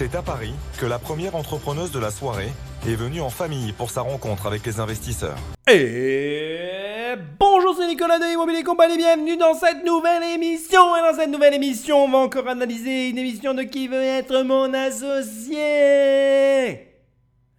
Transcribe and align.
C'est 0.00 0.14
à 0.14 0.22
Paris 0.22 0.54
que 0.78 0.86
la 0.86 0.98
première 0.98 1.36
entrepreneuse 1.36 1.92
de 1.92 1.98
la 1.98 2.10
soirée 2.10 2.48
est 2.88 2.94
venue 2.94 3.20
en 3.20 3.28
famille 3.28 3.74
pour 3.74 3.90
sa 3.90 4.00
rencontre 4.00 4.46
avec 4.46 4.64
les 4.64 4.80
investisseurs. 4.80 5.36
Et 5.70 7.16
bonjour, 7.38 7.76
c'est 7.76 7.86
Nicolas 7.86 8.18
de 8.18 8.32
Immobilier 8.32 8.62
Compagnie, 8.62 8.96
bienvenue 8.96 9.36
dans 9.36 9.52
cette 9.52 9.84
nouvelle 9.84 10.22
émission. 10.22 10.96
Et 10.96 11.00
dans 11.02 11.14
cette 11.14 11.28
nouvelle 11.28 11.52
émission, 11.52 12.04
on 12.04 12.10
va 12.10 12.16
encore 12.16 12.48
analyser 12.48 13.10
une 13.10 13.18
émission 13.18 13.52
de 13.52 13.64
qui 13.64 13.88
veut 13.88 14.02
être 14.02 14.42
mon 14.42 14.72
associé. 14.72 15.58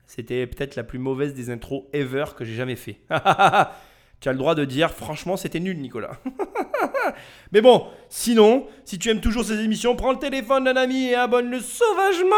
C'était 0.08 0.48
peut-être 0.48 0.76
la 0.76 0.84
plus 0.84 0.98
mauvaise 0.98 1.36
des 1.36 1.52
intros 1.52 1.84
ever 1.94 2.26
que 2.36 2.44
j'ai 2.44 2.56
jamais 2.56 2.76
fait. 2.76 3.02
tu 4.22 4.30
as 4.30 4.32
le 4.32 4.38
droit 4.38 4.56
de 4.56 4.64
dire, 4.64 4.92
franchement, 4.92 5.36
c'était 5.36 5.60
nul, 5.60 5.80
Nicolas. 5.80 6.18
Mais 7.52 7.62
bon, 7.62 7.88
sinon, 8.08 8.68
si 8.86 9.00
tu 9.00 9.10
aimes 9.10 9.20
toujours 9.20 9.44
ces 9.44 9.60
émissions, 9.60 9.96
prends 9.96 10.12
le 10.12 10.20
téléphone 10.20 10.66
d'un 10.66 10.76
ami 10.76 11.08
et 11.08 11.16
abonne-le 11.16 11.60
sauvagement 11.60 12.36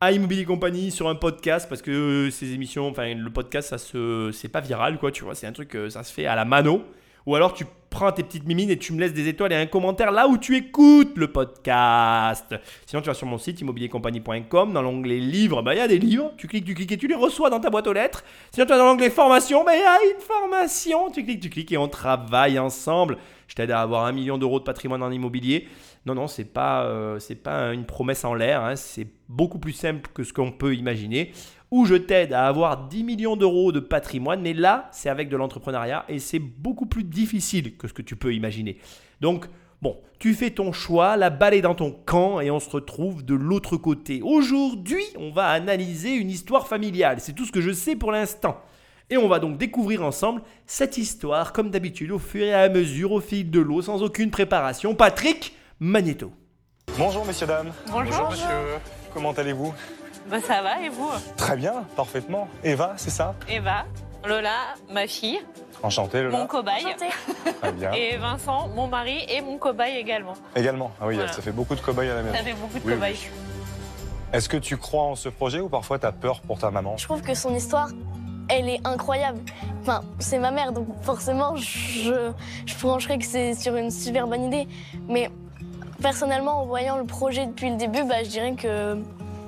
à 0.00 0.12
Immobilier 0.12 0.44
Compagnie 0.44 0.90
sur 0.90 1.08
un 1.08 1.14
podcast 1.14 1.68
parce 1.68 1.82
que 1.82 1.90
euh, 1.90 2.30
ces 2.30 2.52
émissions, 2.52 2.88
enfin 2.88 3.14
le 3.14 3.30
podcast, 3.30 3.68
ça 3.68 3.78
se, 3.78 4.30
c'est 4.32 4.48
pas 4.48 4.60
viral 4.60 4.98
quoi, 4.98 5.12
tu 5.12 5.24
vois, 5.24 5.34
c'est 5.34 5.46
un 5.46 5.52
truc, 5.52 5.76
euh, 5.76 5.90
ça 5.90 6.02
se 6.02 6.12
fait 6.12 6.26
à 6.26 6.34
la 6.34 6.44
mano. 6.44 6.82
Ou 7.26 7.36
alors 7.36 7.52
tu 7.52 7.66
prends 7.90 8.12
tes 8.12 8.22
petites 8.22 8.46
mimines 8.46 8.70
et 8.70 8.78
tu 8.78 8.92
me 8.92 9.00
laisses 9.00 9.12
des 9.12 9.28
étoiles 9.28 9.52
et 9.52 9.56
un 9.56 9.66
commentaire 9.66 10.12
là 10.12 10.28
où 10.28 10.38
tu 10.38 10.56
écoutes 10.56 11.16
le 11.16 11.30
podcast. 11.30 12.54
Sinon, 12.86 13.02
tu 13.02 13.08
vas 13.08 13.14
sur 13.14 13.26
mon 13.26 13.36
site 13.36 13.60
immobiliercompagnie.com, 13.60 14.72
dans 14.72 14.82
l'onglet 14.82 15.18
livres, 15.18 15.60
bah, 15.62 15.74
il 15.74 15.78
y 15.78 15.80
a 15.80 15.88
des 15.88 15.98
livres, 15.98 16.32
tu 16.36 16.46
cliques, 16.46 16.64
tu 16.64 16.74
cliques 16.74 16.92
et 16.92 16.96
tu 16.96 17.08
les 17.08 17.16
reçois 17.16 17.50
dans 17.50 17.60
ta 17.60 17.68
boîte 17.68 17.88
aux 17.88 17.92
lettres. 17.92 18.24
Sinon, 18.52 18.64
tu 18.64 18.70
vas 18.70 18.78
dans 18.78 18.86
l'onglet 18.86 19.10
formation, 19.10 19.64
bah, 19.64 19.74
il 19.74 19.80
y 19.80 19.82
a 19.82 19.98
une 20.14 20.20
formation, 20.20 21.10
tu 21.10 21.24
cliques, 21.24 21.40
tu 21.40 21.50
cliques 21.50 21.72
et 21.72 21.78
on 21.78 21.88
travaille 21.88 22.58
ensemble. 22.58 23.18
Je 23.48 23.56
t'aide 23.56 23.72
à 23.72 23.80
avoir 23.80 24.06
un 24.06 24.12
million 24.12 24.38
d'euros 24.38 24.60
de 24.60 24.64
patrimoine 24.64 25.02
en 25.02 25.10
immobilier. 25.10 25.66
Non, 26.06 26.14
non, 26.14 26.28
c'est 26.28 26.44
pas, 26.44 26.84
euh, 26.84 27.18
pas 27.42 27.72
une 27.74 27.84
promesse 27.84 28.24
en 28.24 28.34
l'air, 28.34 28.62
hein. 28.64 28.76
c'est 28.76 29.08
beaucoup 29.28 29.58
plus 29.58 29.72
simple 29.72 30.08
que 30.14 30.22
ce 30.22 30.32
qu'on 30.32 30.50
peut 30.50 30.74
imaginer 30.74 31.32
où 31.70 31.84
je 31.84 31.94
t'aide 31.94 32.32
à 32.32 32.46
avoir 32.46 32.88
10 32.88 33.04
millions 33.04 33.36
d'euros 33.36 33.72
de 33.72 33.80
patrimoine, 33.80 34.40
mais 34.40 34.54
là, 34.54 34.88
c'est 34.92 35.08
avec 35.08 35.28
de 35.28 35.36
l'entrepreneuriat 35.36 36.04
et 36.08 36.18
c'est 36.18 36.38
beaucoup 36.38 36.86
plus 36.86 37.04
difficile 37.04 37.76
que 37.76 37.86
ce 37.86 37.92
que 37.92 38.02
tu 38.02 38.16
peux 38.16 38.34
imaginer. 38.34 38.78
Donc, 39.20 39.46
bon, 39.80 39.98
tu 40.18 40.34
fais 40.34 40.50
ton 40.50 40.72
choix, 40.72 41.16
la 41.16 41.30
balle 41.30 41.54
est 41.54 41.60
dans 41.60 41.74
ton 41.74 41.92
camp 41.92 42.40
et 42.40 42.50
on 42.50 42.58
se 42.58 42.68
retrouve 42.68 43.24
de 43.24 43.34
l'autre 43.34 43.76
côté. 43.76 44.20
Aujourd'hui, 44.22 45.04
on 45.16 45.30
va 45.30 45.48
analyser 45.48 46.14
une 46.14 46.30
histoire 46.30 46.66
familiale, 46.66 47.20
c'est 47.20 47.34
tout 47.34 47.44
ce 47.44 47.52
que 47.52 47.60
je 47.60 47.72
sais 47.72 47.96
pour 47.96 48.10
l'instant. 48.10 48.60
Et 49.08 49.16
on 49.16 49.26
va 49.26 49.40
donc 49.40 49.58
découvrir 49.58 50.04
ensemble 50.04 50.42
cette 50.66 50.96
histoire, 50.96 51.52
comme 51.52 51.70
d'habitude, 51.70 52.12
au 52.12 52.20
fur 52.20 52.44
et 52.44 52.54
à 52.54 52.68
mesure, 52.68 53.10
au 53.10 53.20
fil 53.20 53.50
de 53.50 53.58
l'eau, 53.58 53.82
sans 53.82 54.02
aucune 54.02 54.30
préparation. 54.30 54.94
Patrick 54.94 55.56
Magneto. 55.80 56.32
Bonjour 56.96 57.26
messieurs, 57.26 57.46
dames. 57.46 57.72
Bonjour. 57.90 58.30
monsieur. 58.30 58.46
Comment 59.12 59.32
allez-vous? 59.32 59.74
Bah, 60.28 60.40
ça 60.40 60.62
va 60.62 60.80
et 60.82 60.88
vous 60.88 61.10
Très 61.36 61.56
bien, 61.56 61.84
parfaitement. 61.96 62.48
Eva, 62.62 62.94
c'est 62.96 63.10
ça 63.10 63.34
Eva, 63.48 63.84
Lola, 64.26 64.54
ma 64.90 65.06
fille, 65.06 65.40
Enchanté, 65.82 66.22
Lola. 66.22 66.38
mon 66.38 66.46
cobaye. 66.46 66.84
Très 67.62 67.72
bien. 67.72 67.92
Et 67.92 68.16
Vincent, 68.18 68.68
mon 68.68 68.86
mari 68.86 69.24
et 69.28 69.40
mon 69.40 69.56
cobaye 69.58 69.96
également. 69.96 70.34
Également. 70.54 70.90
Ah 71.00 71.06
oui, 71.06 71.14
Voilà. 71.14 71.32
ça 71.32 71.40
fait 71.42 71.52
beaucoup 71.52 71.74
de 71.74 71.80
cobayes 71.80 72.10
à 72.10 72.16
la 72.16 72.22
maison. 72.22 72.36
Ça 72.36 72.42
fait 72.44 72.52
beaucoup 72.52 72.78
de 72.78 72.84
Oui, 72.84 72.92
cobayes. 72.94 73.30
Est-ce 74.32 74.48
que 74.48 74.58
tu 74.58 74.76
crois 74.76 75.04
en 75.04 75.14
ce 75.16 75.28
projet 75.30 75.60
ou 75.60 75.68
parfois 75.68 75.98
tu 75.98 76.06
as 76.06 76.12
peur 76.12 76.40
pour 76.42 76.58
ta 76.58 76.70
maman? 76.70 76.96
Je 76.98 77.04
trouve 77.04 77.22
que 77.22 77.34
son 77.34 77.54
histoire, 77.54 77.88
elle 78.48 78.68
est 78.68 78.86
incroyable. 78.86 79.40
Enfin, 79.80 80.02
c'est 80.18 80.38
ma 80.38 80.50
mère, 80.50 80.72
donc 80.72 80.86
forcément, 81.02 81.56
je, 81.56 82.30
je 82.66 82.74
pencherais 82.76 83.18
que 83.18 83.24
c'est 83.24 83.54
sur 83.54 83.74
une 83.76 83.90
super 83.90 84.26
bonne 84.28 84.44
idée. 84.44 84.68
Mais 85.08 85.30
personnellement, 86.02 86.60
en 86.60 86.66
voyant 86.66 86.98
le 86.98 87.04
projet 87.06 87.46
depuis 87.46 87.70
le 87.70 87.76
début, 87.76 88.04
bah, 88.04 88.22
je 88.22 88.28
dirais 88.28 88.54
que 88.54 88.98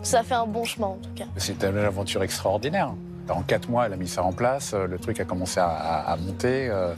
ça 0.03 0.23
fait 0.23 0.35
un 0.35 0.47
bon 0.47 0.65
chemin 0.65 0.89
en 0.89 0.97
tout 1.03 1.11
cas. 1.15 1.25
C'était 1.37 1.69
une 1.71 1.79
aventure 1.79 2.23
extraordinaire. 2.23 2.93
En 3.29 3.43
quatre 3.43 3.69
mois, 3.69 3.87
elle 3.87 3.93
a 3.93 3.97
mis 3.97 4.09
ça 4.09 4.23
en 4.25 4.33
place, 4.33 4.73
euh, 4.75 4.87
le 4.87 4.99
truc 4.99 5.21
a 5.21 5.25
commencé 5.25 5.61
à, 5.61 5.69
à- 5.69 6.13
à 6.13 6.17
monter. 6.17 6.69
euh, 6.69 6.93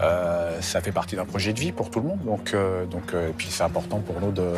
euh, 0.00 0.60
ça 0.60 0.80
fait 0.80 0.90
partie 0.90 1.14
d'un 1.14 1.24
projet 1.24 1.52
de 1.52 1.60
vie 1.60 1.70
pour 1.70 1.88
tout 1.90 2.00
le 2.00 2.08
monde. 2.08 2.18
Donc, 2.24 2.52
euh, 2.52 2.84
donc, 2.86 3.14
euh, 3.14 3.28
et 3.30 3.32
puis 3.32 3.46
c'est 3.48 3.62
important 3.62 4.00
pour 4.00 4.20
nous 4.20 4.32
de, 4.32 4.50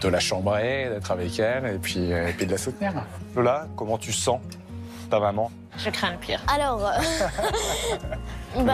de 0.00 0.08
la 0.08 0.18
chambrer, 0.18 0.88
d'être 0.90 1.10
avec 1.10 1.38
elle 1.38 1.66
et 1.66 1.78
puis, 1.78 2.10
et 2.10 2.32
puis 2.34 2.46
de 2.46 2.52
la 2.52 2.56
soutenir. 2.58 2.94
Lola, 3.36 3.66
comment 3.76 3.98
tu 3.98 4.12
sens 4.12 4.40
ta 5.08 5.20
maman 5.20 5.50
Je 5.78 5.90
crains 5.90 6.12
le 6.12 6.18
pire. 6.18 6.40
Alors, 6.52 6.84
euh, 6.84 6.92
bah, 8.64 8.72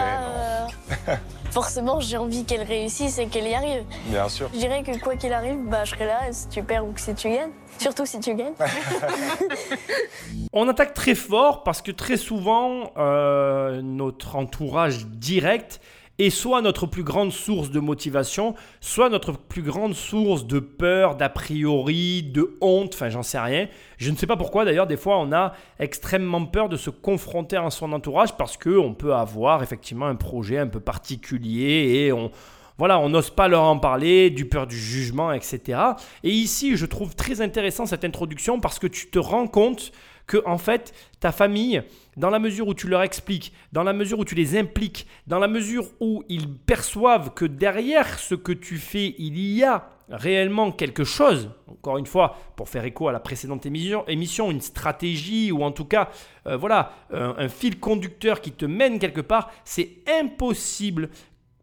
euh, 1.07 1.15
forcément, 1.51 1.99
j'ai 1.99 2.17
envie 2.17 2.45
qu'elle 2.45 2.63
réussisse 2.63 3.17
et 3.19 3.27
qu'elle 3.27 3.47
y 3.47 3.53
arrive. 3.53 3.83
Bien 4.05 4.27
sûr. 4.29 4.49
Je 4.53 4.59
dirais 4.59 4.83
que 4.83 4.97
quoi 4.99 5.15
qu'il 5.15 5.33
arrive, 5.33 5.57
bah, 5.69 5.85
je 5.85 5.91
serai 5.91 6.05
là 6.05 6.19
si 6.31 6.47
tu 6.49 6.63
perds 6.63 6.85
ou 6.85 6.91
que 6.91 7.01
si 7.01 7.13
tu 7.13 7.29
gagnes. 7.29 7.51
Surtout 7.77 8.05
si 8.05 8.19
tu 8.19 8.35
gagnes. 8.35 8.53
On 10.53 10.67
attaque 10.67 10.93
très 10.93 11.15
fort 11.15 11.63
parce 11.63 11.81
que 11.81 11.91
très 11.91 12.17
souvent, 12.17 12.91
euh, 12.97 13.81
notre 13.81 14.35
entourage 14.35 15.05
direct 15.07 15.81
est 16.19 16.29
soit 16.29 16.61
notre 16.61 16.85
plus 16.85 17.03
grande 17.03 17.31
source 17.31 17.71
de 17.71 17.79
motivation, 17.79 18.53
soit 18.81 19.09
notre 19.09 19.33
plus 19.33 19.63
grande 19.63 19.95
source 19.95 20.45
de 20.45 20.59
peur, 20.59 21.15
d'a 21.15 21.29
priori, 21.29 22.23
de 22.23 22.55
honte, 22.61 22.93
enfin 22.93 23.09
j'en 23.09 23.23
sais 23.23 23.39
rien. 23.39 23.67
Je 23.97 24.11
ne 24.11 24.15
sais 24.15 24.27
pas 24.27 24.37
pourquoi 24.37 24.65
d'ailleurs, 24.65 24.87
des 24.87 24.97
fois 24.97 25.19
on 25.19 25.31
a 25.31 25.53
extrêmement 25.79 26.45
peur 26.45 26.69
de 26.69 26.77
se 26.77 26.89
confronter 26.89 27.57
à 27.57 27.69
son 27.71 27.91
entourage 27.93 28.37
parce 28.37 28.57
qu'on 28.57 28.93
peut 28.93 29.15
avoir 29.15 29.63
effectivement 29.63 30.05
un 30.05 30.15
projet 30.15 30.59
un 30.59 30.67
peu 30.67 30.79
particulier 30.79 32.05
et 32.05 32.13
on, 32.13 32.29
voilà, 32.77 32.99
on 32.99 33.09
n'ose 33.09 33.29
pas 33.29 33.47
leur 33.47 33.63
en 33.63 33.77
parler, 33.77 34.29
du 34.29 34.45
peur 34.45 34.67
du 34.67 34.77
jugement, 34.77 35.31
etc. 35.31 35.79
Et 36.23 36.31
ici, 36.31 36.75
je 36.75 36.85
trouve 36.85 37.15
très 37.15 37.41
intéressant 37.41 37.85
cette 37.85 38.05
introduction 38.05 38.59
parce 38.59 38.79
que 38.79 38.87
tu 38.87 39.09
te 39.09 39.19
rends 39.19 39.47
compte 39.47 39.91
que 40.25 40.41
en 40.45 40.57
fait, 40.57 40.93
ta 41.19 41.31
famille, 41.31 41.83
dans 42.17 42.29
la 42.29 42.39
mesure 42.39 42.67
où 42.67 42.73
tu 42.73 42.87
leur 42.87 43.03
expliques, 43.03 43.53
dans 43.71 43.83
la 43.83 43.93
mesure 43.93 44.19
où 44.19 44.25
tu 44.25 44.35
les 44.35 44.57
impliques, 44.57 45.07
dans 45.27 45.39
la 45.39 45.47
mesure 45.47 45.85
où 45.99 46.23
ils 46.29 46.49
perçoivent 46.49 47.33
que 47.33 47.45
derrière 47.45 48.19
ce 48.19 48.35
que 48.35 48.51
tu 48.51 48.77
fais, 48.77 49.15
il 49.17 49.37
y 49.37 49.63
a 49.63 49.89
réellement 50.09 50.71
quelque 50.71 51.03
chose, 51.03 51.51
encore 51.67 51.97
une 51.97 52.05
fois, 52.05 52.37
pour 52.55 52.69
faire 52.69 52.83
écho 52.85 53.07
à 53.07 53.11
la 53.11 53.19
précédente 53.19 53.65
émission, 53.65 54.51
une 54.51 54.61
stratégie 54.61 55.51
ou 55.51 55.63
en 55.63 55.71
tout 55.71 55.85
cas, 55.85 56.09
euh, 56.45 56.57
voilà, 56.57 56.93
un 57.11 57.47
fil 57.47 57.79
conducteur 57.79 58.41
qui 58.41 58.51
te 58.51 58.65
mène 58.65 58.99
quelque 58.99 59.21
part, 59.21 59.51
c'est 59.63 59.99
impossible 60.07 61.09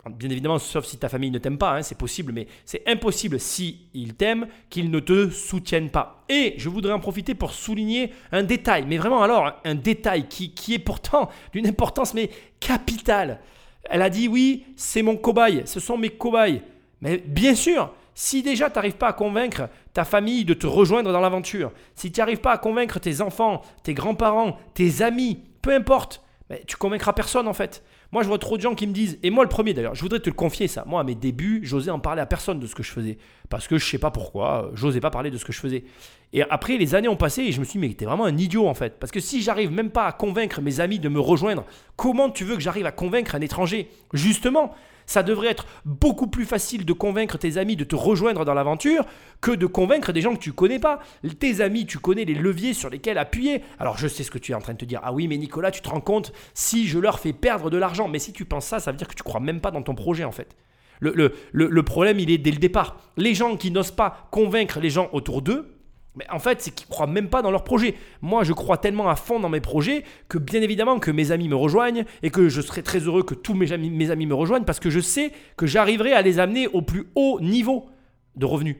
Bien 0.09 0.31
évidemment, 0.31 0.59
sauf 0.59 0.87
si 0.87 0.97
ta 0.97 1.11
famille 1.11 1.31
ne 1.31 1.38
t'aime 1.38 1.59
pas, 1.59 1.77
hein, 1.77 1.83
c'est 1.83 1.99
possible, 1.99 2.33
mais 2.33 2.47
c'est 2.65 2.83
impossible 2.88 3.38
si 3.38 3.81
t'aiment 4.16 4.47
qu'ils 4.71 4.91
ne 4.91 4.99
te 4.99 5.28
soutiennent 5.28 5.91
pas. 5.91 6.25
Et 6.31 6.55
je 6.56 6.71
voudrais 6.71 6.94
en 6.94 7.00
profiter 7.00 7.34
pour 7.34 7.53
souligner 7.53 8.12
un 8.33 8.43
détail, 8.43 8.87
mais 8.89 8.97
vraiment 8.97 9.22
alors 9.22 9.53
un 9.62 9.75
détail 9.75 10.27
qui, 10.27 10.55
qui 10.55 10.75
est 10.75 10.78
pourtant 10.78 11.28
d'une 11.53 11.66
importance 11.66 12.15
mais 12.15 12.31
capitale. 12.60 13.41
Elle 13.84 14.00
a 14.00 14.09
dit 14.09 14.27
oui, 14.27 14.65
c'est 14.75 15.03
mon 15.03 15.16
cobaye, 15.16 15.62
ce 15.66 15.81
sont 15.81 15.99
mes 15.99 16.10
cobayes. 16.10 16.62
Mais 17.03 17.19
bien 17.19 17.55
sûr, 17.55 17.93
si 18.15 18.43
déjà 18.43 18.71
tu 18.71 18.77
n'arrives 18.77 18.97
pas 18.97 19.09
à 19.09 19.12
convaincre 19.12 19.69
ta 19.93 20.05
famille 20.05 20.47
de 20.47 20.55
te 20.55 20.66
rejoindre 20.66 21.12
dans 21.12 21.21
l'aventure, 21.21 21.72
si 21.94 22.10
tu 22.10 22.21
n'arrives 22.21 22.41
pas 22.41 22.53
à 22.53 22.59
convaincre 22.59 23.00
tes 23.00 23.21
enfants, 23.21 23.60
tes 23.83 23.93
grands-parents, 23.93 24.59
tes 24.72 25.03
amis, 25.03 25.41
peu 25.60 25.75
importe, 25.75 26.22
mais 26.49 26.62
tu 26.66 26.77
convaincras 26.77 27.12
personne 27.12 27.49
en 27.49 27.55
fait. 27.55 27.84
Moi, 28.12 28.22
je 28.25 28.28
vois 28.28 28.38
trop 28.38 28.56
de 28.56 28.62
gens 28.62 28.75
qui 28.75 28.87
me 28.88 28.93
disent, 28.93 29.19
et 29.22 29.31
moi 29.31 29.44
le 29.44 29.48
premier 29.48 29.72
d'ailleurs, 29.72 29.94
je 29.94 30.00
voudrais 30.00 30.19
te 30.19 30.28
le 30.28 30.34
confier 30.34 30.66
ça. 30.66 30.84
Moi, 30.87 31.00
à 31.00 31.04
mes 31.04 31.15
débuts, 31.15 31.60
j'osais 31.62 31.93
en 31.93 32.00
parler 32.00 32.21
à 32.21 32.26
personne 32.26 32.59
de 32.59 32.66
ce 32.66 32.75
que 32.75 32.82
je 32.82 32.91
faisais. 32.91 33.19
Parce 33.48 33.69
que 33.69 33.78
je 33.78 33.87
sais 33.87 33.98
pas 33.98 34.10
pourquoi, 34.10 34.66
euh, 34.66 34.71
j'osais 34.75 35.00
pas 35.00 35.10
parler 35.10 35.31
de 35.31 35.38
ce 35.38 35.44
que 35.44 35.53
je 35.53 35.60
faisais. 35.60 35.84
Et 36.32 36.43
après, 36.43 36.76
les 36.76 36.94
années 36.94 37.09
ont 37.09 37.16
passé 37.16 37.43
et 37.43 37.53
je 37.53 37.60
me 37.60 37.65
suis 37.65 37.78
dit, 37.78 37.87
mais 37.87 37.94
t'es 37.94 38.04
vraiment 38.04 38.25
un 38.25 38.37
idiot 38.37 38.66
en 38.66 38.75
fait. 38.75 38.98
Parce 38.98 39.12
que 39.12 39.21
si 39.21 39.43
j'arrive 39.43 39.71
même 39.71 39.91
pas 39.91 40.06
à 40.06 40.12
convaincre 40.12 40.60
mes 40.60 40.81
amis 40.81 40.98
de 40.98 41.09
me 41.09 41.21
rejoindre, 41.21 41.65
comment 41.97 42.31
tu 42.31 42.44
veux 42.44 42.56
que 42.56 42.62
j'arrive 42.62 42.87
à 42.87 42.93
convaincre 42.93 43.37
un 43.37 43.41
étranger? 43.41 43.88
Justement, 44.12 44.75
ça 45.10 45.25
devrait 45.25 45.48
être 45.48 45.66
beaucoup 45.84 46.28
plus 46.28 46.44
facile 46.44 46.84
de 46.84 46.93
convaincre 46.93 47.37
tes 47.37 47.56
amis 47.56 47.75
de 47.75 47.82
te 47.82 47.97
rejoindre 47.97 48.44
dans 48.44 48.54
l'aventure 48.54 49.04
que 49.41 49.50
de 49.50 49.66
convaincre 49.66 50.12
des 50.12 50.21
gens 50.21 50.34
que 50.34 50.41
tu 50.41 50.53
connais 50.53 50.78
pas. 50.78 51.01
Tes 51.41 51.60
amis, 51.62 51.84
tu 51.84 51.98
connais 51.98 52.24
les 52.24 52.34
leviers 52.34 52.74
sur 52.74 52.91
lesquels 52.91 53.18
appuyer. 53.18 53.62
Alors 53.80 53.98
je 53.98 54.07
sais 54.07 54.22
ce 54.22 54.30
que 54.30 54.39
tu 54.39 54.53
es 54.53 54.54
en 54.54 54.60
train 54.60 54.74
de 54.74 54.78
te 54.78 54.84
dire. 54.84 55.01
Ah 55.03 55.12
oui, 55.12 55.27
mais 55.27 55.36
Nicolas, 55.36 55.72
tu 55.72 55.80
te 55.80 55.89
rends 55.89 56.01
compte 56.01 56.33
si 56.54 56.86
je 56.86 57.01
leur 57.01 57.18
fais 57.18 57.33
perdre 57.33 57.71
de 57.71 57.77
l'argent. 57.77 58.07
Mais 58.07 58.21
si 58.21 58.33
tu 58.33 58.45
penses 58.45 58.66
ça, 58.66 58.78
ça 58.78 58.92
veut 58.92 58.97
dire 58.98 59.09
que 59.09 59.15
tu 59.16 59.24
crois 59.24 59.41
même 59.41 59.60
pas 59.60 59.72
dans 59.72 59.83
ton 59.83 59.97
projet 59.97 60.22
en 60.22 60.30
fait. 60.30 60.54
Le, 61.01 61.13
le- 61.16 61.33
le- 61.53 61.83
problème, 61.83 62.21
il 62.21 62.30
est 62.30 62.39
dès 62.39 62.53
le 62.53 62.59
départ. 62.59 62.97
Les 63.16 63.34
gens 63.34 63.56
qui 63.56 63.72
n'osent 63.72 63.91
pas 63.91 64.28
convaincre 64.30 64.78
les 64.78 64.91
gens 64.91 65.09
autour 65.13 65.42
d'eux, 65.42 65.74
mais 66.21 66.27
en 66.31 66.39
fait, 66.39 66.61
c'est 66.61 66.71
qu'ils 66.71 66.87
croient 66.87 67.07
même 67.07 67.31
pas 67.31 67.41
dans 67.41 67.51
leur 67.51 67.65
projet. 67.65 67.95
Moi, 68.21 68.45
je 68.45 68.53
crois 68.53 68.77
tellement 68.77 69.09
à 69.09 69.17
fond 69.17 69.41
dans 69.41 69.49
mes 69.49 69.63
projets 69.63 70.05
que 70.28 70.37
bien 70.37 70.61
évidemment 70.61 70.99
que 70.99 71.11
mes 71.11 71.33
amis 71.33 71.49
me 71.49 71.57
rejoignent 71.57 72.05
et 72.22 72.28
que 72.28 72.51
je 72.51 72.61
serai 72.61 72.83
très 72.83 72.99
heureux 72.99 73.22
que 73.22 73.34
tous 73.34 73.55
mes 73.55 73.72
amis, 73.72 73.89
mes 73.89 74.11
amis 74.11 74.27
me 74.27 74.34
rejoignent 74.34 74.67
parce 74.67 74.81
que 74.81 74.91
je 74.91 75.01
sais 75.01 75.33
que 75.57 75.67
j'arriverai 75.67 76.13
à 76.13 76.21
les 76.21 76.39
amener 76.39 76.69
au 76.69 76.83
plus 76.83 77.07
haut 77.15 77.41
niveau 77.41 77.89
de 78.37 78.45
revenus. 78.45 78.77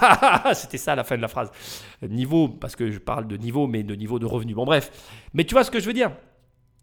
C'était 0.54 0.78
ça 0.78 0.96
la 0.96 1.04
fin 1.04 1.16
de 1.16 1.22
la 1.22 1.28
phrase. 1.28 1.52
Niveau, 2.02 2.48
parce 2.48 2.74
que 2.74 2.90
je 2.90 2.98
parle 2.98 3.28
de 3.28 3.36
niveau, 3.36 3.68
mais 3.68 3.84
de 3.84 3.94
niveau 3.94 4.18
de 4.18 4.26
revenus. 4.26 4.56
Bon, 4.56 4.64
bref. 4.64 4.90
Mais 5.32 5.44
tu 5.44 5.54
vois 5.54 5.62
ce 5.62 5.70
que 5.70 5.78
je 5.78 5.86
veux 5.86 5.92
dire? 5.92 6.10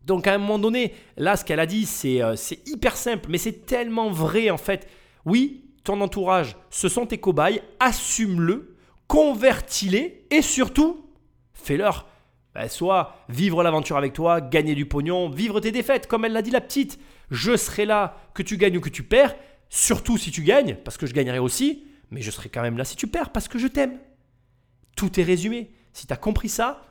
Donc 0.05 0.25
à 0.25 0.33
un 0.33 0.37
moment 0.37 0.57
donné, 0.57 0.93
là, 1.17 1.35
ce 1.35 1.43
qu'elle 1.43 1.59
a 1.59 1.65
dit, 1.65 1.85
c'est 1.85 2.21
euh, 2.21 2.35
hyper 2.65 2.95
simple, 2.95 3.27
mais 3.29 3.37
c'est 3.37 3.65
tellement 3.65 4.09
vrai 4.09 4.51
en 4.51 4.57
fait. 4.57 4.87
Oui, 5.25 5.65
ton 5.83 5.99
entourage, 5.99 6.55
ce 6.69 6.87
sont 6.87 7.05
tes 7.05 7.17
cobayes, 7.17 7.61
assume-le, 7.81 8.76
convertis-les 9.07 10.25
et 10.29 10.41
surtout, 10.41 11.05
fais-leur 11.53 12.07
bah, 12.57 12.67
soit 12.69 13.15
vivre 13.29 13.61
l'aventure 13.61 13.97
avec 13.97 14.13
toi, 14.13 14.41
gagner 14.41 14.73
du 14.73 14.87
pognon, 14.87 15.29
vivre 15.29 15.59
tes 15.59 15.71
défaites, 15.71 16.07
comme 16.07 16.25
elle 16.25 16.33
l'a 16.33 16.41
dit 16.41 16.49
la 16.49 16.59
petite. 16.59 16.99
Je 17.29 17.55
serai 17.55 17.85
là, 17.85 18.17
que 18.33 18.41
tu 18.41 18.57
gagnes 18.57 18.77
ou 18.77 18.81
que 18.81 18.89
tu 18.89 19.03
perds, 19.03 19.35
surtout 19.69 20.17
si 20.17 20.31
tu 20.31 20.41
gagnes, 20.41 20.75
parce 20.83 20.97
que 20.97 21.05
je 21.05 21.13
gagnerai 21.13 21.37
aussi, 21.37 21.83
mais 22.09 22.21
je 22.21 22.31
serai 22.31 22.49
quand 22.49 22.63
même 22.63 22.77
là 22.77 22.83
si 22.83 22.95
tu 22.95 23.05
perds, 23.05 23.29
parce 23.31 23.47
que 23.47 23.59
je 23.59 23.67
t'aime. 23.67 23.99
Tout 24.95 25.19
est 25.19 25.23
résumé. 25.23 25.71
Si 25.93 26.07
tu 26.07 26.13
as 26.13 26.17
compris 26.17 26.49
ça, 26.49 26.83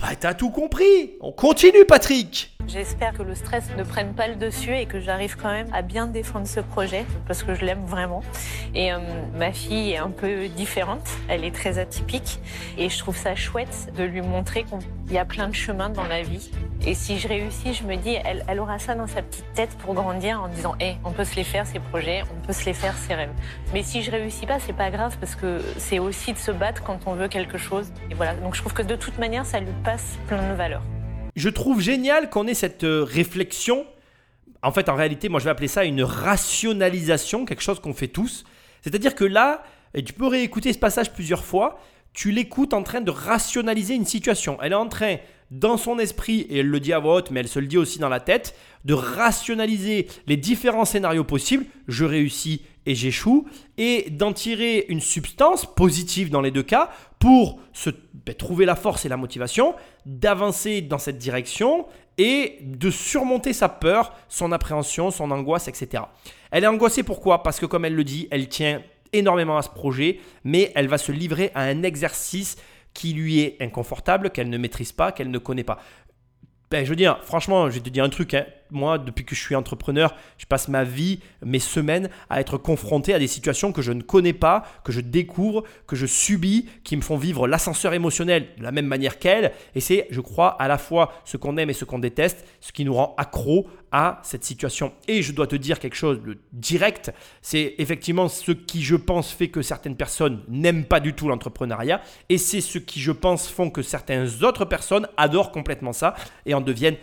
bah 0.00 0.16
t'as 0.18 0.34
tout 0.34 0.50
compris. 0.50 1.12
On 1.20 1.32
continue 1.32 1.84
Patrick. 1.86 2.56
J'espère 2.68 3.12
que 3.12 3.22
le 3.22 3.34
stress 3.34 3.64
ne 3.76 3.82
prenne 3.82 4.14
pas 4.14 4.28
le 4.28 4.36
dessus 4.36 4.74
et 4.74 4.86
que 4.86 5.00
j'arrive 5.00 5.36
quand 5.36 5.50
même 5.50 5.68
à 5.72 5.82
bien 5.82 6.06
défendre 6.06 6.46
ce 6.46 6.60
projet 6.60 7.04
parce 7.26 7.42
que 7.42 7.54
je 7.54 7.64
l'aime 7.64 7.84
vraiment. 7.86 8.22
Et 8.74 8.92
euh, 8.92 8.98
ma 9.34 9.52
fille 9.52 9.92
est 9.92 9.98
un 9.98 10.10
peu 10.10 10.48
différente, 10.48 11.08
elle 11.28 11.44
est 11.44 11.54
très 11.54 11.78
atypique 11.78 12.40
et 12.78 12.88
je 12.88 12.98
trouve 12.98 13.16
ça 13.16 13.34
chouette 13.34 13.92
de 13.96 14.04
lui 14.04 14.22
montrer 14.22 14.64
qu'il 14.64 15.12
y 15.12 15.18
a 15.18 15.24
plein 15.24 15.48
de 15.48 15.54
chemins 15.54 15.90
dans 15.90 16.06
la 16.06 16.22
vie. 16.22 16.50
Et 16.84 16.94
si 16.94 17.18
je 17.18 17.28
réussis, 17.28 17.74
je 17.74 17.84
me 17.84 17.96
dis, 17.96 18.16
elle, 18.24 18.58
aura 18.58 18.80
ça 18.80 18.96
dans 18.96 19.06
sa 19.06 19.22
petite 19.22 19.44
tête 19.54 19.70
pour 19.78 19.94
grandir 19.94 20.42
en 20.42 20.48
disant, 20.48 20.74
hé, 20.80 20.96
on 21.04 21.12
peut 21.12 21.24
se 21.24 21.36
les 21.36 21.44
faire 21.44 21.64
ces 21.64 21.78
projets, 21.78 22.24
on 22.32 22.44
peut 22.44 22.52
se 22.52 22.64
les 22.64 22.74
faire 22.74 22.96
ces 22.96 23.14
rêves. 23.14 23.30
Mais 23.72 23.84
si 23.84 24.02
je 24.02 24.10
réussis 24.10 24.46
pas, 24.46 24.58
c'est 24.58 24.72
pas 24.72 24.90
grave 24.90 25.16
parce 25.20 25.36
que 25.36 25.60
c'est 25.76 26.00
aussi 26.00 26.32
de 26.32 26.38
se 26.38 26.50
battre 26.50 26.82
quand 26.82 27.06
on 27.06 27.14
veut 27.14 27.28
quelque 27.28 27.56
chose. 27.56 27.92
Et 28.10 28.14
voilà. 28.14 28.34
Donc 28.34 28.56
je 28.56 28.60
trouve 28.60 28.72
que 28.72 28.82
de 28.82 28.96
toute 28.96 29.18
manière, 29.18 29.46
ça 29.46 29.60
lui 29.60 29.72
passe 29.84 30.18
plein 30.28 30.50
de 30.50 30.54
valeurs. 30.54 30.82
Je 31.34 31.48
trouve 31.48 31.80
génial 31.80 32.30
qu'on 32.30 32.46
ait 32.46 32.54
cette 32.54 32.84
euh, 32.84 33.02
réflexion. 33.04 33.84
En 34.62 34.70
fait, 34.70 34.88
en 34.88 34.94
réalité, 34.94 35.28
moi 35.28 35.40
je 35.40 35.44
vais 35.44 35.50
appeler 35.50 35.68
ça 35.68 35.84
une 35.84 36.02
rationalisation, 36.02 37.44
quelque 37.44 37.62
chose 37.62 37.80
qu'on 37.80 37.94
fait 37.94 38.08
tous. 38.08 38.44
C'est-à-dire 38.82 39.14
que 39.14 39.24
là, 39.24 39.62
tu 39.94 40.12
peux 40.12 40.26
réécouter 40.26 40.72
ce 40.72 40.78
passage 40.78 41.12
plusieurs 41.12 41.44
fois, 41.44 41.80
tu 42.12 42.30
l'écoutes 42.30 42.74
en 42.74 42.82
train 42.82 43.00
de 43.00 43.10
rationaliser 43.10 43.94
une 43.94 44.04
situation. 44.04 44.58
Elle 44.62 44.72
est 44.72 44.76
en 44.76 44.88
train, 44.88 45.16
dans 45.50 45.76
son 45.76 45.98
esprit, 45.98 46.40
et 46.42 46.58
elle 46.58 46.68
le 46.68 46.80
dit 46.80 46.92
à 46.92 46.98
voix 46.98 47.16
haute, 47.16 47.30
mais 47.30 47.40
elle 47.40 47.48
se 47.48 47.58
le 47.58 47.66
dit 47.66 47.78
aussi 47.78 47.98
dans 47.98 48.08
la 48.08 48.20
tête, 48.20 48.54
de 48.84 48.94
rationaliser 48.94 50.06
les 50.26 50.36
différents 50.36 50.84
scénarios 50.84 51.24
possibles. 51.24 51.64
Je 51.88 52.04
réussis 52.04 52.62
et 52.86 52.94
j'échoue. 52.94 53.46
Et 53.78 54.10
d'en 54.10 54.32
tirer 54.32 54.86
une 54.88 55.00
substance 55.00 55.66
positive 55.74 56.30
dans 56.30 56.40
les 56.40 56.50
deux 56.50 56.62
cas 56.62 56.90
pour 57.18 57.60
se, 57.72 57.90
ben, 58.24 58.34
trouver 58.34 58.64
la 58.64 58.76
force 58.76 59.04
et 59.04 59.08
la 59.08 59.16
motivation, 59.16 59.74
d'avancer 60.06 60.80
dans 60.80 60.98
cette 60.98 61.18
direction 61.18 61.86
et 62.18 62.58
de 62.62 62.90
surmonter 62.90 63.52
sa 63.52 63.68
peur, 63.68 64.14
son 64.28 64.52
appréhension, 64.52 65.10
son 65.10 65.30
angoisse, 65.30 65.68
etc. 65.68 66.04
Elle 66.50 66.64
est 66.64 66.68
angoissée 66.68 67.02
pourquoi? 67.02 67.42
Parce 67.42 67.58
que 67.58 67.66
comme 67.66 67.84
elle 67.84 67.94
le 67.94 68.04
dit, 68.04 68.28
elle 68.30 68.48
tient 68.48 68.82
énormément 69.12 69.58
à 69.58 69.62
ce 69.62 69.70
projet, 69.70 70.20
mais 70.44 70.72
elle 70.74 70.88
va 70.88 70.98
se 70.98 71.12
livrer 71.12 71.50
à 71.54 71.62
un 71.62 71.82
exercice 71.82 72.56
qui 72.94 73.12
lui 73.14 73.40
est 73.40 73.56
inconfortable, 73.60 74.30
qu'elle 74.30 74.50
ne 74.50 74.58
maîtrise 74.58 74.92
pas, 74.92 75.12
qu'elle 75.12 75.30
ne 75.30 75.38
connaît 75.38 75.64
pas. 75.64 75.78
Ben, 76.70 76.84
je 76.84 76.90
veux 76.90 76.96
dire, 76.96 77.18
franchement, 77.22 77.68
je 77.70 77.74
vais 77.74 77.80
te 77.80 77.90
dire 77.90 78.04
un 78.04 78.08
truc. 78.08 78.34
Hein. 78.34 78.46
Moi, 78.72 78.98
depuis 78.98 79.24
que 79.24 79.34
je 79.34 79.40
suis 79.40 79.54
entrepreneur, 79.54 80.14
je 80.38 80.46
passe 80.46 80.68
ma 80.68 80.82
vie, 80.82 81.20
mes 81.44 81.58
semaines 81.58 82.08
à 82.30 82.40
être 82.40 82.56
confronté 82.56 83.14
à 83.14 83.18
des 83.18 83.26
situations 83.26 83.72
que 83.72 83.82
je 83.82 83.92
ne 83.92 84.02
connais 84.02 84.32
pas, 84.32 84.64
que 84.84 84.92
je 84.92 85.00
découvre, 85.00 85.64
que 85.86 85.94
je 85.94 86.06
subis, 86.06 86.68
qui 86.82 86.96
me 86.96 87.02
font 87.02 87.16
vivre 87.16 87.46
l'ascenseur 87.46 87.92
émotionnel 87.92 88.48
de 88.58 88.62
la 88.62 88.72
même 88.72 88.86
manière 88.86 89.18
qu'elle. 89.18 89.52
Et 89.74 89.80
c'est, 89.80 90.06
je 90.10 90.20
crois, 90.20 90.60
à 90.60 90.68
la 90.68 90.78
fois 90.78 91.12
ce 91.24 91.36
qu'on 91.36 91.56
aime 91.56 91.70
et 91.70 91.74
ce 91.74 91.84
qu'on 91.84 91.98
déteste, 91.98 92.46
ce 92.60 92.72
qui 92.72 92.84
nous 92.84 92.94
rend 92.94 93.14
accro 93.18 93.68
à 93.92 94.20
cette 94.22 94.42
situation. 94.42 94.92
Et 95.06 95.22
je 95.22 95.32
dois 95.32 95.46
te 95.46 95.54
dire 95.54 95.78
quelque 95.78 95.96
chose 95.96 96.22
de 96.22 96.38
direct, 96.52 97.12
c'est 97.42 97.74
effectivement 97.78 98.28
ce 98.28 98.52
qui, 98.52 98.82
je 98.82 98.96
pense, 98.96 99.30
fait 99.30 99.48
que 99.48 99.60
certaines 99.60 99.96
personnes 99.96 100.42
n'aiment 100.48 100.86
pas 100.86 100.98
du 100.98 101.12
tout 101.12 101.28
l'entrepreneuriat, 101.28 102.00
et 102.30 102.38
c'est 102.38 102.62
ce 102.62 102.78
qui, 102.78 103.00
je 103.00 103.12
pense, 103.12 103.48
font 103.48 103.70
que 103.70 103.82
certaines 103.82 104.28
autres 104.42 104.64
personnes 104.64 105.06
adorent 105.16 105.52
complètement 105.52 105.92
ça 105.92 106.14
et 106.46 106.54
en 106.54 106.62
deviennent 106.62 106.96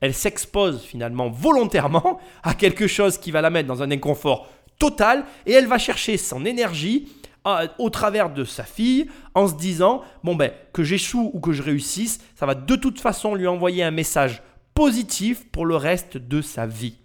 Elle 0.00 0.14
s'expose 0.14 0.82
finalement 0.82 1.28
volontairement 1.30 2.20
à 2.42 2.54
quelque 2.54 2.86
chose 2.86 3.18
qui 3.18 3.30
va 3.30 3.40
la 3.40 3.50
mettre 3.50 3.68
dans 3.68 3.82
un 3.82 3.90
inconfort 3.90 4.48
total, 4.78 5.24
et 5.44 5.52
elle 5.52 5.66
va 5.66 5.78
chercher 5.78 6.16
son 6.16 6.44
énergie 6.44 7.08
au 7.78 7.90
travers 7.90 8.30
de 8.30 8.44
sa 8.44 8.64
fille 8.64 9.06
en 9.34 9.48
se 9.48 9.54
disant 9.54 10.02
bon 10.24 10.34
ben 10.34 10.52
que 10.72 10.82
j'échoue 10.82 11.30
ou 11.32 11.40
que 11.40 11.52
je 11.52 11.62
réussisse, 11.62 12.20
ça 12.34 12.46
va 12.46 12.54
de 12.54 12.76
toute 12.76 13.00
façon 13.00 13.34
lui 13.34 13.46
envoyer 13.46 13.82
un 13.82 13.90
message 13.90 14.42
positif 14.74 15.50
pour 15.50 15.66
le 15.66 15.76
reste 15.76 16.16
de 16.16 16.42
sa 16.42 16.66
vie. 16.66 16.96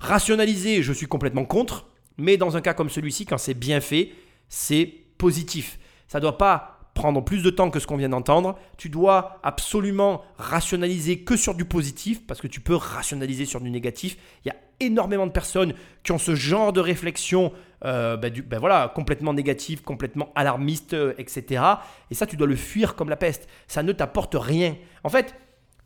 Rationaliser, 0.00 0.82
je 0.82 0.92
suis 0.92 1.06
complètement 1.06 1.44
contre, 1.44 1.86
mais 2.16 2.36
dans 2.36 2.56
un 2.56 2.60
cas 2.60 2.74
comme 2.74 2.90
celui-ci, 2.90 3.26
quand 3.26 3.38
c'est 3.38 3.54
bien 3.54 3.80
fait, 3.80 4.12
c'est 4.48 4.86
positif. 5.16 5.78
Ça 6.06 6.20
doit 6.20 6.38
pas 6.38 6.77
prendre 6.98 7.24
plus 7.24 7.42
de 7.42 7.50
temps 7.50 7.70
que 7.70 7.80
ce 7.80 7.86
qu'on 7.86 7.96
vient 7.96 8.08
d'entendre. 8.08 8.58
Tu 8.76 8.88
dois 8.88 9.40
absolument 9.42 10.22
rationaliser 10.36 11.20
que 11.20 11.36
sur 11.36 11.54
du 11.54 11.64
positif, 11.64 12.26
parce 12.26 12.40
que 12.40 12.46
tu 12.46 12.60
peux 12.60 12.74
rationaliser 12.74 13.46
sur 13.46 13.60
du 13.60 13.70
négatif. 13.70 14.16
Il 14.44 14.48
y 14.48 14.50
a 14.50 14.56
énormément 14.80 15.26
de 15.26 15.32
personnes 15.32 15.74
qui 16.02 16.12
ont 16.12 16.18
ce 16.18 16.34
genre 16.34 16.72
de 16.72 16.80
réflexion 16.80 17.52
euh, 17.84 18.16
ben 18.16 18.32
ben 18.32 18.58
voilà, 18.58 18.92
complètement 18.92 19.32
négative, 19.32 19.82
complètement 19.82 20.32
alarmiste, 20.34 20.94
euh, 20.94 21.14
etc. 21.18 21.62
Et 22.10 22.14
ça, 22.14 22.26
tu 22.26 22.36
dois 22.36 22.48
le 22.48 22.56
fuir 22.56 22.96
comme 22.96 23.08
la 23.08 23.16
peste. 23.16 23.48
Ça 23.68 23.82
ne 23.82 23.92
t'apporte 23.92 24.34
rien. 24.36 24.76
En 25.04 25.08
fait, 25.08 25.34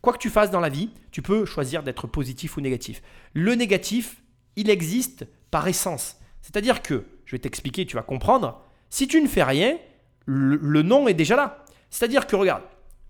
Quoi 0.03 0.11
que 0.11 0.17
tu 0.17 0.29
fasses 0.29 0.51
dans 0.51 0.59
la 0.59 0.67
vie, 0.67 0.89
tu 1.11 1.21
peux 1.21 1.45
choisir 1.45 1.81
d'être 1.81 2.07
positif 2.07 2.57
ou 2.57 2.61
négatif. 2.61 3.01
Le 3.33 3.55
négatif, 3.55 4.21
il 4.57 4.69
existe 4.69 5.25
par 5.49 5.65
essence. 5.65 6.19
C'est-à-dire 6.41 6.81
que, 6.81 7.05
je 7.23 7.31
vais 7.31 7.39
t'expliquer, 7.39 7.85
tu 7.85 7.95
vas 7.95 8.01
comprendre, 8.01 8.61
si 8.89 9.07
tu 9.07 9.21
ne 9.21 9.29
fais 9.29 9.43
rien, 9.43 9.77
le, 10.25 10.81
nom 10.81 11.07
est 11.07 11.13
déjà 11.13 11.35
là. 11.35 11.63
C'est-à-dire 11.89 12.27
que, 12.27 12.35
regarde, 12.35 12.63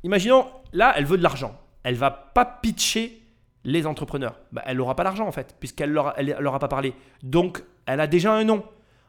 imaginons, 0.03 0.47
là, 0.71 0.93
elle 0.95 1.05
veut 1.05 1.17
de 1.17 1.23
l'argent. 1.23 1.59
Elle 1.83 1.95
va 1.95 2.11
pas 2.11 2.45
pitcher 2.45 3.21
les 3.63 3.85
entrepreneurs. 3.85 4.39
Bah, 4.51 4.61
elle 4.65 4.77
n'aura 4.77 4.95
pas 4.95 5.03
l'argent 5.03 5.27
en 5.27 5.31
fait, 5.31 5.55
puisqu'elle 5.59 5.89
ne 5.89 5.95
leur, 5.95 6.15
leur 6.21 6.55
a 6.55 6.59
pas 6.59 6.67
parlé. 6.67 6.93
Donc, 7.21 7.63
elle 7.85 7.99
a 7.99 8.07
déjà 8.07 8.33
un 8.33 8.43
nom. 8.43 8.63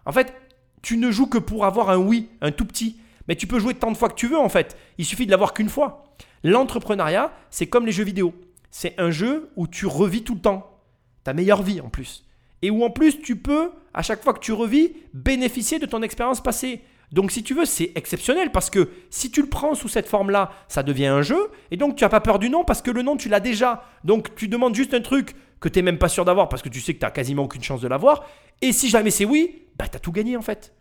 En 0.06 0.12
fait, 0.12 0.34
tu 0.82 0.96
ne 0.96 1.10
joues 1.10 1.28
que 1.28 1.38
pour 1.38 1.64
avoir 1.64 1.90
un 1.90 1.96
oui, 1.96 2.28
un 2.40 2.52
tout 2.52 2.64
petit. 2.64 2.98
Mais 3.26 3.36
tu 3.36 3.46
peux 3.46 3.58
jouer 3.58 3.74
tant 3.74 3.90
de 3.90 3.96
fois 3.96 4.08
que 4.08 4.14
tu 4.14 4.28
veux 4.28 4.38
en 4.38 4.48
fait. 4.48 4.76
Il 4.98 5.04
suffit 5.04 5.26
de 5.26 5.30
l'avoir 5.30 5.54
qu'une 5.54 5.68
fois. 5.68 6.04
L'entrepreneuriat, 6.42 7.32
c'est 7.50 7.66
comme 7.66 7.86
les 7.86 7.92
jeux 7.92 8.04
vidéo. 8.04 8.34
C'est 8.70 8.94
un 8.98 9.10
jeu 9.10 9.50
où 9.56 9.66
tu 9.66 9.86
revis 9.86 10.22
tout 10.22 10.34
le 10.34 10.40
temps. 10.40 10.78
Ta 11.22 11.32
meilleure 11.32 11.62
vie 11.62 11.80
en 11.80 11.88
plus. 11.88 12.26
Et 12.60 12.70
où 12.70 12.84
en 12.84 12.90
plus 12.90 13.20
tu 13.20 13.36
peux, 13.36 13.70
à 13.94 14.02
chaque 14.02 14.22
fois 14.22 14.34
que 14.34 14.40
tu 14.40 14.52
revis, 14.52 14.92
bénéficier 15.14 15.78
de 15.78 15.86
ton 15.86 16.02
expérience 16.02 16.42
passée. 16.42 16.82
Donc 17.12 17.30
si 17.30 17.42
tu 17.42 17.54
veux, 17.54 17.64
c'est 17.64 17.92
exceptionnel 17.94 18.50
parce 18.50 18.70
que 18.70 18.90
si 19.10 19.30
tu 19.30 19.40
le 19.40 19.48
prends 19.48 19.74
sous 19.74 19.88
cette 19.88 20.08
forme-là, 20.08 20.50
ça 20.68 20.82
devient 20.82 21.06
un 21.06 21.22
jeu. 21.22 21.50
Et 21.70 21.76
donc 21.76 21.96
tu 21.96 22.04
n'as 22.04 22.08
pas 22.08 22.20
peur 22.20 22.38
du 22.38 22.50
nom 22.50 22.64
parce 22.64 22.82
que 22.82 22.90
le 22.90 23.02
nom, 23.02 23.16
tu 23.16 23.28
l'as 23.28 23.40
déjà. 23.40 23.84
Donc 24.04 24.34
tu 24.34 24.48
demandes 24.48 24.74
juste 24.74 24.94
un 24.94 25.00
truc 25.00 25.34
que 25.60 25.68
tu 25.68 25.78
n'es 25.78 25.82
même 25.82 25.98
pas 25.98 26.08
sûr 26.08 26.24
d'avoir 26.24 26.48
parce 26.48 26.62
que 26.62 26.68
tu 26.68 26.80
sais 26.80 26.94
que 26.94 26.98
tu 26.98 27.04
n'as 27.04 27.10
quasiment 27.10 27.44
aucune 27.44 27.62
chance 27.62 27.80
de 27.80 27.88
l'avoir. 27.88 28.24
Et 28.62 28.72
si 28.72 28.88
jamais 28.88 29.10
c'est 29.10 29.24
oui, 29.24 29.62
bah, 29.76 29.86
tu 29.88 29.96
as 29.96 30.00
tout 30.00 30.12
gagné 30.12 30.36
en 30.36 30.42
fait. 30.42 30.74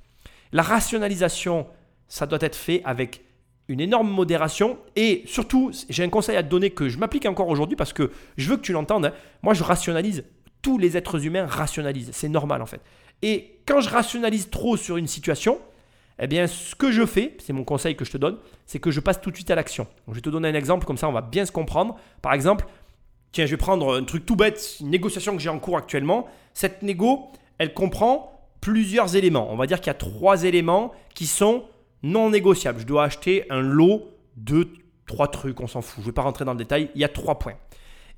La 0.52 0.64
rationalisation, 0.64 1.68
ça 2.08 2.26
doit 2.26 2.40
être 2.42 2.56
fait 2.56 2.82
avec 2.86 3.22
une 3.68 3.80
énorme 3.80 4.10
modération 4.10 4.78
et 4.96 5.24
surtout, 5.26 5.72
j'ai 5.90 6.04
un 6.04 6.10
conseil 6.10 6.36
à 6.36 6.44
te 6.44 6.50
donner 6.50 6.70
que 6.72 6.90
je 6.90 6.98
m'applique 6.98 7.26
encore 7.26 7.48
aujourd'hui 7.48 7.76
parce 7.76 7.94
que 7.94 8.12
je 8.38 8.50
veux 8.50 8.58
que 8.58 8.62
tu 8.62 8.74
l'entendes. 8.74 9.06
Hein. 9.06 9.14
Moi, 9.42 9.54
je 9.54 9.64
rationalise. 9.64 10.24
Tous 10.62 10.78
les 10.78 10.96
êtres 10.96 11.26
humains 11.26 11.46
rationalisent. 11.46 12.12
C'est 12.14 12.30
normal 12.30 12.62
en 12.62 12.66
fait. 12.66 12.82
Et 13.22 13.60
quand 13.66 13.82
je 13.82 13.90
rationalise 13.90 14.50
trop 14.50 14.78
sur 14.78 14.98
une 14.98 15.08
situation, 15.08 15.60
eh 16.20 16.28
bien, 16.28 16.48
ce 16.48 16.76
que 16.76 16.92
je 16.92 17.06
fais, 17.06 17.36
c'est 17.40 17.54
mon 17.54 17.64
conseil 17.64 17.96
que 17.96 18.06
je 18.06 18.12
te 18.12 18.18
donne, 18.18 18.38
c'est 18.66 18.80
que 18.80 18.92
je 18.92 19.00
passe 19.00 19.20
tout 19.20 19.32
de 19.32 19.36
suite 19.36 19.52
à 19.52 19.56
l'action. 19.56 19.88
Je 20.08 20.14
vais 20.14 20.22
te 20.22 20.30
donner 20.30 20.48
un 20.48 20.54
exemple, 20.54 20.86
comme 20.86 20.98
ça 20.98 21.10
on 21.10 21.12
va 21.12 21.22
bien 21.22 21.46
se 21.46 21.52
comprendre. 21.52 21.96
Par 22.22 22.34
exemple, 22.34 22.66
tiens, 23.32 23.46
je 23.46 23.52
vais 23.52 23.58
prendre 23.58 23.96
un 23.96 24.04
truc 24.04 24.26
tout 24.26 24.36
bête, 24.36 24.78
une 24.80 24.90
négociation 24.90 25.36
que 25.36 25.42
j'ai 25.42 25.50
en 25.50 25.60
cours 25.60 25.78
actuellement. 25.78 26.28
Cette 26.54 26.84
négo, 26.84 27.32
elle 27.58 27.74
comprend 27.74 28.32
plusieurs 28.62 29.16
éléments. 29.16 29.52
On 29.52 29.58
va 29.58 29.68
dire 29.68 29.80
qu'il 29.80 29.88
y 29.88 29.92
a 29.92 29.96
trois 29.96 30.44
éléments 30.44 30.94
qui 31.14 31.26
sont 31.26 31.66
non 32.04 32.30
négociable. 32.30 32.80
Je 32.80 32.86
dois 32.86 33.04
acheter 33.06 33.46
un 33.50 33.62
lot 33.62 34.08
de 34.38 34.70
trois 35.08 35.28
trucs, 35.28 35.60
on 35.60 35.68
s'en 35.68 35.82
fout. 35.82 35.96
Je 35.98 36.02
ne 36.02 36.06
vais 36.08 36.14
pas 36.14 36.22
rentrer 36.22 36.46
dans 36.46 36.54
le 36.54 36.58
détail. 36.58 36.90
Il 36.96 37.02
y 37.02 37.04
a 37.04 37.10
trois 37.10 37.40
points. 37.40 37.56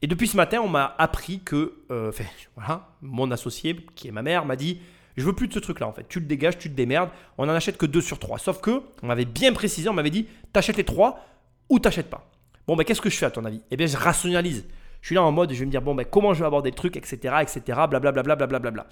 Et 0.02 0.08
depuis 0.08 0.28
ce 0.28 0.38
matin, 0.38 0.60
on 0.62 0.68
m'a 0.68 0.94
appris 0.98 1.40
que, 1.40 1.80
euh, 1.90 2.12
voilà, 2.56 2.90
mon 3.02 3.32
associé, 3.32 3.76
qui 3.96 4.08
est 4.08 4.12
ma 4.12 4.22
mère, 4.22 4.46
m'a 4.46 4.56
dit 4.56 4.80
Je 5.18 5.26
veux 5.26 5.34
plus 5.34 5.48
de 5.48 5.54
ce 5.54 5.60
truc-là, 5.60 5.88
en 5.88 5.94
fait. 5.94 6.06
Tu 6.08 6.20
le 6.20 6.26
dégages, 6.26 6.58
tu 6.58 6.70
te 6.70 6.76
démerdes. 6.76 7.10
On 7.38 7.46
n'en 7.46 7.54
achète 7.54 7.78
que 7.78 7.86
deux 7.86 8.02
sur 8.02 8.20
trois. 8.20 8.38
Sauf 8.38 8.60
que, 8.60 8.82
on 9.02 9.08
m'avait 9.08 9.26
bien 9.26 9.54
précisé, 9.54 9.88
on 9.90 9.94
m'avait 9.94 10.10
dit 10.10 10.28
T'achètes 10.52 10.78
les 10.78 10.84
trois 10.84 11.26
ou 11.70 11.80
t'achètes 11.80 12.10
pas. 12.10 12.30
Bon, 12.68 12.76
ben, 12.76 12.84
qu'est-ce 12.84 13.02
que 13.02 13.10
je 13.10 13.18
fais 13.18 13.26
à 13.26 13.32
ton 13.32 13.46
avis? 13.46 13.62
Eh 13.72 13.78
bien, 13.78 13.88
je 13.88 13.98
rationalise. 13.98 14.66
Je 15.02 15.08
suis 15.08 15.16
là 15.16 15.24
en 15.24 15.32
mode, 15.32 15.54
je 15.54 15.60
vais 15.60 15.66
me 15.66 15.72
dire 15.72 15.82
Bon, 15.82 15.96
ben, 15.96 16.06
comment 16.06 16.34
je 16.34 16.40
vais 16.40 16.48
aborder 16.48 16.72
le 16.72 16.76
truc, 16.76 16.98
etc., 16.98 17.36
etc., 17.42 17.62
blablabla. 17.90 18.36
Bla, 18.36 18.48
bla, 18.48 18.60
bla, 18.60 18.88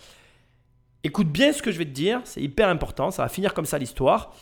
Écoute 1.04 1.28
bien 1.28 1.52
ce 1.52 1.62
que 1.62 1.72
je 1.72 1.78
vais 1.78 1.86
te 1.86 1.90
dire, 1.90 2.22
c'est 2.24 2.42
hyper 2.42 2.70
important, 2.70 3.12
ça 3.12 3.24
va 3.24 3.28
finir 3.28 3.54
comme 3.54 3.66
ça 3.66 3.78
l'histoire 3.78 4.34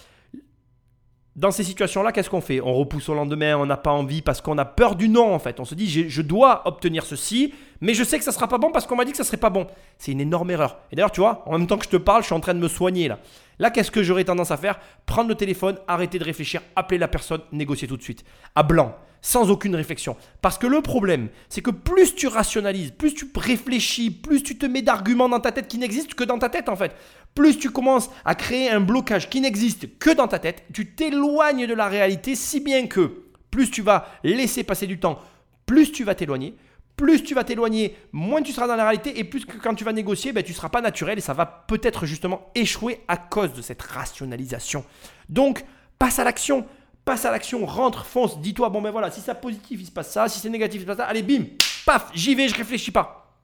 dans 1.35 1.51
ces 1.51 1.63
situations-là, 1.63 2.11
qu'est-ce 2.11 2.29
qu'on 2.29 2.41
fait? 2.41 2.59
On 2.59 2.73
repousse 2.73 3.07
au 3.07 3.13
lendemain, 3.13 3.55
on 3.55 3.65
n'a 3.65 3.77
pas 3.77 3.91
envie 3.91 4.21
parce 4.21 4.41
qu'on 4.41 4.57
a 4.57 4.65
peur 4.65 4.95
du 4.95 5.07
non 5.07 5.33
en 5.33 5.39
fait. 5.39 5.59
On 5.59 5.65
se 5.65 5.75
dit 5.75 5.87
je, 6.09 6.21
dois 6.21 6.67
obtenir 6.67 7.05
ceci, 7.05 7.53
mais 7.79 7.93
je 7.93 8.03
sais 8.03 8.17
que 8.17 8.25
ça 8.25 8.33
sera 8.33 8.47
pas 8.49 8.57
bon 8.57 8.71
parce 8.71 8.85
qu'on 8.85 8.97
m'a 8.97 9.05
dit 9.05 9.11
que 9.11 9.17
ça 9.17 9.23
serait 9.23 9.37
pas 9.37 9.49
bon. 9.49 9.67
C'est 9.97 10.11
une 10.11 10.19
énorme 10.19 10.51
erreur. 10.51 10.79
Et 10.91 10.95
d'ailleurs, 10.95 11.11
tu 11.11 11.21
vois, 11.21 11.43
en 11.45 11.57
même 11.57 11.67
temps 11.67 11.77
que 11.77 11.85
je 11.85 11.89
te 11.89 11.97
parle, 11.97 12.21
je 12.21 12.27
suis 12.27 12.35
en 12.35 12.41
train 12.41 12.53
de 12.53 12.59
me 12.59 12.67
soigner 12.67 13.07
là. 13.07 13.19
Là, 13.59 13.69
qu'est-ce 13.69 13.91
que 13.91 14.03
j'aurais 14.03 14.23
tendance 14.23 14.51
à 14.51 14.57
faire? 14.57 14.79
Prendre 15.05 15.29
le 15.29 15.35
téléphone, 15.35 15.77
arrêter 15.87 16.19
de 16.19 16.23
réfléchir, 16.23 16.61
appeler 16.75 16.97
la 16.97 17.07
personne, 17.07 17.41
négocier 17.51 17.87
tout 17.87 17.97
de 17.97 18.01
suite. 18.01 18.25
À 18.55 18.63
blanc, 18.63 18.95
sans 19.21 19.51
aucune 19.51 19.75
réflexion. 19.75 20.17
Parce 20.41 20.57
que 20.57 20.67
le 20.67 20.81
problème, 20.81 21.29
c'est 21.47 21.61
que 21.61 21.71
plus 21.71 22.15
tu 22.15 22.27
rationalises, 22.27 22.91
plus 22.91 23.13
tu 23.13 23.31
réfléchis, 23.35 24.09
plus 24.09 24.43
tu 24.43 24.57
te 24.57 24.65
mets 24.65 24.81
d'arguments 24.81 25.29
dans 25.29 25.39
ta 25.39 25.51
tête 25.51 25.67
qui 25.67 25.77
n'existent 25.77 26.15
que 26.15 26.23
dans 26.23 26.39
ta 26.39 26.49
tête 26.49 26.69
en 26.69 26.75
fait. 26.75 26.95
Plus 27.35 27.57
tu 27.57 27.69
commences 27.69 28.09
à 28.25 28.35
créer 28.35 28.69
un 28.69 28.81
blocage 28.81 29.29
qui 29.29 29.41
n'existe 29.41 29.97
que 29.99 30.09
dans 30.09 30.27
ta 30.27 30.39
tête, 30.39 30.63
tu 30.73 30.93
t'éloignes 30.93 31.65
de 31.65 31.73
la 31.73 31.87
réalité 31.87 32.35
si 32.35 32.59
bien 32.59 32.87
que 32.87 33.23
plus 33.49 33.71
tu 33.71 33.81
vas 33.81 34.07
laisser 34.23 34.63
passer 34.63 34.87
du 34.87 34.99
temps, 34.99 35.19
plus 35.65 35.91
tu 35.91 36.03
vas 36.03 36.15
t'éloigner, 36.15 36.55
plus 36.97 37.23
tu 37.23 37.33
vas 37.33 37.43
t'éloigner, 37.43 37.97
moins 38.11 38.41
tu 38.41 38.51
seras 38.51 38.67
dans 38.67 38.75
la 38.75 38.83
réalité 38.83 39.17
et 39.19 39.23
plus 39.23 39.45
que 39.45 39.57
quand 39.57 39.73
tu 39.73 39.83
vas 39.83 39.93
négocier, 39.93 40.33
ben, 40.33 40.43
tu 40.43 40.51
ne 40.51 40.55
seras 40.55 40.69
pas 40.69 40.81
naturel 40.81 41.17
et 41.17 41.21
ça 41.21 41.33
va 41.33 41.45
peut-être 41.45 42.05
justement 42.05 42.51
échouer 42.55 43.01
à 43.07 43.17
cause 43.17 43.53
de 43.53 43.61
cette 43.61 43.81
rationalisation. 43.81 44.85
Donc, 45.29 45.65
passe 45.97 46.19
à 46.19 46.23
l'action. 46.23 46.65
Passe 47.03 47.25
à 47.25 47.31
l'action, 47.31 47.65
rentre, 47.65 48.05
fonce, 48.05 48.39
dis-toi, 48.39 48.69
bon 48.69 48.79
ben 48.79 48.91
voilà, 48.91 49.09
si 49.09 49.21
c'est 49.21 49.33
positif, 49.41 49.79
il 49.81 49.87
se 49.87 49.91
passe 49.91 50.11
ça, 50.11 50.29
si 50.29 50.39
c'est 50.39 50.49
négatif, 50.51 50.81
il 50.81 50.83
se 50.83 50.85
passe 50.85 50.97
ça, 50.97 51.05
allez 51.05 51.23
bim, 51.23 51.45
paf, 51.83 52.11
j'y 52.13 52.35
vais, 52.35 52.47
je 52.47 52.53
réfléchis 52.53 52.91
pas. 52.91 53.35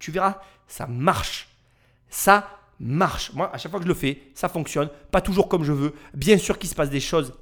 Tu 0.00 0.10
verras, 0.10 0.40
ça 0.66 0.88
marche. 0.88 1.48
Ça 2.08 2.48
marche. 2.80 3.32
Moi, 3.34 3.50
à 3.54 3.58
chaque 3.58 3.70
fois 3.70 3.80
que 3.80 3.84
je 3.84 3.88
le 3.88 3.94
fais, 3.94 4.22
ça 4.34 4.48
fonctionne, 4.48 4.88
pas 5.10 5.20
toujours 5.20 5.48
comme 5.48 5.64
je 5.64 5.72
veux. 5.72 5.94
Bien 6.14 6.38
sûr 6.38 6.58
qu'il 6.58 6.68
se 6.68 6.74
passe 6.74 6.90
des 6.90 7.00
choses 7.00 7.34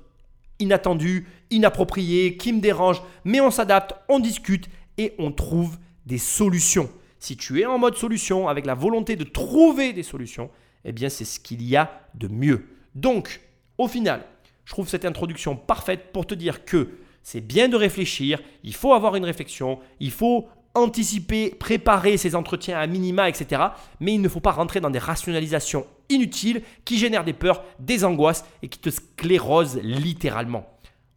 inattendues, 0.59 1.27
inappropriées, 1.51 2.37
qui 2.37 2.53
me 2.53 2.61
dérangent, 2.61 3.03
mais 3.25 3.41
on 3.41 3.51
s'adapte, 3.51 3.95
on 4.09 4.19
discute 4.19 4.69
et 4.99 5.15
on 5.19 5.33
trouve 5.33 5.79
des 6.07 6.19
solutions. 6.19 6.91
Si 7.19 7.37
tu 7.37 7.61
es 7.61 7.67
en 7.67 7.79
mode 7.79 7.97
solution, 7.97 8.49
avec 8.49 8.67
la 8.67 8.75
volonté 8.75 9.17
de 9.17 9.25
trouver 9.25 9.93
des 9.93 10.03
solutions, 10.03 10.51
eh 10.85 10.93
bien 10.93 11.09
c'est 11.09 11.25
ce 11.25 11.41
qu'il 11.41 11.63
y 11.63 11.77
a 11.77 12.01
de 12.15 12.29
mieux. 12.29 12.67
Donc, 12.95 13.41
au 13.79 13.89
final, 13.89 14.25
je 14.65 14.73
trouve 14.73 14.89
cette 14.89 15.05
introduction 15.05 15.57
parfaite 15.57 16.13
pour 16.13 16.27
te 16.27 16.35
dire 16.35 16.65
que 16.65 16.91
c'est 17.23 17.41
bien 17.41 17.69
de 17.69 17.77
réfléchir, 17.77 18.41
il 18.65 18.75
faut 18.75 18.93
avoir 18.93 19.17
une 19.17 19.25
réflexion, 19.25 19.79
il 20.01 20.11
faut 20.11 20.49
anticiper, 20.75 21.51
préparer 21.51 22.17
ses 22.17 22.35
entretiens 22.35 22.79
à 22.79 22.87
minima, 22.87 23.29
etc. 23.29 23.63
Mais 24.01 24.15
il 24.15 24.21
ne 24.21 24.29
faut 24.29 24.41
pas 24.41 24.53
rentrer 24.53 24.81
dans 24.81 24.91
des 24.91 24.99
rationalisations 24.99 25.87
inutiles 26.09 26.63
qui 26.85 26.99
génèrent 26.99 27.25
des 27.25 27.33
peurs, 27.33 27.63
des 27.79 28.05
angoisses 28.05 28.45
et 28.63 28.69
qui 28.69 28.79
te 28.79 28.91
sclérosent 28.91 29.81
littéralement. 29.83 30.67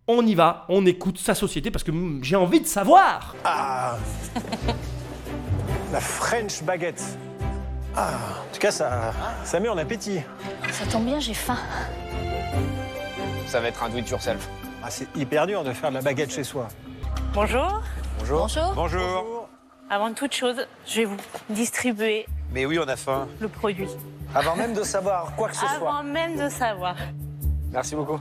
On 0.07 0.25
y 0.25 0.35
va, 0.35 0.65
on 0.69 0.85
écoute 0.85 1.17
sa 1.17 1.33
société 1.33 1.71
parce 1.71 1.83
que 1.83 1.91
j'ai 2.21 2.35
envie 2.35 2.61
de 2.61 2.67
savoir. 2.67 3.35
Ah 3.43 3.97
La 5.91 5.99
French 5.99 6.61
baguette. 6.63 7.03
Ah, 7.95 8.11
en 8.49 8.53
tout 8.53 8.59
cas, 8.59 8.71
ça, 8.71 9.13
ça 9.43 9.59
met 9.59 9.69
en 9.69 9.77
appétit. 9.77 10.19
Ça 10.71 10.85
tombe 10.85 11.05
bien, 11.05 11.19
j'ai 11.19 11.33
faim. 11.33 11.57
Ça 13.47 13.61
va 13.61 13.69
être 13.69 13.81
un 13.83 13.89
do 13.89 13.97
it 13.97 14.09
yourself. 14.09 14.47
Ah, 14.83 14.89
c'est 14.89 15.07
hyper 15.15 15.47
dur 15.47 15.63
de 15.63 15.71
faire 15.71 15.89
de 15.89 15.95
la 15.95 16.01
baguette 16.01 16.31
chez 16.31 16.43
soi. 16.43 16.67
Bonjour. 17.33 17.81
Bonjour. 18.19 18.41
Bonjour. 18.41 18.73
Bonjour. 18.75 19.44
Avant 19.89 20.13
toute 20.13 20.33
chose, 20.33 20.65
je 20.87 21.01
vais 21.01 21.05
vous 21.05 21.17
distribuer 21.49 22.25
Mais 22.51 22.65
oui, 22.65 22.79
on 22.79 22.87
a 22.87 22.95
faim. 22.95 23.27
le 23.39 23.47
produit. 23.47 23.87
Avant 24.33 24.55
même 24.55 24.73
de 24.73 24.83
savoir 24.83 25.33
quoi 25.35 25.49
que 25.49 25.55
ce 25.55 25.61
soit. 25.65 25.75
Avant 25.75 26.03
même 26.03 26.37
de 26.37 26.49
savoir. 26.49 26.95
Merci 27.71 27.95
beaucoup. 27.95 28.19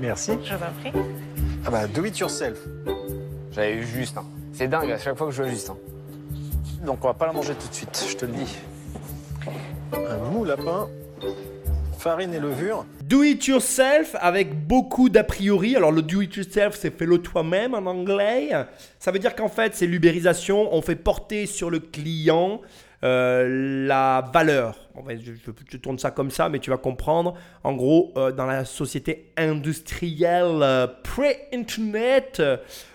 Merci. 0.00 0.32
Je 0.44 0.54
vous 0.54 0.62
en 0.64 0.72
prie. 0.80 0.92
Ah 1.64 1.70
bah, 1.70 1.86
do 1.86 2.04
it 2.04 2.18
yourself. 2.18 2.58
J'avais 3.52 3.74
eu 3.74 3.86
Justin. 3.86 4.24
C'est 4.52 4.68
dingue 4.68 4.90
à 4.90 4.98
chaque 4.98 5.16
fois 5.16 5.28
que 5.28 5.32
je 5.32 5.42
vois 5.42 5.50
Justin. 5.50 5.76
Donc, 6.84 6.98
on 7.04 7.08
va 7.08 7.14
pas 7.14 7.26
la 7.26 7.32
manger 7.32 7.54
tout 7.54 7.68
de 7.68 7.74
suite, 7.74 8.06
je 8.10 8.16
te 8.16 8.26
le 8.26 8.32
dis. 8.32 8.56
Un 9.92 10.18
mou 10.30 10.44
lapin, 10.44 10.88
Do 13.02 13.22
it 13.22 13.46
yourself 13.46 14.14
avec 14.20 14.66
beaucoup 14.66 15.08
d'a 15.08 15.24
priori. 15.24 15.76
Alors 15.76 15.92
le 15.92 16.02
do 16.02 16.20
it 16.20 16.34
yourself, 16.34 16.76
c'est 16.76 16.96
fais-le 16.96 17.18
toi-même 17.18 17.74
en 17.74 17.86
anglais. 17.86 18.50
Ça 18.98 19.10
veut 19.10 19.18
dire 19.18 19.34
qu'en 19.34 19.48
fait, 19.48 19.74
c'est 19.74 19.86
l'ubérisation. 19.86 20.74
On 20.74 20.82
fait 20.82 20.96
porter 20.96 21.46
sur 21.46 21.70
le 21.70 21.80
client 21.80 22.60
euh, 23.04 23.86
la 23.86 24.24
valeur. 24.32 24.88
En 24.94 25.04
fait, 25.04 25.20
je, 25.20 25.76
tourne 25.76 25.98
ça 25.98 26.10
comme 26.10 26.30
ça, 26.30 26.48
mais 26.48 26.58
tu 26.58 26.70
vas 26.70 26.78
comprendre. 26.78 27.34
En 27.62 27.74
gros, 27.74 28.12
euh, 28.16 28.32
dans 28.32 28.46
la 28.46 28.64
société 28.64 29.32
industrielle 29.36 30.62
euh, 30.62 30.86
pré-internet, 31.04 32.42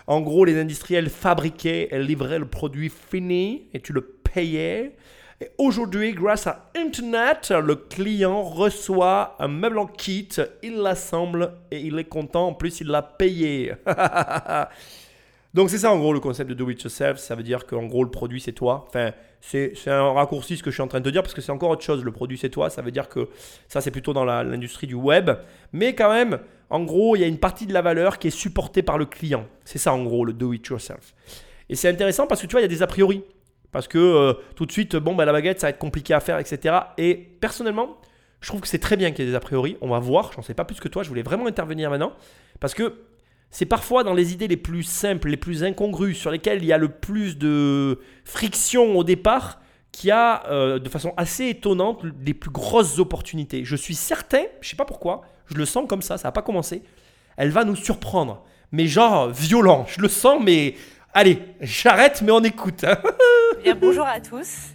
en 0.08 0.22
gros, 0.22 0.44
les 0.44 0.60
industriels 0.60 1.10
fabriquaient 1.10 1.90
et 1.92 2.00
livraient 2.00 2.40
le 2.40 2.48
produit 2.48 2.90
fini 2.90 3.68
et 3.74 3.80
tu 3.80 3.94
le 3.94 4.02
payais. 4.02 4.96
Et 5.42 5.50
aujourd'hui, 5.58 6.14
grâce 6.14 6.46
à 6.46 6.70
Internet, 6.76 7.50
le 7.50 7.76
client 7.76 8.44
reçoit 8.44 9.36
un 9.40 9.48
meuble 9.48 9.80
en 9.80 9.88
kit, 9.88 10.30
il 10.62 10.76
l'assemble 10.76 11.54
et 11.72 11.80
il 11.80 11.98
est 11.98 12.04
content. 12.04 12.50
En 12.50 12.54
plus, 12.54 12.80
il 12.82 12.88
l'a 12.88 13.02
payé. 13.02 13.74
Donc 15.56 15.72
c'est 15.72 15.80
ça 15.80 15.92
en 15.92 15.98
gros 15.98 16.14
le 16.14 16.20
concept 16.20 16.48
de 16.50 16.54
do 16.54 16.70
it 16.70 16.82
yourself. 16.82 17.18
Ça 17.18 17.34
veut 17.36 17.42
dire 17.44 17.66
qu'en 17.66 17.88
gros 17.88 18.04
le 18.04 18.12
produit 18.12 18.40
c'est 18.40 18.54
toi. 18.54 18.86
Enfin 18.88 19.12
c'est 19.42 19.74
un 19.88 20.14
raccourci 20.14 20.56
ce 20.56 20.64
que 20.64 20.70
je 20.70 20.76
suis 20.76 20.84
en 20.84 20.88
train 20.88 21.00
de 21.00 21.06
te 21.06 21.10
dire 21.10 21.24
parce 21.24 21.34
que 21.34 21.42
c'est 21.42 21.52
encore 21.52 21.72
autre 21.72 21.84
chose. 21.84 22.06
Le 22.06 22.12
produit 22.12 22.38
c'est 22.38 22.50
toi. 22.50 22.70
Ça 22.70 22.82
veut 22.82 22.92
dire 22.92 23.10
que 23.10 23.28
ça 23.68 23.82
c'est 23.82 23.92
plutôt 23.92 24.14
dans 24.14 24.24
l'industrie 24.24 24.88
du 24.88 24.94
web. 24.94 25.32
Mais 25.74 25.94
quand 25.94 26.10
même, 26.10 26.40
en 26.70 26.84
gros 26.84 27.18
il 27.18 27.20
y 27.20 27.24
a 27.26 27.28
une 27.28 27.40
partie 27.40 27.66
de 27.66 27.74
la 27.74 27.82
valeur 27.82 28.18
qui 28.18 28.28
est 28.28 28.32
supportée 28.32 28.82
par 28.82 28.98
le 28.98 29.06
client. 29.06 29.46
C'est 29.66 29.80
ça 29.80 29.92
en 29.92 30.04
gros 30.04 30.24
le 30.24 30.32
do 30.32 30.54
it 30.54 30.66
yourself. 30.68 31.16
Et 31.68 31.76
c'est 31.76 31.90
intéressant 31.90 32.28
parce 32.28 32.42
que 32.42 32.48
tu 32.48 32.52
vois 32.52 32.62
il 32.62 32.66
y 32.66 32.66
a 32.66 32.70
des 32.70 32.84
a 32.84 32.88
priori. 32.88 33.24
Parce 33.72 33.88
que 33.88 33.98
euh, 33.98 34.34
tout 34.56 34.66
de 34.66 34.72
suite, 34.72 34.96
bon, 34.96 35.16
bah, 35.16 35.26
la 35.26 35.32
baguette, 35.32 35.60
ça 35.60 35.68
va 35.68 35.72
être 35.72 35.80
compliqué 35.80 36.14
à 36.14 36.20
faire, 36.20 36.40
etc. 36.40 36.76
Et 36.98 37.16
personnellement, 37.16 37.98
je 38.42 38.48
trouve 38.48 38.62
que 38.62 38.68
c'est 38.68 38.80
très 38.80 38.98
bien 38.98 39.12
qu'il 39.12 39.26
y 39.26 39.28
ait 39.28 39.32
des 39.32 39.38
a 39.38 39.40
priori. 39.40 39.78
On 39.82 39.90
va 39.90 40.00
voir, 40.00 40.32
j'en 40.34 40.42
sais 40.42 40.54
pas 40.54 40.66
plus 40.66 40.80
que 40.80 40.88
toi, 40.88 41.04
je 41.04 41.10
voulais 41.10 41.22
vraiment 41.22 41.48
intervenir 41.48 41.90
maintenant. 41.90 42.14
Parce 42.60 42.74
que 42.74 42.96
c'est 43.50 43.66
parfois 43.66 44.04
dans 44.04 44.14
les 44.14 44.34
idées 44.34 44.48
les 44.48 44.58
plus 44.58 44.84
simples, 44.84 45.30
les 45.30 45.38
plus 45.38 45.64
incongrues, 45.64 46.16
sur 46.16 46.32
lesquelles 46.32 46.64
il 46.64 46.66
y 46.66 46.74
a 46.74 46.78
le 46.78 46.90
plus 46.90 47.38
de 47.38 48.00
friction 48.26 48.98
au 48.98 49.04
départ, 49.04 49.60
qu'il 49.92 50.08
y 50.08 50.12
a 50.12 50.48
euh, 50.48 50.80
de 50.80 50.90
façon 50.90 51.14
assez 51.18 51.50
étonnante 51.50 52.04
les 52.26 52.34
plus 52.34 52.50
grosses 52.50 52.98
opportunités. 53.00 53.66
Je 53.66 53.76
suis 53.76 53.96
certain, 53.96 54.44
je 54.62 54.70
sais 54.70 54.78
pas 54.78 54.86
pourquoi, 54.86 55.22
je 55.48 55.56
le 55.56 55.66
sens 55.66 55.86
comme 55.88 56.02
ça, 56.02 56.18
ça 56.18 56.30
n'a 56.30 56.32
pas 56.32 56.42
commencé. 56.42 56.82
Elle 57.38 57.50
va 57.50 57.66
nous 57.66 57.76
surprendre. 57.76 58.44
Mais 58.72 58.88
genre 58.88 59.30
violent, 59.30 59.86
je 59.90 60.00
le 60.00 60.08
sens, 60.08 60.42
mais 60.42 60.76
allez, 61.14 61.40
j'arrête, 61.62 62.22
mais 62.22 62.32
on 62.32 62.44
écoute. 62.44 62.84
hein. 62.84 62.98
Bien, 63.64 63.76
bonjour 63.76 64.06
à 64.06 64.20
tous. 64.20 64.70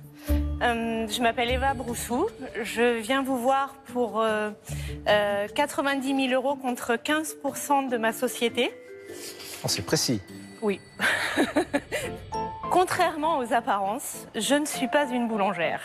Euh, 0.63 1.07
je 1.09 1.21
m'appelle 1.21 1.51
Eva 1.51 1.75
Broussou. 1.75 2.27
Je 2.63 2.99
viens 2.99 3.23
vous 3.23 3.37
voir 3.39 3.75
pour 3.93 4.21
euh, 4.21 4.51
euh, 5.09 5.47
90 5.55 6.29
000 6.29 6.35
euros 6.43 6.57
contre 6.57 6.97
15 6.97 7.37
de 7.91 7.97
ma 7.99 8.13
société. 8.13 8.73
Oh, 9.65 9.69
c'est 9.69 9.85
précis. 9.85 10.21
Oui. 10.63 10.81
Contrairement 12.71 13.39
aux 13.39 13.53
apparences, 13.53 14.27
je 14.35 14.55
ne 14.55 14.65
suis 14.67 14.89
pas 14.89 15.07
une 15.07 15.29
boulangère. 15.29 15.81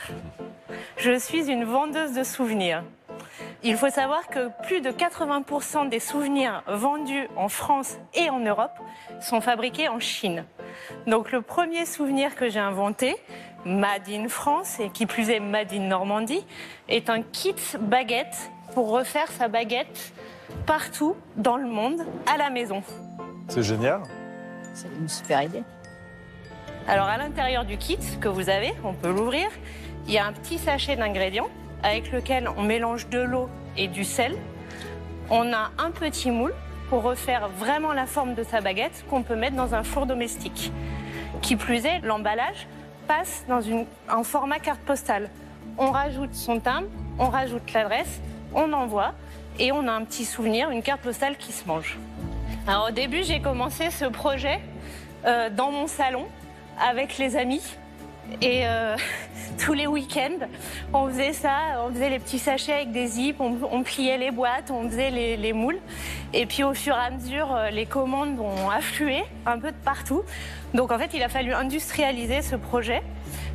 Je 0.97 1.17
suis 1.19 1.49
une 1.49 1.63
vendeuse 1.65 2.13
de 2.13 2.23
souvenirs. 2.23 2.83
Il 3.63 3.77
faut 3.77 3.89
savoir 3.89 4.27
que 4.27 4.49
plus 4.63 4.81
de 4.81 4.89
80% 4.89 5.89
des 5.89 5.99
souvenirs 5.99 6.63
vendus 6.67 7.27
en 7.35 7.49
France 7.49 7.97
et 8.13 8.29
en 8.29 8.39
Europe 8.39 8.73
sont 9.19 9.41
fabriqués 9.41 9.87
en 9.87 9.99
Chine. 9.99 10.45
Donc 11.07 11.31
le 11.31 11.41
premier 11.41 11.85
souvenir 11.85 12.35
que 12.35 12.49
j'ai 12.49 12.59
inventé, 12.59 13.15
Made 13.65 14.09
in 14.09 14.27
France 14.27 14.79
et 14.79 14.89
qui 14.89 15.05
plus 15.05 15.29
est 15.29 15.39
Made 15.39 15.73
in 15.73 15.81
Normandie, 15.81 16.45
est 16.89 17.09
un 17.09 17.21
kit 17.21 17.55
baguette 17.79 18.51
pour 18.73 18.89
refaire 18.89 19.27
sa 19.31 19.47
baguette 19.47 20.13
partout 20.65 21.15
dans 21.37 21.57
le 21.57 21.67
monde 21.67 22.01
à 22.31 22.37
la 22.37 22.49
maison. 22.49 22.83
C'est 23.47 23.63
génial. 23.63 24.01
C'est 24.73 24.87
une 24.87 25.09
super 25.09 25.43
idée. 25.43 25.63
Alors 26.87 27.07
à 27.07 27.17
l'intérieur 27.17 27.65
du 27.65 27.77
kit 27.77 27.99
que 28.19 28.27
vous 28.27 28.49
avez, 28.49 28.73
on 28.83 28.93
peut 28.93 29.11
l'ouvrir, 29.11 29.49
il 30.07 30.13
y 30.13 30.17
a 30.17 30.25
un 30.25 30.33
petit 30.33 30.57
sachet 30.57 30.95
d'ingrédients 30.95 31.49
avec 31.83 32.11
lequel 32.11 32.49
on 32.57 32.63
mélange 32.63 33.07
de 33.09 33.19
l'eau 33.19 33.49
et 33.77 33.87
du 33.87 34.03
sel. 34.03 34.35
On 35.29 35.53
a 35.53 35.71
un 35.77 35.91
petit 35.91 36.31
moule 36.31 36.53
pour 36.89 37.03
refaire 37.03 37.47
vraiment 37.49 37.93
la 37.93 38.05
forme 38.05 38.35
de 38.35 38.43
sa 38.43 38.61
baguette 38.61 39.05
qu'on 39.09 39.23
peut 39.23 39.35
mettre 39.35 39.55
dans 39.55 39.73
un 39.73 39.83
four 39.83 40.05
domestique. 40.05 40.71
Qui 41.41 41.55
plus 41.55 41.85
est, 41.85 41.99
l'emballage 42.01 42.67
passe 43.07 43.45
dans 43.47 43.61
en 44.09 44.23
format 44.23 44.59
carte 44.59 44.81
postale. 44.81 45.29
On 45.77 45.91
rajoute 45.91 46.33
son 46.33 46.59
timbre, 46.59 46.87
on 47.17 47.29
rajoute 47.29 47.71
l'adresse, 47.73 48.19
on 48.53 48.73
envoie 48.73 49.13
et 49.57 49.71
on 49.71 49.87
a 49.87 49.91
un 49.91 50.03
petit 50.03 50.25
souvenir, 50.25 50.69
une 50.69 50.83
carte 50.83 51.01
postale 51.01 51.37
qui 51.37 51.51
se 51.51 51.67
mange. 51.67 51.97
Alors 52.67 52.89
au 52.89 52.91
début, 52.91 53.23
j'ai 53.23 53.41
commencé 53.41 53.89
ce 53.89 54.05
projet 54.05 54.59
euh, 55.25 55.49
dans 55.49 55.71
mon 55.71 55.87
salon 55.87 56.25
avec 56.79 57.17
les 57.17 57.35
amis 57.37 57.63
Et 58.41 58.65
euh, 58.65 58.95
tous 59.63 59.73
les 59.73 59.87
week-ends, 59.87 60.45
on 60.93 61.07
faisait 61.07 61.33
ça, 61.33 61.83
on 61.85 61.93
faisait 61.93 62.09
les 62.09 62.19
petits 62.19 62.39
sachets 62.39 62.73
avec 62.73 62.91
des 62.91 63.07
zips, 63.07 63.39
on, 63.39 63.83
pliait 63.83 64.17
les 64.17 64.31
boîtes, 64.31 64.71
on 64.71 64.89
faisait 64.89 65.09
les, 65.09 65.37
les 65.37 65.53
moules. 65.53 65.79
Et 66.33 66.45
puis 66.45 66.63
au 66.63 66.73
fur 66.73 66.95
et 66.95 66.99
à 66.99 67.09
mesure, 67.09 67.53
euh, 67.53 67.69
les 67.69 67.85
commandes 67.85 68.39
ont 68.39 68.69
afflué 68.69 69.23
un 69.45 69.59
peu 69.59 69.71
de 69.71 69.77
partout. 69.83 70.23
Donc 70.73 70.91
en 70.91 70.97
fait, 70.97 71.11
il 71.13 71.23
a 71.23 71.29
fallu 71.29 71.53
industrialiser 71.53 72.41
ce 72.41 72.55
projet. 72.55 73.01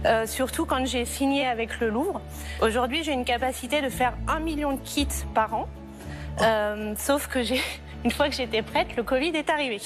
euh, 0.04 0.26
surtout 0.26 0.66
quand 0.66 0.86
j'ai 0.86 1.04
signé 1.04 1.46
avec 1.46 1.80
le 1.80 1.88
Louvre. 1.88 2.20
Aujourd'hui, 2.60 3.02
j'ai 3.02 3.12
une 3.12 3.24
capacité 3.24 3.80
de 3.80 3.88
faire 3.88 4.12
un 4.28 4.40
million 4.40 4.72
de 4.72 4.80
kits 4.80 5.08
par 5.34 5.54
an. 5.54 5.68
Sauf 6.96 7.28
que 7.28 7.42
j'ai, 7.42 7.60
une 8.06 8.12
fois 8.12 8.28
que 8.28 8.36
j'étais 8.36 8.62
prête, 8.62 8.94
le 8.96 9.02
Covid 9.02 9.30
est 9.34 9.50
arrivé. 9.50 9.80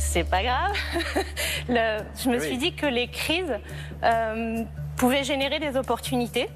C'est 0.00 0.28
pas 0.28 0.42
grave. 0.42 0.72
Le- 1.68 2.00
je 2.20 2.28
me 2.28 2.40
Oui. 2.40 2.44
suis 2.48 2.56
dit 2.58 2.74
que 2.74 2.84
les 2.84 3.06
crises 3.06 3.54
euh, 4.02 4.64
pouvaient 4.96 5.22
générer 5.22 5.60
des 5.60 5.76
opportunités. 5.76 6.48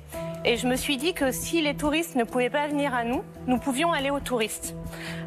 Et 0.45 0.57
je 0.57 0.67
me 0.67 0.75
suis 0.75 0.97
dit 0.97 1.15
que 1.15 1.31
si 1.31 1.63
les 1.63 1.75
touristes 1.77 2.17
ne 2.17 2.25
pouvaient 2.25 2.51
pas 2.51 2.67
venir 2.67 2.93
à 2.97 3.05
nous, 3.05 3.23
nous 3.47 3.59
pouvions 3.59 3.93
aller 3.93 4.11
aux 4.11 4.19
touristes. 4.19 4.75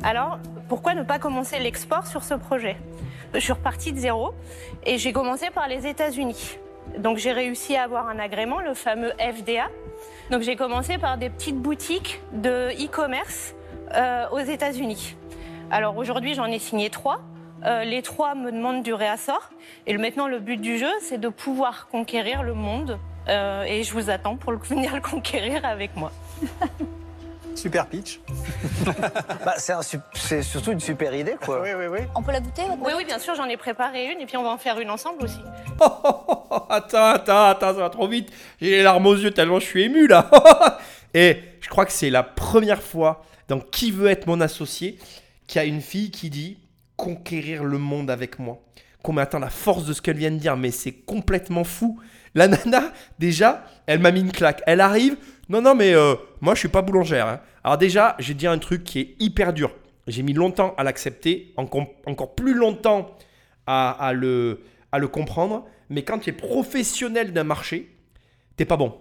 Alors, 0.04 0.40
pourquoi 0.68 0.94
ne 0.94 1.04
pas 1.04 1.20
commencer 1.20 1.58
l'export 1.60 2.06
sur 2.06 2.24
ce 2.26 2.34
projet? 2.34 2.76
Je 3.34 3.40
suis 3.40 3.54
repartie 3.54 3.94
de 3.94 3.98
zéro 4.00 4.34
et 4.86 4.98
j'ai 4.98 5.14
commencé 5.14 5.52
par 5.52 5.70
les 5.70 5.88
États-Unis. 5.88 6.58
Donc 6.98 7.18
j'ai 7.18 7.32
réussi 7.32 7.78
à 7.78 7.84
avoir 7.84 8.10
un 8.10 8.20
agrément, 8.20 8.60
le 8.60 8.74
fameux 8.74 9.12
FDA. 9.20 9.70
Donc 10.32 10.42
j'ai 10.42 10.58
commencé 10.58 10.98
par 10.98 11.18
des 11.18 11.30
petites 11.30 11.56
boutiques 11.58 12.20
de 12.34 12.72
e-commerce 12.86 13.56
euh, 13.94 14.26
aux 14.32 14.40
États-Unis. 14.40 15.16
Alors 15.72 15.98
aujourd'hui, 15.98 16.34
j'en 16.36 16.46
ai 16.46 16.60
signé 16.60 16.90
trois. 16.90 17.22
Euh, 17.66 17.84
les 17.84 18.02
trois 18.02 18.36
me 18.36 18.52
demandent 18.52 18.84
du 18.84 18.94
réassort. 18.94 19.50
Et 19.88 19.96
maintenant, 19.98 20.28
le 20.28 20.40
but 20.40 20.58
du 20.58 20.78
jeu, 20.78 20.90
c'est 21.02 21.20
de 21.20 21.30
pouvoir 21.30 21.88
conquérir 21.88 22.44
le 22.44 22.54
monde. 22.54 22.98
Euh, 23.30 23.64
et 23.64 23.84
je 23.84 23.94
vous 23.94 24.10
attends 24.10 24.36
pour 24.36 24.52
le- 24.52 24.58
venir 24.64 24.96
le 24.96 25.02
conquérir 25.02 25.64
avec 25.64 25.96
moi. 25.96 26.12
Super 27.56 27.86
pitch. 27.88 28.20
Bah, 29.46 29.54
c'est 29.58 29.74
un 29.74 29.82
sup- 29.82 30.02
c'est 30.14 30.42
surtout 30.44 30.72
une 30.72 30.80
super 30.80 31.14
idée, 31.16 31.36
quoi. 31.44 31.62
Oui, 31.62 31.70
oui, 31.78 31.86
oui. 31.88 32.00
On 32.16 32.22
peut 32.22 32.32
la 32.32 32.40
goûter 32.40 32.64
Oui, 32.80 32.94
oui, 32.96 33.06
bien 33.06 33.18
sûr, 33.20 33.34
j'en 33.36 33.46
ai 33.46 33.58
préparé 33.58 34.12
une 34.12 34.22
et 34.22 34.26
puis 34.26 34.38
on 34.38 34.44
va 34.44 34.50
en 34.50 34.58
faire 34.58 34.80
une 34.80 34.90
ensemble 34.90 35.24
aussi. 35.24 35.40
Oh, 35.80 35.86
oh, 36.04 36.16
oh, 36.28 36.44
oh, 36.52 36.60
attends, 36.70 37.06
attends, 37.08 37.46
attends, 37.46 37.68
ça 37.68 37.80
va 37.80 37.90
trop 37.90 38.08
vite. 38.08 38.32
J'ai 38.60 38.70
les 38.72 38.84
larmes 38.84 39.06
aux 39.08 39.16
yeux 39.16 39.32
tellement 39.32 39.60
je 39.60 39.66
suis 39.66 39.84
ému 39.84 40.08
là. 40.08 40.30
Et 41.14 41.38
je 41.60 41.68
crois 41.70 41.86
que 41.86 41.92
c'est 41.92 42.10
la 42.10 42.24
première 42.24 42.82
fois 42.82 43.24
dans 43.48 43.60
Qui 43.60 43.92
veut 43.92 44.10
être 44.10 44.28
mon 44.28 44.40
associé 44.42 44.98
qu'il 45.52 45.62
y 45.62 45.66
a 45.66 45.68
une 45.68 45.82
fille 45.82 46.12
qui 46.12 46.30
dit 46.30 46.58
conquérir 46.96 47.66
le 47.66 47.78
monde 47.78 48.10
avec 48.10 48.40
moi. 48.40 48.62
Qu'on 49.04 49.18
attend 49.18 49.40
la 49.40 49.50
force 49.50 49.86
de 49.86 49.92
ce 49.92 50.02
qu'elle 50.02 50.16
vient 50.16 50.32
de 50.32 50.38
dire, 50.38 50.56
mais 50.56 50.72
c'est 50.72 50.94
complètement 50.94 51.66
fou. 51.66 52.00
La 52.36 52.48
nana, 52.48 52.94
déjà, 53.20 53.66
elle 53.86 54.00
m'a 54.00 54.12
mis 54.12 54.22
une 54.22 54.32
claque. 54.32 54.64
Elle 54.66 54.80
arrive. 54.80 55.18
Non, 55.50 55.62
non, 55.62 55.76
mais 55.76 55.94
euh, 55.94 56.16
moi, 56.40 56.54
je 56.56 56.60
suis 56.60 56.70
pas 56.70 56.82
boulangère. 56.82 57.28
hein. 57.28 57.42
Alors 57.66 57.78
déjà, 57.78 58.16
j'ai 58.18 58.34
dit 58.34 58.48
un 58.48 58.60
truc 58.60 58.86
qui 58.86 59.00
est 59.00 59.16
hyper 59.20 59.52
dur. 59.52 59.76
J'ai 60.08 60.24
mis 60.24 60.32
longtemps 60.32 60.74
à 60.78 60.86
l'accepter, 60.86 61.54
encore, 61.58 62.34
plus 62.34 62.54
longtemps 62.54 63.14
à, 63.68 63.90
à 63.92 64.14
le, 64.14 64.62
à 64.94 65.00
le 65.00 65.10
comprendre. 65.10 65.66
Mais 65.90 66.04
quand 66.04 66.20
tu 66.20 66.30
es 66.30 66.34
professionnel 66.34 67.34
d'un 67.34 67.44
marché, 67.44 67.94
t'es 68.56 68.64
pas 68.64 68.78
bon. 68.78 68.98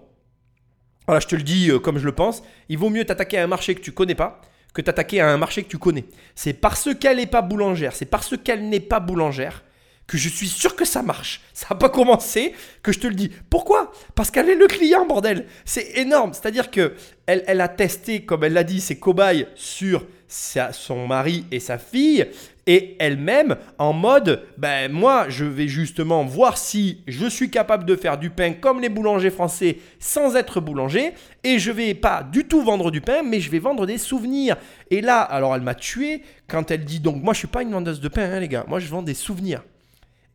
Voilà, 1.07 1.21
je 1.21 1.28
te 1.28 1.37
le 1.37 1.42
dis 1.42 1.71
euh, 1.71 1.78
comme 1.78 1.99
je 1.99 2.07
le 2.07 2.12
pense. 2.12 2.42
Il 2.69 2.78
vaut 2.78 2.90
mieux 2.90 3.04
t'attaquer 3.04 3.38
à 3.38 3.45
un 3.45 3.47
marché 3.47 3.76
que 3.76 3.80
tu 3.80 3.92
connais 3.92 4.16
pas 4.16 4.40
que 4.73 4.83
t'attaquer 4.83 5.21
à 5.21 5.29
un 5.29 5.37
marché 5.37 5.62
que 5.62 5.69
tu 5.69 5.79
connais. 5.79 6.05
C'est 6.35 6.53
parce 6.53 6.89
qu'elle 6.95 7.17
n'est 7.17 7.27
pas 7.27 7.43
boulangère, 7.43 7.95
c'est 7.95 8.07
parce 8.07 8.37
qu'elle 8.37 8.69
n'est 8.69 8.81
pas 8.81 9.00
boulangère 9.00 9.62
que 10.11 10.19
je 10.19 10.29
suis 10.29 10.49
sûr 10.49 10.75
que 10.75 10.85
ça 10.85 11.03
marche. 11.03 11.41
Ça 11.55 11.69
n'a 11.71 11.77
pas 11.77 11.89
commencé 11.89 12.53
que 12.83 12.91
je 12.91 12.99
te 12.99 13.07
le 13.07 13.15
dis. 13.15 13.31
Pourquoi? 13.49 13.93
Parce 14.17 14.33
qu'elle 14.33 14.49
est 14.49 14.57
le 14.57 14.67
client, 14.67 15.07
bordel. 15.07 15.47
C'est 15.65 15.99
énorme. 15.99 16.33
C'est-à-dire 16.33 16.73
que 16.73 16.95
elle, 17.27 17.61
a 17.61 17.69
testé, 17.69 18.25
comme 18.25 18.43
elle 18.43 18.55
l'a 18.55 18.65
dit, 18.65 18.81
ses 18.81 18.99
cobayes 18.99 19.47
sur 19.55 20.05
son 20.27 21.07
mari 21.07 21.45
et 21.53 21.61
sa 21.61 21.79
fille, 21.79 22.27
et 22.67 22.97
elle-même 22.99 23.57
en 23.79 23.93
mode, 23.93 24.45
ben 24.59 24.90
moi, 24.90 25.26
je 25.29 25.45
vais 25.45 25.69
justement 25.69 26.25
voir 26.25 26.59
si 26.59 27.02
je 27.07 27.26
suis 27.26 27.50
capable 27.50 27.85
de 27.85 27.97
faire 27.97 28.19
du 28.19 28.31
pain 28.31 28.52
comme 28.52 28.81
les 28.81 28.88
boulangers 28.88 29.31
français 29.31 29.79
sans 29.99 30.37
être 30.37 30.61
boulanger, 30.61 31.12
et 31.45 31.59
je 31.59 31.71
vais 31.71 31.95
pas 31.95 32.23
du 32.23 32.45
tout 32.45 32.62
vendre 32.62 32.90
du 32.90 33.00
pain, 33.00 33.23
mais 33.23 33.40
je 33.40 33.50
vais 33.50 33.59
vendre 33.59 33.87
des 33.87 33.99
souvenirs. 33.99 34.57
Et 34.90 35.00
là, 35.00 35.21
alors 35.21 35.55
elle 35.55 35.62
m'a 35.62 35.75
tué 35.75 36.23
quand 36.49 36.71
elle 36.71 36.84
dit 36.84 37.00
donc 37.00 37.23
moi 37.23 37.32
je 37.32 37.39
suis 37.39 37.49
pas 37.49 37.63
une 37.63 37.73
vendeuse 37.73 38.00
de 38.00 38.08
pain, 38.08 38.30
hein, 38.30 38.41
les 38.41 38.49
gars, 38.49 38.65
moi 38.69 38.78
je 38.78 38.89
vends 38.89 39.02
des 39.02 39.15
souvenirs. 39.15 39.63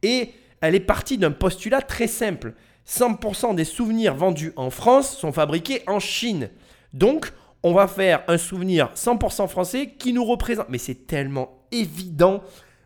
Et 0.02 0.32
elle 0.62 0.76
est 0.76 0.80
partie 0.80 1.18
d'un 1.18 1.32
postulat 1.32 1.82
très 1.82 2.08
simple. 2.08 2.54
100% 2.88 3.56
des 3.56 3.66
souvenirs 3.66 4.16
vendus 4.16 4.54
en 4.56 4.70
France 4.70 5.18
sont 5.18 5.32
fabriqués 5.32 5.82
en 5.88 6.00
Chine. 6.00 6.50
Donc, 6.94 7.32
on 7.64 7.74
va 7.74 7.88
faire 7.88 8.24
un 8.28 8.38
souvenir 8.38 8.92
100% 8.96 9.48
français 9.48 9.94
qui 9.98 10.14
nous 10.14 10.24
représente. 10.24 10.70
Mais 10.70 10.78
c'est 10.78 11.08
tellement 11.08 11.65
évident. 11.82 12.44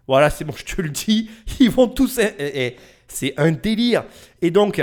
Voilà, 0.08 0.30
c'est 0.30 0.44
bon, 0.46 0.54
je 0.66 0.76
te 0.76 0.82
le 0.82 0.90
dis. 0.90 1.30
Ils 1.60 1.70
vont 1.70 1.88
tous... 1.88 2.20
eh, 2.20 2.34
eh, 2.40 2.76
C'est 3.08 3.34
un 3.38 3.52
délire. 3.52 4.04
Et 4.42 4.52
donc, 4.52 4.82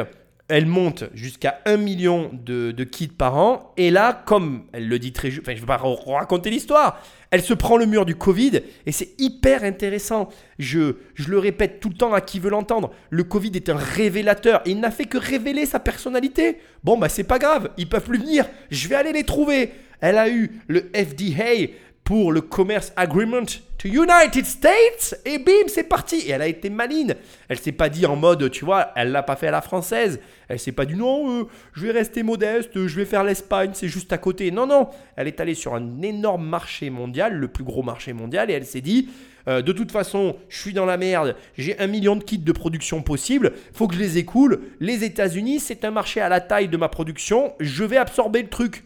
elle 0.49 0.67
monte 0.67 1.05
jusqu'à 1.15 1.61
1 1.67 1.77
million 1.77 2.31
de, 2.33 2.71
de 2.71 2.85
kits 2.85 3.09
par 3.09 3.37
an. 3.37 3.73
Et 3.77 3.91
là, 3.91 4.23
comme 4.27 4.67
elle 4.73 4.87
le 4.89 4.99
dit 5.01 5.13
très 5.13 5.29
enfin, 5.31 5.41
je 5.49 5.55
ne 5.57 5.61
vais 5.61 5.67
pas 5.67 5.77
ra- 5.77 5.97
raconter 6.19 6.51
l'histoire, 6.51 7.03
elle 7.33 7.43
se 7.43 7.53
prend 7.53 7.77
le 7.77 7.87
mur 7.87 8.07
du 8.07 8.15
Covid 8.15 8.61
et 8.87 8.93
c'est 8.93 9.15
hyper 9.19 9.65
intéressant. 9.65 10.29
Je, 10.61 10.99
je 11.15 11.29
le 11.31 11.41
répète 11.41 11.81
tout 11.81 11.89
le 11.89 11.97
temps 11.97 12.13
à 12.13 12.21
qui 12.21 12.39
veut 12.39 12.51
l'entendre. 12.51 12.93
Le 13.11 13.25
Covid 13.25 13.51
est 13.57 13.69
un 13.69 13.77
révélateur 13.77 14.63
il 14.67 14.79
n'a 14.79 14.93
fait 14.93 15.07
que 15.07 15.19
révéler 15.19 15.67
sa 15.67 15.81
personnalité. 15.81 16.59
Bon, 16.85 16.97
bah, 16.97 17.09
c'est 17.09 17.25
pas 17.25 17.41
grave, 17.41 17.71
ils 17.77 17.89
peuvent 17.89 18.05
plus 18.05 18.19
venir. 18.21 18.47
Je 18.71 18.87
vais 18.87 18.95
aller 18.95 19.13
les 19.13 19.25
trouver. 19.25 19.73
Elle 20.01 20.19
a 20.19 20.29
eu 20.29 20.61
le 20.69 20.91
FDA 20.95 21.73
pour 22.07 22.31
le 22.31 22.41
Commerce 22.41 22.93
Agreement 22.95 23.47
to 23.79 23.89
United 23.89 24.47
States 24.47 25.21
et 25.25 25.39
bim, 25.39 25.67
c'est 25.67 25.89
parti. 25.89 26.19
Et 26.19 26.31
elle 26.31 26.41
a 26.41 26.47
été 26.47 26.71
maline. 26.71 27.17
Elle 27.49 27.59
s'est 27.59 27.73
pas 27.73 27.89
dit 27.89 28.07
en 28.07 28.15
mode, 28.15 28.49
tu 28.53 28.65
vois, 28.65 28.93
elle 28.95 29.11
l'a 29.11 29.25
pas 29.25 29.35
fait 29.35 29.49
à 29.49 29.51
la 29.51 29.61
française. 29.61 30.21
Elle 30.49 30.61
s'est 30.61 30.71
pas 30.71 30.85
dit 30.85 30.95
non, 30.95 31.41
euh, 31.41 31.45
je 31.73 31.85
vais 31.85 31.91
rester 31.91 32.23
modeste, 32.23 32.87
je 32.87 32.97
vais 32.97 33.07
faire 33.07 33.25
l'Espagne, 33.25 33.71
c'est 33.75 33.89
juste 33.89 34.13
à 34.13 34.19
côté. 34.19 34.53
Non, 34.53 34.69
non, 34.69 34.89
elle 35.17 35.27
est 35.27 35.41
allée 35.41 35.55
sur 35.55 35.75
un 35.75 36.01
énorme 36.01 36.47
marché 36.47 36.91
mondial, 36.91 37.35
le 37.35 37.49
plus 37.49 37.65
gros 37.65 37.83
marché 37.83 38.13
mondial, 38.13 38.53
et 38.53 38.55
elle 38.55 38.67
s'est 38.67 38.81
dit, 38.81 39.09
euh, 39.49 39.61
de 39.61 39.73
toute 39.73 39.91
façon, 39.91 40.37
je 40.49 40.61
suis 40.61 40.73
dans 40.73 40.87
la 40.87 40.99
merde, 40.99 41.35
j'ai 41.59 41.77
un 41.81 41.89
million 41.89 42.15
de 42.15 42.23
kits 42.23 42.39
de 42.39 42.53
production 42.53 43.03
possible, 43.03 43.53
faut 43.73 43.89
que 43.89 43.97
je 43.97 44.01
les 44.01 44.17
écoule. 44.17 44.61
Les 44.79 45.03
États-Unis, 45.03 45.59
c'est 45.59 45.85
un 45.85 45.91
marché 45.91 46.21
à 46.21 46.29
la 46.29 46.41
taille 46.41 46.69
de 46.69 46.77
ma 46.77 46.89
production, 46.89 47.53
je 47.59 47.83
vais 47.83 47.97
absorber 47.97 48.43
le 48.43 48.49
truc. 48.49 48.85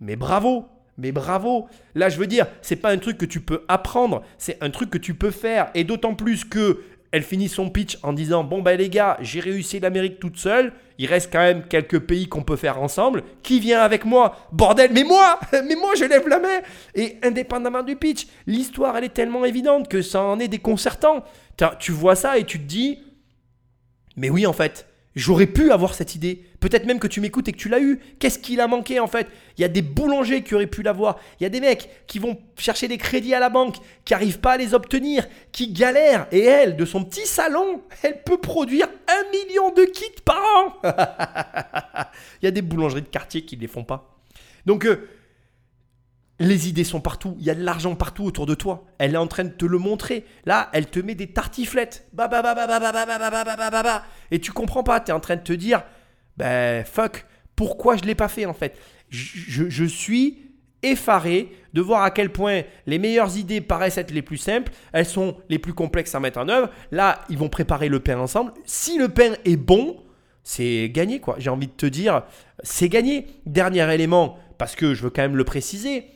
Mais 0.00 0.16
bravo, 0.16 0.66
mais 0.98 1.12
bravo. 1.12 1.68
Là, 1.94 2.08
je 2.08 2.18
veux 2.18 2.26
dire, 2.26 2.46
c'est 2.62 2.76
pas 2.76 2.90
un 2.90 2.98
truc 2.98 3.18
que 3.18 3.24
tu 3.24 3.40
peux 3.40 3.64
apprendre, 3.68 4.22
c'est 4.38 4.62
un 4.62 4.70
truc 4.70 4.90
que 4.90 4.98
tu 4.98 5.14
peux 5.14 5.30
faire. 5.30 5.70
Et 5.74 5.84
d'autant 5.84 6.14
plus 6.14 6.44
que 6.44 6.82
elle 7.10 7.22
finit 7.22 7.48
son 7.48 7.70
pitch 7.70 7.98
en 8.02 8.12
disant 8.12 8.42
Bon, 8.42 8.60
ben 8.60 8.76
les 8.76 8.88
gars, 8.88 9.16
j'ai 9.20 9.38
réussi 9.38 9.78
l'Amérique 9.78 10.18
toute 10.18 10.36
seule. 10.36 10.72
Il 10.98 11.06
reste 11.06 11.32
quand 11.32 11.40
même 11.40 11.64
quelques 11.68 12.00
pays 12.00 12.28
qu'on 12.28 12.42
peut 12.42 12.56
faire 12.56 12.80
ensemble. 12.80 13.22
Qui 13.42 13.60
vient 13.60 13.80
avec 13.80 14.04
moi? 14.04 14.36
Bordel, 14.52 14.90
mais 14.92 15.04
moi 15.04 15.38
Mais 15.52 15.76
moi, 15.76 15.94
je 15.96 16.04
lève 16.04 16.28
la 16.28 16.40
main 16.40 16.60
Et 16.94 17.18
indépendamment 17.22 17.82
du 17.82 17.96
pitch, 17.96 18.26
l'histoire, 18.46 18.96
elle 18.96 19.04
est 19.04 19.14
tellement 19.14 19.44
évidente 19.44 19.88
que 19.88 20.02
ça 20.02 20.22
en 20.22 20.40
est 20.40 20.48
déconcertant. 20.48 21.24
Tu 21.78 21.92
vois 21.92 22.16
ça 22.16 22.36
et 22.36 22.44
tu 22.44 22.58
te 22.58 22.64
dis 22.64 22.98
mais 24.16 24.30
oui, 24.30 24.46
en 24.46 24.52
fait, 24.52 24.86
j'aurais 25.14 25.46
pu 25.46 25.70
avoir 25.70 25.94
cette 25.94 26.14
idée. 26.14 26.42
Peut-être 26.60 26.86
même 26.86 26.98
que 26.98 27.06
tu 27.06 27.20
m'écoutes 27.20 27.48
et 27.48 27.52
que 27.52 27.58
tu 27.58 27.68
l'as 27.68 27.80
eu. 27.80 28.00
Qu'est-ce 28.18 28.38
qu'il 28.38 28.60
a 28.60 28.66
manqué 28.66 29.00
en 29.00 29.06
fait? 29.06 29.28
Il 29.56 29.60
y 29.60 29.64
a 29.64 29.68
des 29.68 29.82
boulangers 29.82 30.42
qui 30.42 30.54
auraient 30.54 30.66
pu 30.66 30.82
l'avoir. 30.82 31.18
Il 31.38 31.44
y 31.44 31.46
a 31.46 31.50
des 31.50 31.60
mecs 31.60 31.88
qui 32.06 32.18
vont 32.18 32.38
chercher 32.56 32.88
des 32.88 32.98
crédits 32.98 33.34
à 33.34 33.40
la 33.40 33.50
banque, 33.50 33.76
qui 34.04 34.12
n'arrivent 34.12 34.40
pas 34.40 34.52
à 34.52 34.56
les 34.56 34.74
obtenir, 34.74 35.26
qui 35.52 35.72
galèrent. 35.72 36.26
Et 36.32 36.40
elle, 36.40 36.76
de 36.76 36.84
son 36.84 37.04
petit 37.04 37.26
salon, 37.26 37.82
elle 38.02 38.22
peut 38.22 38.38
produire 38.38 38.88
un 39.08 39.30
million 39.30 39.70
de 39.70 39.84
kits 39.84 40.22
par 40.24 40.42
an. 40.56 40.74
Il 42.42 42.46
y 42.46 42.48
a 42.48 42.50
des 42.50 42.62
boulangeries 42.62 43.02
de 43.02 43.08
quartier 43.08 43.42
qui 43.42 43.56
ne 43.56 43.62
les 43.62 43.68
font 43.68 43.84
pas. 43.84 44.18
Donc, 44.66 44.86
euh, 44.86 45.08
les 46.40 46.68
idées 46.68 46.84
sont 46.84 47.00
partout, 47.00 47.36
il 47.38 47.44
y 47.44 47.50
a 47.50 47.54
de 47.54 47.62
l'argent 47.62 47.94
partout 47.94 48.24
autour 48.24 48.46
de 48.46 48.54
toi. 48.54 48.86
Elle 48.98 49.14
est 49.14 49.18
en 49.18 49.26
train 49.26 49.44
de 49.44 49.50
te 49.50 49.64
le 49.64 49.78
montrer. 49.78 50.24
Là, 50.46 50.68
elle 50.72 50.86
te 50.86 50.98
met 50.98 51.14
des 51.14 51.28
tartiflettes. 51.28 52.08
Ba, 52.12 52.26
ba, 52.26 52.42
ba, 52.42 52.54
ba, 52.54 52.66
ba, 52.66 52.80
ba, 52.80 52.92
ba, 52.92 53.06
ba, 53.06 53.18
ba, 53.18 53.30
ba, 53.30 53.44
ba, 53.44 53.56
ba, 53.56 53.70
ba, 53.70 53.82
ba. 53.82 54.04
Et 54.30 54.40
tu 54.40 54.52
comprends 54.52 54.82
pas, 54.82 55.00
tu 55.00 55.10
es 55.10 55.14
en 55.14 55.20
train 55.20 55.36
de 55.36 55.42
te 55.42 55.52
dire 55.52 55.84
ben 56.36 56.84
fuck, 56.84 57.26
pourquoi 57.54 57.96
je 57.96 58.02
l'ai 58.02 58.16
pas 58.16 58.26
fait 58.26 58.46
en 58.46 58.54
fait 58.54 58.76
je 59.10 59.84
suis 59.84 60.44
effaré 60.82 61.50
de 61.72 61.80
voir 61.80 62.02
à 62.02 62.10
quel 62.10 62.30
point 62.30 62.62
les 62.86 62.98
meilleures 62.98 63.36
idées 63.36 63.60
paraissent 63.60 63.98
être 63.98 64.10
les 64.10 64.22
plus 64.22 64.36
simples, 64.36 64.72
elles 64.92 65.06
sont 65.06 65.36
les 65.48 65.58
plus 65.58 65.72
complexes 65.72 66.14
à 66.14 66.20
mettre 66.20 66.38
en 66.38 66.48
œuvre. 66.48 66.70
Là, 66.90 67.20
ils 67.30 67.38
vont 67.38 67.48
préparer 67.48 67.88
le 67.88 68.00
pain 68.00 68.18
ensemble. 68.18 68.52
Si 68.64 68.98
le 68.98 69.08
pain 69.08 69.32
est 69.44 69.56
bon, 69.56 69.96
c'est 70.42 70.90
gagné 70.90 71.20
quoi. 71.20 71.36
J'ai 71.38 71.50
envie 71.50 71.66
de 71.66 71.72
te 71.72 71.86
dire, 71.86 72.22
c'est 72.62 72.88
gagné. 72.88 73.26
Dernier 73.46 73.92
élément, 73.94 74.38
parce 74.58 74.76
que 74.76 74.94
je 74.94 75.02
veux 75.02 75.10
quand 75.10 75.22
même 75.22 75.36
le 75.36 75.44
préciser, 75.44 76.06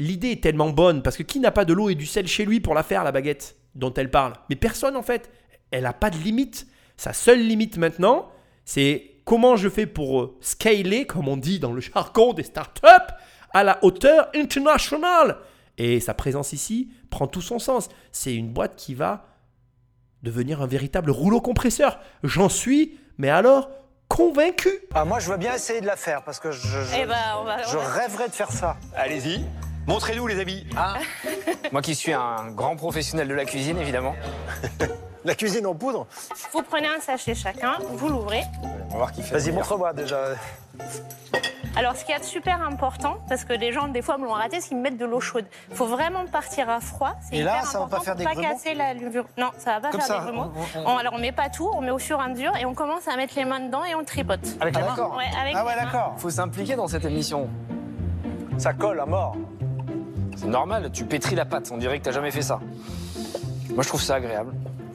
l'idée 0.00 0.32
est 0.32 0.42
tellement 0.42 0.70
bonne, 0.70 1.02
parce 1.02 1.16
que 1.16 1.22
qui 1.22 1.38
n'a 1.40 1.50
pas 1.50 1.64
de 1.64 1.72
l'eau 1.72 1.88
et 1.90 1.94
du 1.94 2.06
sel 2.06 2.26
chez 2.26 2.44
lui 2.44 2.60
pour 2.60 2.74
la 2.74 2.82
faire, 2.82 3.04
la 3.04 3.12
baguette 3.12 3.56
dont 3.74 3.92
elle 3.94 4.10
parle? 4.10 4.32
Mais 4.48 4.56
personne 4.56 4.96
en 4.96 5.02
fait. 5.02 5.30
Elle 5.70 5.84
n'a 5.84 5.92
pas 5.92 6.10
de 6.10 6.16
limite. 6.16 6.66
Sa 6.96 7.12
seule 7.12 7.40
limite 7.46 7.76
maintenant, 7.78 8.28
c'est 8.64 9.12
comment 9.24 9.54
je 9.56 9.68
fais 9.68 9.86
pour 9.86 10.20
euh, 10.20 10.36
scaler, 10.40 11.06
comme 11.06 11.28
on 11.28 11.36
dit 11.36 11.60
dans 11.60 11.72
le 11.72 11.80
jargon 11.80 12.32
des 12.32 12.42
startups, 12.42 12.86
à 13.52 13.62
la 13.64 13.78
hauteur 13.82 14.28
internationale. 14.34 15.36
Et 15.78 16.00
sa 16.00 16.12
présence 16.14 16.52
ici 16.52 16.90
prend 17.08 17.26
tout 17.28 17.40
son 17.40 17.58
sens. 17.58 17.88
C'est 18.12 18.34
une 18.34 18.48
boîte 18.48 18.74
qui 18.76 18.94
va 18.94 19.26
devenir 20.22 20.60
un 20.60 20.66
véritable 20.66 21.10
rouleau 21.10 21.40
compresseur. 21.40 21.98
J'en 22.24 22.48
suis, 22.48 22.98
mais 23.16 23.30
alors, 23.30 23.70
convaincu. 24.08 24.68
Ah, 24.92 25.04
moi, 25.04 25.20
je 25.20 25.30
veux 25.30 25.36
bien 25.38 25.54
essayer 25.54 25.80
de 25.80 25.86
la 25.86 25.96
faire 25.96 26.22
parce 26.24 26.40
que 26.40 26.50
je, 26.50 26.66
je- 26.66 26.96
Eh 27.00 27.06
ben, 27.06 27.16
on 27.40 27.44
va. 27.44 27.62
je 27.62 27.76
on 27.76 27.80
va- 27.80 27.88
rêverais 27.92 28.28
de 28.28 28.34
faire 28.34 28.50
ça. 28.50 28.76
Allez-y. 28.94 29.44
Montrez-nous, 29.86 30.26
les 30.26 30.38
amis. 30.40 30.66
Moi 31.72 31.82
qui 31.82 31.94
suis 31.94 32.12
un 32.12 32.50
grand 32.52 32.76
professionnel 32.76 33.28
de 33.28 33.34
la 33.34 33.44
cuisine, 33.44 33.78
évidemment. 33.78 34.14
La 35.22 35.34
cuisine 35.34 35.66
en 35.66 35.74
poudre 35.74 36.06
Vous 36.54 36.62
prenez 36.62 36.86
un 36.88 36.98
sachet 36.98 37.34
chacun, 37.34 37.74
vous 37.92 38.08
l'ouvrez. 38.08 38.40
On 38.88 38.92
va 38.92 38.96
voir 38.96 39.12
qui 39.12 39.22
fait. 39.22 39.36
Vas-y, 39.38 39.52
montre-moi 39.52 39.92
déjà. 39.92 40.18
Alors, 41.76 41.94
ce 41.94 42.06
qui 42.06 42.12
est 42.12 42.24
super 42.24 42.62
important, 42.62 43.18
parce 43.28 43.44
que 43.44 43.52
les 43.52 43.70
gens, 43.70 43.88
des 43.88 44.00
fois, 44.00 44.16
me 44.16 44.24
l'ont 44.24 44.32
raté, 44.32 44.62
c'est 44.62 44.68
qu'ils 44.68 44.78
mettent 44.78 44.96
de 44.96 45.04
l'eau 45.04 45.20
chaude. 45.20 45.44
Il 45.70 45.76
faut 45.76 45.84
vraiment 45.84 46.24
partir 46.24 46.70
à 46.70 46.80
froid. 46.80 47.16
C'est 47.20 47.36
Et 47.36 47.42
là, 47.42 47.60
ça 47.64 47.80
va 47.80 47.86
pas 47.86 48.00
faire 48.00 48.16
des 48.16 48.24
grumeaux 48.24 48.40
casser 48.40 48.72
la 48.72 48.94
levure. 48.94 49.26
Non, 49.36 49.50
ça 49.58 49.72
va 49.74 49.80
pas 49.82 49.90
Comme 49.90 50.00
faire 50.00 50.08
ça, 50.08 50.18
des 50.20 50.24
grumeaux. 50.32 50.50
on- 50.74 50.80
on- 50.80 50.86
On- 50.94 50.96
alors, 50.96 51.12
on 51.12 51.18
met 51.18 51.32
pas 51.32 51.50
tout, 51.50 51.70
on 51.74 51.82
met 51.82 51.90
au 51.90 51.98
fur 51.98 52.18
et 52.18 52.24
à 52.24 52.28
mesure 52.28 52.56
et 52.56 52.64
on 52.64 52.72
commence 52.72 53.06
à 53.06 53.14
mettre 53.16 53.34
les 53.36 53.44
mains 53.44 53.60
dedans 53.60 53.84
et 53.84 53.94
on 53.94 54.02
tripote. 54.04 54.40
Avec 54.58 54.74
Ah, 54.78 54.80
d'accord. 54.80 55.16
Ouais, 55.18 55.24
avec 55.38 55.54
Ah 55.54 55.66
ouais, 55.66 55.74
les 55.78 55.84
d'accord. 55.84 56.14
Faut 56.16 56.30
s'impliquer 56.30 56.76
dans 56.76 56.88
cette 56.88 57.04
émission. 57.04 57.50
Ça 58.56 58.72
colle 58.72 59.00
à 59.00 59.06
mort. 59.06 59.36
C'est 60.40 60.46
normal, 60.46 60.90
tu 60.92 61.04
pétris 61.04 61.34
la 61.34 61.44
pâte, 61.44 61.70
on 61.72 61.76
dirait 61.76 61.98
que 61.98 62.04
t'as 62.04 62.12
jamais 62.12 62.30
fait 62.30 62.42
ça. 62.42 62.60
Moi 63.74 63.82
je 63.82 63.88
trouve 63.88 64.02
ça 64.02 64.14
agréable. 64.16 64.52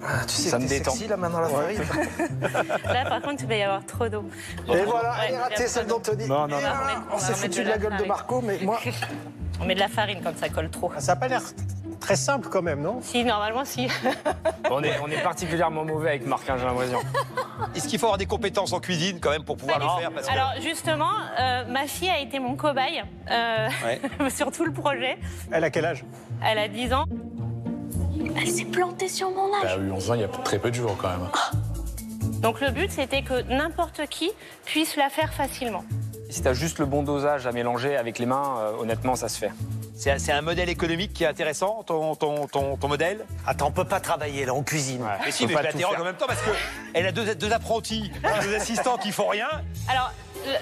Ah, 0.07 0.23
tu 0.27 0.33
sais 0.33 0.49
Ça 0.49 0.59
me 0.59 0.67
détend. 0.67 0.91
sexy 0.91 1.07
là 1.07 1.17
maintenant 1.17 1.39
la 1.39 1.47
farine. 1.49 1.79
Là, 2.85 3.05
par 3.09 3.21
contre, 3.23 3.41
il 3.43 3.47
va 3.47 3.55
y 3.55 3.63
avoir 3.63 3.83
trop 3.85 4.07
d'eau. 4.07 4.23
Et 4.71 4.83
voilà, 4.83 5.09
Ouais, 5.11 5.15
elle 5.29 5.33
est 5.33 5.37
ratée 5.39 5.67
celle 5.67 5.87
d'Anthony. 5.87 6.27
Non, 6.27 6.41
non, 6.41 6.47
non. 6.47 6.57
voilà, 6.59 7.03
On 7.11 7.17
s'est 7.17 7.33
foutu 7.33 7.61
de 7.63 7.69
la 7.69 7.71
la 7.71 7.77
gueule 7.79 7.97
de. 7.97 8.03
Marco, 8.05 8.41
mais 8.41 8.59
moi. 8.61 8.79
On 9.59 9.65
met 9.65 9.73
de 9.73 9.79
la 9.79 9.87
farine 9.87 10.19
quand 10.23 10.37
ça 10.37 10.49
colle 10.49 10.69
trop. 10.69 10.91
Ah, 10.95 10.99
Ça 10.99 11.13
n'a 11.13 11.19
pas 11.19 11.27
l'air 11.27 11.41
très 11.99 12.15
simple 12.15 12.49
quand 12.49 12.61
même, 12.61 12.81
non? 12.81 12.99
Si, 13.01 13.23
normalement, 13.23 13.65
si. 13.65 13.87
On 14.71 14.81
est, 14.83 14.99
on 14.99 15.07
est 15.07 15.21
particulièrement 15.21 15.85
mauvais 15.85 16.09
avec 16.09 16.25
Marc, 16.25 16.49
hein, 16.49 16.55
j'ai 16.57 16.65
l'impression. 16.65 16.99
Est-ce 17.75 17.87
qu'il 17.87 17.99
faut 17.99 18.07
avoir 18.07 18.17
des 18.17 18.25
compétences 18.25 18.73
en 18.73 18.79
cuisine 18.79 19.19
quand 19.21 19.29
même 19.29 19.43
pour 19.43 19.57
pouvoir 19.57 19.77
le 19.79 20.01
faire? 20.01 20.11
parce 20.11 20.27
que- 20.27 20.33
Alors, 20.33 20.53
justement, 20.59 21.11
euh, 21.39 21.65
ma 21.65 21.85
fille 21.85 22.09
a 22.09 22.19
été 22.19 22.39
mon 22.39 22.55
cobaye 22.55 23.03
euh, 23.29 23.69
Ouais. 23.85 24.29
sur 24.31 24.51
tout 24.51 24.65
le 24.65 24.73
projet. 24.73 25.17
Elle 25.51 25.63
a 25.63 25.69
quel 25.69 25.85
âge? 25.85 26.03
Elle 26.43 26.57
a 26.57 26.67
10 26.67 26.93
ans. 26.93 27.05
Elle 28.35 28.47
s'est 28.47 28.65
plantée 28.65 29.07
sur 29.07 29.29
mon 29.29 29.53
âge. 29.53 29.61
T'as 29.61 29.77
eu 29.77 29.91
11 29.91 30.11
ans 30.11 30.13
il 30.15 30.21
y 30.21 30.23
a 30.23 30.27
très 30.27 30.57
peu 30.57 30.69
de 30.71 30.75
jours 30.75 30.97
quand 30.99 31.09
même. 31.09 31.29
Donc, 32.41 32.59
le 32.59 32.71
but, 32.71 32.91
c'était 32.91 33.21
que 33.21 33.43
n'importe 33.43 34.01
qui 34.09 34.31
puisse 34.65 34.95
la 34.97 35.09
faire 35.09 35.31
facilement. 35.33 35.83
Si 36.35 36.41
t'as 36.41 36.51
juste 36.51 36.79
le 36.79 36.85
bon 36.85 37.01
dosage 37.01 37.47
à 37.47 37.53
mélanger 37.53 37.95
avec 37.95 38.19
les 38.19 38.25
mains, 38.25 38.57
euh, 38.59 38.71
honnêtement, 38.81 39.15
ça 39.15 39.29
se 39.29 39.37
fait. 39.39 39.51
c'est 39.95 40.33
un- 40.33 40.41
modèle 40.41 40.67
économique 40.67 41.13
qui 41.13 41.23
est 41.23 41.27
intéressant, 41.27 41.81
ton, 41.83 42.13
ton, 42.15 42.45
ton, 42.47 42.75
ton 42.75 42.87
modèle? 42.89 43.25
Attends, 43.47 43.67
on 43.67 43.71
peut 43.71 43.85
pas 43.85 44.01
travailler 44.01 44.43
là, 44.43 44.53
on 44.53 44.61
cuisine. 44.61 45.01
Mais 45.23 45.31
si, 45.31 45.47
mais 45.47 45.53
pas 45.53 45.61
je 45.61 45.67
l'interroge 45.67 45.97
en 45.97 46.03
même 46.03 46.17
temps 46.17 46.27
parce 46.27 46.41
qu'elle 46.41 47.05
a 47.07 47.13
deux, 47.13 47.35
deux 47.35 47.53
apprentis, 47.53 48.11
deux 48.43 48.53
assistants 48.53 48.97
qui 48.97 49.13
font 49.13 49.27
rien. 49.29 49.47
Alors, 49.89 50.11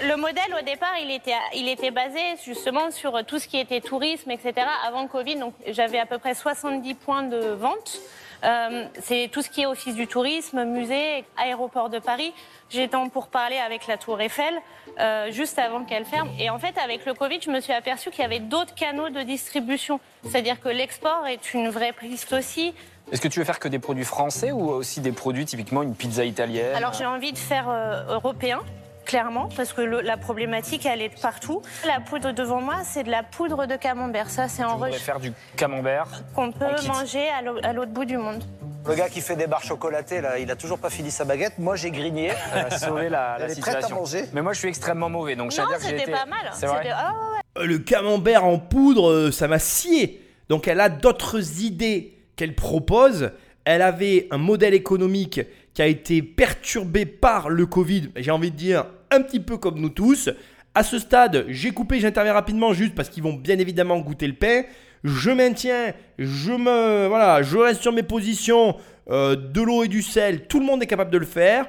le- 0.04 0.10
le 0.10 0.16
modèle, 0.16 0.56
au 0.62 0.64
départ, 0.64 0.94
il 1.02 1.10
était, 1.10 1.34
il 1.56 1.68
était 1.68 1.90
basé 1.90 2.20
justement 2.46 2.92
sur 2.92 3.26
tout 3.26 3.40
ce 3.40 3.48
qui 3.48 3.58
était 3.58 3.82
tourisme, 3.82 4.30
etc. 4.30 4.54
Avant 4.88 5.08
Covid, 5.08 5.38
donc 5.38 5.56
j'avais 5.70 5.98
à 5.98 6.06
peu 6.06 6.20
près 6.20 6.36
70 6.36 6.94
points 6.94 7.24
de 7.24 7.40
vente. 7.48 8.00
Euh, 8.44 8.86
c'est 9.02 9.30
tout 9.32 9.42
ce 9.42 9.50
qui 9.50 9.62
est 9.62 9.66
office 9.66 9.96
du 9.96 10.06
tourisme, 10.06 10.66
musée, 10.66 11.24
aéroport 11.38 11.90
de 11.90 11.98
Paris. 12.00 12.34
J'étais 12.70 12.96
en 12.98 13.08
pourparlers 13.08 13.58
avec 13.60 13.88
la 13.88 13.96
Tour 13.98 14.20
Eiffel 14.20 14.54
euh, 15.00 15.32
juste 15.32 15.58
avant 15.60 15.84
qu'elle 15.84 16.06
ferme. 16.06 16.30
Et 16.40 16.50
en 16.50 16.60
fait, 16.60 16.78
avec 16.78 17.06
le 17.06 17.14
Covid, 17.14 17.40
je 17.42 17.50
me 17.50 17.60
suis 17.60 17.74
aperçue 17.74 18.12
qu'il 18.12 18.22
y 18.22 18.26
avait 18.26 18.40
d'autres 18.40 18.76
canaux 18.76 19.10
de 19.10 19.22
distribution. 19.22 20.00
C'est-à-dire 20.24 20.60
que 20.60 20.70
l'export 20.70 21.26
est 21.28 21.54
une 21.54 21.70
vraie 21.70 21.94
piste 21.94 22.34
aussi. 22.34 22.74
Est-ce 23.12 23.22
que 23.22 23.28
tu 23.28 23.40
veux 23.40 23.46
faire 23.46 23.60
que 23.60 23.68
des 23.68 23.80
produits 23.80 24.06
français 24.06 24.52
ou 24.52 24.70
aussi 24.70 25.02
des 25.02 25.12
produits, 25.12 25.46
typiquement 25.46 25.84
une 25.84 25.96
pizza 25.96 26.24
italienne 26.24 26.76
Alors 26.76 26.94
j'ai 26.94 27.06
envie 27.06 27.34
de 27.34 27.38
faire 27.38 27.70
euh, 27.70 28.14
européen, 28.14 28.60
clairement, 29.06 29.50
parce 29.56 29.74
que 29.74 29.82
le- 29.82 30.02
la 30.02 30.18
problématique, 30.18 30.86
elle 30.86 31.02
est 31.02 31.10
de 31.16 31.20
partout. 31.20 31.62
La 31.86 32.00
poudre 32.00 32.32
devant 32.32 32.62
moi, 32.62 32.78
c'est 32.84 33.04
de 33.04 33.12
la 33.12 33.24
poudre 33.24 33.66
de 33.66 33.76
camembert. 33.76 34.30
Ça, 34.30 34.48
c'est 34.48 34.64
en 34.64 34.74
voudrais 34.76 34.92
ruche 34.92 35.02
faire 35.02 35.20
du 35.20 35.32
camembert 35.56 36.08
qu'on 36.36 36.52
peut 36.52 36.66
manger 36.88 37.28
à 37.30 37.42
l'au- 37.42 37.60
à 37.64 37.74
l'autre 37.74 37.92
bout 37.92 38.06
du 38.06 38.18
monde. 38.18 38.44
Le 38.86 38.96
gars 38.96 39.08
qui 39.08 39.22
fait 39.22 39.36
des 39.38 39.48
barres 39.48 39.64
chocolatées, 39.64 40.20
là, 40.20 40.38
il 40.40 40.52
a 40.52 40.56
toujours 40.58 40.78
pas 40.78 40.90
fini 40.90 41.10
sa 41.10 41.24
baguette. 41.24 41.58
Moi, 41.58 41.76
j'ai 41.78 41.90
grigné. 41.92 42.32
Ça 42.54 42.64
va 42.64 42.78
sauver 42.78 43.10
la, 43.10 43.38
la 43.40 43.46
Elle 43.46 43.52
est 43.52 43.62
prête 43.62 43.76
à 43.76 43.82
situation. 43.82 43.96
manger. 43.96 44.26
Mais 44.34 44.42
moi, 44.42 44.52
je 44.54 44.60
suis 44.60 44.68
extrêmement 44.68 45.10
mauvais, 45.10 45.36
donc 45.38 45.52
je 45.52 45.62
Non, 45.62 45.68
j'ai 45.80 45.88
c'était 45.88 46.02
été- 46.04 46.12
pas 46.12 46.26
mal. 46.26 46.52
C'est 46.54 46.66
vrai. 46.68 46.90
Ah 46.94 47.14
ouais. 47.14 47.62
Euh, 47.64 47.66
Le 47.66 47.80
camembert 47.80 48.44
en 48.44 48.60
poudre, 48.60 49.10
euh, 49.10 49.32
ça 49.32 49.48
m'a 49.48 49.60
scié. 49.60 50.20
Donc 50.50 50.68
elle 50.68 50.82
a 50.82 50.90
d'autres 50.90 51.62
idées 51.62 52.18
qu'elle 52.36 52.56
propose. 52.56 53.32
Elle 53.64 53.82
avait 53.82 54.28
un 54.32 54.38
modèle 54.38 54.74
économique 54.74 55.40
qui 55.74 55.82
a 55.82 55.88
été 55.88 56.22
perturbé 56.22 57.06
par 57.06 57.50
le 57.50 57.66
Covid, 57.66 58.10
j'ai 58.16 58.32
envie 58.32 58.52
de 58.52 58.56
dire 58.56 58.86
un 59.12 59.22
petit 59.22 59.40
peu 59.40 59.58
comme 59.58 59.80
nous 59.80 59.90
tous. 59.90 60.30
À 60.76 60.84
ce 60.84 61.00
stade, 61.00 61.46
j'ai 61.50 61.72
coupé, 61.72 62.00
j'interviens 62.00 62.34
rapidement 62.34 62.74
juste 62.74 62.96
parce 62.96 63.10
qu'ils 63.10 63.24
vont 63.24 63.34
bien 63.34 63.60
évidemment 63.60 64.00
goûter 64.00 64.28
le 64.28 64.34
pain. 64.34 64.64
Je 65.04 65.32
maintiens, 65.32 65.94
je 66.18 66.52
me 66.52 67.08
voilà, 67.08 67.42
je 67.42 67.58
reste 67.58 67.82
sur 67.82 67.92
mes 67.92 68.04
positions, 68.04 68.76
euh, 69.10 69.36
de 69.36 69.62
l'eau 69.62 69.84
et 69.84 69.88
du 69.88 70.02
sel, 70.02 70.48
tout 70.48 70.60
le 70.60 70.66
monde 70.66 70.82
est 70.82 70.88
capable 70.88 71.12
de 71.12 71.18
le 71.18 71.26
faire. 71.26 71.68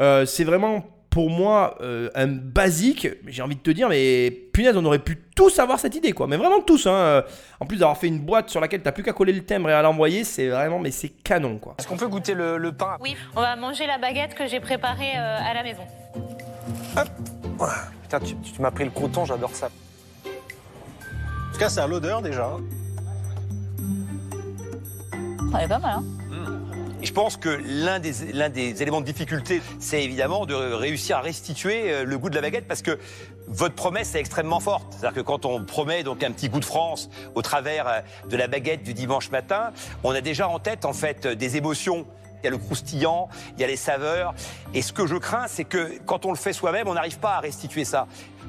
Euh, 0.00 0.26
c'est 0.26 0.44
vraiment 0.44 0.84
pour 1.14 1.30
moi 1.30 1.76
euh, 1.80 2.10
un 2.16 2.26
basique. 2.26 3.06
J'ai 3.28 3.40
envie 3.40 3.54
de 3.54 3.60
te 3.60 3.70
dire, 3.70 3.88
mais 3.88 4.32
punaise, 4.52 4.76
on 4.76 4.84
aurait 4.84 4.98
pu 4.98 5.16
tous 5.36 5.60
avoir 5.60 5.78
cette 5.78 5.94
idée, 5.94 6.10
quoi. 6.10 6.26
Mais 6.26 6.36
vraiment 6.36 6.60
tous. 6.60 6.88
Hein. 6.88 7.22
En 7.60 7.66
plus 7.66 7.76
d'avoir 7.76 7.96
fait 7.96 8.08
une 8.08 8.18
boîte 8.18 8.50
sur 8.50 8.60
laquelle 8.60 8.82
t'as 8.82 8.90
plus 8.90 9.04
qu'à 9.04 9.12
coller 9.12 9.32
le 9.32 9.44
timbre 9.44 9.70
et 9.70 9.72
à 9.72 9.80
l'envoyer, 9.80 10.24
c'est 10.24 10.48
vraiment, 10.48 10.80
mais 10.80 10.90
c'est 10.90 11.10
canon, 11.10 11.58
quoi. 11.58 11.76
Est-ce 11.78 11.86
qu'on 11.86 11.96
peut 11.96 12.08
goûter 12.08 12.34
le, 12.34 12.58
le 12.58 12.72
pain? 12.72 12.96
Oui, 13.00 13.16
on 13.36 13.40
va 13.40 13.54
manger 13.54 13.86
la 13.86 13.96
baguette 13.96 14.34
que 14.34 14.48
j'ai 14.48 14.58
préparée 14.58 15.12
euh, 15.16 15.38
à 15.40 15.54
la 15.54 15.62
maison. 15.62 15.82
Putain, 18.02 18.18
tu, 18.18 18.34
tu 18.34 18.60
m'as 18.60 18.72
pris 18.72 18.82
le 18.84 18.90
croûton, 18.90 19.24
j'adore 19.24 19.54
ça. 19.54 19.68
En 20.26 21.52
tout 21.52 21.58
cas, 21.60 21.68
ça 21.68 21.84
a 21.84 21.86
l'odeur 21.86 22.22
déjà. 22.22 22.46
hein. 22.46 22.60
Elle 25.56 25.66
est 25.66 25.68
pas 25.68 25.78
mal, 25.78 25.98
hein 25.98 26.04
Et 27.04 27.06
je 27.06 27.12
pense 27.12 27.36
que 27.36 27.50
l'un 27.66 27.98
des, 27.98 28.32
l'un 28.32 28.48
des 28.48 28.80
éléments 28.80 29.02
de 29.02 29.04
difficulté, 29.04 29.60
c'est 29.78 30.02
évidemment 30.02 30.46
de 30.46 30.54
réussir 30.54 31.18
à 31.18 31.20
restituer 31.20 31.92
euh, 31.92 32.04
le 32.04 32.16
goût 32.16 32.30
de 32.30 32.34
la 32.34 32.40
baguette 32.40 32.66
parce 32.66 32.80
que 32.80 32.98
votre 33.46 33.74
promesse 33.74 34.14
est 34.14 34.20
extrêmement 34.20 34.58
forte. 34.58 34.86
C'est-à-dire 34.88 35.16
que 35.16 35.20
quand 35.20 35.44
on 35.44 35.66
promet 35.66 36.02
donc 36.02 36.22
un 36.22 36.30
petit 36.30 36.48
goût 36.48 36.60
de 36.60 36.64
France 36.64 37.10
au 37.34 37.42
travers 37.42 37.88
euh, 37.88 38.00
de 38.30 38.38
la 38.38 38.46
baguette 38.46 38.84
du 38.84 38.94
dimanche 38.94 39.30
matin, 39.30 39.72
on 40.02 40.12
a 40.12 40.22
déjà 40.22 40.48
en 40.48 40.58
tête 40.58 40.86
en 40.86 40.94
fait 40.94 41.26
euh, 41.26 41.34
des 41.34 41.58
émotions. 41.58 42.06
Il 42.40 42.44
y 42.46 42.48
a 42.48 42.50
le 42.50 42.56
croustillant, 42.56 43.28
il 43.58 43.60
y 43.60 43.64
a 43.64 43.66
les 43.66 43.76
saveurs. 43.76 44.32
Et 44.72 44.80
ce 44.80 44.94
que 44.94 45.06
je 45.06 45.16
crains, 45.16 45.46
c'est 45.46 45.64
que 45.64 45.98
quand 46.06 46.24
on 46.24 46.30
le 46.30 46.38
fait 46.38 46.54
soi-même, 46.54 46.88
on 46.88 46.94
n'arrive 46.94 47.18
pas 47.18 47.34
à 47.34 47.40
restituer 47.40 47.84
ça. 47.84 48.06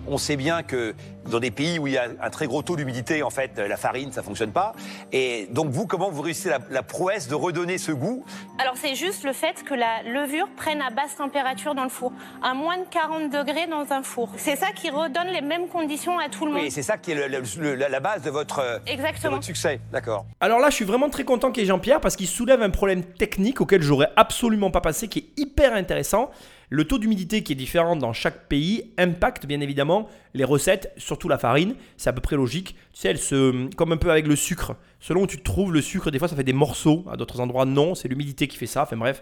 On 0.08 0.18
sait 0.18 0.36
bien 0.36 0.62
que 0.64 0.94
dans 1.30 1.40
des 1.40 1.50
pays 1.52 1.80
où 1.80 1.88
il 1.88 1.94
y 1.94 1.98
a 1.98 2.06
un 2.22 2.30
très 2.30 2.46
gros 2.46 2.62
taux 2.62 2.76
d'humidité, 2.76 3.24
en 3.24 3.32
fait, 3.32 3.58
la 3.58 3.78
farine, 3.78 4.12
ça 4.12 4.22
fonctionne 4.22 4.52
pas. 4.52 4.74
Et 5.12 5.48
donc 5.52 5.70
vous, 5.70 5.88
comment 5.88 6.12
vous 6.12 6.22
réussissez 6.22 6.50
la, 6.50 6.60
la 6.70 6.84
prouesse 6.84 7.28
de 7.28 7.34
redonner 7.36 7.78
ce 7.80 7.92
goût? 7.92 8.24
Alors 8.60 8.76
c'est 8.78 8.94
juste 8.96 9.24
le 9.24 9.34
fait 9.34 9.64
que 9.64 9.74
la 9.74 10.04
levure 10.04 10.48
prenne 10.56 10.82
à 10.82 10.92
basse 10.92 11.16
température 11.18 11.74
dans 11.74 11.84
le 11.84 11.90
four, 11.90 12.12
à 12.44 12.54
moins 12.54 12.78
de 12.78 12.86
40 12.92 13.32
degrés 13.32 13.66
dans 13.68 13.92
un 13.92 14.04
four. 14.04 14.30
C'est 14.38 14.56
ça 14.56 14.68
qui 14.76 14.90
redonne 14.92 15.28
les 15.34 15.42
mêmes 15.42 15.68
conditions 15.68 16.20
à 16.20 16.30
tout 16.30 16.46
le 16.46 16.52
monde. 16.52 16.62
Oui, 16.62 16.72
c'est 16.72 16.84
ça 16.84 16.98
qui 16.98 17.12
est 17.12 17.16
le- 17.16 17.28
le- 17.28 17.76
le- 17.76 17.88
la 17.88 18.00
base 18.00 18.22
de 18.22 18.30
votre, 18.30 18.60
euh, 18.60 18.78
de 18.80 18.92
Exactement. 18.92 19.34
votre 19.34 19.46
succès. 19.46 19.80
D'accord. 19.92 20.26
Alors 20.40 20.60
là, 20.60 20.70
je 20.70 20.76
suis 20.76 20.86
vraiment 20.86 21.10
très 21.10 21.24
content 21.24 21.52
qu'il 21.52 21.64
y 21.64 21.66
ait 21.66 21.70
Jean-Pierre 21.70 22.00
parce 22.00 22.16
qu'il 22.16 22.28
soulève 22.28 22.62
un 22.62 22.70
problème 22.70 23.04
technique 23.04 23.62
auquel 23.62 23.82
j'aurais 23.82 24.12
absolument 24.16 24.70
pas 24.70 24.82
passé, 24.82 25.08
qui 25.08 25.20
est 25.20 25.42
hyper 25.42 25.74
intéressant. 25.74 26.30
Le 26.70 26.84
taux 26.86 26.98
d'humidité 26.98 27.44
qui 27.44 27.54
est 27.54 27.56
différent 27.56 27.96
dans 27.96 28.14
chaque 28.14 28.48
pays 28.48 28.94
impacte 28.98 29.46
bien 29.46 29.62
évidemment 29.62 30.10
les 30.34 30.44
recettes, 30.44 30.92
surtout 30.98 31.30
la 31.30 31.38
farine. 31.38 31.76
C'est 31.98 32.10
à 32.10 32.14
peu 32.14 32.22
près 32.22 32.36
logique. 32.36 32.76
Tu 32.94 33.02
sais, 33.02 33.10
elle 33.10 33.18
se, 33.18 33.74
comme 33.76 33.92
un 33.92 33.98
peu 33.98 34.10
avec 34.10 34.28
le 34.28 34.36
sucre. 34.36 34.76
Selon 35.00 35.24
où 35.24 35.28
tu 35.28 35.42
trouves 35.42 35.74
le 35.74 35.82
sucre, 35.82 36.10
des 36.12 36.20
fois 36.20 36.28
ça 36.28 36.36
fait 36.36 36.44
des 36.44 36.54
morceaux, 36.54 37.06
à 37.12 37.18
d'autres 37.18 37.40
endroits 37.40 37.66
non. 37.66 37.96
C'est 37.96 38.08
l'humidité 38.08 38.48
qui 38.48 38.58
fait 38.58 38.66
ça. 38.66 38.84
Enfin 38.84 38.98
bref. 38.98 39.22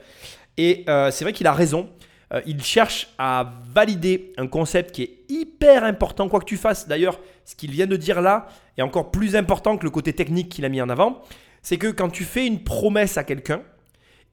Et 0.58 0.86
euh, 0.88 1.12
c'est 1.12 1.25
vrai 1.25 1.34
qu'il 1.34 1.47
a 1.47 1.53
raison. 1.53 1.89
Euh, 2.34 2.41
il 2.45 2.63
cherche 2.63 3.10
à 3.17 3.53
valider 3.73 4.34
un 4.38 4.47
concept 4.47 4.91
qui 4.91 5.03
est 5.03 5.19
hyper 5.29 5.84
important, 5.84 6.29
quoi 6.29 6.39
que 6.39 6.45
tu 6.45 6.58
fasses. 6.58 6.88
D'ailleurs, 6.88 7.19
ce 7.45 7.56
qu'il 7.56 7.71
vient 7.71 7.88
de 7.88 7.95
dire 7.95 8.21
là 8.21 8.47
est 8.77 8.82
encore 8.82 9.12
plus 9.12 9.36
important 9.36 9.77
que 9.77 9.84
le 9.84 9.89
côté 9.89 10.13
technique 10.13 10.49
qu'il 10.49 10.65
a 10.65 10.69
mis 10.69 10.82
en 10.82 10.89
avant. 10.89 11.21
C'est 11.62 11.77
que 11.77 11.88
quand 11.88 12.10
tu 12.10 12.23
fais 12.23 12.45
une 12.45 12.63
promesse 12.63 13.17
à 13.17 13.23
quelqu'un, 13.23 13.62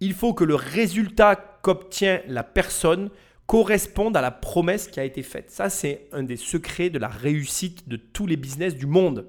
il 0.01 0.15
faut 0.15 0.35
que 0.35 0.45
le 0.45 0.55
résultat 0.55 1.37
qu'obtient 1.63 2.21
la 2.27 2.43
personne 2.43 3.11
corresponde 3.47 4.17
à 4.17 4.21
la 4.21 4.31
promesse 4.31 4.89
qui 4.89 5.01
a 5.01 5.05
été 5.05 5.23
faite. 5.23 5.51
Ça, 5.51 5.71
c'est 5.71 6.07
un 6.13 6.23
des 6.23 6.37
secrets 6.37 6.89
de 6.89 6.99
la 6.99 7.09
réussite 7.09 7.89
de 7.89 7.97
tous 7.97 8.27
les 8.27 8.37
business 8.37 8.77
du 8.77 8.87
monde. 8.87 9.27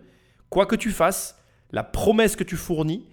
Quoi 0.50 0.66
que 0.66 0.76
tu 0.76 0.92
fasses, 0.92 1.38
la 1.72 1.84
promesse 1.84 2.36
que 2.36 2.44
tu 2.44 2.56
fournis 2.56 3.08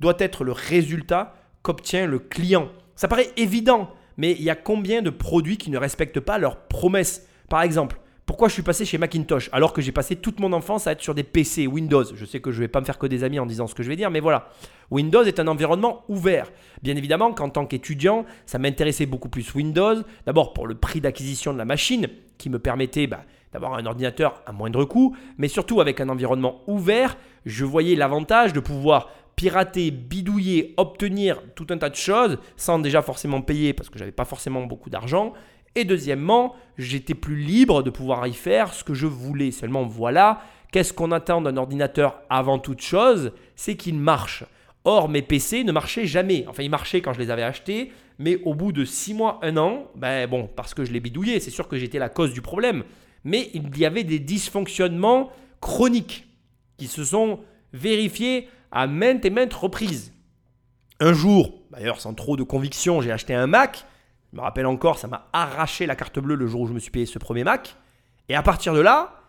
doit 0.00 0.16
être 0.18 0.42
le 0.42 0.52
résultat 0.52 1.34
qu'obtient 1.62 2.06
le 2.06 2.18
client. 2.18 2.70
Ça 2.96 3.08
paraît 3.08 3.30
évident, 3.36 3.90
mais 4.16 4.32
il 4.32 4.42
y 4.42 4.50
a 4.50 4.56
combien 4.56 5.02
de 5.02 5.10
produits 5.10 5.58
qui 5.58 5.70
ne 5.70 5.78
respectent 5.78 6.20
pas 6.20 6.38
leurs 6.38 6.66
promesses? 6.66 7.28
Par 7.48 7.62
exemple, 7.62 7.98
pourquoi 8.26 8.48
je 8.48 8.54
suis 8.54 8.62
passé 8.62 8.86
chez 8.86 8.96
Macintosh 8.96 9.50
alors 9.52 9.74
que 9.74 9.82
j'ai 9.82 9.92
passé 9.92 10.16
toute 10.16 10.40
mon 10.40 10.52
enfance 10.54 10.86
à 10.86 10.92
être 10.92 11.02
sur 11.02 11.14
des 11.14 11.24
PC 11.24 11.66
Windows? 11.66 12.04
Je 12.14 12.24
sais 12.24 12.40
que 12.40 12.50
je 12.50 12.56
ne 12.56 12.60
vais 12.62 12.68
pas 12.68 12.80
me 12.80 12.86
faire 12.86 12.98
que 12.98 13.06
des 13.06 13.22
amis 13.22 13.38
en 13.38 13.44
disant 13.44 13.66
ce 13.66 13.74
que 13.74 13.82
je 13.82 13.88
vais 13.88 13.96
dire, 13.96 14.10
mais 14.10 14.20
voilà. 14.20 14.48
Windows 14.90 15.22
est 15.24 15.40
un 15.40 15.46
environnement 15.46 16.04
ouvert. 16.08 16.50
Bien 16.82 16.96
évidemment 16.96 17.32
qu'en 17.32 17.50
tant 17.50 17.66
qu'étudiant, 17.66 18.24
ça 18.46 18.58
m'intéressait 18.58 19.04
beaucoup 19.04 19.28
plus 19.28 19.54
Windows. 19.54 19.96
D'abord 20.24 20.54
pour 20.54 20.66
le 20.66 20.74
prix 20.74 21.02
d'acquisition 21.02 21.52
de 21.52 21.58
la 21.58 21.66
machine 21.66 22.08
qui 22.38 22.48
me 22.48 22.58
permettait 22.58 23.06
bah, 23.06 23.24
d'avoir 23.52 23.74
un 23.74 23.84
ordinateur 23.84 24.42
à 24.46 24.52
moindre 24.52 24.84
coût, 24.84 25.14
mais 25.36 25.48
surtout 25.48 25.82
avec 25.82 26.00
un 26.00 26.08
environnement 26.08 26.62
ouvert, 26.66 27.18
je 27.44 27.66
voyais 27.66 27.94
l'avantage 27.94 28.54
de 28.54 28.60
pouvoir 28.60 29.10
pirater, 29.36 29.90
bidouiller, 29.90 30.74
obtenir 30.76 31.42
tout 31.54 31.66
un 31.70 31.78
tas 31.78 31.90
de 31.90 31.96
choses 31.96 32.38
sans 32.56 32.78
déjà 32.78 33.02
forcément 33.02 33.42
payer 33.42 33.72
parce 33.72 33.90
que 33.90 33.98
j'avais 33.98 34.12
pas 34.12 34.24
forcément 34.24 34.62
beaucoup 34.64 34.90
d'argent 34.90 35.34
et 35.74 35.84
deuxièmement, 35.84 36.54
j'étais 36.78 37.14
plus 37.14 37.36
libre 37.36 37.82
de 37.82 37.90
pouvoir 37.90 38.26
y 38.26 38.34
faire 38.34 38.72
ce 38.74 38.84
que 38.84 38.94
je 38.94 39.06
voulais. 39.06 39.50
Seulement 39.50 39.84
voilà, 39.84 40.40
qu'est-ce 40.72 40.92
qu'on 40.92 41.12
attend 41.12 41.40
d'un 41.40 41.56
ordinateur 41.56 42.20
avant 42.30 42.58
toute 42.58 42.80
chose? 42.80 43.32
C'est 43.56 43.76
qu'il 43.76 43.98
marche. 43.98 44.44
Or, 44.84 45.08
mes 45.08 45.22
PC 45.22 45.64
ne 45.64 45.72
marchaient 45.72 46.06
jamais. 46.06 46.44
Enfin, 46.46 46.62
ils 46.62 46.70
marchaient 46.70 47.00
quand 47.00 47.12
je 47.12 47.20
les 47.20 47.30
avais 47.30 47.42
achetés, 47.42 47.90
mais 48.18 48.38
au 48.44 48.54
bout 48.54 48.72
de 48.72 48.84
6 48.84 49.14
mois, 49.14 49.40
1 49.42 49.56
an, 49.56 49.88
ben 49.96 50.28
bon, 50.28 50.48
parce 50.54 50.74
que 50.74 50.84
je 50.84 50.92
les 50.92 51.00
bidouillais, 51.00 51.40
c'est 51.40 51.50
sûr 51.50 51.68
que 51.68 51.76
j'étais 51.76 51.98
la 51.98 52.08
cause 52.08 52.32
du 52.32 52.42
problème. 52.42 52.84
Mais 53.24 53.50
il 53.54 53.76
y 53.78 53.86
avait 53.86 54.04
des 54.04 54.18
dysfonctionnements 54.18 55.30
chroniques 55.60 56.28
qui 56.76 56.86
se 56.86 57.02
sont 57.04 57.40
vérifiés 57.72 58.48
à 58.70 58.86
maintes 58.86 59.24
et 59.24 59.30
maintes 59.30 59.54
reprises. 59.54 60.12
Un 61.00 61.12
jour, 61.12 61.62
d'ailleurs 61.70 62.00
sans 62.00 62.14
trop 62.14 62.36
de 62.36 62.42
conviction, 62.42 63.00
j'ai 63.00 63.10
acheté 63.10 63.34
un 63.34 63.46
Mac 63.46 63.86
je 64.34 64.36
me 64.36 64.42
rappelle 64.42 64.66
encore, 64.66 64.98
ça 64.98 65.06
m'a 65.06 65.28
arraché 65.32 65.86
la 65.86 65.94
carte 65.94 66.18
bleue 66.18 66.34
le 66.34 66.48
jour 66.48 66.62
où 66.62 66.66
je 66.66 66.72
me 66.72 66.80
suis 66.80 66.90
payé 66.90 67.06
ce 67.06 67.20
premier 67.20 67.44
Mac. 67.44 67.76
Et 68.28 68.34
à 68.34 68.42
partir 68.42 68.74
de 68.74 68.80
là, 68.80 69.20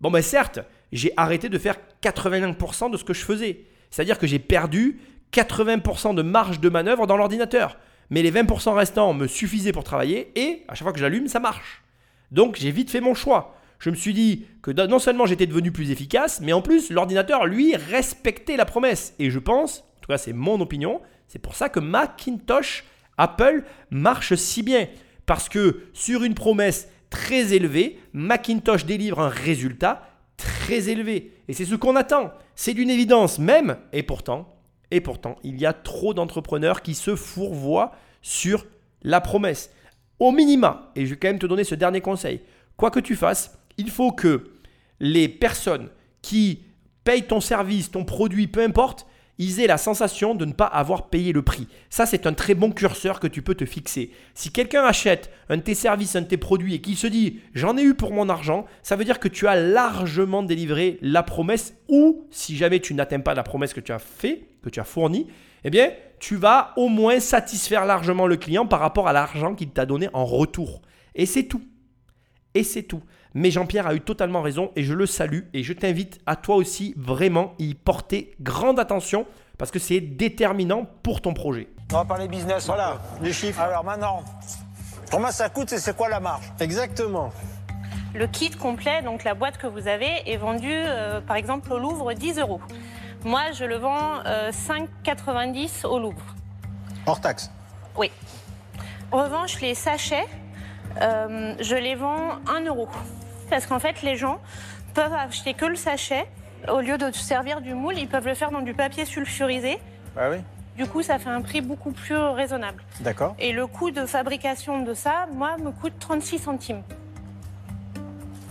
bon 0.00 0.10
ben 0.10 0.22
certes, 0.22 0.58
j'ai 0.90 1.12
arrêté 1.16 1.48
de 1.48 1.56
faire 1.56 1.76
81% 2.02 2.90
de 2.90 2.96
ce 2.96 3.04
que 3.04 3.14
je 3.14 3.24
faisais. 3.24 3.64
C'est-à-dire 3.92 4.18
que 4.18 4.26
j'ai 4.26 4.40
perdu 4.40 4.98
80% 5.32 6.16
de 6.16 6.22
marge 6.22 6.58
de 6.58 6.68
manœuvre 6.68 7.06
dans 7.06 7.16
l'ordinateur. 7.16 7.78
Mais 8.10 8.22
les 8.22 8.32
20% 8.32 8.74
restants 8.74 9.14
me 9.14 9.28
suffisaient 9.28 9.70
pour 9.70 9.84
travailler 9.84 10.32
et 10.34 10.64
à 10.66 10.74
chaque 10.74 10.82
fois 10.82 10.92
que 10.92 10.98
j'allume, 10.98 11.28
ça 11.28 11.38
marche. 11.38 11.84
Donc 12.32 12.56
j'ai 12.56 12.72
vite 12.72 12.90
fait 12.90 13.00
mon 13.00 13.14
choix. 13.14 13.54
Je 13.78 13.90
me 13.90 13.94
suis 13.94 14.14
dit 14.14 14.46
que 14.62 14.72
non 14.72 14.98
seulement 14.98 15.26
j'étais 15.26 15.46
devenu 15.46 15.70
plus 15.70 15.92
efficace, 15.92 16.40
mais 16.40 16.52
en 16.52 16.60
plus 16.60 16.90
l'ordinateur, 16.90 17.46
lui, 17.46 17.76
respectait 17.76 18.56
la 18.56 18.64
promesse. 18.64 19.14
Et 19.20 19.30
je 19.30 19.38
pense, 19.38 19.84
en 19.98 20.00
tout 20.00 20.08
cas 20.08 20.18
c'est 20.18 20.32
mon 20.32 20.60
opinion, 20.60 21.00
c'est 21.28 21.38
pour 21.38 21.54
ça 21.54 21.68
que 21.68 21.78
Macintosh 21.78 22.82
Apple 23.20 23.64
marche 23.90 24.34
si 24.34 24.62
bien 24.62 24.88
parce 25.26 25.48
que 25.48 25.82
sur 25.92 26.24
une 26.24 26.34
promesse 26.34 26.88
très 27.10 27.52
élevée, 27.52 28.00
Macintosh 28.12 28.86
délivre 28.86 29.20
un 29.20 29.28
résultat 29.28 30.02
très 30.36 30.88
élevé. 30.88 31.32
Et 31.46 31.52
c'est 31.52 31.66
ce 31.66 31.74
qu'on 31.74 31.96
attend. 31.96 32.32
C'est 32.54 32.74
d'une 32.74 32.90
évidence 32.90 33.38
même. 33.38 33.76
Et 33.92 34.02
pourtant, 34.02 34.56
et 34.90 35.00
pourtant, 35.00 35.36
il 35.44 35.60
y 35.60 35.66
a 35.66 35.72
trop 35.72 36.14
d'entrepreneurs 36.14 36.82
qui 36.82 36.94
se 36.94 37.14
fourvoient 37.14 37.92
sur 38.22 38.66
la 39.02 39.20
promesse. 39.20 39.70
Au 40.18 40.32
minima, 40.32 40.90
et 40.96 41.06
je 41.06 41.10
vais 41.10 41.16
quand 41.16 41.28
même 41.28 41.38
te 41.38 41.46
donner 41.46 41.64
ce 41.64 41.74
dernier 41.74 42.00
conseil, 42.00 42.40
quoi 42.76 42.90
que 42.90 43.00
tu 43.00 43.16
fasses, 43.16 43.58
il 43.76 43.90
faut 43.90 44.12
que 44.12 44.50
les 44.98 45.28
personnes 45.28 45.90
qui 46.22 46.64
payent 47.04 47.26
ton 47.26 47.40
service, 47.40 47.90
ton 47.90 48.04
produit, 48.04 48.46
peu 48.46 48.62
importe, 48.62 49.06
ils 49.42 49.58
aient 49.58 49.66
la 49.66 49.78
sensation 49.78 50.34
de 50.34 50.44
ne 50.44 50.52
pas 50.52 50.66
avoir 50.66 51.08
payé 51.08 51.32
le 51.32 51.40
prix. 51.40 51.66
Ça, 51.88 52.04
c'est 52.04 52.26
un 52.26 52.34
très 52.34 52.52
bon 52.54 52.72
curseur 52.72 53.20
que 53.20 53.26
tu 53.26 53.40
peux 53.40 53.54
te 53.54 53.64
fixer. 53.64 54.10
Si 54.34 54.52
quelqu'un 54.52 54.84
achète 54.84 55.30
un 55.48 55.56
de 55.56 55.62
tes 55.62 55.74
services, 55.74 56.14
un 56.14 56.20
de 56.20 56.26
tes 56.26 56.36
produits 56.36 56.74
et 56.74 56.82
qu'il 56.82 56.94
se 56.94 57.06
dit 57.06 57.40
j'en 57.54 57.78
ai 57.78 57.82
eu 57.82 57.94
pour 57.94 58.12
mon 58.12 58.28
argent, 58.28 58.66
ça 58.82 58.96
veut 58.96 59.04
dire 59.04 59.18
que 59.18 59.28
tu 59.28 59.48
as 59.48 59.56
largement 59.56 60.42
délivré 60.42 60.98
la 61.00 61.22
promesse 61.22 61.74
ou 61.88 62.26
si 62.30 62.54
jamais 62.54 62.80
tu 62.80 62.92
n'atteins 62.92 63.20
pas 63.20 63.32
la 63.32 63.42
promesse 63.42 63.72
que 63.72 63.80
tu 63.80 63.92
as 63.92 63.98
fait, 63.98 64.46
que 64.62 64.68
tu 64.68 64.78
as 64.78 64.84
fournie, 64.84 65.26
eh 65.64 65.70
bien, 65.70 65.90
tu 66.18 66.36
vas 66.36 66.74
au 66.76 66.88
moins 66.88 67.18
satisfaire 67.18 67.86
largement 67.86 68.26
le 68.26 68.36
client 68.36 68.66
par 68.66 68.80
rapport 68.80 69.08
à 69.08 69.14
l'argent 69.14 69.54
qu'il 69.54 69.70
t'a 69.70 69.86
donné 69.86 70.10
en 70.12 70.26
retour. 70.26 70.82
Et 71.14 71.24
c'est 71.24 71.44
tout. 71.44 71.62
Et 72.52 72.62
c'est 72.62 72.82
tout. 72.82 73.02
Mais 73.34 73.50
Jean-Pierre 73.50 73.86
a 73.86 73.94
eu 73.94 74.00
totalement 74.00 74.42
raison 74.42 74.72
et 74.76 74.82
je 74.82 74.92
le 74.92 75.06
salue 75.06 75.42
et 75.54 75.62
je 75.62 75.72
t'invite 75.72 76.18
à 76.26 76.36
toi 76.36 76.56
aussi 76.56 76.94
vraiment 76.96 77.54
y 77.58 77.74
porter 77.74 78.34
grande 78.40 78.80
attention 78.80 79.26
parce 79.56 79.70
que 79.70 79.78
c'est 79.78 80.00
déterminant 80.00 80.86
pour 81.02 81.20
ton 81.20 81.34
projet. 81.34 81.68
On 81.92 81.96
va 81.96 82.04
parler 82.04 82.28
business. 82.28 82.66
Voilà, 82.66 82.98
les 83.20 83.32
chiffres. 83.32 83.60
Alors 83.60 83.84
maintenant, 83.84 84.24
comment 85.10 85.30
ça 85.30 85.48
coûte 85.48 85.72
et 85.72 85.78
c'est 85.78 85.96
quoi 85.96 86.08
la 86.08 86.18
marge? 86.18 86.44
Exactement. 86.58 87.30
Le 88.14 88.26
kit 88.26 88.50
complet, 88.50 89.02
donc 89.02 89.22
la 89.22 89.34
boîte 89.34 89.58
que 89.58 89.68
vous 89.68 89.86
avez, 89.86 90.10
est 90.26 90.36
vendu 90.36 90.72
euh, 90.72 91.20
par 91.20 91.36
exemple 91.36 91.72
au 91.72 91.78
Louvre 91.78 92.12
10 92.12 92.38
euros. 92.40 92.60
Moi, 93.24 93.52
je 93.52 93.64
le 93.64 93.76
vends 93.76 94.22
5,90 94.24 95.84
euh, 95.84 95.88
au 95.88 95.98
Louvre. 96.00 96.34
Hors 97.06 97.20
taxe 97.20 97.50
Oui. 97.96 98.10
En 99.12 99.22
revanche, 99.22 99.60
les 99.60 99.74
sachets, 99.74 100.26
euh, 101.00 101.54
je 101.60 101.76
les 101.76 101.94
vends 101.94 102.38
1 102.48 102.64
euro. 102.66 102.88
Parce 103.48 103.66
qu'en 103.66 103.78
fait, 103.78 104.02
les 104.02 104.16
gens 104.16 104.38
peuvent 104.94 105.12
acheter 105.12 105.54
que 105.54 105.66
le 105.66 105.76
sachet. 105.76 106.26
Au 106.68 106.80
lieu 106.80 106.98
de 106.98 107.10
servir 107.12 107.60
du 107.60 107.74
moule, 107.74 107.98
ils 107.98 108.08
peuvent 108.08 108.26
le 108.26 108.34
faire 108.34 108.50
dans 108.50 108.60
du 108.60 108.74
papier 108.74 109.04
sulfurisé. 109.04 109.78
Oui. 110.16 110.38
Du 110.76 110.86
coup, 110.86 111.02
ça 111.02 111.18
fait 111.18 111.30
un 111.30 111.42
prix 111.42 111.60
beaucoup 111.60 111.90
plus 111.90 112.16
raisonnable. 112.16 112.82
D'accord. 113.00 113.34
Et 113.38 113.52
le 113.52 113.66
coût 113.66 113.90
de 113.90 114.06
fabrication 114.06 114.82
de 114.82 114.94
ça, 114.94 115.26
moi, 115.32 115.56
me 115.58 115.70
coûte 115.70 115.94
36 115.98 116.38
centimes. 116.38 116.82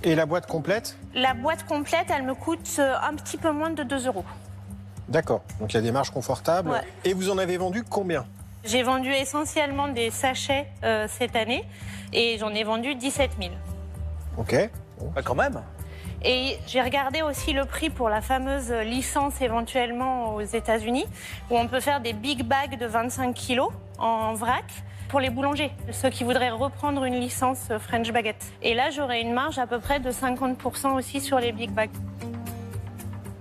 Et 0.03 0.15
la 0.15 0.25
boîte 0.25 0.45
complète? 0.45 0.97
La 1.13 1.33
boîte 1.33 1.65
complète, 1.65 2.07
elle 2.15 2.23
me 2.23 2.33
coûte 2.33 2.77
euh, 2.79 2.95
un 3.01 3.15
petit 3.15 3.37
peu 3.37 3.51
moins 3.51 3.71
de 3.71 3.83
2 3.83 4.07
euros. 4.07 4.23
D'accord. 5.09 5.41
Donc 5.59 5.73
il 5.73 5.77
y 5.77 5.79
a 5.79 5.81
des 5.81 5.91
marges 5.91 6.11
confortables. 6.11 6.71
Et 7.03 7.13
vous 7.13 7.29
en 7.29 7.37
avez 7.37 7.57
vendu 7.57 7.83
combien? 7.83 8.25
J'ai 8.65 8.83
vendu 8.83 9.09
essentiellement 9.11 9.87
des 9.87 10.11
sachets 10.11 10.67
euh, 10.83 11.07
cette 11.07 11.35
année 11.35 11.63
et 12.11 12.37
j'en 12.39 12.53
ai 12.53 12.63
vendu 12.63 12.95
17 12.95 13.31
000. 13.39 13.51
Ok. 14.37 14.69
Bah, 15.15 15.21
quand 15.23 15.35
même. 15.35 15.61
Et 16.23 16.57
j'ai 16.67 16.81
regardé 16.81 17.21
aussi 17.21 17.53
le 17.53 17.63
prix 17.63 17.89
pour 17.89 18.09
la 18.09 18.21
fameuse 18.21 18.71
licence 18.71 19.41
éventuellement 19.41 20.35
aux 20.35 20.41
États-Unis, 20.41 21.05
où 21.49 21.57
on 21.57 21.67
peut 21.67 21.79
faire 21.79 22.01
des 22.01 22.11
big 22.11 22.43
bags 22.43 22.77
de 22.77 22.85
25 22.85 23.33
kilos 23.33 23.71
en 23.97 24.33
vrac 24.33 24.65
pour 25.07 25.21
les 25.21 25.29
boulangers, 25.29 25.71
ceux 25.91 26.09
qui 26.09 26.23
voudraient 26.23 26.49
reprendre 26.49 27.05
une 27.05 27.15
licence 27.15 27.69
French 27.79 28.11
Baguette. 28.11 28.45
Et 28.61 28.73
là, 28.73 28.89
j'aurais 28.91 29.21
une 29.21 29.33
marge 29.33 29.57
à 29.57 29.65
peu 29.65 29.79
près 29.79 29.99
de 29.99 30.11
50% 30.11 30.97
aussi 30.97 31.21
sur 31.21 31.39
les 31.39 31.53
big 31.53 31.71
bags. 31.71 31.89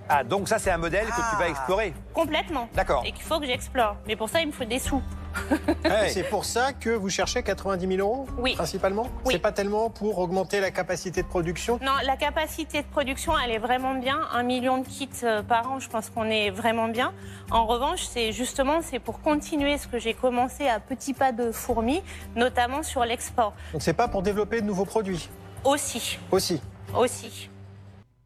Ah, 0.08 0.24
donc 0.24 0.48
ça, 0.48 0.58
c'est 0.58 0.70
un 0.70 0.78
modèle 0.78 1.06
que 1.06 1.30
tu 1.30 1.36
vas 1.38 1.48
explorer 1.48 1.92
Complètement. 2.14 2.68
D'accord. 2.74 3.02
Et 3.04 3.12
qu'il 3.12 3.22
faut 3.24 3.38
que 3.38 3.46
j'explore. 3.46 3.96
Mais 4.06 4.16
pour 4.16 4.28
ça, 4.28 4.40
il 4.40 4.46
me 4.48 4.52
faut 4.52 4.64
des 4.64 4.78
sous. 4.78 5.02
C'est 6.08 6.28
pour 6.28 6.44
ça 6.44 6.72
que 6.72 6.90
vous 6.90 7.10
cherchez 7.10 7.42
90 7.42 7.86
000 7.96 8.00
euros 8.00 8.26
Oui. 8.38 8.54
Principalement? 8.54 9.06
Oui. 9.24 9.34
C'est 9.34 9.38
pas 9.38 9.52
tellement 9.52 9.90
pour 9.90 10.18
augmenter 10.18 10.60
la 10.60 10.70
capacité 10.70 11.22
de 11.22 11.28
production? 11.28 11.78
Non, 11.82 11.92
la 12.04 12.16
capacité 12.16 12.82
de 12.82 12.86
production, 12.86 13.34
elle 13.38 13.52
est 13.52 13.58
vraiment 13.58 13.94
bien. 13.94 14.18
Un 14.32 14.42
million 14.42 14.78
de 14.78 14.86
kits 14.86 15.08
euh, 15.22 15.42
par 15.42 15.70
an, 15.70 15.80
je 15.80 15.88
pense 15.88 16.10
qu'on 16.10 16.24
est 16.24 16.50
vraiment 16.50 16.88
bien. 16.88 17.12
En 17.50 17.66
revanche, 17.66 18.04
c'est 18.04 18.32
justement 18.32 18.80
c'est 18.82 18.98
pour 18.98 19.20
continuer 19.20 19.78
ce 19.78 19.86
que 19.86 19.98
j'ai 19.98 20.14
commencé 20.14 20.66
à 20.68 20.80
petits 20.80 21.14
pas 21.14 21.32
de 21.32 21.52
fourmi, 21.52 22.02
notamment 22.34 22.82
sur 22.82 23.04
l'export. 23.04 23.52
Donc 23.72 23.82
c'est 23.82 23.92
pas 23.92 24.08
pour 24.08 24.22
développer 24.22 24.60
de 24.60 24.66
nouveaux 24.66 24.86
produits? 24.86 25.28
Aussi, 25.64 26.18
Aussi. 26.32 26.60
aussi. 26.96 27.50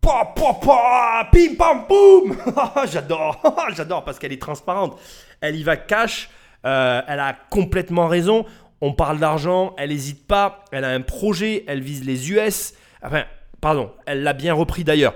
Pa, 0.02 0.32
pa, 0.34 0.54
pa, 0.54 1.28
pim 1.30 1.54
pam 1.56 1.86
poum 1.86 2.36
J'adore, 2.90 3.40
j'adore 3.76 4.02
parce 4.02 4.18
qu'elle 4.18 4.32
est 4.32 4.42
transparente. 4.42 4.98
Elle 5.40 5.54
y 5.54 5.62
va 5.62 5.76
cash, 5.76 6.28
euh, 6.66 7.00
elle 7.06 7.20
a 7.20 7.36
complètement 7.50 8.08
raison. 8.08 8.44
On 8.80 8.94
parle 8.94 9.20
d'argent, 9.20 9.76
elle 9.78 9.90
n'hésite 9.90 10.26
pas, 10.26 10.64
elle 10.72 10.82
a 10.82 10.88
un 10.88 11.02
projet, 11.02 11.64
elle 11.68 11.82
vise 11.82 12.04
les 12.04 12.32
US. 12.32 12.74
Enfin, 13.00 13.22
pardon, 13.60 13.92
elle 14.04 14.24
l'a 14.24 14.32
bien 14.32 14.54
repris 14.54 14.82
d'ailleurs. 14.82 15.14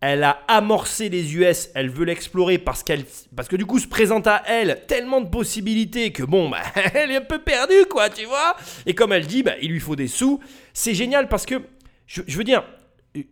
Elle 0.00 0.24
a 0.24 0.38
amorcé 0.48 1.10
les 1.10 1.36
US, 1.36 1.68
elle 1.74 1.90
veut 1.90 2.06
l'explorer 2.06 2.56
parce 2.56 2.82
qu'elle, 2.82 3.04
parce 3.36 3.48
que 3.48 3.56
du 3.56 3.66
coup 3.66 3.78
se 3.78 3.86
présente 3.86 4.26
à 4.26 4.42
elle 4.48 4.86
tellement 4.88 5.20
de 5.20 5.28
possibilités 5.28 6.10
que 6.10 6.22
bon, 6.22 6.48
bah, 6.48 6.62
elle 6.94 7.10
est 7.10 7.16
un 7.16 7.20
peu 7.20 7.42
perdue 7.42 7.84
quoi, 7.90 8.08
tu 8.08 8.24
vois. 8.24 8.56
Et 8.86 8.94
comme 8.94 9.12
elle 9.12 9.26
dit, 9.26 9.42
bah, 9.42 9.56
il 9.60 9.72
lui 9.72 9.80
faut 9.80 9.94
des 9.94 10.08
sous. 10.08 10.40
C'est 10.72 10.94
génial 10.94 11.28
parce 11.28 11.44
que, 11.44 11.60
je 12.06 12.38
veux 12.38 12.44
dire, 12.44 12.64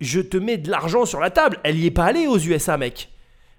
je 0.00 0.20
te 0.20 0.36
mets 0.36 0.58
de 0.58 0.70
l'argent 0.70 1.04
sur 1.04 1.20
la 1.20 1.30
table. 1.30 1.58
Elle 1.64 1.78
y 1.78 1.86
est 1.86 1.90
pas 1.90 2.04
allée 2.04 2.26
aux 2.26 2.38
USA, 2.38 2.76
mec. 2.76 3.10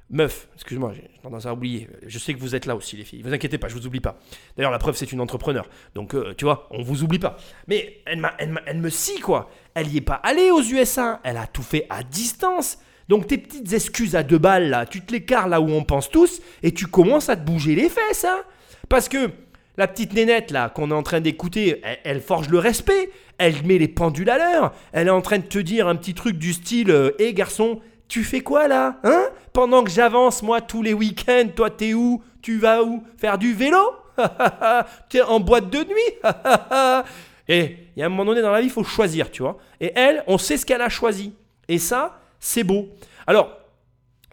Meuf, 0.10 0.50
excuse-moi, 0.56 0.92
j'ai 0.94 1.10
tendance 1.24 1.46
à 1.46 1.54
oublier. 1.54 1.88
Je 2.06 2.20
sais 2.20 2.34
que 2.34 2.40
vous 2.40 2.54
êtes 2.54 2.66
là 2.66 2.76
aussi, 2.76 2.98
les 2.98 3.06
filles. 3.06 3.22
Vous 3.22 3.34
inquiétez 3.34 3.58
pas, 3.58 3.70
je 3.70 3.76
vous 3.76 3.88
oublie 3.88 4.02
pas. 4.02 4.20
D'ailleurs, 4.58 4.72
la 4.72 4.78
preuve, 4.78 4.96
c'est 4.96 5.14
une 5.14 5.22
entrepreneur. 5.22 5.70
Donc, 5.96 6.14
euh, 6.14 6.34
tu 6.36 6.44
vois, 6.44 6.68
on 6.72 6.84
vous 6.84 7.04
oublie 7.04 7.18
pas. 7.18 7.38
Mais 7.68 8.02
elle, 8.06 8.22
elle 8.66 8.78
me 8.80 8.90
scie, 8.90 9.22
quoi. 9.22 9.50
Elle 9.74 9.88
y 9.88 9.98
est 9.98 10.02
pas 10.02 10.16
allée 10.16 10.52
aux 10.52 10.62
USA. 10.62 11.22
Elle 11.24 11.38
a 11.38 11.48
tout 11.48 11.64
fait 11.64 11.88
à 11.90 12.04
distance. 12.04 12.78
Donc, 13.08 13.28
tes 13.28 13.38
petites 13.38 13.72
excuses 13.72 14.18
à 14.18 14.24
deux 14.24 14.38
balles, 14.38 14.70
là, 14.70 14.86
tu 14.86 15.02
te 15.02 15.14
l'écartes 15.14 15.50
là 15.50 15.62
où 15.62 15.70
on 15.70 15.84
pense 15.84 16.10
tous 16.10 16.42
et 16.62 16.74
tu 16.74 16.88
commences 16.88 17.30
à 17.30 17.38
te 17.38 17.46
bouger 17.46 17.76
les 17.76 17.90
fesses, 17.90 18.26
hein. 18.26 18.42
Parce 18.90 19.08
que 19.08 19.32
La 19.78 19.88
petite 19.88 20.14
nénette 20.14 20.52
là 20.52 20.70
qu'on 20.70 20.92
est 20.92 20.94
en 20.94 21.04
train 21.04 21.22
d'écouter, 21.22 21.82
elle, 22.04 22.22
forge 22.22 22.50
le 22.50 22.60
respect, 22.60 23.10
elle 23.38 23.64
met 23.66 23.78
les 23.78 23.88
pendules 23.88 24.30
à 24.30 24.38
l'heure, 24.38 24.74
elle 24.92 25.08
est 25.08 25.12
en 25.12 25.22
train 25.22 25.38
de 25.38 25.46
te 25.46 25.60
dire 25.60 25.88
un 25.88 25.96
petit 25.96 26.14
truc 26.14 26.38
du 26.38 26.54
style 26.54 26.92
euh, 26.92 27.12
Hé 27.20 27.34
garçon, 27.34 27.80
tu 28.08 28.24
fais 28.24 28.42
quoi 28.42 28.68
là 28.68 29.00
Hein? 29.04 29.24
Pendant 29.54 29.84
que 29.84 29.90
j'avance 29.90 30.44
moi 30.44 30.60
tous 30.60 30.82
les 30.82 30.94
week-ends, 30.94 31.48
toi 31.56 31.70
t'es 31.70 31.94
où? 31.94 32.22
Tu 32.42 32.58
vas 32.58 32.84
où? 32.84 33.04
Faire 33.18 33.38
du 33.38 33.54
vélo? 33.54 33.78
T'es 35.10 35.22
en 35.22 35.40
boîte 35.40 35.70
de 35.70 35.80
nuit? 35.80 36.24
Et 37.48 37.78
il 37.96 38.00
y 38.00 38.04
a 38.04 38.06
un 38.06 38.10
moment 38.10 38.26
donné 38.26 38.42
dans 38.42 38.52
la 38.52 38.62
vie, 38.62 38.68
il 38.68 38.72
faut 38.72 38.84
choisir, 38.84 39.32
tu 39.32 39.42
vois. 39.42 39.58
Et 39.80 39.92
elle, 39.96 40.24
on 40.28 40.38
sait 40.38 40.58
ce 40.58 40.66
qu'elle 40.66 40.82
a 40.82 40.90
choisi. 40.90 41.34
Et 41.68 41.78
ça, 41.78 42.20
c'est 42.40 42.64
beau. 42.64 42.90
Alors, 43.28 43.52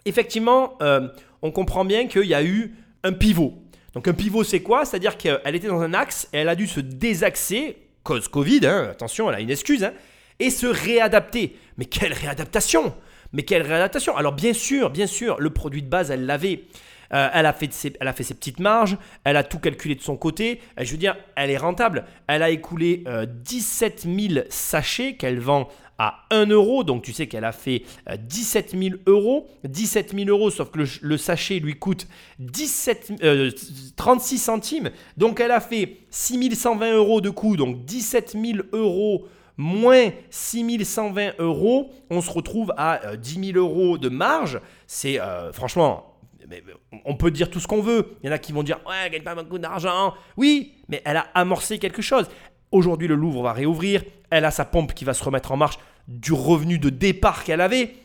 effectivement, 0.05 0.77
euh, 0.81 1.07
on 1.41 1.51
comprend 1.51 1.85
bien 1.85 2.07
qu'il 2.07 2.25
y 2.25 2.33
a 2.33 2.43
eu 2.43 2.75
un 3.03 3.13
pivot. 3.13 3.53
Donc 3.99 4.07
un 4.07 4.13
pivot, 4.13 4.45
c'est 4.45 4.61
quoi? 4.61 4.85
C'est-à-dire 4.85 5.17
qu'elle 5.17 5.55
était 5.57 5.67
dans 5.67 5.81
un 5.81 5.93
axe 5.93 6.29
et 6.31 6.37
elle 6.37 6.47
a 6.47 6.55
dû 6.55 6.67
se 6.67 6.79
désaxer, 6.79 7.75
cause 8.03 8.29
Covid, 8.29 8.65
hein, 8.65 8.87
attention, 8.91 9.27
elle 9.27 9.35
a 9.35 9.39
une 9.41 9.49
excuse, 9.49 9.83
hein, 9.83 9.91
et 10.39 10.51
se 10.51 10.67
réadapter. 10.67 11.57
Mais 11.77 11.83
quelle 11.83 12.13
réadaptation 12.13 12.95
Mais 13.33 13.43
quelle 13.43 13.63
réadaptation 13.63 14.15
Alors 14.15 14.31
bien 14.31 14.53
sûr, 14.53 14.89
bien 14.89 15.05
sûr, 15.05 15.37
le 15.41 15.49
produit 15.49 15.83
de 15.83 15.89
base, 15.89 16.11
elle 16.11 16.25
l'avait. 16.25 16.63
Euh, 17.13 17.29
elle, 17.33 17.45
a 17.45 17.53
fait 17.53 17.71
ses, 17.71 17.91
petites 18.33 18.59
marges, 18.59 18.97
elle 19.23 19.37
a 19.37 19.43
tout 19.43 19.59
calculé 19.59 19.95
de 19.95 20.01
son 20.01 20.17
côté. 20.17 20.61
Euh, 20.79 20.83
je 20.83 20.91
veux 20.91 20.97
dire, 20.97 21.15
elle 21.35 21.49
est 21.49 21.57
rentable. 21.57 22.05
Elle 22.27 22.43
a 22.43 22.49
écoulé 22.49 23.03
17 23.27 24.07
000 24.07 24.45
sachets 24.49 25.15
qu'elle 25.15 25.39
vend 25.39 25.69
à 25.99 26.21
1 26.31 26.47
euro. 26.47 26.83
Donc 26.83 27.03
tu 27.03 27.13
sais 27.13 27.27
qu'elle 27.27 27.45
a 27.45 27.51
fait 27.51 27.83
17 28.17 28.75
000 28.75 28.95
euros. 29.05 29.47
17 29.65 30.15
000 30.15 30.29
euros, 30.29 30.49
sauf 30.49 30.71
que 30.71 30.79
le, 31.01 31.17
sachet 31.17 31.59
lui 31.59 31.77
coûte 31.77 32.07
17, 32.39 33.11
euh, 33.23 33.51
36 33.95 34.37
centimes. 34.39 34.89
Donc 35.17 35.39
elle 35.39 35.51
a 35.51 35.59
fait 35.59 35.97
6 36.09 36.55
120 36.55 36.93
euros 36.93 37.21
de 37.21 37.29
coût. 37.29 37.55
Donc 37.55 37.85
17 37.85 38.31
000 38.31 38.63
euros 38.73 39.27
moins 39.57 40.09
6 40.29 40.85
120 40.85 41.33
euros. 41.39 41.91
On 42.09 42.21
se 42.21 42.31
retrouve 42.31 42.73
à 42.77 43.05
euh, 43.05 43.15
10 43.17 43.53
000 43.53 43.57
euros 43.57 43.97
de 43.97 44.09
marge. 44.09 44.59
C'est 44.87 45.19
euh, 45.19 45.51
franchement 45.51 46.08
mais 46.49 46.63
on 47.05 47.15
peut 47.15 47.31
dire 47.31 47.49
tout 47.49 47.59
ce 47.59 47.67
qu'on 47.67 47.81
veut. 47.81 48.17
Il 48.23 48.27
y 48.27 48.29
en 48.29 48.33
a 48.33 48.39
qui 48.39 48.51
vont 48.51 48.63
dire 48.63 48.79
Ouais, 48.87 48.95
elle 49.05 49.11
gagne 49.11 49.23
pas 49.23 49.35
beaucoup 49.35 49.59
d'argent. 49.59 50.13
Oui, 50.35 50.73
mais 50.87 51.01
elle 51.05 51.17
a 51.17 51.27
amorcé 51.33 51.79
quelque 51.79 52.01
chose. 52.01 52.27
Aujourd'hui, 52.71 53.07
le 53.07 53.15
Louvre 53.15 53.43
va 53.43 53.53
réouvrir. 53.53 54.03
Elle 54.29 54.45
a 54.45 54.51
sa 54.51 54.65
pompe 54.65 54.93
qui 54.93 55.05
va 55.05 55.13
se 55.13 55.23
remettre 55.23 55.51
en 55.51 55.57
marche 55.57 55.79
du 56.07 56.33
revenu 56.33 56.79
de 56.79 56.89
départ 56.89 57.43
qu'elle 57.43 57.61
avait. 57.61 57.95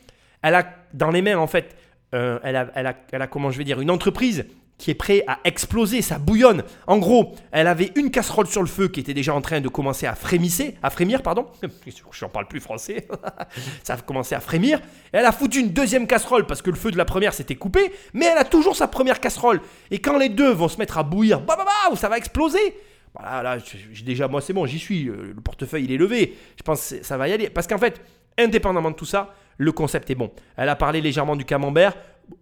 Elle 0.41 0.55
a 0.55 0.65
dans 0.93 1.11
les 1.11 1.21
mains, 1.21 1.37
en 1.37 1.47
fait, 1.47 1.75
euh, 2.13 2.39
elle, 2.43 2.55
a, 2.55 2.71
elle, 2.75 2.87
a, 2.87 2.95
elle 3.11 3.21
a, 3.21 3.27
comment 3.27 3.49
je 3.49 3.57
vais 3.57 3.63
dire, 3.63 3.81
une 3.81 3.91
entreprise 3.91 4.45
qui 4.77 4.91
est 4.91 4.95
prête 4.95 5.23
à 5.27 5.39
exploser, 5.45 6.01
ça 6.01 6.19
bouillonne. 6.19 6.63
En 6.87 6.97
gros, 6.97 7.33
elle 7.51 7.67
avait 7.67 7.91
une 7.95 8.11
casserole 8.11 8.47
sur 8.47 8.61
le 8.61 8.67
feu 8.67 8.87
qui 8.89 8.99
était 8.99 9.13
déjà 9.13 9.33
en 9.33 9.41
train 9.41 9.61
de 9.61 9.69
commencer 9.69 10.05
à 10.05 10.15
frémisser, 10.15 10.75
à 10.83 10.89
frémir, 10.89 11.21
pardon. 11.21 11.47
Je 12.11 12.25
n'en 12.25 12.29
parle 12.29 12.47
plus 12.47 12.59
français. 12.59 13.07
ça 13.83 13.93
a 13.93 13.97
commencé 13.97 14.35
à 14.35 14.41
frémir. 14.41 14.81
Elle 15.11 15.25
a 15.25 15.31
foutu 15.31 15.59
une 15.59 15.69
deuxième 15.69 16.07
casserole 16.07 16.45
parce 16.45 16.61
que 16.61 16.69
le 16.69 16.75
feu 16.75 16.91
de 16.91 16.97
la 16.97 17.05
première 17.05 17.33
s'était 17.33 17.55
coupé, 17.55 17.93
mais 18.13 18.25
elle 18.25 18.37
a 18.37 18.43
toujours 18.43 18.75
sa 18.75 18.87
première 18.87 19.19
casserole. 19.19 19.61
Et 19.91 19.99
quand 19.99 20.17
les 20.17 20.29
deux 20.29 20.51
vont 20.51 20.67
se 20.67 20.77
mettre 20.77 20.97
à 20.97 21.03
bouillir, 21.03 21.39
bah, 21.39 21.55
bah, 21.57 21.65
bah, 21.65 21.95
ça 21.95 22.09
va 22.09 22.17
exploser. 22.17 22.75
Voilà, 23.17 23.41
là, 23.41 23.57
j'ai 23.93 24.03
déjà, 24.03 24.27
moi 24.27 24.41
c'est 24.41 24.51
bon, 24.51 24.65
j'y 24.65 24.79
suis. 24.79 25.03
Le 25.03 25.35
portefeuille 25.41 25.85
il 25.85 25.91
est 25.93 25.97
levé. 25.97 26.35
Je 26.57 26.63
pense 26.63 26.89
que 26.89 27.03
ça 27.03 27.15
va 27.15 27.29
y 27.29 27.31
aller. 27.31 27.49
Parce 27.49 27.65
qu'en 27.65 27.77
fait, 27.77 28.01
indépendamment 28.37 28.91
de 28.91 28.95
tout 28.95 29.05
ça, 29.05 29.33
le 29.57 29.71
concept 29.71 30.09
est 30.09 30.15
bon. 30.15 30.31
Elle 30.57 30.69
a 30.69 30.75
parlé 30.75 31.01
légèrement 31.01 31.35
du 31.35 31.45
camembert. 31.45 31.93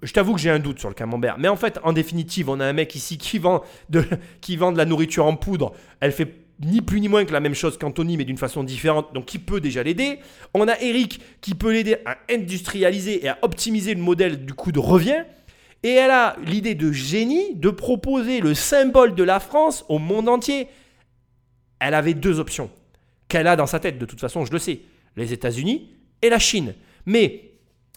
Je 0.01 0.13
t'avoue 0.13 0.33
que 0.33 0.39
j'ai 0.39 0.49
un 0.49 0.59
doute 0.59 0.79
sur 0.79 0.89
le 0.89 0.95
camembert. 0.95 1.37
Mais 1.37 1.47
en 1.47 1.55
fait, 1.55 1.79
en 1.83 1.93
définitive, 1.93 2.49
on 2.49 2.59
a 2.59 2.65
un 2.65 2.73
mec 2.73 2.95
ici 2.95 3.17
qui 3.17 3.39
vend 3.39 3.63
de, 3.89 4.03
qui 4.41 4.57
vend 4.57 4.71
de 4.71 4.77
la 4.77 4.85
nourriture 4.85 5.25
en 5.25 5.35
poudre. 5.35 5.73
Elle 5.99 6.11
fait 6.11 6.35
ni 6.59 6.81
plus 6.81 7.01
ni 7.01 7.07
moins 7.07 7.25
que 7.25 7.33
la 7.33 7.39
même 7.39 7.55
chose 7.55 7.77
qu'Anthony, 7.77 8.17
mais 8.17 8.25
d'une 8.25 8.37
façon 8.37 8.63
différente, 8.63 9.13
donc 9.13 9.25
qui 9.25 9.39
peut 9.39 9.59
déjà 9.59 9.83
l'aider. 9.83 10.19
On 10.53 10.67
a 10.67 10.79
Eric 10.79 11.19
qui 11.41 11.55
peut 11.55 11.71
l'aider 11.71 11.97
à 12.05 12.17
industrialiser 12.29 13.25
et 13.25 13.29
à 13.29 13.37
optimiser 13.41 13.93
le 13.93 14.01
modèle 14.01 14.45
du 14.45 14.53
coût 14.53 14.71
de 14.71 14.79
revient. 14.79 15.23
Et 15.83 15.89
elle 15.89 16.11
a 16.11 16.37
l'idée 16.45 16.75
de 16.75 16.91
génie 16.91 17.55
de 17.55 17.69
proposer 17.69 18.39
le 18.39 18.53
symbole 18.53 19.15
de 19.15 19.23
la 19.23 19.39
France 19.39 19.83
au 19.89 19.99
monde 19.99 20.29
entier. 20.29 20.67
Elle 21.79 21.93
avait 21.93 22.13
deux 22.13 22.39
options 22.39 22.69
qu'elle 23.27 23.47
a 23.47 23.55
dans 23.55 23.65
sa 23.65 23.79
tête, 23.79 23.97
de 23.97 24.05
toute 24.05 24.19
façon, 24.19 24.45
je 24.45 24.51
le 24.51 24.59
sais. 24.59 24.81
Les 25.15 25.33
États-Unis 25.33 25.89
et 26.21 26.29
la 26.29 26.39
Chine. 26.39 26.75
Mais 27.05 27.52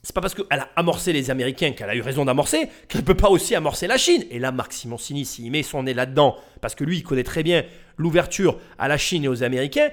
c'est 0.06 0.14
pas 0.14 0.20
parce 0.20 0.34
qu'elle 0.34 0.60
a 0.60 0.68
amorcé 0.76 1.12
les 1.12 1.32
Américains 1.32 1.72
qu'elle 1.72 1.90
a 1.90 1.96
eu 1.96 2.00
raison 2.00 2.24
d'amorcer 2.24 2.68
qu'elle 2.86 3.00
ne 3.00 3.06
peut 3.06 3.16
pas 3.16 3.28
aussi 3.28 3.56
amorcer 3.56 3.88
la 3.88 3.98
Chine. 3.98 4.22
Et 4.30 4.38
là, 4.38 4.52
Marc 4.52 4.72
Simoncini, 4.72 5.24
s'il 5.24 5.50
met 5.50 5.64
son 5.64 5.82
nez 5.82 5.94
là-dedans, 5.94 6.36
parce 6.60 6.76
que 6.76 6.84
lui, 6.84 6.98
il 6.98 7.02
connaît 7.02 7.24
très 7.24 7.42
bien 7.42 7.64
l'ouverture 7.96 8.60
à 8.78 8.86
la 8.86 8.98
Chine 8.98 9.24
et 9.24 9.28
aux 9.28 9.42
Américains, 9.42 9.88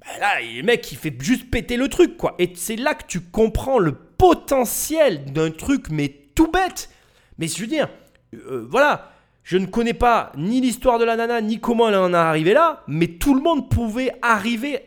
ben 0.00 0.20
là, 0.20 0.42
le 0.42 0.62
mec, 0.62 0.92
il 0.92 0.98
fait 0.98 1.16
juste 1.18 1.50
péter 1.50 1.78
le 1.78 1.88
truc, 1.88 2.18
quoi. 2.18 2.34
Et 2.38 2.52
c'est 2.54 2.76
là 2.76 2.92
que 2.92 3.04
tu 3.08 3.22
comprends 3.22 3.78
le 3.78 3.92
potentiel 3.94 5.24
d'un 5.32 5.50
truc, 5.50 5.86
mais 5.88 6.14
tout 6.34 6.50
bête. 6.50 6.90
Mais 7.38 7.48
je 7.48 7.58
veux 7.58 7.66
dire, 7.66 7.88
euh, 8.34 8.66
voilà, 8.68 9.10
je 9.42 9.56
ne 9.56 9.64
connais 9.64 9.94
pas 9.94 10.32
ni 10.36 10.60
l'histoire 10.60 10.98
de 10.98 11.06
la 11.06 11.16
nana, 11.16 11.40
ni 11.40 11.60
comment 11.60 11.88
elle 11.88 11.94
en 11.94 12.12
est 12.12 12.14
arrivée 12.14 12.52
là, 12.52 12.82
mais 12.88 13.06
tout 13.06 13.34
le 13.34 13.40
monde 13.40 13.70
pouvait 13.70 14.12
arriver 14.20 14.80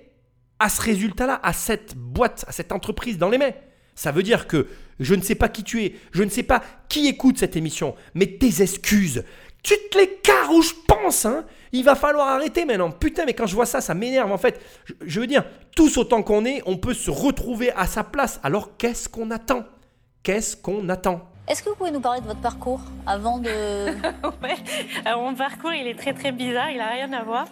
à 0.59 0.69
ce 0.69 0.79
résultat-là, 0.79 1.39
à 1.41 1.53
cette 1.53 1.95
boîte, 1.97 2.45
à 2.47 2.51
cette 2.51 2.71
entreprise 2.71 3.17
dans 3.17 3.29
les 3.29 3.39
mains. 3.39 3.53
Ça 3.99 4.13
veut 4.13 4.23
dire 4.23 4.47
que 4.47 4.67
je 5.01 5.13
ne 5.13 5.21
sais 5.21 5.35
pas 5.35 5.49
qui 5.49 5.65
tu 5.65 5.83
es, 5.83 5.93
je 6.13 6.23
ne 6.23 6.29
sais 6.29 6.43
pas 6.43 6.63
qui 6.87 7.07
écoute 7.07 7.37
cette 7.37 7.57
émission, 7.57 7.95
mais 8.13 8.27
tes 8.27 8.61
excuses, 8.61 9.25
tu 9.61 9.73
te 9.91 9.97
les 9.97 10.21
où 10.53 10.61
je 10.61 10.71
pense, 10.87 11.25
hein 11.25 11.43
il 11.73 11.83
va 11.83 11.95
falloir 11.95 12.29
arrêter 12.29 12.63
maintenant. 12.63 12.91
Putain, 12.91 13.25
mais 13.25 13.33
quand 13.33 13.45
je 13.45 13.55
vois 13.55 13.65
ça, 13.65 13.81
ça 13.81 13.93
m'énerve 13.93 14.31
en 14.31 14.37
fait. 14.37 14.61
Je 15.05 15.19
veux 15.19 15.27
dire, 15.27 15.43
tous 15.75 15.97
autant 15.97 16.23
qu'on 16.23 16.45
est, 16.45 16.61
on 16.65 16.77
peut 16.77 16.93
se 16.93 17.11
retrouver 17.11 17.73
à 17.73 17.87
sa 17.87 18.05
place. 18.05 18.39
Alors 18.41 18.77
qu'est-ce 18.77 19.09
qu'on 19.09 19.31
attend? 19.31 19.65
Qu'est-ce 20.23 20.55
qu'on 20.55 20.87
attend? 20.87 21.28
Est-ce 21.49 21.63
que 21.63 21.69
vous 21.69 21.75
pouvez 21.75 21.89
nous 21.89 21.99
parler 21.99 22.21
de 22.21 22.27
votre 22.27 22.41
parcours 22.41 22.81
avant 23.07 23.39
de... 23.39 23.49
mon 25.17 25.33
parcours, 25.33 25.73
il 25.73 25.87
est 25.87 25.97
très 25.97 26.13
très 26.13 26.31
bizarre, 26.31 26.69
il 26.69 26.79
a 26.79 26.89
rien 26.89 27.11
à 27.11 27.23
voir. 27.23 27.47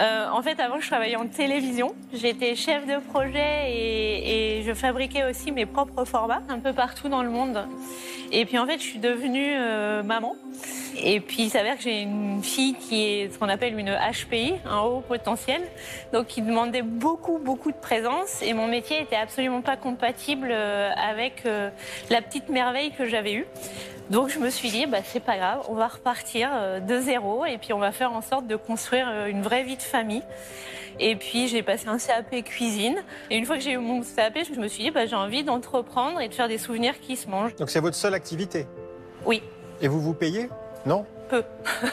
Euh, 0.00 0.28
en 0.32 0.40
fait, 0.40 0.60
avant, 0.60 0.78
je 0.78 0.86
travaillais 0.86 1.16
en 1.16 1.26
télévision. 1.26 1.92
J'étais 2.12 2.54
chef 2.54 2.86
de 2.86 3.00
projet 3.10 3.72
et, 3.72 4.62
je 4.64 4.72
fabriquais 4.72 5.24
aussi 5.24 5.50
mes 5.50 5.66
propres 5.66 6.04
formats 6.04 6.42
un 6.48 6.60
peu 6.60 6.72
partout 6.72 7.08
dans 7.08 7.24
le 7.24 7.30
monde. 7.30 7.66
Et 8.30 8.44
puis 8.44 8.58
en 8.58 8.66
fait, 8.66 8.78
je 8.78 8.84
suis 8.84 8.98
devenue 9.00 9.54
euh, 9.56 10.04
maman. 10.04 10.36
Et 11.02 11.20
puis 11.20 11.44
il 11.44 11.50
s'avère 11.50 11.76
que 11.76 11.82
j'ai 11.82 12.02
une 12.02 12.42
fille 12.42 12.74
qui 12.74 13.02
est 13.02 13.32
ce 13.32 13.38
qu'on 13.38 13.48
appelle 13.48 13.76
une 13.78 13.90
HPI, 13.90 14.54
un 14.66 14.80
haut 14.80 15.00
potentiel, 15.00 15.62
donc 16.12 16.26
qui 16.26 16.42
demandait 16.42 16.82
beaucoup 16.82 17.38
beaucoup 17.38 17.72
de 17.72 17.76
présence 17.76 18.42
et 18.42 18.52
mon 18.52 18.66
métier 18.66 19.00
était 19.00 19.16
absolument 19.16 19.62
pas 19.62 19.76
compatible 19.76 20.48
euh, 20.50 20.90
avec 20.94 21.44
la 22.10 22.20
petite 22.20 22.50
merveille 22.50 22.92
que 22.92 23.06
j'avais 23.06 23.32
eue. 23.32 23.39
Donc 24.10 24.28
je 24.28 24.38
me 24.38 24.50
suis 24.50 24.70
dit 24.70 24.86
bah 24.86 24.98
c'est 25.04 25.20
pas 25.20 25.36
grave, 25.36 25.60
on 25.68 25.74
va 25.74 25.86
repartir 25.86 26.50
euh, 26.52 26.80
de 26.80 26.98
zéro 27.00 27.44
et 27.44 27.58
puis 27.58 27.72
on 27.72 27.78
va 27.78 27.92
faire 27.92 28.12
en 28.12 28.22
sorte 28.22 28.46
de 28.46 28.56
construire 28.56 29.06
une 29.26 29.42
vraie 29.42 29.62
vie 29.62 29.76
de 29.76 29.82
famille. 29.82 30.22
Et 30.98 31.16
puis 31.16 31.48
j'ai 31.48 31.62
passé 31.62 31.88
un 31.88 31.98
CAP 31.98 32.44
cuisine. 32.44 32.96
Et 33.30 33.36
une 33.36 33.46
fois 33.46 33.56
que 33.56 33.62
j'ai 33.62 33.72
eu 33.72 33.78
mon 33.78 34.02
CAP, 34.02 34.38
je 34.52 34.58
me 34.60 34.68
suis 34.68 34.84
dit 34.84 34.90
bah, 34.90 35.06
j'ai 35.06 35.16
envie 35.16 35.44
d'entreprendre 35.44 36.20
et 36.20 36.28
de 36.28 36.34
faire 36.34 36.48
des 36.48 36.58
souvenirs 36.58 37.00
qui 37.00 37.16
se 37.16 37.28
mangent. 37.28 37.54
Donc 37.56 37.70
c'est 37.70 37.80
votre 37.80 37.96
seule 37.96 38.14
activité? 38.14 38.66
Oui. 39.24 39.42
Et 39.80 39.88
vous 39.88 40.00
vous 40.00 40.14
payez? 40.14 40.48
Non? 40.84 41.06
Peu. 41.28 41.42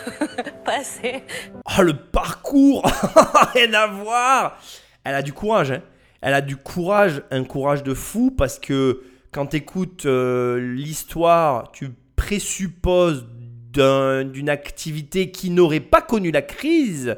Pas 0.65 0.79
assez. 0.79 1.23
Oh, 1.65 1.83
le 1.83 1.93
parcours 1.93 2.83
Rien 3.53 3.73
à 3.73 3.87
voir 3.87 4.59
Elle 5.03 5.15
a 5.15 5.21
du 5.21 5.33
courage, 5.33 5.71
hein. 5.71 5.81
Elle 6.21 6.33
a 6.33 6.41
du 6.41 6.57
courage, 6.57 7.21
un 7.29 7.43
courage 7.43 7.83
de 7.83 7.93
fou, 7.93 8.33
parce 8.35 8.57
que 8.57 9.03
quand 9.37 9.45
tu 9.45 9.57
écoutes 9.57 10.07
euh, 10.07 10.57
l'histoire, 10.59 11.71
tu 11.71 11.89
présupposes 12.15 13.27
d'une 13.71 14.49
activité 14.49 15.29
qui 15.29 15.51
n'aurait 15.51 15.79
pas 15.79 16.01
connu 16.01 16.31
la 16.31 16.41
crise. 16.41 17.17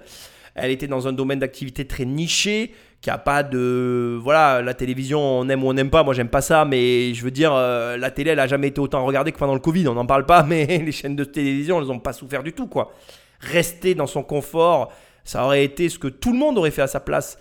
Elle 0.54 0.72
était 0.72 0.88
dans 0.88 1.08
un 1.08 1.14
domaine 1.14 1.40
d'activité 1.40 1.88
très 1.88 2.04
niché, 2.04 2.74
qui 3.00 3.10
a 3.10 3.18
pas 3.18 3.42
de 3.42 4.20
voilà 4.22 4.62
la 4.62 4.74
télévision 4.74 5.22
on 5.22 5.48
aime 5.48 5.64
ou 5.64 5.70
on 5.70 5.74
n'aime 5.74 5.90
pas. 5.90 6.04
Moi 6.04 6.14
j'aime 6.14 6.28
pas 6.28 6.42
ça 6.42 6.66
mais 6.66 7.14
je 7.14 7.24
veux 7.24 7.32
dire 7.32 7.54
euh, 7.54 7.96
la 7.96 8.12
télé 8.12 8.32
elle 8.32 8.42
a 8.42 8.48
jamais 8.48 8.68
été 8.68 8.82
autant 8.82 9.06
regardée 9.06 9.32
que 9.32 9.38
pendant 9.38 9.54
le 9.54 9.62
Covid. 9.62 9.88
On 9.88 9.94
n'en 9.94 10.06
parle 10.06 10.26
pas 10.26 10.44
mais 10.48 10.66
les 10.66 10.92
chaînes 10.92 11.16
de 11.16 11.24
télévision 11.24 11.80
elles 11.80 11.88
n'ont 11.88 12.00
pas 12.00 12.12
souffert 12.12 12.44
du 12.44 12.52
tout 12.52 12.68
quoi. 12.68 12.92
Rester 13.40 13.96
dans 13.96 14.08
son 14.08 14.24
confort 14.24 14.92
ça 15.24 15.46
aurait 15.46 15.64
été 15.64 15.88
ce 15.88 15.98
que 15.98 16.10
tout 16.10 16.34
le 16.34 16.38
monde 16.38 16.58
aurait 16.58 16.72
fait 16.72 16.82
à 16.82 16.88
sa 16.88 17.00
place. 17.00 17.40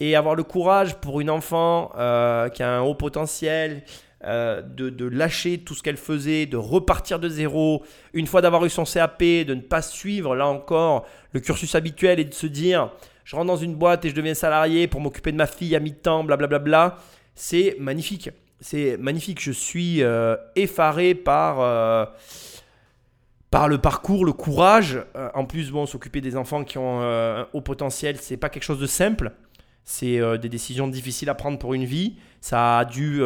Et 0.00 0.14
avoir 0.14 0.34
le 0.36 0.44
courage 0.44 0.94
pour 0.96 1.20
une 1.20 1.30
enfant 1.30 1.90
euh, 1.98 2.50
qui 2.50 2.62
a 2.62 2.70
un 2.70 2.82
haut 2.82 2.94
potentiel 2.94 3.82
euh, 4.24 4.62
de, 4.62 4.90
de, 4.90 5.06
lâcher 5.06 5.58
tout 5.58 5.74
ce 5.74 5.82
qu'elle 5.82 5.96
faisait, 5.96 6.46
de 6.46 6.56
repartir 6.56 7.20
de 7.20 7.28
zéro, 7.28 7.84
une 8.12 8.26
fois 8.26 8.42
d'avoir 8.42 8.64
eu 8.64 8.70
son 8.70 8.84
CAP, 8.84 9.20
de 9.22 9.54
ne 9.54 9.60
pas 9.60 9.82
suivre 9.82 10.34
là 10.34 10.48
encore 10.48 11.06
le 11.32 11.40
cursus 11.40 11.74
habituel 11.74 12.18
et 12.18 12.24
de 12.24 12.34
se 12.34 12.46
dire 12.46 12.90
je 13.28 13.36
rentre 13.36 13.48
dans 13.48 13.56
une 13.56 13.74
boîte 13.74 14.06
et 14.06 14.08
je 14.08 14.14
deviens 14.14 14.32
salarié 14.32 14.86
pour 14.86 15.02
m'occuper 15.02 15.32
de 15.32 15.36
ma 15.36 15.46
fille 15.46 15.76
à 15.76 15.80
mi-temps, 15.80 16.24
blablabla. 16.24 16.58
Bla, 16.58 16.88
bla. 16.88 16.98
C'est 17.34 17.76
magnifique. 17.78 18.30
C'est 18.58 18.96
magnifique. 18.96 19.42
Je 19.42 19.52
suis 19.52 20.02
euh, 20.02 20.34
effaré 20.56 21.14
par, 21.14 21.60
euh, 21.60 22.06
par 23.50 23.68
le 23.68 23.76
parcours, 23.76 24.24
le 24.24 24.32
courage. 24.32 25.04
Euh, 25.14 25.28
en 25.34 25.44
plus, 25.44 25.70
bon, 25.70 25.84
s'occuper 25.84 26.22
des 26.22 26.36
enfants 26.36 26.64
qui 26.64 26.78
ont 26.78 27.02
euh, 27.02 27.42
un 27.42 27.48
haut 27.52 27.60
potentiel, 27.60 28.16
c'est 28.16 28.38
pas 28.38 28.48
quelque 28.48 28.62
chose 28.62 28.80
de 28.80 28.86
simple. 28.86 29.32
C'est 29.90 30.20
euh, 30.20 30.36
des 30.36 30.50
décisions 30.50 30.86
difficiles 30.86 31.30
à 31.30 31.34
prendre 31.34 31.58
pour 31.58 31.72
une 31.72 31.86
vie. 31.86 32.16
Ça 32.40 32.80
a 32.80 32.84
dû 32.84 33.20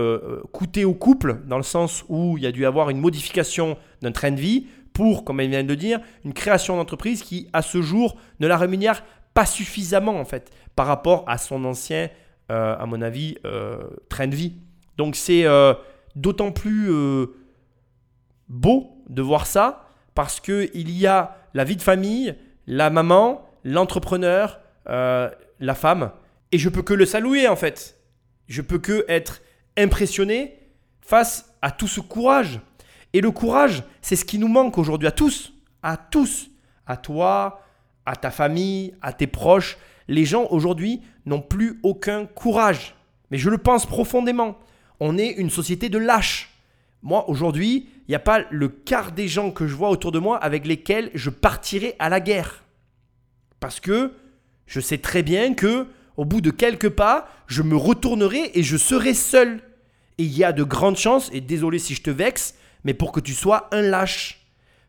coûter 0.52 0.86
au 0.86 0.94
couple, 0.94 1.40
dans 1.46 1.58
le 1.58 1.62
sens 1.62 2.02
où 2.08 2.38
il 2.38 2.44
y 2.44 2.46
a 2.46 2.52
dû 2.52 2.64
avoir 2.64 2.88
une 2.88 2.98
modification 2.98 3.76
d'un 4.00 4.10
train 4.10 4.30
de 4.30 4.40
vie 4.40 4.68
pour, 4.94 5.24
comme 5.24 5.40
elle 5.40 5.50
vient 5.50 5.62
de 5.62 5.68
le 5.68 5.76
dire, 5.76 6.00
une 6.24 6.32
création 6.32 6.78
d'entreprise 6.78 7.22
qui, 7.22 7.46
à 7.52 7.60
ce 7.60 7.82
jour, 7.82 8.16
ne 8.40 8.46
la 8.46 8.56
rémunère 8.56 9.04
pas 9.34 9.44
suffisamment, 9.44 10.18
en 10.18 10.24
fait, 10.24 10.50
par 10.74 10.86
rapport 10.86 11.24
à 11.26 11.36
son 11.36 11.62
ancien, 11.66 12.08
à 12.48 12.86
mon 12.86 13.02
avis, 13.02 13.36
train 14.08 14.28
de 14.28 14.34
vie. 14.34 14.54
Donc 14.96 15.14
c'est 15.14 15.44
d'autant 16.16 16.52
plus 16.52 16.90
beau 18.48 19.02
de 19.10 19.20
voir 19.20 19.46
ça 19.46 19.88
parce 20.14 20.40
qu'il 20.40 20.90
y 20.90 21.06
a 21.06 21.36
la 21.54 21.64
vie 21.64 21.76
de 21.76 21.82
famille, 21.82 22.34
la 22.66 22.90
maman, 22.90 23.46
l'entrepreneur, 23.64 24.60
euh, 24.88 25.30
la 25.60 25.74
femme. 25.74 26.10
Et 26.52 26.58
je 26.58 26.68
peux 26.68 26.82
que 26.82 26.94
le 26.94 27.06
saluer 27.06 27.48
en 27.48 27.56
fait. 27.56 27.98
Je 28.46 28.62
peux 28.62 28.78
que 28.78 29.04
être 29.08 29.40
impressionné 29.76 30.58
face 31.00 31.54
à 31.62 31.70
tout 31.70 31.88
ce 31.88 32.00
courage. 32.00 32.60
Et 33.14 33.20
le 33.20 33.30
courage, 33.30 33.82
c'est 34.02 34.16
ce 34.16 34.24
qui 34.24 34.38
nous 34.38 34.48
manque 34.48 34.78
aujourd'hui 34.78 35.08
à 35.08 35.12
tous. 35.12 35.52
À 35.82 35.96
tous. 35.96 36.50
À 36.86 36.96
toi, 36.96 37.62
à 38.04 38.16
ta 38.16 38.30
famille, 38.30 38.94
à 39.00 39.12
tes 39.12 39.26
proches. 39.26 39.78
Les 40.08 40.24
gens 40.24 40.46
aujourd'hui 40.50 41.00
n'ont 41.24 41.40
plus 41.40 41.80
aucun 41.82 42.26
courage. 42.26 42.94
Mais 43.30 43.38
je 43.38 43.48
le 43.48 43.58
pense 43.58 43.86
profondément. 43.86 44.58
On 45.00 45.16
est 45.16 45.30
une 45.30 45.50
société 45.50 45.88
de 45.88 45.98
lâches. 45.98 46.50
Moi, 47.02 47.28
aujourd'hui, 47.28 47.88
il 48.06 48.10
n'y 48.10 48.14
a 48.14 48.20
pas 48.20 48.44
le 48.50 48.68
quart 48.68 49.12
des 49.12 49.26
gens 49.26 49.50
que 49.50 49.66
je 49.66 49.74
vois 49.74 49.90
autour 49.90 50.12
de 50.12 50.18
moi 50.18 50.36
avec 50.36 50.66
lesquels 50.66 51.10
je 51.14 51.30
partirai 51.30 51.96
à 51.98 52.08
la 52.08 52.20
guerre. 52.20 52.62
Parce 53.58 53.80
que 53.80 54.12
je 54.66 54.80
sais 54.80 54.98
très 54.98 55.22
bien 55.22 55.54
que 55.54 55.86
au 56.16 56.24
bout 56.24 56.40
de 56.40 56.50
quelques 56.50 56.90
pas, 56.90 57.28
je 57.46 57.62
me 57.62 57.76
retournerai 57.76 58.52
et 58.54 58.62
je 58.62 58.76
serai 58.76 59.14
seul. 59.14 59.60
Et 60.18 60.24
il 60.24 60.36
y 60.36 60.44
a 60.44 60.52
de 60.52 60.62
grandes 60.62 60.98
chances, 60.98 61.30
et 61.32 61.40
désolé 61.40 61.78
si 61.78 61.94
je 61.94 62.02
te 62.02 62.10
vexe, 62.10 62.54
mais 62.84 62.94
pour 62.94 63.12
que 63.12 63.20
tu 63.20 63.32
sois 63.32 63.68
un 63.72 63.82
lâche. 63.82 64.46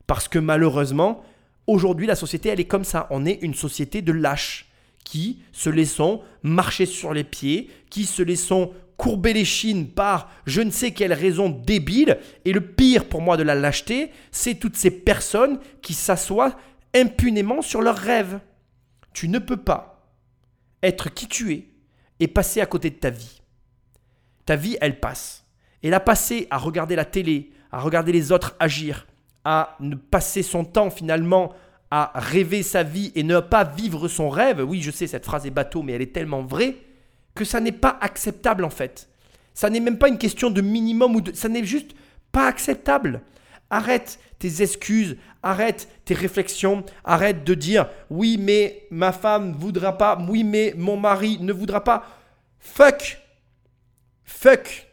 Parce 0.08 0.28
que 0.28 0.40
malheureusement, 0.40 1.24
aujourd'hui, 1.68 2.08
la 2.08 2.16
société, 2.16 2.50
elle 2.50 2.60
est 2.60 2.66
comme 2.66 2.84
ça. 2.84 3.08
On 3.10 3.26
est 3.26 3.40
une 3.42 3.54
société 3.54 4.02
de 4.02 4.12
lâches 4.12 4.68
qui 5.06 5.40
se 5.52 5.70
laissons 5.70 6.22
marcher 6.44 6.86
sur 6.86 7.14
les 7.14 7.24
pieds, 7.24 7.70
qui 7.90 8.06
se 8.06 8.22
laissons 8.22 8.72
courber 8.98 9.34
les 9.34 9.46
chines 9.46 9.88
par 9.88 10.30
je 10.46 10.62
ne 10.62 10.72
sais 10.72 10.92
quelle 10.92 11.14
raison 11.14 11.50
débile. 11.50 12.20
Et 12.46 12.54
le 12.54 12.62
pire 12.62 13.06
pour 13.06 13.22
moi 13.22 13.38
de 13.38 13.44
la 13.44 13.56
lâcheté, 13.56 14.12
c'est 14.32 14.56
toutes 14.56 14.78
ces 14.78 14.92
personnes 14.92 15.60
qui 15.82 15.94
s'assoient 15.94 16.56
impunément 16.94 17.62
sur 17.62 17.82
leurs 17.82 17.98
rêves. 17.98 18.40
Tu 19.14 19.28
ne 19.30 19.40
peux 19.40 19.58
pas 19.58 19.93
être 20.84 21.10
qui 21.10 21.28
tu 21.28 21.54
es 21.54 21.68
et 22.20 22.28
passer 22.28 22.62
à 22.62 22.66
côté 22.66 22.90
de 22.90 22.96
ta 22.96 23.10
vie. 23.10 23.42
Ta 24.46 24.56
vie, 24.56 24.78
elle 24.82 25.00
passe. 25.00 25.46
Et 25.82 25.90
la 25.90 26.00
passer 26.00 26.48
à 26.52 26.58
regarder 26.58 26.96
la 26.96 27.06
télé, 27.06 27.52
à 27.72 27.80
regarder 27.80 28.12
les 28.12 28.32
autres 28.32 28.56
agir, 28.60 29.08
à 29.44 29.76
ne 29.80 29.96
passer 29.96 30.44
son 30.44 30.64
temps 30.64 30.90
finalement 30.90 31.54
à 31.96 32.12
rêver 32.16 32.64
sa 32.64 32.82
vie 32.82 33.12
et 33.14 33.22
ne 33.22 33.40
pas 33.40 33.64
vivre 33.64 34.08
son 34.08 34.28
rêve, 34.28 34.66
oui 34.68 34.82
je 34.82 34.90
sais 34.90 35.06
cette 35.06 35.26
phrase 35.26 35.46
est 35.46 35.52
bateau 35.52 35.84
mais 35.84 35.94
elle 35.94 36.02
est 36.02 36.14
tellement 36.14 36.42
vraie, 36.42 36.78
que 37.36 37.46
ça 37.46 37.60
n'est 37.60 37.72
pas 37.72 37.98
acceptable 38.02 38.64
en 38.64 38.70
fait. 38.70 39.10
Ça 39.54 39.70
n'est 39.70 39.80
même 39.80 40.00
pas 40.00 40.08
une 40.08 40.18
question 40.18 40.50
de 40.50 40.62
minimum 40.62 41.16
ou 41.16 41.22
de... 41.22 41.36
Ça 41.36 41.50
n'est 41.50 41.64
juste 41.64 41.92
pas 42.32 42.48
acceptable. 42.48 43.22
Arrête 43.70 44.20
tes 44.40 44.64
excuses, 44.64 45.18
arrête 45.44 45.88
tes 46.06 46.14
réflexions, 46.14 46.84
arrête 47.04 47.44
de 47.44 47.54
dire 47.54 47.90
oui 48.10 48.38
mais 48.40 48.88
ma 48.90 49.12
femme 49.12 49.52
ne 49.52 49.56
voudra 49.56 49.98
pas, 49.98 50.18
oui 50.28 50.44
mais 50.44 50.74
mon 50.78 50.98
mari 50.98 51.38
ne 51.42 51.54
voudra 51.54 51.84
pas. 51.84 52.06
Fuck. 52.60 53.20
Fuck. 54.24 54.88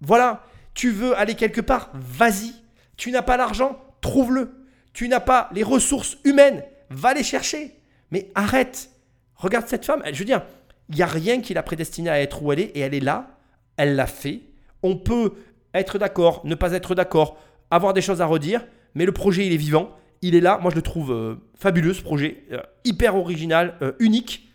Voilà, 0.00 0.42
tu 0.74 0.90
veux 0.90 1.16
aller 1.16 1.34
quelque 1.34 1.60
part, 1.60 1.90
vas-y. 1.94 2.52
Tu 2.96 3.10
n'as 3.10 3.22
pas 3.22 3.36
l'argent, 3.36 3.78
trouve-le. 4.00 4.66
Tu 4.92 5.08
n'as 5.08 5.20
pas 5.20 5.48
les 5.52 5.62
ressources 5.62 6.16
humaines, 6.24 6.64
va 6.90 7.14
les 7.14 7.22
chercher. 7.22 7.78
Mais 8.10 8.30
arrête. 8.34 8.90
Regarde 9.36 9.66
cette 9.66 9.84
femme, 9.84 10.02
je 10.12 10.18
veux 10.18 10.24
dire, 10.24 10.42
il 10.88 10.96
n'y 10.96 11.02
a 11.02 11.06
rien 11.06 11.40
qui 11.40 11.54
l'a 11.54 11.62
prédestinée 11.62 12.10
à 12.10 12.20
être 12.20 12.42
où 12.42 12.52
elle 12.52 12.60
est 12.60 12.76
et 12.76 12.80
elle 12.80 12.94
est 12.94 13.00
là, 13.00 13.38
elle 13.76 13.96
l'a 13.96 14.06
fait. 14.06 14.42
On 14.82 14.96
peut 14.96 15.34
être 15.72 15.98
d'accord, 15.98 16.42
ne 16.44 16.54
pas 16.54 16.72
être 16.72 16.94
d'accord, 16.94 17.38
avoir 17.70 17.94
des 17.94 18.02
choses 18.02 18.20
à 18.20 18.26
redire, 18.26 18.64
mais 18.94 19.06
le 19.06 19.12
projet 19.12 19.46
il 19.46 19.52
est 19.52 19.58
vivant, 19.58 19.96
il 20.22 20.34
est 20.34 20.40
là. 20.40 20.58
Moi 20.60 20.70
je 20.70 20.76
le 20.76 20.82
trouve 20.82 21.12
euh, 21.12 21.36
fabuleux 21.54 21.94
ce 21.94 22.02
projet, 22.02 22.44
euh, 22.52 22.60
hyper 22.84 23.16
original, 23.16 23.76
euh, 23.82 23.92
unique 23.98 24.48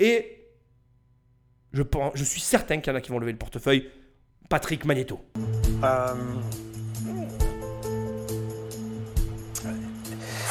et 0.00 0.30
je, 1.72 1.82
je 2.14 2.24
suis 2.24 2.40
certain 2.40 2.78
qu'il 2.80 2.92
y 2.92 2.94
en 2.94 2.98
a 2.98 3.00
qui 3.00 3.10
vont 3.10 3.18
lever 3.18 3.32
le 3.32 3.38
portefeuille. 3.38 3.90
Patrick 4.48 4.84
Magneto. 4.84 5.20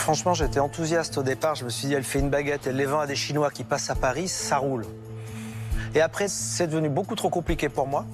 Franchement, 0.04 0.34
j'étais 0.34 0.60
enthousiaste 0.60 1.18
au 1.18 1.24
départ. 1.24 1.56
Je 1.56 1.64
me 1.64 1.70
suis 1.70 1.88
dit, 1.88 1.94
elle 1.94 2.04
fait 2.04 2.20
une 2.20 2.30
baguette, 2.30 2.68
elle 2.68 2.76
les 2.76 2.86
vend 2.86 3.00
à 3.00 3.08
des 3.08 3.16
Chinois 3.16 3.50
qui 3.52 3.64
passent 3.64 3.90
à 3.90 3.96
Paris, 3.96 4.28
ça 4.28 4.58
roule. 4.58 4.86
Et 5.96 6.02
après, 6.02 6.28
c'est 6.28 6.68
devenu 6.68 6.90
beaucoup 6.90 7.16
trop 7.16 7.30
compliqué 7.30 7.70
pour 7.70 7.88
moi. 7.88 8.06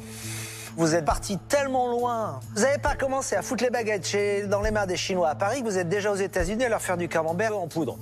Vous 0.78 0.96
êtes 0.96 1.06
parti 1.06 1.38
tellement 1.38 1.88
loin. 1.88 2.40
Vous 2.56 2.62
n'avez 2.62 2.78
pas 2.78 2.96
commencé 2.96 3.36
à 3.36 3.42
foutre 3.42 3.64
les 3.64 3.70
baguettes 3.70 4.06
chez, 4.06 4.48
dans 4.48 4.62
les 4.62 4.72
mains 4.72 4.86
des 4.86 4.98
Chinois 4.98 5.30
à 5.30 5.36
Paris, 5.36 5.62
vous 5.64 5.78
êtes 5.78 5.90
déjà 5.90 6.12
aux 6.12 6.16
États-Unis 6.16 6.66
à 6.66 6.70
leur 6.70 6.82
faire 6.82 6.98
du 6.98 7.08
camembert 7.08 7.58
en 7.58 7.68
poudre. 7.68 7.98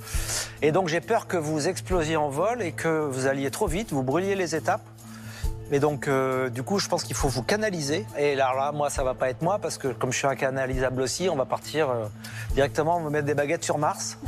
Et 0.61 0.71
donc 0.71 0.87
j'ai 0.87 1.01
peur 1.01 1.27
que 1.27 1.37
vous 1.37 1.67
explosiez 1.67 2.17
en 2.17 2.29
vol 2.29 2.61
et 2.61 2.71
que 2.71 3.07
vous 3.07 3.27
alliez 3.27 3.51
trop 3.51 3.67
vite, 3.67 3.91
vous 3.91 4.03
brûliez 4.03 4.35
les 4.35 4.55
étapes. 4.55 4.81
Et 5.69 5.79
donc, 5.79 6.07
euh, 6.07 6.49
du 6.49 6.63
coup, 6.63 6.79
je 6.79 6.87
pense 6.87 7.03
qu'il 7.03 7.15
faut 7.15 7.27
vous 7.27 7.43
canaliser. 7.43 8.05
Et 8.17 8.35
là, 8.35 8.53
là, 8.55 8.71
moi, 8.71 8.89
ça 8.89 9.03
va 9.03 9.13
pas 9.13 9.29
être 9.29 9.41
moi 9.41 9.59
parce 9.59 9.77
que 9.77 9.89
comme 9.89 10.13
je 10.13 10.17
suis 10.17 10.27
incanalisable 10.27 11.01
aussi, 11.01 11.27
on 11.29 11.35
va 11.35 11.43
partir 11.45 11.89
euh, 11.89 12.05
directement, 12.53 12.97
on 12.97 13.01
va 13.01 13.09
mettre 13.09 13.25
des 13.25 13.33
baguettes 13.33 13.63
sur 13.63 13.77
Mars. 13.77 14.17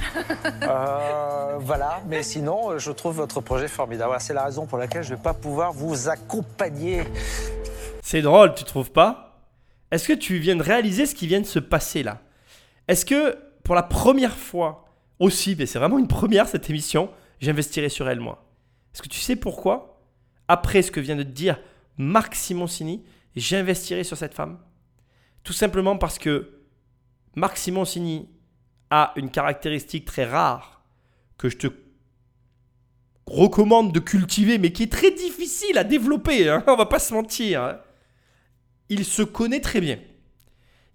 Euh, 0.61 1.57
voilà. 1.59 2.01
Mais 2.07 2.21
sinon, 2.21 2.77
je 2.77 2.91
trouve 2.91 3.15
votre 3.15 3.41
projet 3.41 3.67
formidable. 3.67 4.15
C'est 4.19 4.33
la 4.33 4.43
raison 4.43 4.65
pour 4.65 4.77
laquelle 4.77 5.03
je 5.03 5.09
vais 5.09 5.21
pas 5.21 5.33
pouvoir 5.33 5.71
vous 5.71 6.09
accompagner. 6.09 7.03
C'est 8.11 8.23
drôle, 8.23 8.55
tu 8.55 8.63
trouves 8.63 8.91
pas? 8.91 9.45
Est-ce 9.91 10.07
que 10.07 10.13
tu 10.13 10.39
viens 10.39 10.55
de 10.55 10.63
réaliser 10.63 11.05
ce 11.05 11.13
qui 11.13 11.27
vient 11.27 11.41
de 11.41 11.45
se 11.45 11.59
passer 11.59 12.01
là? 12.01 12.23
Est-ce 12.87 13.05
que 13.05 13.37
pour 13.63 13.75
la 13.75 13.83
première 13.83 14.35
fois 14.35 14.85
aussi, 15.19 15.55
mais 15.55 15.67
c'est 15.67 15.77
vraiment 15.77 15.99
une 15.99 16.07
première 16.07 16.47
cette 16.47 16.71
émission, 16.71 17.11
j'investirai 17.39 17.87
sur 17.87 18.09
elle 18.09 18.19
moi? 18.19 18.49
Est-ce 18.95 19.03
que 19.03 19.09
tu 19.09 19.19
sais 19.19 19.35
pourquoi? 19.35 20.01
Après 20.47 20.81
ce 20.81 20.89
que 20.89 20.99
vient 20.99 21.17
de 21.17 21.21
dire 21.21 21.59
Marc 21.97 22.33
Simoncini, 22.33 23.05
j'investirai 23.35 24.03
sur 24.03 24.17
cette 24.17 24.33
femme. 24.33 24.57
Tout 25.43 25.53
simplement 25.53 25.95
parce 25.95 26.17
que 26.17 26.63
Marc 27.35 27.57
Simoncini 27.57 28.27
a 28.89 29.13
une 29.17 29.29
caractéristique 29.29 30.05
très 30.05 30.25
rare 30.25 30.81
que 31.37 31.47
je 31.47 31.57
te 31.57 31.67
recommande 33.27 33.93
de 33.93 33.99
cultiver, 33.99 34.57
mais 34.57 34.71
qui 34.71 34.81
est 34.81 34.91
très 34.91 35.11
difficile 35.11 35.77
à 35.77 35.83
développer, 35.83 36.49
hein, 36.49 36.63
on 36.67 36.75
va 36.75 36.87
pas 36.87 36.97
se 36.97 37.13
mentir. 37.13 37.61
Hein. 37.61 37.79
Il 38.89 39.05
se 39.05 39.21
connaît 39.21 39.61
très 39.61 39.81
bien. 39.81 39.99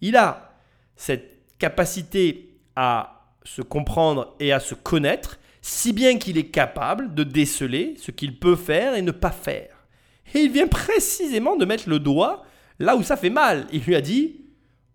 Il 0.01 0.17
a 0.17 0.53
cette 0.97 1.57
capacité 1.59 2.59
à 2.77 3.31
se 3.45 3.63
comprendre 3.63 4.35
et 4.41 4.53
à 4.53 4.61
se 4.61 4.75
connaître 4.75 5.39
si 5.63 5.93
bien 5.93 6.19
qu'il 6.19 6.37
est 6.37 6.51
capable 6.51 7.15
de 7.15 7.25
déceler 7.25 7.95
ce 7.99 8.11
qu'il 8.11 8.39
peut 8.39 8.57
faire 8.57 8.95
et 8.95 9.03
ne 9.03 9.13
pas 9.13 9.31
faire. 9.31 9.87
Et 10.35 10.41
il 10.41 10.51
vient 10.51 10.67
précisément 10.67 11.57
de 11.57 11.65
mettre 11.65 11.89
le 11.89 11.99
doigt 11.99 12.45
là 12.79 12.97
où 12.97 13.03
ça 13.03 13.17
fait 13.17 13.31
mal. 13.31 13.67
Il 13.73 13.83
lui 13.83 13.95
a 13.95 14.01
dit, 14.01 14.45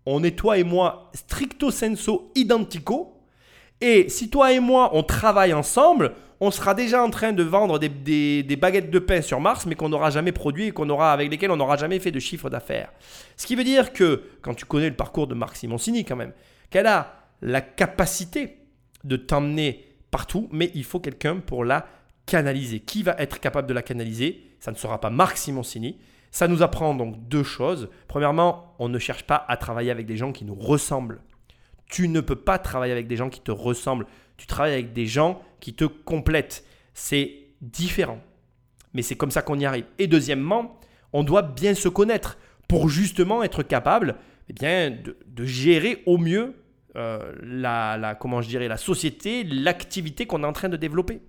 on 0.06 0.22
est 0.22 0.38
toi 0.38 0.58
et 0.58 0.64
moi 0.64 1.10
stricto 1.14 1.70
senso 1.70 2.30
identico, 2.34 3.20
et 3.80 4.08
si 4.08 4.28
toi 4.28 4.52
et 4.52 4.60
moi 4.60 4.90
on 4.92 5.02
travaille 5.02 5.54
ensemble, 5.54 6.14
on 6.40 6.50
sera 6.50 6.74
déjà 6.74 7.02
en 7.02 7.10
train 7.10 7.32
de 7.32 7.42
vendre 7.42 7.78
des, 7.78 8.56
baguettes 8.58 8.90
de 8.90 8.98
pain 8.98 9.20
sur 9.20 9.40
Mars, 9.40 9.66
mais 9.66 9.74
qu'on 9.74 9.90
n'aura 9.90 10.10
jamais 10.10 10.32
produit 10.32 10.66
et 10.66 10.70
qu'on 10.72 10.88
aura, 10.88 11.12
avec 11.12 11.30
lesquelles 11.30 11.50
on 11.50 11.56
n'aura 11.56 11.76
jamais 11.76 11.98
fait 11.98 12.10
de 12.10 12.18
chiffre 12.18 12.48
d'affaires. 12.48 12.90
Ce 13.36 13.46
qui 13.46 13.56
veut 13.56 13.64
dire 13.64 13.92
que, 13.92 14.22
quand 14.40 14.54
tu 14.54 14.64
connais 14.64 14.88
le 14.88 14.96
parcours 14.96 15.26
de 15.26 15.34
Marc 15.34 15.56
Simoncini 15.56 16.04
quand 16.04 16.16
même, 16.16 16.32
qu'elle 16.70 16.86
a 16.86 17.14
la 17.42 17.60
capacité 17.60 18.58
de 19.04 19.16
t'emmener 19.16 19.86
partout, 20.10 20.48
mais 20.50 20.70
il 20.74 20.84
faut 20.84 21.00
quelqu'un 21.00 21.36
pour 21.36 21.64
la 21.64 21.86
canaliser. 22.24 22.80
Qui 22.80 23.02
va 23.02 23.16
être 23.18 23.38
capable 23.38 23.68
de 23.68 23.74
la 23.74 23.82
canaliser? 23.82 24.42
Ça 24.60 24.70
ne 24.70 24.76
sera 24.76 25.00
pas 25.00 25.10
Marc 25.10 25.36
Simoncini. 25.36 25.98
Ça 26.30 26.48
nous 26.48 26.62
apprend 26.62 26.94
donc 26.94 27.28
deux 27.28 27.42
choses. 27.42 27.88
Premièrement, 28.08 28.74
on 28.78 28.88
ne 28.88 28.98
cherche 28.98 29.24
pas 29.24 29.44
à 29.48 29.56
travailler 29.56 29.90
avec 29.90 30.06
des 30.06 30.16
gens 30.16 30.32
qui 30.32 30.44
nous 30.44 30.54
ressemblent. 30.54 31.20
Tu 31.86 32.08
ne 32.08 32.20
peux 32.20 32.36
pas 32.36 32.58
travailler 32.58 32.92
avec 32.92 33.08
des 33.08 33.16
gens 33.16 33.30
qui 33.30 33.40
te 33.40 33.50
ressemblent. 33.50 34.06
Tu 34.40 34.46
travailles 34.46 34.72
avec 34.72 34.94
des 34.94 35.04
gens 35.04 35.42
qui 35.60 35.74
te 35.74 35.84
complètent. 35.84 36.64
C'est 36.94 37.30
différent. 37.60 38.20
Mais 38.94 39.02
c'est 39.02 39.14
comme 39.14 39.30
ça 39.30 39.42
qu'on 39.42 39.58
y 39.58 39.66
arrive. 39.66 39.84
Et 39.98 40.06
deuxièmement, 40.06 40.80
on 41.12 41.24
doit 41.24 41.42
bien 41.42 41.74
se 41.74 41.90
connaître 41.90 42.38
pour 42.66 42.88
justement 42.88 43.42
être 43.42 43.62
capable 43.62 44.16
eh 44.48 44.54
bien, 44.54 44.96
de, 45.26 45.44
gérer 45.44 46.02
au 46.06 46.16
mieux 46.16 46.54
euh, 46.96 47.34
la, 47.42 47.98
la, 47.98 48.14
comment 48.14 48.40
je 48.40 48.48
dirais, 48.48 48.66
la 48.66 48.78
société, 48.78 49.44
l'activité 49.44 50.24
qu'on 50.24 50.42
est 50.42 50.46
en 50.46 50.54
train 50.54 50.70
de 50.70 50.78
développer. 50.78 51.20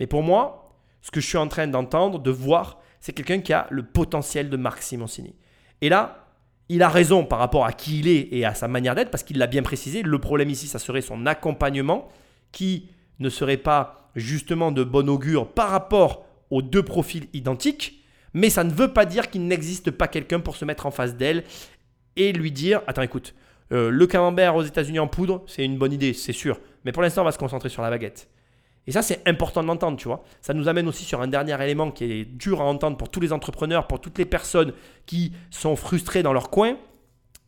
Mais 0.00 0.06
pour 0.06 0.22
moi, 0.22 0.78
ce 1.02 1.10
que 1.10 1.20
je 1.20 1.26
suis 1.26 1.36
en 1.36 1.48
train 1.48 1.66
d'entendre, 1.66 2.20
de 2.20 2.30
voir, 2.30 2.80
c'est 3.00 3.12
quelqu'un 3.12 3.40
qui 3.40 3.52
a 3.52 3.66
le 3.68 3.82
potentiel 3.82 4.48
de 4.48 4.56
Marc 4.56 4.82
Simoncini. 4.82 5.34
Et 5.82 5.90
là, 5.90 6.23
il 6.68 6.82
a 6.82 6.88
raison 6.88 7.24
par 7.24 7.38
rapport 7.38 7.64
à 7.64 7.72
qui 7.72 8.00
il 8.00 8.08
est 8.08 8.28
et 8.32 8.44
à 8.44 8.54
sa 8.54 8.68
manière 8.68 8.94
d'être, 8.94 9.10
parce 9.10 9.22
qu'il 9.22 9.38
l'a 9.38 9.46
bien 9.46 9.62
précisé. 9.62 10.02
Le 10.02 10.18
problème 10.18 10.50
ici, 10.50 10.66
ça 10.66 10.78
serait 10.78 11.02
son 11.02 11.26
accompagnement, 11.26 12.08
qui 12.52 12.88
ne 13.18 13.28
serait 13.28 13.56
pas 13.56 14.10
justement 14.16 14.72
de 14.72 14.84
bon 14.84 15.08
augure 15.08 15.48
par 15.48 15.70
rapport 15.70 16.24
aux 16.50 16.62
deux 16.62 16.82
profils 16.82 17.26
identiques, 17.32 18.04
mais 18.32 18.50
ça 18.50 18.64
ne 18.64 18.72
veut 18.72 18.92
pas 18.92 19.04
dire 19.04 19.30
qu'il 19.30 19.46
n'existe 19.46 19.90
pas 19.90 20.08
quelqu'un 20.08 20.40
pour 20.40 20.56
se 20.56 20.64
mettre 20.64 20.86
en 20.86 20.90
face 20.90 21.16
d'elle 21.16 21.44
et 22.16 22.32
lui 22.32 22.52
dire, 22.52 22.82
attends 22.86 23.02
écoute, 23.02 23.34
euh, 23.72 23.90
le 23.90 24.06
camembert 24.06 24.56
aux 24.56 24.62
États-Unis 24.62 24.98
en 24.98 25.08
poudre, 25.08 25.42
c'est 25.46 25.64
une 25.64 25.78
bonne 25.78 25.92
idée, 25.92 26.12
c'est 26.12 26.32
sûr. 26.32 26.60
Mais 26.84 26.92
pour 26.92 27.02
l'instant, 27.02 27.22
on 27.22 27.24
va 27.24 27.32
se 27.32 27.38
concentrer 27.38 27.68
sur 27.68 27.82
la 27.82 27.90
baguette. 27.90 28.28
Et 28.86 28.92
ça, 28.92 29.02
c'est 29.02 29.26
important 29.26 29.62
de 29.62 29.68
l'entendre, 29.68 29.96
tu 29.96 30.08
vois. 30.08 30.24
Ça 30.42 30.52
nous 30.52 30.68
amène 30.68 30.88
aussi 30.88 31.04
sur 31.04 31.22
un 31.22 31.26
dernier 31.26 31.60
élément 31.62 31.90
qui 31.90 32.04
est 32.04 32.24
dur 32.24 32.60
à 32.60 32.64
entendre 32.64 32.96
pour 32.96 33.10
tous 33.10 33.20
les 33.20 33.32
entrepreneurs, 33.32 33.86
pour 33.86 34.00
toutes 34.00 34.18
les 34.18 34.26
personnes 34.26 34.72
qui 35.06 35.32
sont 35.50 35.74
frustrées 35.76 36.22
dans 36.22 36.32
leur 36.32 36.50
coin. 36.50 36.76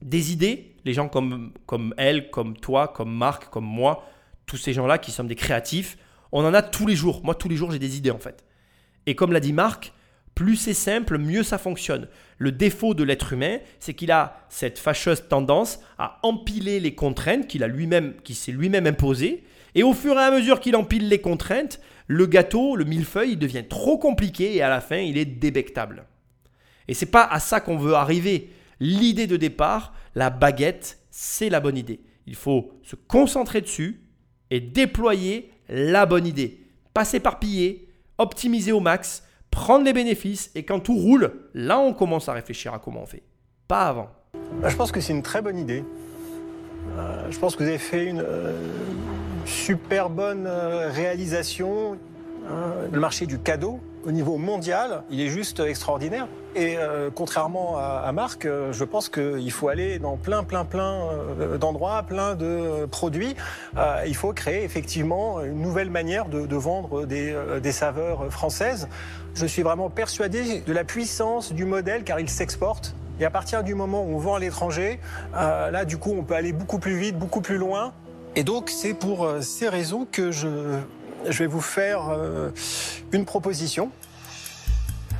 Des 0.02 0.32
idées, 0.32 0.74
les 0.84 0.92
gens 0.92 1.08
comme, 1.08 1.52
comme 1.66 1.94
elle, 1.96 2.30
comme 2.30 2.56
toi, 2.56 2.88
comme 2.88 3.14
Marc, 3.14 3.50
comme 3.50 3.66
moi, 3.66 4.04
tous 4.46 4.56
ces 4.56 4.72
gens-là 4.72 4.98
qui 4.98 5.10
sommes 5.10 5.28
des 5.28 5.34
créatifs, 5.34 5.98
on 6.32 6.44
en 6.44 6.54
a 6.54 6.62
tous 6.62 6.86
les 6.86 6.96
jours. 6.96 7.20
Moi, 7.24 7.34
tous 7.34 7.48
les 7.48 7.56
jours, 7.56 7.70
j'ai 7.70 7.78
des 7.78 7.96
idées 7.96 8.10
en 8.10 8.18
fait. 8.18 8.44
Et 9.06 9.14
comme 9.14 9.32
l'a 9.32 9.40
dit 9.40 9.52
Marc, 9.52 9.92
plus 10.34 10.56
c'est 10.56 10.74
simple, 10.74 11.16
mieux 11.16 11.42
ça 11.42 11.56
fonctionne. 11.56 12.08
Le 12.38 12.52
défaut 12.52 12.92
de 12.92 13.02
l'être 13.02 13.32
humain, 13.32 13.58
c'est 13.80 13.94
qu'il 13.94 14.12
a 14.12 14.46
cette 14.50 14.78
fâcheuse 14.78 15.28
tendance 15.28 15.80
à 15.98 16.18
empiler 16.22 16.78
les 16.78 16.94
contraintes 16.94 17.46
qu'il 17.46 17.64
a 17.64 17.68
lui-même, 17.68 18.14
s'est 18.28 18.52
lui-même 18.52 18.86
imposées. 18.86 19.44
Et 19.76 19.82
au 19.82 19.92
fur 19.92 20.14
et 20.14 20.22
à 20.22 20.30
mesure 20.30 20.58
qu'il 20.58 20.74
empile 20.74 21.08
les 21.08 21.20
contraintes, 21.20 21.80
le 22.06 22.26
gâteau, 22.26 22.76
le 22.76 22.84
millefeuille, 22.84 23.32
il 23.32 23.38
devient 23.38 23.64
trop 23.68 23.98
compliqué 23.98 24.56
et 24.56 24.62
à 24.62 24.70
la 24.70 24.80
fin, 24.80 24.96
il 24.96 25.18
est 25.18 25.26
débectable. 25.26 26.06
Et 26.88 26.94
c'est 26.94 27.10
pas 27.10 27.24
à 27.24 27.40
ça 27.40 27.60
qu'on 27.60 27.76
veut 27.76 27.94
arriver. 27.94 28.50
L'idée 28.80 29.26
de 29.26 29.36
départ, 29.36 29.92
la 30.14 30.30
baguette, 30.30 30.98
c'est 31.10 31.50
la 31.50 31.60
bonne 31.60 31.76
idée. 31.76 32.00
Il 32.26 32.36
faut 32.36 32.72
se 32.82 32.96
concentrer 32.96 33.60
dessus 33.60 34.00
et 34.50 34.60
déployer 34.60 35.50
la 35.68 36.06
bonne 36.06 36.26
idée. 36.26 36.64
Pas 36.94 37.04
s'éparpiller, 37.04 37.88
optimiser 38.16 38.72
au 38.72 38.80
max, 38.80 39.24
prendre 39.50 39.84
les 39.84 39.92
bénéfices 39.92 40.50
et 40.54 40.64
quand 40.64 40.80
tout 40.80 40.96
roule, 40.96 41.50
là 41.52 41.78
on 41.78 41.92
commence 41.92 42.30
à 42.30 42.32
réfléchir 42.32 42.72
à 42.72 42.78
comment 42.78 43.02
on 43.02 43.06
fait. 43.06 43.24
Pas 43.68 43.88
avant. 43.88 44.08
Bah, 44.62 44.70
je 44.70 44.76
pense 44.76 44.90
que 44.90 45.00
c'est 45.00 45.12
une 45.12 45.22
très 45.22 45.42
bonne 45.42 45.58
idée. 45.58 45.84
Euh, 46.96 47.30
je 47.30 47.38
pense 47.38 47.56
que 47.56 47.62
vous 47.62 47.68
avez 47.68 47.78
fait 47.78 48.04
une 48.04 48.20
euh, 48.20 48.52
super 49.44 50.10
bonne 50.10 50.46
euh, 50.46 50.90
réalisation. 50.90 51.96
Hein. 52.48 52.86
le 52.92 53.00
marché 53.00 53.26
du 53.26 53.40
cadeau 53.40 53.80
au 54.04 54.12
niveau 54.12 54.36
mondial, 54.36 55.02
il 55.10 55.20
est 55.20 55.28
juste 55.28 55.58
extraordinaire. 55.58 56.28
Et 56.54 56.76
contrairement 57.16 57.76
à, 57.76 58.10
Marc, 58.12 58.46
je 58.46 58.84
pense 58.84 59.08
qu'il 59.08 59.50
faut 59.50 59.68
aller 59.68 59.98
dans 59.98 60.16
plein, 60.16 60.44
plein, 60.44 60.64
plein 60.64 61.08
d'endroits, 61.60 62.04
plein 62.04 62.36
de 62.36 62.86
produits. 62.86 63.34
il 64.06 64.14
faut 64.14 64.32
créer 64.32 64.62
effectivement 64.62 65.42
une 65.42 65.60
nouvelle 65.60 65.90
manière 65.90 66.28
de, 66.28 66.56
vendre 66.56 67.04
des 67.04 67.72
saveurs 67.72 68.32
françaises. 68.32 68.88
Je 69.34 69.44
suis 69.44 69.62
vraiment 69.62 69.90
persuadé 69.90 70.60
de 70.60 70.72
la 70.72 70.84
puissance 70.84 71.52
du 71.52 71.64
modèle 71.64 72.04
car 72.04 72.20
il 72.20 72.30
s'exporte. 72.30 72.94
Et 73.20 73.24
à 73.24 73.30
partir 73.30 73.62
du 73.64 73.74
moment 73.74 74.02
où 74.02 74.14
on 74.16 74.18
vend 74.18 74.34
à 74.34 74.38
l'étranger, 74.38 75.00
euh, 75.34 75.70
là, 75.70 75.84
du 75.84 75.96
coup, 75.98 76.14
on 76.16 76.22
peut 76.22 76.34
aller 76.34 76.52
beaucoup 76.52 76.78
plus 76.78 76.98
vite, 76.98 77.18
beaucoup 77.18 77.40
plus 77.40 77.56
loin. 77.56 77.92
Et 78.34 78.44
donc, 78.44 78.68
c'est 78.70 78.94
pour 78.94 79.24
euh, 79.24 79.40
ces 79.40 79.68
raisons 79.68 80.06
que 80.10 80.30
je, 80.30 80.78
je 81.26 81.38
vais 81.38 81.46
vous 81.46 81.62
faire 81.62 82.10
euh, 82.10 82.50
une 83.12 83.24
proposition. 83.24 83.90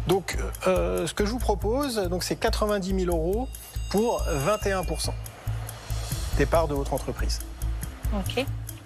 Donc, 0.06 0.36
ce 0.64 1.12
que 1.12 1.26
je 1.26 1.30
vous 1.32 1.38
propose, 1.40 1.96
donc, 1.96 2.22
c'est 2.22 2.36
90 2.36 3.00
000 3.06 3.16
euros 3.16 3.48
pour 3.90 4.22
21 4.28 4.82
des 6.38 6.46
parts 6.46 6.68
de 6.68 6.74
votre 6.74 6.92
entreprise. 6.92 7.40
Ok. 8.14 8.44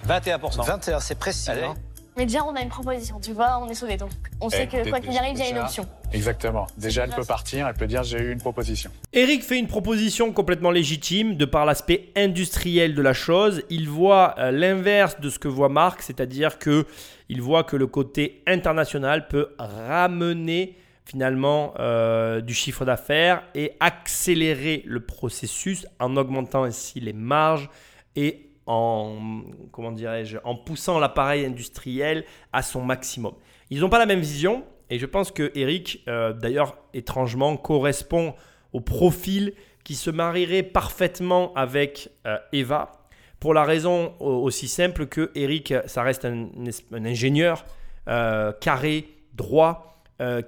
21% 0.09 0.65
21, 0.65 1.01
c'est 1.01 1.15
précis. 1.17 1.51
Allez. 1.51 1.65
hein. 1.65 1.75
Mais 2.17 2.27
déjà, 2.27 2.45
on 2.45 2.55
a 2.55 2.61
une 2.61 2.69
proposition, 2.69 3.21
tu 3.21 3.33
vois, 3.33 3.59
on 3.63 3.69
est 3.69 3.75
sauvés. 3.75 3.97
Donc, 3.97 4.11
on 4.41 4.51
sait 4.51 4.67
que 4.67 4.89
quoi 4.89 5.01
qu'il 5.01 5.17
arrive, 5.17 5.37
il 5.37 5.41
y 5.41 5.43
a 5.43 5.51
une 5.51 5.59
option. 5.59 5.87
Exactement. 6.13 6.67
Déjà, 6.77 7.05
elle 7.05 7.11
peut 7.11 7.25
partir, 7.25 7.69
elle 7.69 7.75
peut 7.75 7.87
dire 7.87 8.03
j'ai 8.03 8.19
eu 8.19 8.33
une 8.33 8.41
proposition. 8.41 8.91
Eric 9.13 9.45
fait 9.45 9.59
une 9.59 9.69
proposition 9.69 10.33
complètement 10.33 10.71
légitime 10.71 11.37
de 11.37 11.45
par 11.45 11.65
l'aspect 11.67 12.11
industriel 12.17 12.95
de 12.95 13.03
la 13.03 13.13
chose. 13.13 13.63
Il 13.71 13.89
voit 13.89 14.35
euh, 14.39 14.51
l'inverse 14.51 15.21
de 15.21 15.31
ce 15.31 15.39
que 15.39 15.49
voit 15.49 15.69
Marc, 15.69 16.03
c'est-à-dire 16.03 16.59
que 16.59 16.85
il 17.29 17.41
voit 17.41 17.63
que 17.63 17.77
le 17.77 17.87
côté 17.87 18.43
international 18.47 19.29
peut 19.29 19.55
ramener 19.59 20.77
finalement 21.05 21.75
euh, 21.79 22.41
du 22.41 22.55
chiffre 22.55 22.85
d'affaires 22.85 23.43
et 23.55 23.73
accélérer 23.81 24.83
le 24.87 25.01
processus 25.01 25.87
en 25.99 26.17
augmentant 26.17 26.65
ainsi 26.65 27.01
les 27.01 27.13
marges 27.13 27.69
et 28.17 28.50
en 28.71 29.43
comment 29.73 29.91
dirais-je 29.91 30.39
en 30.45 30.55
poussant 30.55 30.99
l'appareil 31.01 31.45
industriel 31.45 32.25
à 32.53 32.63
son 32.63 32.83
maximum. 32.83 33.33
Ils 33.71 33.81
n'ont 33.81 33.89
pas 33.89 33.99
la 33.99 34.07
même 34.07 34.21
vision 34.21 34.65
et 34.91 34.99
je 34.99 35.07
pense 35.07 35.33
que 35.33 35.51
Eric, 35.57 36.03
euh, 36.09 36.33
d'ailleurs 36.33 36.77
étrangement, 36.95 37.57
correspond 37.57 38.35
au 38.73 38.81
profil 38.81 39.55
qui 39.83 39.95
se 39.97 40.11
marierait 40.11 40.63
parfaitement 40.63 41.53
avec 41.55 42.11
euh, 42.27 42.37
Eva 42.53 42.93
pour 43.41 43.55
la 43.55 43.65
raison 43.65 44.15
au- 44.21 44.43
aussi 44.45 44.69
simple 44.69 45.07
que 45.07 45.33
Eric, 45.35 45.75
ça 45.87 46.03
reste 46.03 46.25
un, 46.25 46.49
ingénieur 46.93 47.65
euh, 48.09 48.53
carré, 48.61 49.09
droit, 49.35 49.87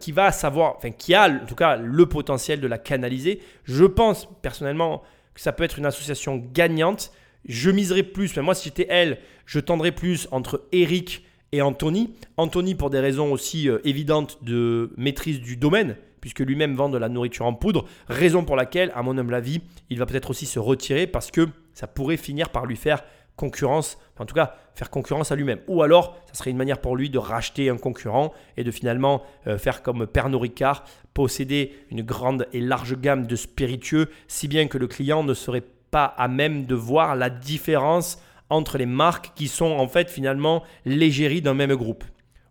qui 0.01 0.12
va 0.12 0.33
savoir, 0.33 0.75
enfin 0.77 0.91
qui 0.91 1.14
a 1.14 1.31
en 1.31 1.47
tout 1.47 1.55
cas 1.55 1.77
le 1.77 2.05
potentiel 2.05 2.61
de 2.61 2.66
la 2.66 2.77
canaliser. 2.77 3.41
Je 3.64 3.87
pense 3.87 4.29
personnellement 4.43 5.03
que 5.33 5.41
ça 5.41 5.53
peut 5.53 5.64
être 5.64 5.79
une 5.79 5.87
association 5.87 6.37
gagnante. 6.53 7.11
Je 7.47 7.70
miserais 7.70 8.03
plus, 8.03 8.36
mais 8.36 8.43
moi 8.43 8.55
si 8.55 8.64
j'étais 8.64 8.86
elle, 8.88 9.18
je 9.47 9.61
tendrais 9.61 9.93
plus 9.93 10.28
entre 10.30 10.66
Eric 10.72 11.24
et 11.53 11.62
Anthony. 11.62 12.14
Anthony 12.36 12.74
pour 12.74 12.90
des 12.90 13.01
raisons 13.01 13.32
aussi 13.32 13.68
euh, 13.68 13.78
évidentes 13.84 14.38
de 14.43 14.93
maîtrise 14.97 15.40
du 15.40 15.57
domaine, 15.57 15.97
puisque 16.20 16.40
lui-même 16.40 16.74
vend 16.74 16.88
de 16.88 16.99
la 16.99 17.09
nourriture 17.09 17.47
en 17.47 17.53
poudre, 17.53 17.84
raison 18.09 18.45
pour 18.45 18.57
laquelle, 18.57 18.93
à 18.95 19.03
mon 19.03 19.18
humble 19.18 19.34
avis, 19.34 19.61
il 19.90 19.99
va 19.99 20.07
peut-être 20.07 20.30
aussi 20.30 20.47
se 20.47 20.59
retirer 20.59 21.07
parce 21.07 21.30
que 21.30 21.49
ça 21.74 21.86
pourrait 21.86 22.16
finir 22.16 22.51
par 22.51 22.64
lui 22.64 22.76
faire 22.76 23.05
concurrence, 23.36 23.99
en 24.18 24.26
tout 24.26 24.34
cas 24.34 24.55
faire 24.74 24.88
concurrence 24.88 25.32
à 25.32 25.36
lui-même. 25.36 25.61
Ou 25.66 25.82
alors, 25.82 26.16
ça 26.26 26.34
serait 26.34 26.51
une 26.51 26.57
manière 26.57 26.80
pour 26.80 26.97
lui 26.97 27.11
de 27.11 27.18
racheter 27.18 27.68
un 27.68 27.76
concurrent 27.76 28.32
et 28.57 28.64
de 28.64 28.70
finalement 28.70 29.22
euh, 29.47 29.59
faire 29.59 29.82
comme 29.82 30.07
Pernod 30.07 30.40
Ricard, 30.40 30.84
posséder 31.12 31.74
une 31.90 32.03
grande 32.03 32.47
et 32.53 32.61
large 32.61 32.97
gamme 32.99 33.26
de 33.26 33.36
spiritueux, 33.36 34.09
si 34.28 34.49
bien 34.49 34.68
que 34.68 34.78
le 34.78 34.86
client 34.86 35.24
ne 35.24 35.34
serait 35.34 35.61
pas 35.61 35.82
à 35.99 36.28
même 36.28 36.66
de 36.66 36.74
voir 36.74 37.16
la 37.16 37.30
différence 37.30 38.20
entre 38.53 38.78
les 38.78 38.86
marques 38.86 39.32
qui 39.34 39.49
sont 39.49 39.70
en 39.70 39.88
fait 39.88 40.11
finalement 40.11 40.62
l'égérie 40.84 41.40
d'un 41.40 41.55
même 41.55 41.74
groupe. 41.74 42.05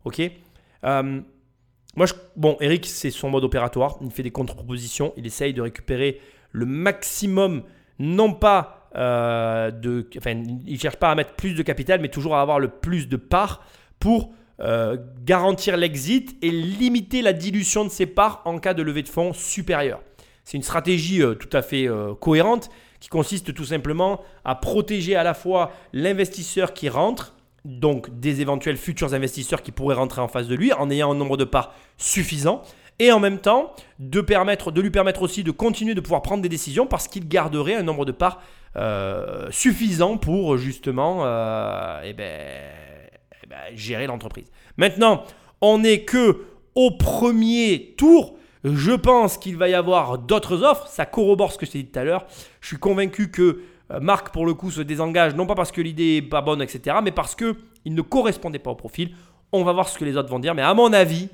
Ok? 0.04 0.22
Euh, 0.84 1.22
Moi, 1.96 2.06
bon, 2.36 2.58
Eric, 2.60 2.86
c'est 2.86 3.12
son 3.12 3.30
mode 3.30 3.44
opératoire. 3.44 3.98
Il 4.02 4.12
fait 4.12 4.24
des 4.24 4.32
contre-propositions. 4.32 5.14
Il 5.18 5.26
essaye 5.26 5.54
de 5.54 5.62
récupérer 5.62 6.20
le 6.52 6.66
maximum, 6.66 7.64
non 8.00 8.34
pas 8.34 8.90
euh, 8.96 9.72
de. 9.72 10.10
Enfin, 10.18 10.44
il 10.66 10.80
cherche 10.80 10.98
pas 10.98 11.12
à 11.12 11.16
mettre 11.16 11.34
plus 11.34 11.54
de 11.54 11.64
capital, 11.64 12.02
mais 12.02 12.10
toujours 12.10 12.36
à 12.36 12.42
avoir 12.42 12.60
le 12.60 12.68
plus 12.68 13.08
de 13.08 13.18
parts 13.18 13.64
pour 14.00 14.34
euh, 14.60 14.98
garantir 15.24 15.78
l'exit 15.78 16.36
et 16.42 16.52
limiter 16.52 17.22
la 17.22 17.34
dilution 17.34 17.86
de 17.86 17.90
ses 17.90 18.06
parts 18.06 18.42
en 18.46 18.58
cas 18.58 18.74
de 18.74 18.84
levée 18.84 19.04
de 19.04 19.10
fonds 19.10 19.34
supérieure. 19.34 20.02
C'est 20.44 20.58
une 20.58 20.64
stratégie 20.64 21.22
tout 21.40 21.56
à 21.56 21.62
fait 21.62 21.88
cohérente 22.20 22.72
qui 23.02 23.10
consiste 23.10 23.54
tout 23.54 23.66
simplement 23.66 24.22
à 24.46 24.56
protéger 24.56 25.18
à 25.18 25.24
la 25.24 25.34
fois 25.34 25.72
l'investisseur 25.92 26.74
qui 26.74 26.88
rentre, 26.88 27.36
donc 27.66 28.20
des 28.20 28.40
éventuels 28.40 28.78
futurs 28.78 29.14
investisseurs 29.14 29.62
qui 29.62 29.72
pourraient 29.72 29.96
rentrer 29.96 30.22
en 30.22 30.30
face 30.30 30.48
de 30.48 30.56
lui 30.56 30.72
en 30.72 30.90
ayant 30.90 31.12
un 31.12 31.16
nombre 31.16 31.36
de 31.36 31.44
parts 31.44 31.74
suffisant, 31.98 32.62
et 33.00 33.12
en 33.12 33.20
même 33.20 33.40
temps 33.40 33.74
de, 34.00 34.20
lui 34.80 34.92
permettre 34.92 35.24
aussi 35.24 35.44
de 35.44 35.52
continuer 35.52 35.96
de 35.96 36.02
pouvoir 36.02 36.22
prendre 36.22 36.44
des 36.44 36.50
décisions 36.50 36.86
parce 36.86 37.08
qu'il 37.08 37.28
garderait 37.28 37.76
un 37.76 37.84
nombre 37.84 38.06
de 38.06 38.12
parts 38.12 38.42
euh, 38.76 39.48
suffisant 39.50 40.18
pour 40.18 40.58
justement 40.58 41.26
euh, 41.26 42.02
eh 42.04 42.14
ben, 42.14 42.40
eh 43.44 43.48
ben, 43.48 43.58
gérer 43.74 44.06
l'entreprise. 44.06 44.52
Maintenant, 44.78 45.24
on 45.62 45.80
n'est 45.80 46.04
que 46.04 46.46
au 46.76 46.92
premier 46.92 47.96
tour. 47.98 48.38
Je 48.64 48.92
pense 48.92 49.38
qu'il 49.38 49.58
va 49.58 49.70
y 49.70 49.74
avoir 49.74 50.18
d'autres 50.18 50.64
offres. 50.64 50.88
Ça 50.88 51.06
corrobore 51.06 51.52
ce 51.52 51.58
que 51.58 51.66
je 51.66 51.72
dit 51.72 51.86
tout 51.86 52.00
à 52.00 52.04
l'heure. 52.04 52.26
Je 52.62 52.68
suis 52.68 52.78
convaincu 52.78 53.32
que 53.32 53.62
euh, 53.92 54.00
Marc, 54.00 54.30
pour 54.30 54.46
le 54.46 54.54
coup, 54.54 54.72
se 54.72 54.82
désengage, 54.82 55.36
non 55.36 55.46
pas 55.46 55.56
parce 55.56 55.72
que 55.72 55.82
l'idée 55.82 56.22
n'est 56.22 56.28
pas 56.28 56.42
bonne, 56.42 56.62
etc., 56.62 56.98
mais 57.04 57.12
parce 57.12 57.36
qu'il 57.36 57.56
ne 57.86 58.02
correspondait 58.02 58.60
pas 58.60 58.72
au 58.72 58.76
profil. 58.76 59.16
On 59.52 59.64
va 59.64 59.74
voir 59.74 59.90
ce 59.90 59.98
que 59.98 60.06
les 60.06 60.16
autres 60.16 60.30
vont 60.30 60.40
dire. 60.40 60.56
Mais 60.56 60.62
à 60.62 60.74
mon 60.74 60.94
avis, 60.94 61.30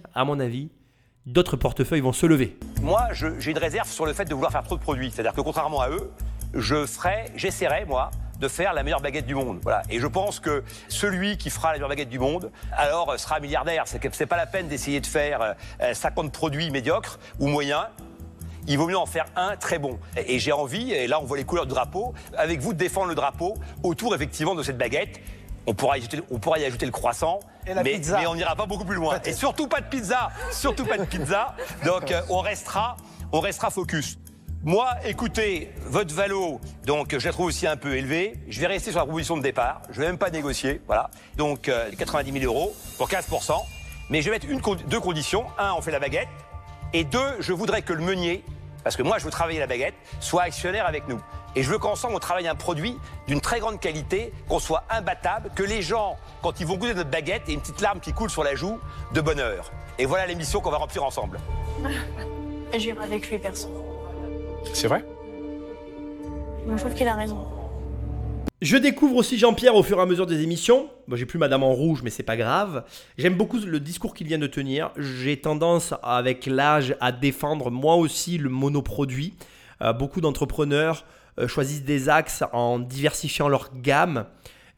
d'autres 1.26 1.58
portefeuilles 1.58 2.02
vont 2.02 2.14
se 2.14 2.26
lever. 2.26 2.58
Moi, 2.82 3.02
j'ai 3.14 3.52
une 3.52 3.58
réserve 3.58 3.90
sur 3.90 4.06
le 4.06 4.14
fait 4.14 4.26
de 4.26 4.34
vouloir 4.34 4.52
faire 4.52 4.64
trop 4.64 4.76
de 4.76 4.82
produits. 4.82 5.12
C'est-à-dire 5.12 5.34
que 5.34 5.42
contrairement 5.42 5.82
à 5.82 5.90
eux, 5.90 6.10
je 6.54 6.86
j'essaierai, 7.36 7.86
moi, 7.86 8.10
de 8.40 8.48
faire 8.48 8.74
la 8.74 8.84
meilleure 8.84 9.02
baguette 9.02 9.26
du 9.26 9.36
monde. 9.36 9.60
Voilà. 9.64 9.84
Et 9.90 10.00
je 10.00 10.08
pense 10.08 10.40
que 10.40 10.64
celui 10.88 11.38
qui 11.38 11.50
fera 11.50 11.70
la 11.70 11.74
meilleure 11.76 11.90
baguette 11.90 12.10
du 12.10 12.20
monde, 12.20 12.52
alors 12.76 13.12
euh, 13.12 13.18
sera 13.18 13.40
milliardaire. 13.40 13.86
C'est 13.88 14.26
pas 14.26 14.38
la 14.38 14.46
peine 14.46 14.68
d'essayer 14.68 15.00
de 15.00 15.08
faire 15.08 15.56
euh, 15.82 15.94
50 15.94 16.32
produits 16.32 16.72
médiocres 16.72 17.20
ou 17.40 17.48
moyens. 17.48 17.86
Il 18.68 18.78
vaut 18.78 18.88
mieux 18.88 18.98
en 18.98 19.06
faire 19.06 19.26
un 19.36 19.56
très 19.56 19.80
bon. 19.80 19.98
Et 20.18 20.40
j'ai 20.40 20.52
envie, 20.52 20.92
et 20.92 21.08
là 21.08 21.20
on 21.22 21.24
voit 21.24 21.38
les 21.38 21.46
couleurs 21.46 21.66
du 21.66 21.74
drapeau, 21.74 22.14
avec 22.38 22.60
vous 22.60 22.74
de 22.74 22.78
défendre 22.78 23.08
le 23.08 23.16
drapeau 23.16 23.56
autour 23.82 24.14
effectivement 24.14 24.56
de 24.56 24.64
cette 24.64 24.78
baguette. 24.78 25.22
On 25.66 25.74
pourra 25.74 25.98
y 25.98 26.02
ajouter, 26.02 26.22
on 26.32 26.40
pourra 26.40 26.60
y 26.60 26.66
ajouter 26.66 26.86
le 26.86 26.92
croissant, 26.92 27.40
Et 27.66 27.74
la 27.74 27.84
mais, 27.84 27.94
pizza. 27.94 28.18
mais 28.20 28.28
on 28.28 28.36
n'ira 28.36 28.56
pas 28.56 28.66
beaucoup 28.66 28.86
plus 28.86 28.96
loin. 28.96 29.20
Et 29.26 29.34
surtout 29.34 29.68
pas 29.68 29.82
de 29.82 29.86
pizza, 29.88 30.30
surtout 30.52 30.86
pas 30.86 30.98
de 30.98 31.04
pizza. 31.06 31.56
Donc 31.86 32.12
euh, 32.12 32.22
on 32.30 32.40
restera, 32.40 32.96
on 33.32 33.40
restera 33.42 33.70
focus. 33.70 34.18
Moi, 34.68 34.90
écoutez, 35.06 35.72
votre 35.86 36.14
valo, 36.14 36.60
donc 36.86 37.18
je 37.18 37.26
la 37.26 37.32
trouve 37.32 37.46
aussi 37.46 37.66
un 37.66 37.78
peu 37.78 37.96
élevée. 37.96 38.34
Je 38.50 38.60
vais 38.60 38.68
rester 38.68 38.92
sur 38.92 39.00
la 39.00 39.06
proposition 39.06 39.38
de 39.38 39.42
départ. 39.42 39.82
Je 39.90 40.02
vais 40.02 40.08
même 40.08 40.18
pas 40.18 40.30
négocier, 40.30 40.82
voilà. 40.88 41.10
Donc 41.38 41.70
euh, 41.70 41.90
90 41.98 42.34
000 42.42 42.54
euros 42.54 42.76
pour 42.98 43.08
15 43.08 43.30
Mais 44.10 44.22
je 44.22 44.30
vais 44.30 44.38
mettre 44.38 44.86
deux 44.90 45.00
conditions. 45.00 45.46
Un, 45.58 45.72
on 45.72 45.82
fait 45.82 45.92
la 45.92 46.00
baguette. 46.00 46.28
Et 46.92 47.06
deux, 47.06 47.38
je 47.40 47.54
voudrais 47.54 47.82
que 47.82 47.94
le 47.94 48.04
meunier, 48.04 48.44
parce 48.84 48.98
que 48.98 49.04
moi 49.04 49.20
je 49.20 49.24
veux 49.24 49.32
travailler 49.32 49.60
la 49.60 49.68
baguette, 49.68 49.94
soit 50.20 50.44
actionnaire 50.44 50.86
avec 50.86 51.08
nous. 51.08 51.22
Et 51.56 51.64
je 51.64 51.70
veux 51.70 51.78
qu'ensemble 51.78 52.16
on 52.16 52.20
travaille 52.20 52.50
un 52.50 52.56
produit 52.56 52.98
d'une 53.26 53.40
très 53.40 53.62
grande 53.62 53.80
qualité, 53.80 54.34
qu'on 54.50 54.60
soit 54.60 54.84
imbattable, 54.90 55.50
que 55.56 55.64
les 55.64 55.82
gens, 55.82 56.18
quand 56.42 56.60
ils 56.60 56.68
vont 56.68 56.76
goûter 56.76 56.94
notre 56.94 57.10
baguette, 57.10 57.44
aient 57.48 57.54
une 57.54 57.62
petite 57.62 57.80
larme 57.80 58.02
qui 58.02 58.12
coule 58.12 58.30
sur 58.30 58.44
la 58.44 58.54
joue 58.54 58.80
de 59.14 59.22
bonheur. 59.22 59.72
Et 59.98 60.06
voilà 60.06 60.26
l'émission 60.26 60.60
qu'on 60.60 60.72
va 60.72 60.78
remplir 60.78 61.06
ensemble. 61.06 61.40
J'irai 62.78 63.02
avec 63.02 63.30
lui, 63.30 63.40
perso. 63.40 63.97
C'est 64.74 64.88
vrai 64.88 65.04
Je 66.70 66.76
trouve 66.78 66.94
qu'il 66.94 67.08
a 67.08 67.16
raison. 67.16 67.48
Je 68.62 68.76
découvre 68.78 69.18
aussi 69.18 69.38
Jean-Pierre 69.38 69.76
au 69.76 69.84
fur 69.84 70.00
et 70.00 70.02
à 70.02 70.06
mesure 70.06 70.26
des 70.26 70.42
émissions. 70.42 70.90
Moi, 71.08 71.18
j'ai 71.18 71.26
plus 71.26 71.38
Madame 71.38 71.64
en 71.64 71.74
rouge, 71.74 72.02
mais 72.04 72.10
c'est 72.10 72.24
pas 72.24 72.38
grave. 72.38 72.84
J'aime 73.18 73.36
beaucoup 73.36 73.60
le 73.60 73.80
discours 73.80 74.16
qu'il 74.16 74.28
vient 74.28 74.40
de 74.40 74.48
tenir. 74.48 74.92
J'ai 74.98 75.38
tendance, 75.38 75.94
avec 76.02 76.48
l'âge, 76.48 76.96
à 77.00 77.12
défendre 77.12 77.70
moi 77.70 77.96
aussi 77.96 78.38
le 78.38 78.50
monoproduit. 78.50 79.34
Euh, 79.84 79.94
beaucoup 79.94 80.22
d'entrepreneurs 80.22 81.06
euh, 81.40 81.48
choisissent 81.48 81.84
des 81.84 82.10
axes 82.10 82.44
en 82.52 82.80
diversifiant 82.80 83.48
leur 83.48 83.70
gamme. 83.76 84.26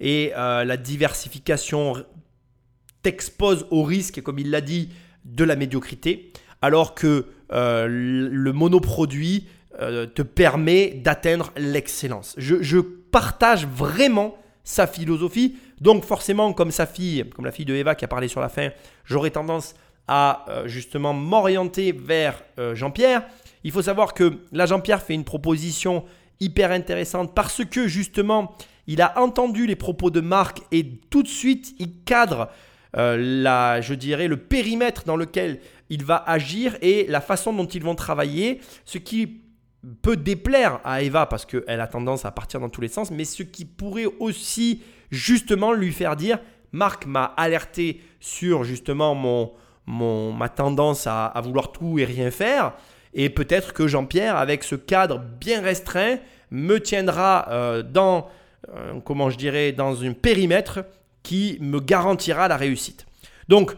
Et 0.02 0.34
euh, 0.36 0.66
la 0.66 0.76
diversification 0.76 2.04
t'expose 3.02 3.66
au 3.72 3.84
risque, 3.84 4.22
comme 4.22 4.40
il 4.40 4.52
l'a 4.52 4.62
dit, 4.62 4.90
de 5.24 5.44
la 5.46 5.56
médiocrité, 5.56 6.34
alors 6.62 6.96
que 6.96 7.28
euh, 7.52 7.88
le 7.90 8.54
monoproduit 8.54 9.48
euh, 9.82 10.06
te 10.08 10.22
permet 10.22 10.90
d'atteindre 10.90 11.54
l'excellence. 11.56 12.36
Je, 12.38 12.80
partage 13.12 13.66
vraiment 13.66 14.38
sa 14.64 14.86
philosophie, 14.86 15.56
donc 15.80 16.04
forcément, 16.04 16.54
comme 16.54 16.70
sa 16.70 16.86
fille, 16.86 17.28
comme 17.34 17.46
la 17.46 17.52
fille 17.52 17.66
de 17.66 17.74
Eva 17.74 17.96
qui 17.96 18.06
a 18.06 18.08
parlé 18.08 18.28
sur 18.28 18.42
la 18.42 18.50
fin, 18.50 18.70
j'aurais 19.06 19.32
tendance 19.32 19.74
à 20.08 20.46
euh, 20.50 20.68
justement 20.68 21.14
m'orienter 21.14 21.92
vers 21.94 22.44
euh, 22.60 22.76
Jean-Pierre. 22.76 23.24
Il 23.64 23.72
faut 23.72 23.82
savoir 23.82 24.14
que 24.14 24.40
là, 24.52 24.66
Jean-Pierre 24.66 25.02
fait 25.02 25.16
une 25.16 25.24
proposition 25.24 26.04
hyper 26.42 26.72
intéressante 26.72 27.34
parce 27.34 27.64
que 27.64 27.88
justement, 27.88 28.56
il 28.86 29.02
a 29.02 29.18
entendu 29.18 29.66
les 29.66 29.78
propos 29.78 30.12
de 30.12 30.20
Marc 30.20 30.62
et 30.72 30.86
tout 31.10 31.24
de 31.24 31.28
suite, 31.28 31.74
il 31.80 32.04
cadre 32.04 32.50
la, 32.94 33.82
je 33.82 33.94
dirais, 33.94 34.28
le 34.28 34.38
périmètre 34.38 35.04
dans 35.06 35.16
lequel 35.16 35.60
il 35.90 36.04
va 36.04 36.18
agir 36.28 36.76
et 36.82 37.06
la 37.08 37.22
façon 37.22 37.54
dont 37.54 37.68
ils 37.68 37.84
vont 37.84 37.96
travailler, 37.96 38.62
ce 38.84 38.98
qui 38.98 39.42
peut 40.02 40.18
déplaire 40.18 40.80
à 40.84 41.02
Eva 41.02 41.26
parce 41.26 41.46
qu'elle 41.46 41.82
a 41.82 41.88
tendance 41.88 42.26
à 42.26 42.32
partir 42.32 42.60
dans 42.60 42.70
tous 42.70 42.82
les 42.82 42.88
sens, 42.88 43.12
mais 43.12 43.26
ce 43.26 43.44
qui 43.44 43.66
pourrait 43.66 44.08
aussi 44.20 44.82
justement 45.12 45.74
lui 45.74 45.92
faire 45.92 46.16
dire, 46.16 46.40
Marc 46.72 47.06
m'a 47.06 47.26
alerté 47.38 48.02
sur 48.20 48.64
justement 48.64 49.16
mon, 49.16 49.52
mon, 49.86 50.34
ma 50.34 50.50
tendance 50.50 51.08
à, 51.08 51.34
vouloir 51.44 51.72
tout 51.72 51.98
et 52.00 52.06
rien 52.06 52.32
faire, 52.32 52.74
et 53.14 53.30
peut-être 53.30 53.74
que 53.74 53.88
Jean-Pierre, 53.88 54.36
avec 54.36 54.64
ce 54.64 54.76
cadre 54.76 55.20
bien 55.20 55.62
restreint, 55.62 56.18
me 56.52 56.80
tiendra 56.80 57.48
euh, 57.50 57.82
dans, 57.82 58.28
euh, 58.76 59.00
comment 59.04 59.30
je 59.30 59.38
dirais, 59.38 59.72
dans 59.72 60.04
un 60.04 60.14
périmètre 60.14 60.86
qui 61.24 61.58
me 61.62 61.80
garantira 61.80 62.48
la 62.48 62.58
réussite. 62.58 63.08
Donc, 63.48 63.76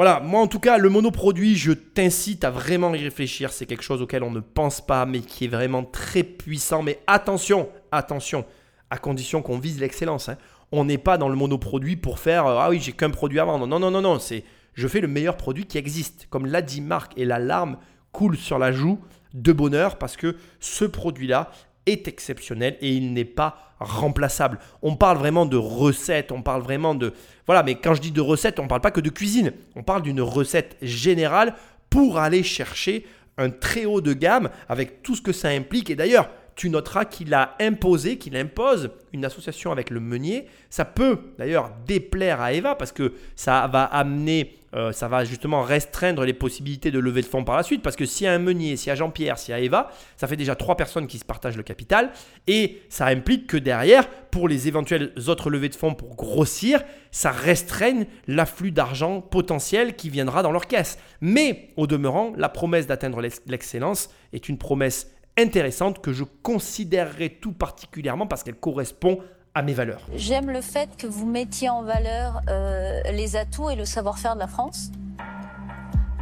voilà, 0.00 0.18
moi 0.18 0.40
en 0.40 0.46
tout 0.46 0.60
cas, 0.60 0.78
le 0.78 0.88
monoproduit, 0.88 1.56
je 1.56 1.72
t'incite 1.72 2.44
à 2.44 2.50
vraiment 2.50 2.94
y 2.94 3.04
réfléchir. 3.04 3.52
C'est 3.52 3.66
quelque 3.66 3.82
chose 3.82 4.00
auquel 4.00 4.22
on 4.22 4.30
ne 4.30 4.40
pense 4.40 4.80
pas, 4.80 5.04
mais 5.04 5.20
qui 5.20 5.44
est 5.44 5.48
vraiment 5.48 5.84
très 5.84 6.22
puissant. 6.22 6.82
Mais 6.82 7.00
attention, 7.06 7.68
attention, 7.92 8.46
à 8.88 8.96
condition 8.96 9.42
qu'on 9.42 9.58
vise 9.58 9.78
l'excellence. 9.78 10.30
hein. 10.30 10.38
On 10.72 10.86
n'est 10.86 10.96
pas 10.96 11.18
dans 11.18 11.28
le 11.28 11.36
monoproduit 11.36 11.96
pour 11.96 12.18
faire 12.18 12.46
euh, 12.46 12.56
Ah 12.58 12.70
oui, 12.70 12.80
j'ai 12.80 12.92
qu'un 12.92 13.10
produit 13.10 13.40
à 13.40 13.44
vendre. 13.44 13.66
Non, 13.66 13.78
non, 13.78 13.90
non, 13.90 14.00
non. 14.00 14.18
C'est 14.18 14.42
je 14.72 14.88
fais 14.88 15.02
le 15.02 15.06
meilleur 15.06 15.36
produit 15.36 15.66
qui 15.66 15.76
existe. 15.76 16.28
Comme 16.30 16.46
l'a 16.46 16.62
dit 16.62 16.80
Marc, 16.80 17.12
et 17.18 17.26
la 17.26 17.38
larme 17.38 17.76
coule 18.10 18.38
sur 18.38 18.58
la 18.58 18.72
joue 18.72 19.00
de 19.34 19.52
bonheur 19.52 19.98
parce 19.98 20.16
que 20.16 20.34
ce 20.60 20.86
produit-là 20.86 21.50
exceptionnel 21.92 22.76
et 22.80 22.92
il 22.92 23.12
n'est 23.12 23.24
pas 23.24 23.74
remplaçable. 23.78 24.58
On 24.82 24.96
parle 24.96 25.18
vraiment 25.18 25.46
de 25.46 25.56
recettes, 25.56 26.32
on 26.32 26.42
parle 26.42 26.62
vraiment 26.62 26.94
de... 26.94 27.14
Voilà, 27.46 27.62
mais 27.62 27.74
quand 27.76 27.94
je 27.94 28.00
dis 28.00 28.10
de 28.10 28.20
recettes, 28.20 28.58
on 28.58 28.68
parle 28.68 28.82
pas 28.82 28.90
que 28.90 29.00
de 29.00 29.10
cuisine, 29.10 29.52
on 29.76 29.82
parle 29.82 30.02
d'une 30.02 30.20
recette 30.20 30.76
générale 30.82 31.54
pour 31.88 32.18
aller 32.18 32.42
chercher 32.42 33.06
un 33.38 33.50
très 33.50 33.84
haut 33.86 34.00
de 34.00 34.12
gamme 34.12 34.50
avec 34.68 35.02
tout 35.02 35.14
ce 35.14 35.22
que 35.22 35.32
ça 35.32 35.48
implique. 35.48 35.90
Et 35.90 35.96
d'ailleurs, 35.96 36.30
tu 36.56 36.68
noteras 36.70 37.04
qu'il 37.04 37.32
a 37.34 37.56
imposé, 37.60 38.18
qu'il 38.18 38.36
impose 38.36 38.90
une 39.12 39.24
association 39.24 39.72
avec 39.72 39.90
le 39.90 40.00
meunier. 40.00 40.46
Ça 40.68 40.84
peut 40.84 41.18
d'ailleurs 41.38 41.72
déplaire 41.86 42.40
à 42.40 42.52
Eva 42.52 42.74
parce 42.74 42.92
que 42.92 43.14
ça 43.34 43.66
va 43.66 43.84
amener, 43.84 44.56
euh, 44.74 44.92
ça 44.92 45.08
va 45.08 45.24
justement 45.24 45.62
restreindre 45.62 46.24
les 46.24 46.34
possibilités 46.34 46.90
de 46.90 46.98
lever 46.98 47.22
de 47.22 47.26
fonds 47.26 47.44
par 47.44 47.56
la 47.56 47.62
suite. 47.62 47.82
Parce 47.82 47.96
que 47.96 48.04
s'il 48.04 48.26
y 48.26 48.28
a 48.28 48.32
un 48.32 48.38
meunier, 48.38 48.76
s'il 48.76 48.88
y 48.88 48.90
a 48.90 48.94
Jean-Pierre, 48.94 49.38
s'il 49.38 49.52
y 49.52 49.54
a 49.54 49.60
Eva, 49.60 49.90
ça 50.16 50.26
fait 50.26 50.36
déjà 50.36 50.54
trois 50.54 50.76
personnes 50.76 51.06
qui 51.06 51.18
se 51.18 51.24
partagent 51.24 51.56
le 51.56 51.62
capital. 51.62 52.10
Et 52.46 52.82
ça 52.88 53.06
implique 53.06 53.46
que 53.46 53.56
derrière, 53.56 54.08
pour 54.30 54.46
les 54.46 54.68
éventuelles 54.68 55.12
autres 55.28 55.50
levées 55.50 55.70
de 55.70 55.74
fonds 55.74 55.94
pour 55.94 56.14
grossir, 56.14 56.82
ça 57.10 57.30
restreigne 57.30 58.06
l'afflux 58.28 58.70
d'argent 58.70 59.20
potentiel 59.20 59.96
qui 59.96 60.10
viendra 60.10 60.42
dans 60.42 60.52
leur 60.52 60.66
caisse. 60.66 60.98
Mais 61.20 61.70
au 61.76 61.86
demeurant, 61.86 62.32
la 62.36 62.48
promesse 62.48 62.86
d'atteindre 62.86 63.20
l'ex- 63.20 63.42
l'excellence 63.46 64.10
est 64.32 64.48
une 64.48 64.58
promesse 64.58 65.10
intéressante 65.38 66.00
que 66.00 66.12
je 66.12 66.24
considérerai 66.24 67.30
tout 67.40 67.52
particulièrement 67.52 68.26
parce 68.26 68.42
qu'elle 68.42 68.56
correspond 68.56 69.18
à 69.54 69.62
mes 69.62 69.74
valeurs. 69.74 70.02
J'aime 70.14 70.50
le 70.50 70.60
fait 70.60 70.96
que 70.96 71.06
vous 71.06 71.26
mettiez 71.26 71.68
en 71.68 71.82
valeur 71.82 72.40
euh, 72.48 73.00
les 73.12 73.36
atouts 73.36 73.70
et 73.70 73.76
le 73.76 73.84
savoir-faire 73.84 74.34
de 74.34 74.40
la 74.40 74.46
France. 74.46 74.90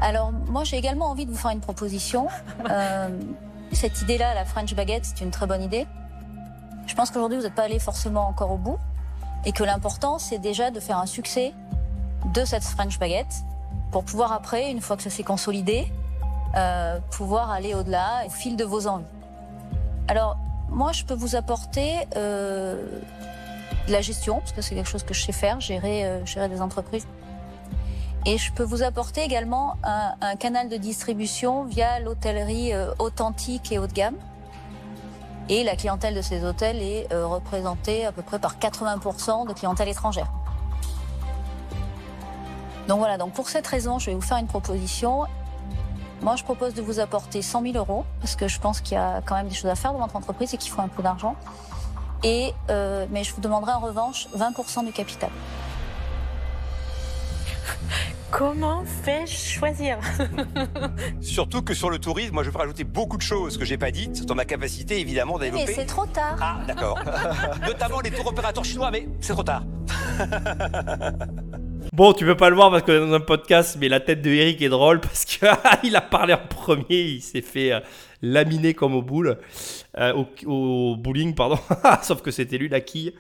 Alors 0.01 0.33
moi 0.33 0.65
j'ai 0.65 0.77
également 0.77 1.11
envie 1.11 1.27
de 1.27 1.31
vous 1.31 1.37
faire 1.37 1.51
une 1.51 1.61
proposition. 1.61 2.29
Euh, 2.71 3.09
cette 3.73 4.03
idée-là, 4.03 4.35
la 4.35 4.45
French 4.45 4.75
baguette, 4.75 5.05
c'est 5.05 5.23
une 5.23 5.31
très 5.31 5.47
bonne 5.47 5.63
idée. 5.63 5.87
Je 6.87 6.95
pense 6.95 7.11
qu'aujourd'hui 7.11 7.39
vous 7.39 7.45
n'êtes 7.45 7.55
pas 7.55 7.65
allé 7.65 7.79
forcément 7.79 8.27
encore 8.27 8.51
au 8.51 8.57
bout 8.57 8.79
et 9.45 9.53
que 9.53 9.63
l'important 9.63 10.19
c'est 10.19 10.39
déjà 10.39 10.71
de 10.71 10.81
faire 10.81 10.99
un 10.99 11.07
succès 11.07 11.53
de 12.35 12.45
cette 12.45 12.65
French 12.65 12.99
baguette 12.99 13.45
pour 13.91 14.05
pouvoir 14.05 14.33
après, 14.33 14.71
une 14.71 14.81
fois 14.81 14.97
que 14.97 15.03
ça 15.03 15.11
s'est 15.11 15.23
consolidé, 15.23 15.91
euh, 16.57 16.99
pouvoir 17.11 17.51
aller 17.51 17.75
au-delà 17.75 18.25
au 18.27 18.31
fil 18.31 18.57
de 18.57 18.65
vos 18.65 18.87
envies. 18.87 19.05
Alors 20.09 20.37
moi 20.71 20.93
je 20.93 21.05
peux 21.05 21.15
vous 21.15 21.37
apporter 21.37 21.93
euh, 22.17 23.01
de 23.87 23.93
la 23.93 24.01
gestion, 24.01 24.39
parce 24.39 24.53
que 24.53 24.63
c'est 24.63 24.75
quelque 24.75 24.89
chose 24.89 25.03
que 25.03 25.15
je 25.15 25.23
sais 25.23 25.33
faire, 25.33 25.61
gérer, 25.61 26.07
euh, 26.07 26.25
gérer 26.25 26.49
des 26.49 26.61
entreprises. 26.61 27.07
Et 28.27 28.37
je 28.37 28.53
peux 28.53 28.63
vous 28.63 28.83
apporter 28.83 29.23
également 29.23 29.77
un, 29.85 30.15
un 30.21 30.37
canal 30.37 30.69
de 30.69 30.77
distribution 30.77 31.65
via 31.65 32.01
l'hôtellerie 32.01 32.73
authentique 32.99 33.71
et 33.73 33.79
haut 33.79 33.87
de 33.87 33.93
gamme. 33.93 34.17
Et 35.49 35.65
la 35.65 35.77
clientèle 35.77 36.15
de 36.15 36.21
ces 36.21 36.45
hôtels 36.45 36.83
est 36.83 37.07
représentée 37.15 38.05
à 38.05 38.13
peu 38.13 38.21
près 38.21 38.39
par 38.39 38.59
80% 38.59 39.49
de 39.49 39.53
clientèle 39.55 39.89
étrangère. 39.89 40.31
Donc 42.89 42.99
voilà, 42.99 43.19
donc 43.19 43.33
pour 43.33 43.51
cette 43.51 43.67
raison, 43.67 43.99
je 43.99 44.07
vais 44.07 44.15
vous 44.15 44.23
faire 44.23 44.39
une 44.39 44.47
proposition. 44.47 45.25
Moi, 46.21 46.37
je 46.37 46.43
propose 46.43 46.75
de 46.75 46.83
vous 46.83 46.99
apporter 47.01 47.43
100 47.43 47.63
000 47.63 47.77
euros, 47.77 48.05
parce 48.21 48.35
que 48.37 48.49
je 48.49 48.59
pense 48.59 48.81
qu'il 48.81 48.95
y 48.95 48.99
a 48.99 49.23
quand 49.25 49.37
même 49.37 49.49
des 49.49 49.55
choses 49.55 49.71
à 49.71 49.77
faire 49.77 49.93
dans 49.93 50.01
votre 50.01 50.17
entreprise 50.17 50.53
et 50.53 50.57
qu'il 50.57 50.71
faut 50.73 50.81
un 50.81 50.89
peu 50.89 51.03
d'argent. 51.03 51.37
Et, 52.25 52.53
euh, 52.71 53.07
mais 53.11 53.23
je 53.23 53.33
vous 53.33 53.41
demanderai 53.41 53.73
en 53.73 53.79
revanche 53.81 54.27
20% 54.37 54.85
du 54.85 54.93
capital. 54.93 55.31
Comment 58.33 58.83
fais-je 59.05 59.35
choisir? 59.37 59.99
Surtout 61.21 61.63
que 61.63 61.73
sur 61.73 61.89
le 61.89 61.99
tourisme, 61.99 62.35
moi 62.35 62.43
je 62.43 62.51
veux 62.51 62.59
rajouter 62.59 62.85
beaucoup 62.85 63.17
de 63.17 63.23
choses 63.23 63.57
que 63.57 63.65
j'ai 63.65 63.79
pas 63.79 63.91
dites, 63.93 64.27
dans 64.27 64.35
ma 64.35 64.45
capacité 64.45 65.01
évidemment 65.01 65.37
Mais 65.39 65.51
développer. 65.51 65.75
c'est 65.75 65.87
trop 65.87 66.05
tard. 66.07 66.37
Ah, 66.41 66.57
d'accord. 66.67 66.99
Notamment 67.67 68.01
les 68.01 68.11
tours 68.11 68.27
opérateurs 68.27 68.65
chinois, 68.65 68.91
mais 68.91 69.09
c'est 69.21 69.33
trop 69.33 69.45
tard. 69.45 69.63
Bon, 71.99 72.13
tu 72.13 72.25
peux 72.25 72.37
pas 72.37 72.49
le 72.49 72.55
voir 72.55 72.71
parce 72.71 72.85
que 72.85 72.97
dans 72.97 73.13
un 73.13 73.19
podcast, 73.19 73.77
mais 73.81 73.89
la 73.89 73.99
tête 73.99 74.23
de 74.23 74.31
Eric 74.31 74.63
est 74.63 74.69
drôle 74.69 75.01
parce 75.01 75.25
qu'il 75.25 75.49
a 75.97 76.01
parlé 76.01 76.33
en 76.33 76.47
premier, 76.49 76.85
il 77.01 77.21
s'est 77.21 77.41
fait 77.41 77.73
euh, 77.73 77.81
laminer 78.23 78.73
comme 78.73 78.95
au 78.95 79.03
boule, 79.03 79.37
euh, 79.99 80.13
au, 80.47 80.95
bowling, 80.95 81.35
pardon. 81.35 81.59
Sauf 82.05 82.23
que 82.23 82.31
c'était 82.31 82.57
lui 82.57 82.69
la 82.69 82.81
quille. 82.81 83.15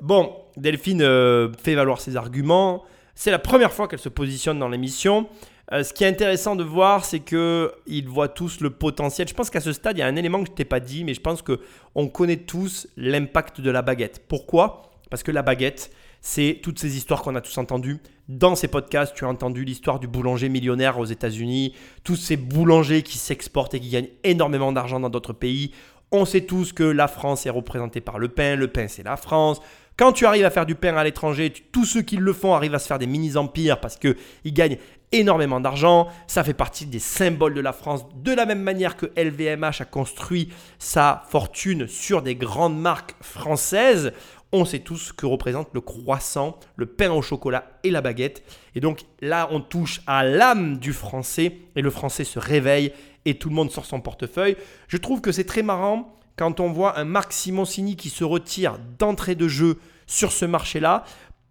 Bon, 0.00 0.34
Delphine 0.56 1.02
euh, 1.02 1.52
fait 1.62 1.74
valoir 1.74 2.00
ses 2.00 2.16
arguments. 2.16 2.84
C'est 3.14 3.30
la 3.30 3.38
première 3.38 3.70
fois 3.70 3.86
qu'elle 3.86 3.98
se 3.98 4.08
positionne 4.08 4.58
dans 4.58 4.70
l'émission. 4.70 5.28
Ce 5.70 5.92
qui 5.92 6.04
est 6.04 6.08
intéressant 6.08 6.56
de 6.56 6.64
voir, 6.64 7.04
c'est 7.04 7.20
que 7.20 7.70
ils 7.86 8.08
voient 8.08 8.28
tous 8.28 8.60
le 8.60 8.70
potentiel. 8.70 9.28
Je 9.28 9.34
pense 9.34 9.50
qu'à 9.50 9.60
ce 9.60 9.74
stade, 9.74 9.98
il 9.98 10.00
y 10.00 10.02
a 10.02 10.06
un 10.06 10.16
élément 10.16 10.42
que 10.42 10.48
je 10.48 10.54
t'ai 10.54 10.64
pas 10.64 10.80
dit, 10.80 11.04
mais 11.04 11.12
je 11.12 11.20
pense 11.20 11.42
que 11.42 11.60
on 11.94 12.08
connaît 12.08 12.38
tous 12.38 12.88
l'impact 12.96 13.60
de 13.60 13.70
la 13.70 13.82
baguette. 13.82 14.22
Pourquoi? 14.26 14.90
Parce 15.10 15.22
que 15.22 15.30
la 15.30 15.42
baguette, 15.42 15.90
c'est 16.22 16.60
toutes 16.62 16.78
ces 16.78 16.96
histoires 16.96 17.20
qu'on 17.22 17.34
a 17.34 17.40
tous 17.40 17.58
entendues. 17.58 17.98
Dans 18.28 18.54
ces 18.54 18.68
podcasts, 18.68 19.14
tu 19.14 19.24
as 19.24 19.28
entendu 19.28 19.64
l'histoire 19.64 19.98
du 19.98 20.06
boulanger 20.06 20.48
millionnaire 20.48 20.98
aux 20.98 21.04
États-Unis, 21.04 21.74
tous 22.04 22.16
ces 22.16 22.36
boulangers 22.36 23.02
qui 23.02 23.18
s'exportent 23.18 23.74
et 23.74 23.80
qui 23.80 23.90
gagnent 23.90 24.08
énormément 24.22 24.72
d'argent 24.72 25.00
dans 25.00 25.10
d'autres 25.10 25.32
pays. 25.32 25.72
On 26.12 26.24
sait 26.24 26.42
tous 26.42 26.72
que 26.72 26.84
la 26.84 27.08
France 27.08 27.44
est 27.44 27.50
représentée 27.50 28.00
par 28.00 28.18
le 28.18 28.28
pain, 28.28 28.54
le 28.54 28.68
pain 28.68 28.86
c'est 28.86 29.02
la 29.02 29.16
France. 29.16 29.60
Quand 29.96 30.12
tu 30.12 30.24
arrives 30.24 30.44
à 30.44 30.50
faire 30.50 30.64
du 30.64 30.74
pain 30.74 30.96
à 30.96 31.04
l'étranger, 31.04 31.52
tous 31.72 31.84
ceux 31.84 32.02
qui 32.02 32.16
le 32.16 32.32
font 32.32 32.54
arrivent 32.54 32.74
à 32.74 32.78
se 32.78 32.86
faire 32.86 32.98
des 32.98 33.06
mini-empires 33.06 33.80
parce 33.80 33.96
qu'ils 33.96 34.16
gagnent 34.46 34.78
énormément 35.12 35.60
d'argent. 35.60 36.08
Ça 36.26 36.44
fait 36.44 36.54
partie 36.54 36.86
des 36.86 36.98
symboles 36.98 37.54
de 37.54 37.60
la 37.60 37.72
France. 37.72 38.06
De 38.16 38.32
la 38.32 38.46
même 38.46 38.62
manière 38.62 38.96
que 38.96 39.06
LVMH 39.16 39.80
a 39.80 39.84
construit 39.84 40.48
sa 40.78 41.24
fortune 41.28 41.86
sur 41.86 42.22
des 42.22 42.34
grandes 42.34 42.80
marques 42.80 43.14
françaises, 43.20 44.12
on 44.52 44.64
sait 44.64 44.80
tous 44.80 45.12
que 45.12 45.26
représente 45.26 45.68
le 45.72 45.80
croissant, 45.80 46.58
le 46.76 46.86
pain 46.86 47.10
au 47.10 47.22
chocolat 47.22 47.78
et 47.84 47.90
la 47.90 48.00
baguette. 48.02 48.42
Et 48.74 48.80
donc 48.80 49.00
là, 49.20 49.48
on 49.50 49.60
touche 49.60 50.02
à 50.06 50.24
l'âme 50.24 50.78
du 50.78 50.92
français 50.92 51.58
et 51.74 51.82
le 51.82 51.90
français 51.90 52.24
se 52.24 52.38
réveille 52.38 52.92
et 53.24 53.38
tout 53.38 53.48
le 53.48 53.54
monde 53.54 53.70
sort 53.70 53.86
son 53.86 54.00
portefeuille. 54.00 54.56
Je 54.88 54.96
trouve 54.96 55.20
que 55.20 55.32
c'est 55.32 55.44
très 55.44 55.62
marrant 55.62 56.18
quand 56.36 56.60
on 56.60 56.70
voit 56.70 56.98
un 56.98 57.04
Marc 57.04 57.32
Simoncini 57.32 57.96
qui 57.96 58.10
se 58.10 58.24
retire 58.24 58.78
d'entrée 58.98 59.34
de 59.34 59.48
jeu 59.48 59.78
sur 60.06 60.32
ce 60.32 60.44
marché-là 60.44 61.04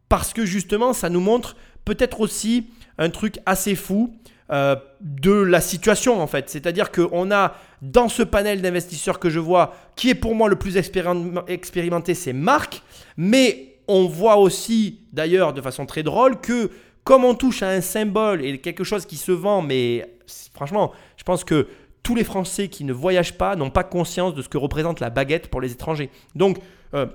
parce 0.09 0.33
que 0.33 0.45
justement, 0.45 0.93
ça 0.93 1.09
nous 1.09 1.21
montre 1.21 1.55
peut-être 1.85 2.21
aussi 2.21 2.67
un 2.97 3.09
truc 3.09 3.39
assez 3.45 3.75
fou 3.75 4.13
euh, 4.51 4.75
de 4.99 5.31
la 5.31 5.61
situation 5.61 6.21
en 6.21 6.27
fait. 6.27 6.49
C'est-à-dire 6.49 6.91
qu'on 6.91 7.31
a 7.31 7.55
dans 7.81 8.09
ce 8.09 8.23
panel 8.23 8.61
d'investisseurs 8.61 9.19
que 9.19 9.29
je 9.29 9.39
vois, 9.39 9.73
qui 9.95 10.09
est 10.09 10.15
pour 10.15 10.35
moi 10.35 10.49
le 10.49 10.55
plus 10.55 10.77
expérim- 10.77 11.43
expérimenté, 11.47 12.13
c'est 12.13 12.33
Marc, 12.33 12.83
mais 13.17 13.79
on 13.87 14.05
voit 14.07 14.37
aussi 14.37 14.99
d'ailleurs 15.11 15.53
de 15.53 15.61
façon 15.61 15.85
très 15.85 16.03
drôle 16.03 16.39
que 16.39 16.69
comme 17.03 17.25
on 17.25 17.33
touche 17.33 17.63
à 17.63 17.69
un 17.69 17.81
symbole 17.81 18.45
et 18.45 18.59
quelque 18.59 18.83
chose 18.83 19.05
qui 19.05 19.17
se 19.17 19.31
vend, 19.31 19.61
mais 19.61 20.07
franchement, 20.53 20.91
je 21.17 21.23
pense 21.23 21.43
que 21.43 21.67
tous 22.03 22.15
les 22.15 22.23
Français 22.23 22.67
qui 22.67 22.83
ne 22.83 22.93
voyagent 22.93 23.37
pas 23.37 23.55
n'ont 23.55 23.71
pas 23.71 23.83
conscience 23.83 24.35
de 24.35 24.41
ce 24.41 24.49
que 24.49 24.57
représente 24.57 24.99
la 24.99 25.09
baguette 25.09 25.47
pour 25.47 25.61
les 25.61 25.71
étrangers. 25.71 26.09
Donc, 26.35 26.59
euh, 26.93 27.07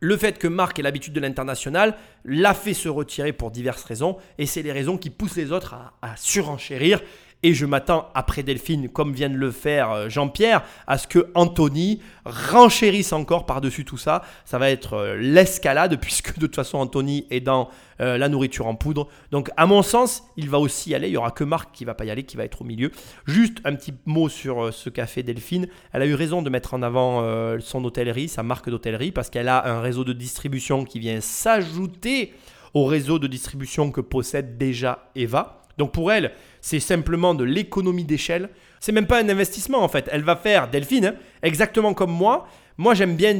le 0.00 0.16
fait 0.16 0.38
que 0.38 0.48
Marc 0.48 0.78
ait 0.78 0.82
l'habitude 0.82 1.12
de 1.12 1.20
l'international 1.20 1.96
l'a 2.24 2.54
fait 2.54 2.74
se 2.74 2.88
retirer 2.88 3.32
pour 3.32 3.50
diverses 3.50 3.84
raisons, 3.84 4.16
et 4.38 4.46
c'est 4.46 4.62
les 4.62 4.72
raisons 4.72 4.98
qui 4.98 5.10
poussent 5.10 5.36
les 5.36 5.52
autres 5.52 5.74
à 6.02 6.16
surenchérir. 6.16 7.00
Et 7.44 7.52
je 7.52 7.66
m'attends, 7.66 8.08
après 8.14 8.42
Delphine, 8.42 8.88
comme 8.88 9.12
vient 9.12 9.28
de 9.28 9.36
le 9.36 9.50
faire 9.50 9.90
euh, 9.90 10.08
Jean-Pierre, 10.08 10.64
à 10.86 10.96
ce 10.96 11.06
que 11.06 11.30
Anthony 11.34 12.00
renchérisse 12.24 13.12
encore 13.12 13.44
par-dessus 13.44 13.84
tout 13.84 13.98
ça. 13.98 14.22
Ça 14.46 14.56
va 14.56 14.70
être 14.70 14.94
euh, 14.94 15.16
l'escalade, 15.18 15.96
puisque 16.00 16.38
de 16.38 16.46
toute 16.46 16.56
façon, 16.56 16.78
Anthony 16.78 17.26
est 17.30 17.42
dans 17.42 17.68
euh, 18.00 18.16
la 18.16 18.30
nourriture 18.30 18.66
en 18.66 18.74
poudre. 18.74 19.08
Donc, 19.30 19.50
à 19.58 19.66
mon 19.66 19.82
sens, 19.82 20.24
il 20.38 20.48
va 20.48 20.58
aussi 20.58 20.88
y 20.88 20.94
aller. 20.94 21.08
Il 21.08 21.10
n'y 21.10 21.16
aura 21.18 21.32
que 21.32 21.44
Marc 21.44 21.70
qui 21.74 21.84
va 21.84 21.92
pas 21.92 22.06
y 22.06 22.10
aller, 22.10 22.22
qui 22.22 22.38
va 22.38 22.46
être 22.46 22.62
au 22.62 22.64
milieu. 22.64 22.90
Juste 23.26 23.58
un 23.66 23.74
petit 23.74 23.92
mot 24.06 24.30
sur 24.30 24.72
ce 24.72 24.88
qu'a 24.88 25.06
fait 25.06 25.22
Delphine. 25.22 25.68
Elle 25.92 26.00
a 26.00 26.06
eu 26.06 26.14
raison 26.14 26.40
de 26.40 26.48
mettre 26.48 26.72
en 26.72 26.80
avant 26.80 27.22
son 27.60 27.84
hôtellerie, 27.84 28.28
sa 28.28 28.42
marque 28.42 28.70
d'hôtellerie, 28.70 29.12
parce 29.12 29.28
qu'elle 29.28 29.48
a 29.48 29.68
un 29.68 29.82
réseau 29.82 30.04
de 30.04 30.14
distribution 30.14 30.86
qui 30.86 30.98
vient 30.98 31.20
s'ajouter 31.20 32.32
au 32.72 32.86
réseau 32.86 33.18
de 33.18 33.26
distribution 33.26 33.90
que 33.90 34.00
possède 34.00 34.56
déjà 34.56 35.10
Eva. 35.14 35.60
Donc 35.78 35.92
pour 35.92 36.12
elle, 36.12 36.32
c'est 36.64 36.80
simplement 36.80 37.34
de 37.34 37.44
l'économie 37.44 38.04
d'échelle. 38.04 38.48
C'est 38.80 38.90
même 38.90 39.06
pas 39.06 39.20
un 39.20 39.28
investissement 39.28 39.82
en 39.82 39.88
fait. 39.88 40.08
Elle 40.10 40.22
va 40.22 40.34
faire, 40.34 40.70
Delphine, 40.70 41.04
hein, 41.04 41.14
exactement 41.42 41.92
comme 41.92 42.10
moi. 42.10 42.48
Moi 42.78 42.94
j'aime 42.94 43.16
bien, 43.16 43.38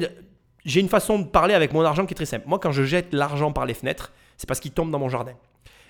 j'ai 0.67 0.81
une 0.81 0.91
façon 0.91 1.19
de 1.19 1.25
parler 1.25 1.55
avec 1.55 1.73
mon 1.73 1.81
argent 1.81 2.05
qui 2.05 2.13
est 2.13 2.17
très 2.17 2.27
simple. 2.27 2.45
Moi 2.47 2.59
quand 2.59 2.71
je 2.71 2.83
jette 2.83 3.15
l'argent 3.15 3.51
par 3.51 3.65
les 3.65 3.73
fenêtres, 3.73 4.13
c'est 4.37 4.47
parce 4.47 4.61
qu'il 4.61 4.73
tombe 4.73 4.91
dans 4.91 4.99
mon 4.99 5.09
jardin. 5.09 5.33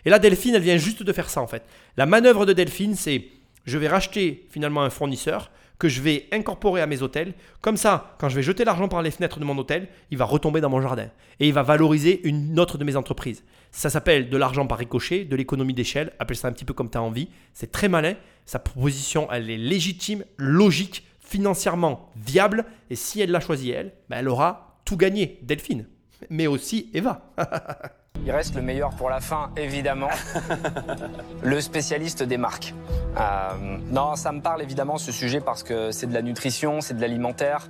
Et 0.04 0.10
là 0.10 0.20
Delphine, 0.20 0.54
elle 0.54 0.62
vient 0.62 0.76
juste 0.76 1.02
de 1.02 1.12
faire 1.12 1.28
ça 1.28 1.42
en 1.42 1.48
fait. 1.48 1.64
La 1.96 2.06
manœuvre 2.06 2.46
de 2.46 2.52
Delphine, 2.52 2.94
c'est 2.94 3.24
je 3.66 3.78
vais 3.78 3.88
racheter 3.88 4.46
finalement 4.48 4.84
un 4.84 4.90
fournisseur 4.90 5.50
que 5.80 5.88
je 5.88 6.02
vais 6.02 6.28
incorporer 6.30 6.82
à 6.82 6.86
mes 6.86 7.02
hôtels. 7.02 7.34
Comme 7.60 7.76
ça, 7.76 8.14
quand 8.20 8.28
je 8.28 8.36
vais 8.36 8.44
jeter 8.44 8.64
l'argent 8.64 8.86
par 8.86 9.02
les 9.02 9.10
fenêtres 9.10 9.40
de 9.40 9.44
mon 9.44 9.58
hôtel, 9.58 9.88
il 10.12 10.18
va 10.18 10.24
retomber 10.24 10.60
dans 10.60 10.70
mon 10.70 10.80
jardin. 10.80 11.08
Et 11.40 11.48
il 11.48 11.52
va 11.52 11.64
valoriser 11.64 12.26
une 12.28 12.60
autre 12.60 12.78
de 12.78 12.84
mes 12.84 12.94
entreprises. 12.94 13.42
Ça 13.74 13.90
s'appelle 13.90 14.30
de 14.30 14.36
l'argent 14.36 14.68
par 14.68 14.78
ricochet, 14.78 15.24
de 15.24 15.34
l'économie 15.34 15.74
d'échelle. 15.74 16.12
Appelle 16.20 16.36
ça 16.36 16.46
un 16.46 16.52
petit 16.52 16.64
peu 16.64 16.72
comme 16.74 16.88
tu 16.88 16.96
as 16.96 17.02
envie. 17.02 17.28
C'est 17.54 17.72
très 17.72 17.88
malin. 17.88 18.14
Sa 18.46 18.60
proposition, 18.60 19.26
elle 19.32 19.50
est 19.50 19.56
légitime, 19.56 20.24
logique, 20.36 21.04
financièrement 21.18 22.08
viable. 22.14 22.66
Et 22.88 22.94
si 22.94 23.20
elle 23.20 23.32
l'a 23.32 23.40
choisi, 23.40 23.70
elle, 23.70 23.92
ben 24.08 24.18
elle 24.18 24.28
aura 24.28 24.78
tout 24.84 24.96
gagné. 24.96 25.40
Delphine. 25.42 25.88
Mais 26.30 26.46
aussi 26.46 26.88
Eva. 26.94 27.32
Il 28.24 28.30
reste 28.30 28.54
le 28.54 28.62
meilleur 28.62 28.90
pour 28.90 29.10
la 29.10 29.20
fin, 29.20 29.50
évidemment. 29.56 30.08
le 31.42 31.60
spécialiste 31.60 32.22
des 32.22 32.38
marques. 32.38 32.72
Euh, 33.18 33.78
non, 33.90 34.14
ça 34.14 34.30
me 34.30 34.40
parle 34.40 34.62
évidemment 34.62 34.98
ce 34.98 35.10
sujet 35.10 35.40
parce 35.40 35.64
que 35.64 35.90
c'est 35.90 36.06
de 36.06 36.14
la 36.14 36.22
nutrition, 36.22 36.80
c'est 36.80 36.94
de 36.94 37.00
l'alimentaire. 37.00 37.68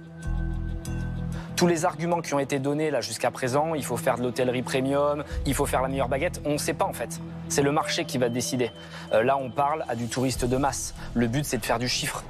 Tous 1.64 1.68
les 1.68 1.86
arguments 1.86 2.20
qui 2.20 2.34
ont 2.34 2.38
été 2.38 2.58
donnés 2.58 2.90
là 2.90 3.00
jusqu'à 3.00 3.30
présent, 3.30 3.74
il 3.74 3.82
faut 3.82 3.96
faire 3.96 4.18
de 4.18 4.22
l'hôtellerie 4.22 4.60
premium, 4.60 5.24
il 5.46 5.54
faut 5.54 5.64
faire 5.64 5.80
la 5.80 5.88
meilleure 5.88 6.10
baguette, 6.10 6.42
on 6.44 6.52
ne 6.52 6.58
sait 6.58 6.74
pas 6.74 6.84
en 6.84 6.92
fait. 6.92 7.18
C'est 7.48 7.62
le 7.62 7.72
marché 7.72 8.04
qui 8.04 8.18
va 8.18 8.28
décider. 8.28 8.70
Euh, 9.14 9.22
là, 9.22 9.38
on 9.38 9.48
parle 9.48 9.82
à 9.88 9.94
du 9.94 10.06
touriste 10.08 10.44
de 10.44 10.58
masse. 10.58 10.94
Le 11.14 11.26
but, 11.26 11.42
c'est 11.46 11.56
de 11.56 11.64
faire 11.64 11.78
du 11.78 11.88
chiffre. 11.88 12.22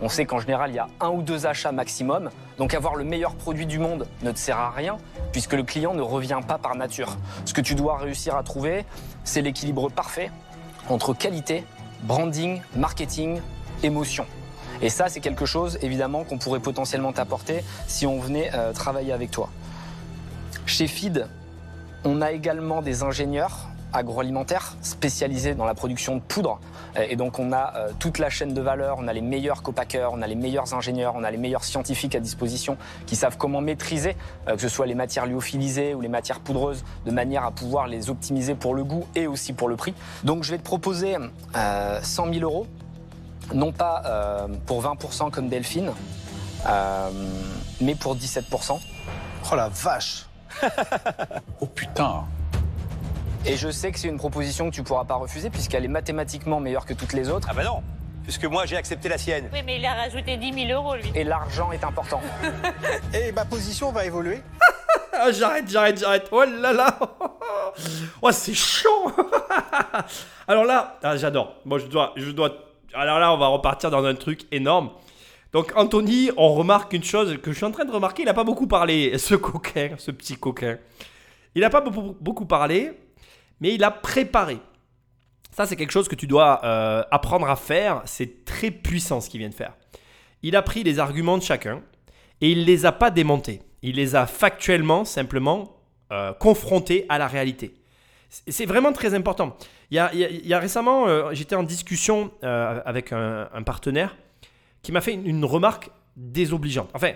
On 0.00 0.08
sait 0.08 0.24
qu'en 0.24 0.40
général, 0.40 0.70
il 0.70 0.76
y 0.76 0.78
a 0.78 0.88
un 1.00 1.10
ou 1.10 1.20
deux 1.20 1.44
achats 1.44 1.70
maximum. 1.70 2.30
Donc 2.56 2.72
avoir 2.72 2.94
le 2.94 3.04
meilleur 3.04 3.34
produit 3.34 3.66
du 3.66 3.78
monde 3.78 4.06
ne 4.22 4.32
te 4.32 4.38
sert 4.38 4.56
à 4.56 4.70
rien 4.70 4.96
puisque 5.32 5.52
le 5.52 5.64
client 5.64 5.92
ne 5.92 6.00
revient 6.00 6.40
pas 6.48 6.56
par 6.56 6.74
nature. 6.74 7.18
Ce 7.44 7.52
que 7.52 7.60
tu 7.60 7.74
dois 7.74 7.98
réussir 7.98 8.36
à 8.36 8.42
trouver, 8.42 8.86
c'est 9.22 9.42
l'équilibre 9.42 9.90
parfait 9.90 10.30
entre 10.88 11.12
qualité, 11.12 11.62
branding, 12.04 12.62
marketing, 12.74 13.42
émotion. 13.82 14.24
Et 14.82 14.90
ça, 14.90 15.08
c'est 15.08 15.20
quelque 15.20 15.46
chose, 15.46 15.78
évidemment, 15.82 16.24
qu'on 16.24 16.38
pourrait 16.38 16.60
potentiellement 16.60 17.12
t'apporter 17.12 17.64
si 17.86 18.06
on 18.06 18.20
venait 18.20 18.50
euh, 18.54 18.72
travailler 18.72 19.12
avec 19.12 19.30
toi. 19.30 19.48
Chez 20.66 20.86
Feed, 20.86 21.26
on 22.04 22.22
a 22.22 22.32
également 22.32 22.82
des 22.82 23.02
ingénieurs 23.02 23.68
agroalimentaires 23.92 24.76
spécialisés 24.82 25.54
dans 25.54 25.64
la 25.64 25.74
production 25.74 26.16
de 26.16 26.20
poudre. 26.20 26.60
Et 27.08 27.16
donc 27.16 27.38
on 27.38 27.52
a 27.52 27.74
euh, 27.76 27.90
toute 27.98 28.18
la 28.18 28.30
chaîne 28.30 28.54
de 28.54 28.60
valeur, 28.60 28.96
on 28.98 29.08
a 29.08 29.12
les 29.12 29.20
meilleurs 29.20 29.62
copackers, 29.62 30.12
on 30.12 30.22
a 30.22 30.26
les 30.26 30.34
meilleurs 30.34 30.74
ingénieurs, 30.74 31.14
on 31.16 31.24
a 31.24 31.30
les 31.30 31.36
meilleurs 31.36 31.64
scientifiques 31.64 32.14
à 32.14 32.20
disposition 32.20 32.76
qui 33.06 33.16
savent 33.16 33.36
comment 33.36 33.60
maîtriser, 33.60 34.16
euh, 34.48 34.56
que 34.56 34.60
ce 34.60 34.68
soit 34.68 34.86
les 34.86 34.94
matières 34.94 35.26
lyophilisées 35.26 35.94
ou 35.94 36.00
les 36.00 36.08
matières 36.08 36.40
poudreuses, 36.40 36.84
de 37.06 37.10
manière 37.10 37.44
à 37.44 37.50
pouvoir 37.50 37.86
les 37.86 38.10
optimiser 38.10 38.54
pour 38.54 38.74
le 38.74 38.84
goût 38.84 39.06
et 39.14 39.26
aussi 39.26 39.52
pour 39.52 39.68
le 39.68 39.76
prix. 39.76 39.94
Donc 40.24 40.44
je 40.44 40.50
vais 40.50 40.58
te 40.58 40.64
proposer 40.64 41.16
euh, 41.56 42.00
100 42.02 42.32
000 42.32 42.44
euros, 42.44 42.66
non 43.54 43.72
pas 43.72 44.02
euh, 44.06 44.48
pour 44.66 44.82
20% 44.82 45.30
comme 45.30 45.48
Delphine, 45.48 45.92
euh, 46.66 47.10
mais 47.80 47.94
pour 47.94 48.16
17%. 48.16 48.78
Oh 49.50 49.54
la 49.54 49.68
vache 49.68 50.26
Oh 51.60 51.66
putain 51.66 52.24
Et 53.46 53.56
je 53.56 53.70
sais 53.70 53.92
que 53.92 53.98
c'est 53.98 54.08
une 54.08 54.18
proposition 54.18 54.68
que 54.70 54.74
tu 54.74 54.82
pourras 54.82 55.04
pas 55.04 55.14
refuser 55.14 55.50
puisqu'elle 55.50 55.84
est 55.84 55.88
mathématiquement 55.88 56.60
meilleure 56.60 56.84
que 56.84 56.94
toutes 56.94 57.12
les 57.12 57.28
autres. 57.30 57.48
Ah 57.50 57.54
bah 57.54 57.64
non, 57.64 57.82
puisque 58.24 58.44
moi 58.44 58.66
j'ai 58.66 58.76
accepté 58.76 59.08
la 59.08 59.18
sienne. 59.18 59.48
Oui, 59.52 59.60
mais 59.64 59.78
il 59.78 59.86
a 59.86 59.94
rajouté 59.94 60.36
10 60.36 60.66
000 60.66 60.80
euros, 60.80 60.96
lui. 60.96 61.10
Et 61.14 61.24
l'argent 61.24 61.72
est 61.72 61.84
important. 61.84 62.20
Et 63.14 63.32
ma 63.32 63.44
position 63.44 63.92
va 63.92 64.04
évoluer. 64.04 64.42
Ah, 65.20 65.32
j'arrête, 65.32 65.68
j'arrête, 65.68 65.98
j'arrête. 65.98 66.28
Oh 66.30 66.44
là 66.44 66.72
là. 66.72 66.96
Oh, 68.22 68.30
c'est 68.30 68.54
chaud. 68.54 69.12
Alors 70.46 70.64
là, 70.64 70.96
ah, 71.02 71.16
j'adore. 71.16 71.56
Moi, 71.64 71.80
je 71.80 71.86
dois, 71.86 72.12
je 72.14 72.30
dois. 72.30 72.52
Alors 72.98 73.20
là, 73.20 73.32
on 73.32 73.38
va 73.38 73.46
repartir 73.46 73.92
dans 73.92 74.04
un 74.04 74.16
truc 74.16 74.40
énorme. 74.50 74.90
Donc, 75.52 75.72
Anthony, 75.76 76.30
on 76.36 76.52
remarque 76.52 76.92
une 76.92 77.04
chose 77.04 77.38
que 77.40 77.52
je 77.52 77.56
suis 77.56 77.64
en 77.64 77.70
train 77.70 77.84
de 77.84 77.92
remarquer. 77.92 78.22
Il 78.22 78.26
n'a 78.26 78.34
pas 78.34 78.42
beaucoup 78.42 78.66
parlé, 78.66 79.16
ce 79.18 79.36
coquin, 79.36 79.90
ce 79.98 80.10
petit 80.10 80.36
coquin. 80.36 80.78
Il 81.54 81.60
n'a 81.60 81.70
pas 81.70 81.80
beaucoup, 81.80 82.44
parlé, 82.44 82.90
mais 83.60 83.72
il 83.72 83.84
a 83.84 83.92
préparé. 83.92 84.58
Ça, 85.52 85.64
c'est 85.64 85.76
quelque 85.76 85.92
chose 85.92 86.08
que 86.08 86.16
tu 86.16 86.26
dois 86.26 86.60
euh, 86.64 87.04
apprendre 87.12 87.48
à 87.48 87.54
faire. 87.54 88.02
C'est 88.04 88.44
très 88.44 88.72
puissant 88.72 89.20
ce 89.20 89.30
qu'il 89.30 89.38
vient 89.38 89.48
de 89.48 89.54
faire. 89.54 89.74
Il 90.42 90.56
a 90.56 90.62
pris 90.62 90.82
les 90.82 90.98
arguments 90.98 91.38
de 91.38 91.42
chacun 91.44 91.82
et 92.40 92.50
il 92.50 92.64
les 92.64 92.84
a 92.84 92.90
pas 92.90 93.12
démontés. 93.12 93.62
Il 93.82 93.94
les 93.94 94.16
a 94.16 94.26
factuellement, 94.26 95.04
simplement 95.04 95.76
euh, 96.10 96.32
confrontés 96.32 97.06
à 97.08 97.18
la 97.18 97.28
réalité. 97.28 97.77
C'est- 98.28 98.66
vraiment 98.66 98.92
très 98.92 99.14
important. 99.14 99.56
Il 99.90 99.96
y 99.96 100.52
a, 100.52 100.58
récemment, 100.58 101.08
euh, 101.08 101.30
j'étais 101.32 101.54
en 101.54 101.62
discussion 101.62 102.30
euh, 102.44 102.80
avec 102.84 103.12
un, 103.12 103.62
partenaire 103.64 104.16
qui 104.82 104.92
m'a 104.92 105.00
fait 105.00 105.14
une, 105.14 105.44
remarque 105.44 105.90
désobligeante. 106.16 106.90
Enfin, 106.94 107.12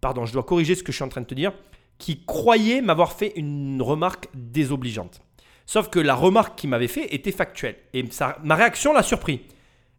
pardon, 0.00 0.26
je 0.26 0.32
dois 0.32 0.42
corriger 0.42 0.74
ce 0.74 0.82
que 0.82 0.92
je 0.92 0.96
suis 0.96 1.04
en 1.04 1.08
train 1.08 1.22
de 1.22 1.26
te 1.26 1.34
dire, 1.34 1.52
qui 1.98 2.24
croyait 2.24 2.82
m'avoir 2.82 3.12
fait 3.14 3.32
une 3.36 3.80
remarque 3.80 4.28
désobligeante. 4.34 5.22
Sauf 5.64 5.88
que 5.88 5.98
la 5.98 6.14
remarque 6.14 6.58
qu'il 6.58 6.70
m'avait 6.70 6.86
fait 6.86 7.12
était 7.14 7.32
factuelle. 7.32 7.76
Et 7.94 8.04
ma 8.44 8.54
réaction 8.54 8.92
l'a 8.92 9.02
surpris. 9.02 9.42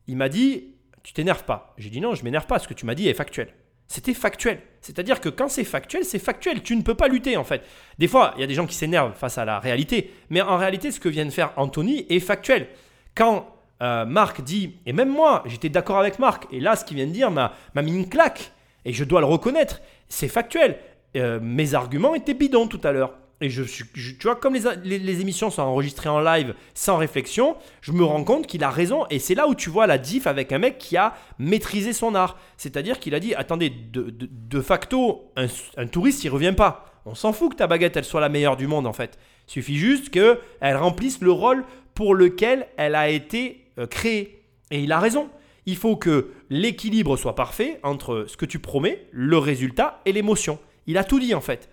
Il 0.07 0.15
m'a 0.15 0.29
dit 0.29 0.75
Tu 1.03 1.13
t'énerves 1.13 1.43
pas. 1.43 1.73
J'ai 1.77 1.89
dit 1.89 1.99
Non, 1.99 2.13
je 2.15 2.23
m'énerve 2.23 2.45
pas. 2.45 2.59
Ce 2.59 2.67
que 2.67 2.73
tu 2.73 2.85
m'as 2.85 2.95
dit 2.95 3.09
est 3.09 3.13
factuel. 3.13 3.53
C'était 3.87 4.13
factuel. 4.13 4.59
C'est-à-dire 4.81 5.21
que 5.21 5.29
quand 5.29 5.49
c'est 5.49 5.63
factuel, 5.63 6.03
c'est 6.03 6.19
factuel. 6.19 6.61
Tu 6.61 6.75
ne 6.75 6.81
peux 6.81 6.95
pas 6.95 7.07
lutter 7.07 7.37
en 7.37 7.43
fait. 7.43 7.63
Des 7.99 8.07
fois, 8.07 8.33
il 8.35 8.41
y 8.41 8.43
a 8.43 8.47
des 8.47 8.53
gens 8.53 8.65
qui 8.65 8.75
s'énervent 8.75 9.13
face 9.13 9.37
à 9.37 9.45
la 9.45 9.59
réalité. 9.59 10.13
Mais 10.29 10.41
en 10.41 10.57
réalité, 10.57 10.91
ce 10.91 10.99
que 10.99 11.09
vient 11.09 11.25
de 11.25 11.31
faire 11.31 11.53
Anthony 11.55 12.05
est 12.09 12.19
factuel. 12.19 12.67
Quand 13.15 13.47
euh, 13.81 14.05
Marc 14.05 14.41
dit, 14.41 14.75
et 14.85 14.93
même 14.93 15.09
moi, 15.09 15.43
j'étais 15.45 15.69
d'accord 15.69 15.99
avec 15.99 16.19
Marc, 16.19 16.47
et 16.51 16.59
là, 16.59 16.75
ce 16.75 16.83
qu'il 16.83 16.97
vient 16.97 17.07
de 17.07 17.11
dire 17.11 17.31
m'a 17.31 17.51
mis 17.75 17.95
une 17.95 18.09
claque. 18.09 18.51
Et 18.85 18.93
je 18.93 19.03
dois 19.03 19.19
le 19.19 19.25
reconnaître. 19.25 19.81
C'est 20.09 20.27
factuel. 20.27 20.77
Euh, 21.15 21.39
mes 21.41 21.73
arguments 21.73 22.15
étaient 22.15 22.33
bidons 22.33 22.67
tout 22.67 22.81
à 22.83 22.91
l'heure. 22.91 23.13
Et 23.39 23.49
je, 23.51 23.61
suis- 23.61 23.85
tu 23.93 24.15
vois, 24.23 24.35
comme 24.35 24.55
les, 24.83 24.97
les- 24.97 25.21
émissions 25.21 25.51
sont 25.51 25.61
enregistrées 25.61 26.09
en 26.09 26.19
live 26.19 26.55
sans 26.73 26.97
réflexion, 26.97 27.55
je 27.81 27.91
me 27.91 28.03
rends 28.03 28.23
compte 28.23 28.47
qu'il 28.47 28.63
a 28.63 28.71
raison. 28.71 29.05
Et 29.11 29.19
c'est 29.19 29.35
là 29.35 29.47
où 29.47 29.53
tu 29.53 29.69
vois 29.69 29.85
la 29.85 29.99
diff 29.99 30.25
avec 30.25 30.51
un 30.51 30.57
mec 30.57 30.79
qui 30.79 30.97
a 30.97 31.13
maîtrisé 31.37 31.93
son 31.93 32.15
art. 32.15 32.37
C'est-à-dire 32.57 32.99
qu'il 32.99 33.13
a 33.13 33.19
dit 33.19 33.35
attendez, 33.35 33.69
de, 33.69 34.61
facto, 34.61 35.31
un, 35.35 35.45
un 35.77 35.85
touriste, 35.87 36.23
il 36.23 36.29
revient 36.29 36.53
pas. 36.57 36.85
On 37.05 37.13
s'en 37.15 37.31
fout 37.31 37.51
que 37.51 37.57
ta 37.57 37.67
baguette, 37.67 37.95
elle 37.95 38.05
soit 38.05 38.21
la 38.21 38.29
meilleure 38.29 38.57
du 38.57 38.65
monde 38.67 38.87
en 38.87 38.93
fait. 38.93 39.19
Il 39.47 39.51
suffit 39.51 39.77
juste 39.77 40.09
qu'elle 40.09 40.75
remplisse 40.75 41.21
le 41.21 41.31
rôle 41.31 41.63
pour 41.93 42.15
lequel 42.15 42.67
elle 42.75 42.95
a 42.95 43.07
été 43.09 43.65
euh, 43.77 43.85
créée. 43.87 44.41
Et 44.71 44.79
il 44.81 44.91
a 44.91 44.99
raison. 44.99 45.29
Il 45.67 45.77
faut 45.77 45.95
que 45.95 46.31
l'équilibre 46.49 47.17
soit 47.17 47.35
parfait 47.35 47.79
entre 47.83 48.25
ce 48.27 48.35
que 48.35 48.45
tu 48.45 48.57
promets, 48.59 49.05
le 49.11 49.37
résultat 49.37 50.01
et 50.05 50.11
l'émotion. 50.11 50.59
Il 50.87 50.97
a 50.97 51.03
tout 51.03 51.19
dit 51.19 51.33
en 51.35 51.41
fait. 51.41 51.69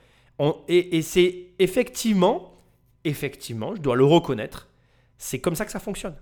Et 0.68 1.02
c'est 1.02 1.46
effectivement, 1.58 2.60
effectivement, 3.04 3.74
je 3.74 3.80
dois 3.80 3.96
le 3.96 4.04
reconnaître, 4.04 4.68
c'est 5.18 5.40
comme 5.40 5.54
ça 5.54 5.64
que 5.64 5.70
ça 5.70 5.78
fonctionne. 5.78 6.16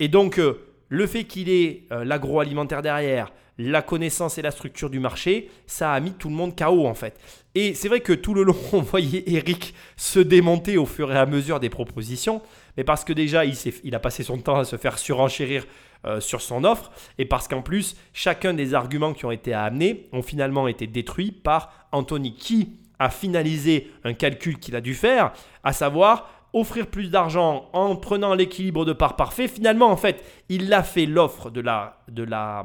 Et 0.00 0.08
donc, 0.08 0.38
euh, 0.38 0.66
le 0.88 1.06
fait 1.06 1.24
qu'il 1.24 1.50
ait 1.50 1.84
euh, 1.92 2.04
l'agroalimentaire 2.04 2.82
derrière, 2.82 3.32
la 3.58 3.82
connaissance 3.82 4.38
et 4.38 4.42
la 4.42 4.52
structure 4.52 4.88
du 4.88 5.00
marché, 5.00 5.50
ça 5.66 5.92
a 5.92 6.00
mis 6.00 6.12
tout 6.12 6.28
le 6.28 6.34
monde 6.34 6.56
KO 6.56 6.86
en 6.86 6.94
fait. 6.94 7.18
Et 7.56 7.74
c'est 7.74 7.88
vrai 7.88 8.00
que 8.00 8.12
tout 8.12 8.32
le 8.32 8.44
long, 8.44 8.56
on 8.72 8.80
voyait 8.80 9.24
Eric 9.26 9.74
se 9.96 10.20
démonter 10.20 10.78
au 10.78 10.86
fur 10.86 11.12
et 11.12 11.18
à 11.18 11.26
mesure 11.26 11.58
des 11.60 11.68
propositions, 11.68 12.40
mais 12.76 12.84
parce 12.84 13.04
que 13.04 13.12
déjà, 13.12 13.44
il 13.44 13.94
a 13.94 13.98
passé 13.98 14.22
son 14.22 14.38
temps 14.38 14.58
à 14.58 14.64
se 14.64 14.76
faire 14.76 14.98
surenchérir 14.98 15.66
euh, 16.06 16.20
sur 16.20 16.40
son 16.40 16.62
offre, 16.62 16.92
et 17.18 17.24
parce 17.24 17.48
qu'en 17.48 17.62
plus, 17.62 17.96
chacun 18.12 18.54
des 18.54 18.74
arguments 18.74 19.12
qui 19.12 19.24
ont 19.24 19.32
été 19.32 19.52
amenés 19.52 20.08
ont 20.12 20.22
finalement 20.22 20.68
été 20.68 20.86
détruits 20.86 21.32
par 21.32 21.88
Anthony, 21.90 22.36
qui 22.36 22.78
a 22.98 23.10
finalisé 23.10 23.92
un 24.04 24.14
calcul 24.14 24.58
qu'il 24.58 24.76
a 24.76 24.80
dû 24.80 24.94
faire, 24.94 25.32
à 25.64 25.72
savoir 25.72 26.30
offrir 26.52 26.86
plus 26.86 27.10
d'argent 27.10 27.68
en 27.72 27.96
prenant 27.96 28.34
l'équilibre 28.34 28.84
de 28.84 28.92
part 28.92 29.16
parfait. 29.16 29.48
Finalement, 29.48 29.90
en 29.90 29.96
fait, 29.96 30.24
il 30.48 30.72
a 30.72 30.82
fait 30.82 31.06
l'offre 31.06 31.50
de 31.50 31.60
la, 31.60 32.00
de 32.08 32.22
la, 32.22 32.64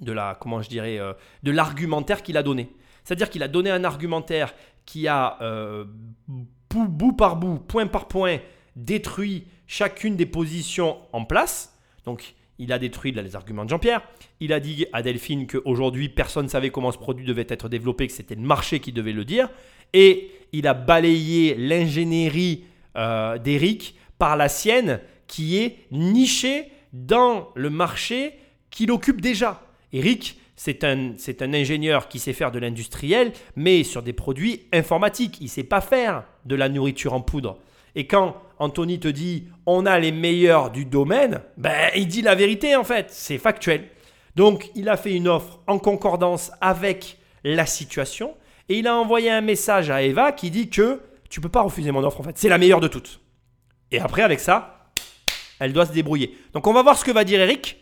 de 0.00 0.12
la, 0.12 0.36
comment 0.38 0.60
je 0.62 0.68
dirais, 0.68 0.98
euh, 0.98 1.12
de 1.42 1.50
l'argumentaire 1.50 2.22
qu'il 2.22 2.36
a 2.36 2.42
donné. 2.42 2.70
C'est-à-dire 3.04 3.30
qu'il 3.30 3.42
a 3.42 3.48
donné 3.48 3.70
un 3.70 3.84
argumentaire 3.84 4.54
qui 4.84 5.08
a 5.08 5.38
euh, 5.40 5.84
bout, 6.28 6.88
bout 6.88 7.12
par 7.12 7.36
bout, 7.36 7.58
point 7.58 7.86
par 7.86 8.08
point, 8.08 8.38
détruit 8.76 9.46
chacune 9.66 10.16
des 10.16 10.26
positions 10.26 10.98
en 11.12 11.24
place. 11.24 11.78
Donc, 12.04 12.34
il 12.58 12.72
a 12.72 12.78
détruit 12.78 13.12
les 13.12 13.36
arguments 13.36 13.64
de 13.64 13.70
Jean-Pierre. 13.70 14.02
Il 14.40 14.52
a 14.52 14.60
dit 14.60 14.86
à 14.92 15.02
Delphine 15.02 15.46
qu'aujourd'hui, 15.46 16.08
personne 16.08 16.46
ne 16.46 16.50
savait 16.50 16.70
comment 16.70 16.92
ce 16.92 16.98
produit 16.98 17.24
devait 17.24 17.46
être 17.48 17.68
développé, 17.68 18.06
que 18.06 18.12
c'était 18.12 18.34
le 18.34 18.42
marché 18.42 18.80
qui 18.80 18.92
devait 18.92 19.12
le 19.12 19.24
dire. 19.24 19.48
Et 19.92 20.30
il 20.52 20.66
a 20.66 20.74
balayé 20.74 21.54
l'ingénierie 21.56 22.64
euh, 22.96 23.38
d'Eric 23.38 23.96
par 24.18 24.36
la 24.36 24.48
sienne, 24.48 25.00
qui 25.26 25.56
est 25.58 25.78
nichée 25.90 26.70
dans 26.92 27.48
le 27.54 27.70
marché 27.70 28.34
qu'il 28.70 28.90
occupe 28.90 29.20
déjà. 29.20 29.62
Eric, 29.92 30.38
c'est 30.56 30.84
un, 30.84 31.14
c'est 31.16 31.42
un 31.42 31.54
ingénieur 31.54 32.08
qui 32.08 32.18
sait 32.18 32.32
faire 32.32 32.52
de 32.52 32.58
l'industriel, 32.58 33.32
mais 33.56 33.82
sur 33.82 34.02
des 34.02 34.12
produits 34.12 34.66
informatiques. 34.72 35.38
Il 35.40 35.44
ne 35.44 35.48
sait 35.48 35.64
pas 35.64 35.80
faire 35.80 36.24
de 36.44 36.54
la 36.54 36.68
nourriture 36.68 37.14
en 37.14 37.20
poudre. 37.20 37.58
Et 37.94 38.06
quand 38.06 38.36
Anthony 38.58 39.00
te 39.00 39.08
dit 39.08 39.48
on 39.66 39.86
a 39.86 39.98
les 39.98 40.12
meilleurs 40.12 40.70
du 40.70 40.84
domaine, 40.84 41.40
ben 41.56 41.90
il 41.96 42.06
dit 42.08 42.22
la 42.22 42.34
vérité 42.34 42.76
en 42.76 42.84
fait, 42.84 43.06
c'est 43.10 43.38
factuel. 43.38 43.88
Donc 44.36 44.70
il 44.74 44.88
a 44.88 44.96
fait 44.96 45.12
une 45.12 45.28
offre 45.28 45.60
en 45.66 45.78
concordance 45.78 46.52
avec 46.60 47.18
la 47.44 47.66
situation 47.66 48.34
et 48.68 48.78
il 48.78 48.86
a 48.86 48.96
envoyé 48.96 49.30
un 49.30 49.40
message 49.40 49.90
à 49.90 50.02
Eva 50.02 50.32
qui 50.32 50.50
dit 50.50 50.70
que 50.70 51.00
tu 51.28 51.40
peux 51.40 51.48
pas 51.48 51.62
refuser 51.62 51.90
mon 51.90 52.04
offre 52.04 52.20
en 52.20 52.24
fait, 52.24 52.38
c'est 52.38 52.48
la 52.48 52.58
meilleure 52.58 52.80
de 52.80 52.88
toutes. 52.88 53.20
Et 53.90 53.98
après 53.98 54.22
avec 54.22 54.40
ça, 54.40 54.90
elle 55.60 55.72
doit 55.72 55.86
se 55.86 55.92
débrouiller. 55.92 56.36
Donc 56.54 56.66
on 56.66 56.72
va 56.72 56.82
voir 56.82 56.96
ce 56.96 57.04
que 57.04 57.10
va 57.10 57.24
dire 57.24 57.40
Eric, 57.40 57.78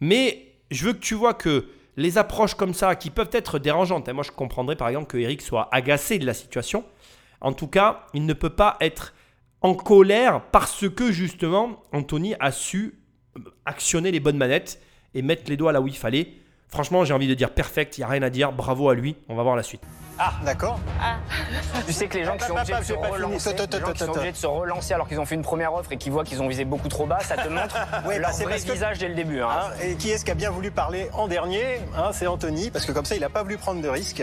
mais 0.00 0.52
je 0.70 0.84
veux 0.84 0.92
que 0.92 1.00
tu 1.00 1.14
vois 1.14 1.34
que 1.34 1.66
les 1.96 2.16
approches 2.16 2.54
comme 2.54 2.74
ça 2.74 2.94
qui 2.94 3.10
peuvent 3.10 3.30
être 3.32 3.58
dérangeantes, 3.58 4.08
hein, 4.08 4.12
moi 4.12 4.22
je 4.22 4.30
comprendrais 4.30 4.76
par 4.76 4.88
exemple 4.88 5.08
que 5.08 5.18
Eric 5.18 5.42
soit 5.42 5.68
agacé 5.72 6.18
de 6.18 6.26
la 6.26 6.34
situation. 6.34 6.84
En 7.40 7.52
tout 7.52 7.66
cas, 7.66 8.06
il 8.14 8.24
ne 8.24 8.32
peut 8.32 8.50
pas 8.50 8.76
être 8.80 9.14
en 9.62 9.74
colère 9.74 10.42
parce 10.52 10.88
que 10.88 11.10
justement 11.12 11.82
Anthony 11.92 12.34
a 12.40 12.52
su 12.52 12.94
euh, 13.36 13.40
actionner 13.66 14.10
les 14.10 14.20
bonnes 14.20 14.36
manettes 14.36 14.80
et 15.14 15.22
mettre 15.22 15.44
les 15.48 15.56
doigts 15.56 15.72
là 15.72 15.80
où 15.80 15.88
il 15.88 15.96
fallait. 15.96 16.34
Franchement, 16.70 17.02
j'ai 17.06 17.14
envie 17.14 17.28
de 17.28 17.32
dire 17.34 17.48
perfect, 17.50 17.96
il 17.96 18.02
n'y 18.02 18.04
a 18.04 18.08
rien 18.08 18.20
à 18.22 18.28
dire, 18.28 18.52
bravo 18.52 18.90
à 18.90 18.94
lui, 18.94 19.16
on 19.30 19.34
va 19.34 19.42
voir 19.42 19.56
la 19.56 19.62
suite. 19.62 19.80
Ah, 20.18 20.32
d'accord. 20.44 20.78
Tu 21.86 21.94
sais 21.94 22.08
que 22.08 22.18
les 22.18 22.24
gens 22.24 22.36
qui 22.36 22.44
sont 22.44 22.52
obligés 22.52 22.74
de 24.32 24.36
se 24.36 24.46
relancer, 24.46 24.92
alors 24.92 25.08
qu'ils 25.08 25.18
ont 25.18 25.24
fait 25.24 25.36
une 25.36 25.42
première 25.42 25.72
offre 25.72 25.92
et 25.92 25.96
qui 25.96 26.10
voient 26.10 26.24
qu'ils 26.24 26.42
ont 26.42 26.48
visé 26.48 26.66
beaucoup 26.66 26.88
trop 26.88 27.06
bas, 27.06 27.20
ça 27.20 27.38
te 27.38 27.48
montre 27.48 27.74
Ouais, 28.06 28.18
leur 28.18 28.32
bah, 28.36 28.44
vrai 28.44 28.58
que- 28.60 28.70
visage 28.72 28.98
dès 28.98 29.08
le 29.08 29.14
début. 29.14 29.40
hein. 29.40 29.48
Hein, 29.50 29.70
et 29.82 29.94
qui 29.94 30.10
est-ce 30.10 30.26
qui 30.26 30.30
a 30.30 30.34
bien 30.34 30.50
voulu 30.50 30.70
parler 30.70 31.08
en 31.14 31.26
dernier 31.26 31.78
Hein, 31.96 32.10
C'est 32.12 32.26
Anthony, 32.26 32.70
parce 32.70 32.84
que 32.84 32.92
comme 32.92 33.06
ça, 33.06 33.14
il 33.14 33.20
n'a 33.22 33.30
pas 33.30 33.42
voulu 33.42 33.56
prendre 33.56 33.80
de 33.80 33.88
risques. 33.88 34.22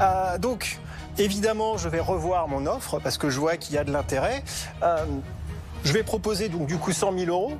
Euh, 0.00 0.38
donc, 0.38 0.78
évidemment, 1.18 1.76
je 1.76 1.88
vais 1.88 2.00
revoir 2.00 2.48
mon 2.48 2.66
offre 2.66 2.98
parce 3.00 3.18
que 3.18 3.30
je 3.30 3.38
vois 3.38 3.56
qu'il 3.56 3.74
y 3.74 3.78
a 3.78 3.84
de 3.84 3.92
l'intérêt. 3.92 4.42
Euh, 4.82 5.04
je 5.84 5.92
vais 5.92 6.02
proposer 6.02 6.48
donc 6.48 6.66
du 6.66 6.76
coup 6.76 6.92
100 6.92 7.16
000 7.18 7.30
euros. 7.30 7.54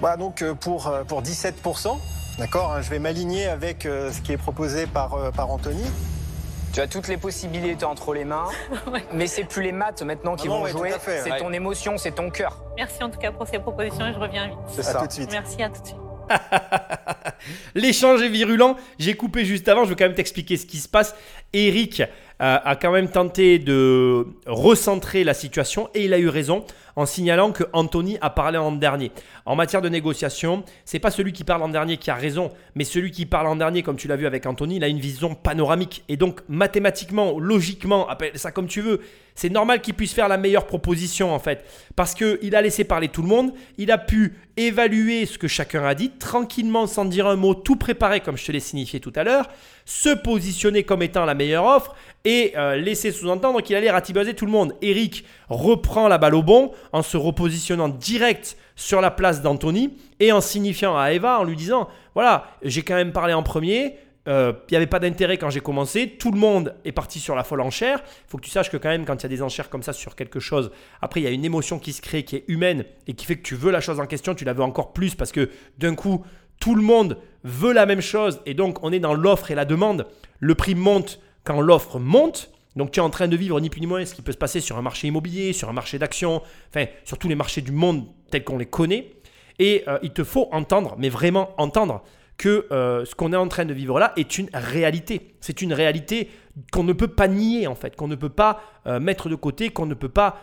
Voilà, 0.00 0.16
donc 0.16 0.42
euh, 0.42 0.54
pour, 0.54 0.88
euh, 0.88 1.04
pour 1.04 1.22
17% 1.22 1.98
D'accord 2.38 2.72
hein, 2.72 2.82
Je 2.82 2.90
vais 2.90 2.98
m'aligner 2.98 3.46
avec 3.46 3.86
euh, 3.86 4.10
ce 4.12 4.20
qui 4.20 4.32
est 4.32 4.36
proposé 4.36 4.86
par, 4.86 5.14
euh, 5.14 5.30
par 5.30 5.50
Anthony. 5.50 5.84
Tu 6.72 6.80
as 6.80 6.88
toutes 6.88 7.06
les 7.06 7.16
possibilités 7.16 7.84
entre 7.84 8.12
les 8.14 8.24
mains, 8.24 8.48
mais 9.12 9.28
c'est 9.28 9.44
plus 9.44 9.62
les 9.62 9.70
maths 9.70 10.02
maintenant 10.02 10.34
qui 10.34 10.48
Non, 10.48 10.58
non, 10.58 10.64
vont 10.64 10.72
tout 10.72 10.78
jouer, 10.78 10.92
à 10.92 10.98
c'est 10.98 11.30
ouais. 11.30 11.38
ton 11.38 11.52
émotion, 11.52 11.96
c'est 11.96 12.10
ton 12.10 12.30
cœur. 12.30 12.64
Merci 12.76 13.04
en 13.04 13.10
tout 13.10 13.20
cas 13.20 13.30
pour 13.30 13.46
ces 13.46 13.60
propositions 13.60 14.04
et 14.06 14.12
je 14.12 14.18
reviens 14.18 14.48
vite. 14.48 14.58
C'est 14.72 14.82
ça. 14.82 14.98
tout 14.98 15.06
de 15.06 15.12
suite. 15.12 15.30
Merci, 15.30 15.62
à 15.62 15.68
tout 15.68 15.80
de 15.80 15.86
suite. 15.86 15.98
L'échange 17.76 18.22
est 18.22 18.28
virulent. 18.28 18.76
J'ai 18.98 19.14
coupé 19.14 19.44
juste 19.44 19.68
avant. 19.68 19.84
Je 19.84 19.90
veux 19.90 19.94
quand 19.94 20.04
même 20.04 20.14
t'expliquer 20.14 20.56
ce 20.56 20.66
qui 20.66 20.78
se 20.78 20.88
passe. 20.88 21.14
Eric 21.52 22.02
a 22.40 22.76
quand 22.76 22.90
même 22.90 23.08
tenté 23.08 23.58
de 23.58 24.26
recentrer 24.46 25.24
la 25.24 25.34
situation 25.34 25.88
et 25.94 26.04
il 26.04 26.12
a 26.12 26.18
eu 26.18 26.28
raison 26.28 26.64
en 26.96 27.06
signalant 27.06 27.52
que 27.52 27.64
Anthony 27.72 28.18
a 28.20 28.30
parlé 28.30 28.58
en 28.58 28.72
dernier. 28.72 29.12
En 29.46 29.56
matière 29.56 29.82
de 29.82 29.90
négociation, 29.90 30.64
c'est 30.86 30.98
pas 30.98 31.10
celui 31.10 31.34
qui 31.34 31.44
parle 31.44 31.62
en 31.62 31.68
dernier 31.68 31.98
qui 31.98 32.10
a 32.10 32.14
raison, 32.14 32.50
mais 32.74 32.84
celui 32.84 33.10
qui 33.10 33.26
parle 33.26 33.46
en 33.46 33.56
dernier, 33.56 33.82
comme 33.82 33.96
tu 33.96 34.08
l'as 34.08 34.16
vu 34.16 34.26
avec 34.26 34.46
Anthony, 34.46 34.76
il 34.76 34.84
a 34.84 34.88
une 34.88 35.00
vision 35.00 35.34
panoramique 35.34 36.02
et 36.08 36.16
donc 36.16 36.40
mathématiquement, 36.48 37.38
logiquement, 37.38 38.08
appelle 38.08 38.38
ça 38.38 38.52
comme 38.52 38.68
tu 38.68 38.80
veux. 38.80 39.00
C'est 39.34 39.50
normal 39.50 39.82
qu'il 39.82 39.94
puisse 39.94 40.14
faire 40.14 40.28
la 40.28 40.38
meilleure 40.38 40.66
proposition 40.66 41.34
en 41.34 41.38
fait, 41.38 41.64
parce 41.94 42.14
que 42.14 42.38
il 42.40 42.56
a 42.56 42.62
laissé 42.62 42.84
parler 42.84 43.08
tout 43.08 43.20
le 43.20 43.28
monde, 43.28 43.52
il 43.76 43.90
a 43.90 43.98
pu 43.98 44.34
évaluer 44.56 45.26
ce 45.26 45.36
que 45.36 45.48
chacun 45.48 45.84
a 45.84 45.94
dit 45.94 46.10
tranquillement 46.10 46.86
sans 46.86 47.04
dire 47.04 47.26
un 47.26 47.36
mot, 47.36 47.54
tout 47.54 47.76
préparé 47.76 48.20
comme 48.20 48.38
je 48.38 48.46
te 48.46 48.52
l'ai 48.52 48.60
signifié 48.60 49.00
tout 49.00 49.12
à 49.16 49.24
l'heure, 49.24 49.48
se 49.84 50.10
positionner 50.10 50.84
comme 50.84 51.02
étant 51.02 51.24
la 51.24 51.34
meilleure 51.34 51.66
offre 51.66 51.94
et 52.24 52.52
euh, 52.56 52.76
laisser 52.76 53.12
sous-entendre 53.12 53.60
qu'il 53.60 53.76
allait 53.76 53.90
ratiboiser 53.90 54.34
tout 54.34 54.46
le 54.46 54.52
monde. 54.52 54.74
Eric 54.80 55.24
reprend 55.48 56.08
la 56.08 56.16
balle 56.16 56.34
au 56.34 56.42
bon 56.42 56.70
en 56.92 57.02
se 57.02 57.16
repositionnant 57.16 57.88
direct 57.88 58.56
sur 58.76 59.00
la 59.00 59.10
place 59.10 59.42
d'Anthony 59.42 59.96
et 60.20 60.32
en 60.32 60.40
signifiant 60.40 60.96
à 60.96 61.12
Eva 61.12 61.38
en 61.38 61.44
lui 61.44 61.56
disant 61.56 61.88
voilà, 62.14 62.46
j'ai 62.62 62.82
quand 62.82 62.94
même 62.94 63.12
parlé 63.12 63.32
en 63.34 63.42
premier. 63.42 63.96
euh, 64.28 64.52
Il 64.68 64.72
n'y 64.72 64.76
avait 64.76 64.86
pas 64.86 65.00
d'intérêt 65.00 65.38
quand 65.38 65.50
j'ai 65.50 65.60
commencé. 65.60 66.16
Tout 66.18 66.30
le 66.32 66.38
monde 66.38 66.74
est 66.84 66.92
parti 66.92 67.20
sur 67.20 67.34
la 67.34 67.44
folle 67.44 67.60
enchère. 67.60 68.00
Il 68.04 68.30
faut 68.30 68.38
que 68.38 68.44
tu 68.44 68.50
saches 68.50 68.70
que 68.70 68.76
quand 68.76 68.88
même, 68.88 69.04
quand 69.04 69.16
il 69.16 69.22
y 69.22 69.26
a 69.26 69.28
des 69.28 69.42
enchères 69.42 69.68
comme 69.70 69.82
ça 69.82 69.92
sur 69.92 70.16
quelque 70.16 70.40
chose, 70.40 70.70
après, 71.00 71.20
il 71.20 71.24
y 71.24 71.26
a 71.26 71.30
une 71.30 71.44
émotion 71.44 71.78
qui 71.78 71.92
se 71.92 72.00
crée, 72.02 72.24
qui 72.24 72.36
est 72.36 72.44
humaine 72.48 72.84
et 73.06 73.14
qui 73.14 73.26
fait 73.26 73.36
que 73.36 73.42
tu 73.42 73.54
veux 73.54 73.70
la 73.70 73.80
chose 73.80 74.00
en 74.00 74.06
question, 74.06 74.34
tu 74.34 74.44
la 74.44 74.52
veux 74.52 74.62
encore 74.62 74.92
plus 74.92 75.14
parce 75.14 75.32
que 75.32 75.50
d'un 75.78 75.94
coup, 75.94 76.24
tout 76.60 76.74
le 76.74 76.82
monde 76.82 77.18
veut 77.42 77.72
la 77.72 77.84
même 77.84 78.00
chose 78.00 78.40
et 78.46 78.54
donc 78.54 78.78
on 78.82 78.92
est 78.92 79.00
dans 79.00 79.14
l'offre 79.14 79.50
et 79.50 79.54
la 79.54 79.64
demande. 79.64 80.06
Le 80.38 80.54
prix 80.54 80.74
monte 80.74 81.20
quand 81.42 81.60
l'offre 81.60 81.98
monte 81.98 82.50
Donc 82.76 82.90
tu 82.90 83.00
es 83.00 83.02
en 83.02 83.10
train 83.10 83.28
de 83.28 83.36
vivre 83.36 83.60
ni 83.60 83.70
plus 83.70 83.80
ni 83.80 83.86
moins 83.86 84.04
ce 84.04 84.14
qui 84.14 84.22
peut 84.22 84.32
se 84.32 84.38
passer 84.38 84.60
sur 84.60 84.76
un 84.76 84.82
marché 84.82 85.08
immobilier, 85.08 85.52
sur 85.52 85.68
un 85.68 85.72
marché 85.72 85.98
d'actions, 85.98 86.42
enfin 86.68 86.86
sur 87.04 87.18
tous 87.18 87.28
les 87.28 87.34
marchés 87.34 87.60
du 87.60 87.72
monde 87.72 88.06
tels 88.30 88.44
qu'on 88.44 88.58
les 88.58 88.66
connaît. 88.66 89.12
Et 89.58 89.84
euh, 89.86 89.98
il 90.02 90.10
te 90.10 90.24
faut 90.24 90.48
entendre, 90.50 90.96
mais 90.98 91.08
vraiment 91.08 91.50
entendre, 91.58 92.02
que 92.36 92.66
euh, 92.72 93.04
ce 93.04 93.14
qu'on 93.14 93.32
est 93.32 93.36
en 93.36 93.46
train 93.46 93.64
de 93.64 93.72
vivre 93.72 94.00
là 94.00 94.12
est 94.16 94.38
une 94.38 94.48
réalité. 94.52 95.36
C'est 95.40 95.62
une 95.62 95.72
réalité 95.72 96.28
qu'on 96.72 96.82
ne 96.82 96.92
peut 96.92 97.08
pas 97.08 97.28
nier 97.28 97.68
en 97.68 97.76
fait, 97.76 97.94
qu'on 97.94 98.08
ne 98.08 98.16
peut 98.16 98.28
pas 98.28 98.60
euh, 98.86 98.98
mettre 98.98 99.28
de 99.28 99.36
côté, 99.36 99.70
qu'on 99.70 99.86
ne 99.86 99.94
peut 99.94 100.08
pas 100.08 100.40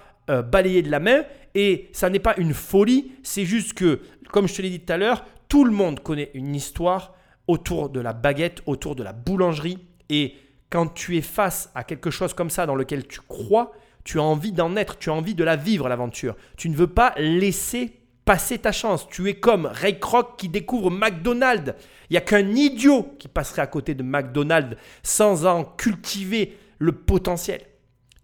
balayer 0.50 0.82
de 0.82 0.90
la 0.90 1.02
main. 1.02 1.26
Et 1.56 1.90
ça 1.92 2.10
n'est 2.10 2.20
pas 2.20 2.36
une 2.38 2.54
folie, 2.54 3.12
c'est 3.22 3.44
juste 3.44 3.74
que, 3.74 4.00
comme 4.32 4.48
je 4.48 4.56
te 4.56 4.62
l'ai 4.62 4.70
dit 4.70 4.80
tout 4.80 4.94
à 4.94 4.96
l'heure, 4.96 5.26
tout 5.50 5.66
le 5.66 5.72
monde 5.72 6.00
connaît 6.00 6.32
une 6.34 6.56
histoire 6.56 7.16
autour 7.48 7.90
de 7.90 8.00
la 8.00 8.14
baguette, 8.14 8.62
autour 8.66 8.96
de 8.96 9.04
la 9.04 9.12
boulangerie. 9.12 9.80
Et 10.10 10.36
quand 10.72 10.88
tu 10.88 11.18
es 11.18 11.22
face 11.22 11.70
à 11.76 11.84
quelque 11.84 12.10
chose 12.10 12.34
comme 12.34 12.50
ça 12.50 12.66
dans 12.66 12.76
lequel 12.76 13.06
tu 13.06 13.20
crois, 13.28 13.74
tu 14.04 14.20
as 14.20 14.24
envie 14.24 14.54
d'en 14.54 14.76
être, 14.76 14.98
tu 14.98 15.12
as 15.12 15.14
envie 15.14 15.36
de 15.36 15.44
la 15.44 15.56
vivre 15.56 15.88
l'aventure. 15.88 16.36
Tu 16.58 16.70
ne 16.70 16.76
veux 16.76 16.88
pas 16.88 17.14
laisser 17.18 18.00
passer 18.26 18.58
ta 18.58 18.72
chance. 18.72 19.08
Tu 19.10 19.30
es 19.30 19.36
comme 19.36 19.66
Ray 19.66 20.00
Kroc 20.00 20.38
qui 20.38 20.50
découvre 20.50 20.90
McDonald's. 20.90 21.76
Il 22.10 22.14
n'y 22.14 22.18
a 22.18 22.22
qu'un 22.22 22.50
idiot 22.50 23.16
qui 23.20 23.28
passerait 23.28 23.62
à 23.62 23.68
côté 23.68 23.94
de 23.94 24.02
McDonald's 24.02 24.78
sans 25.04 25.46
en 25.46 25.64
cultiver 25.64 26.58
le 26.80 26.94
potentiel. 26.94 27.62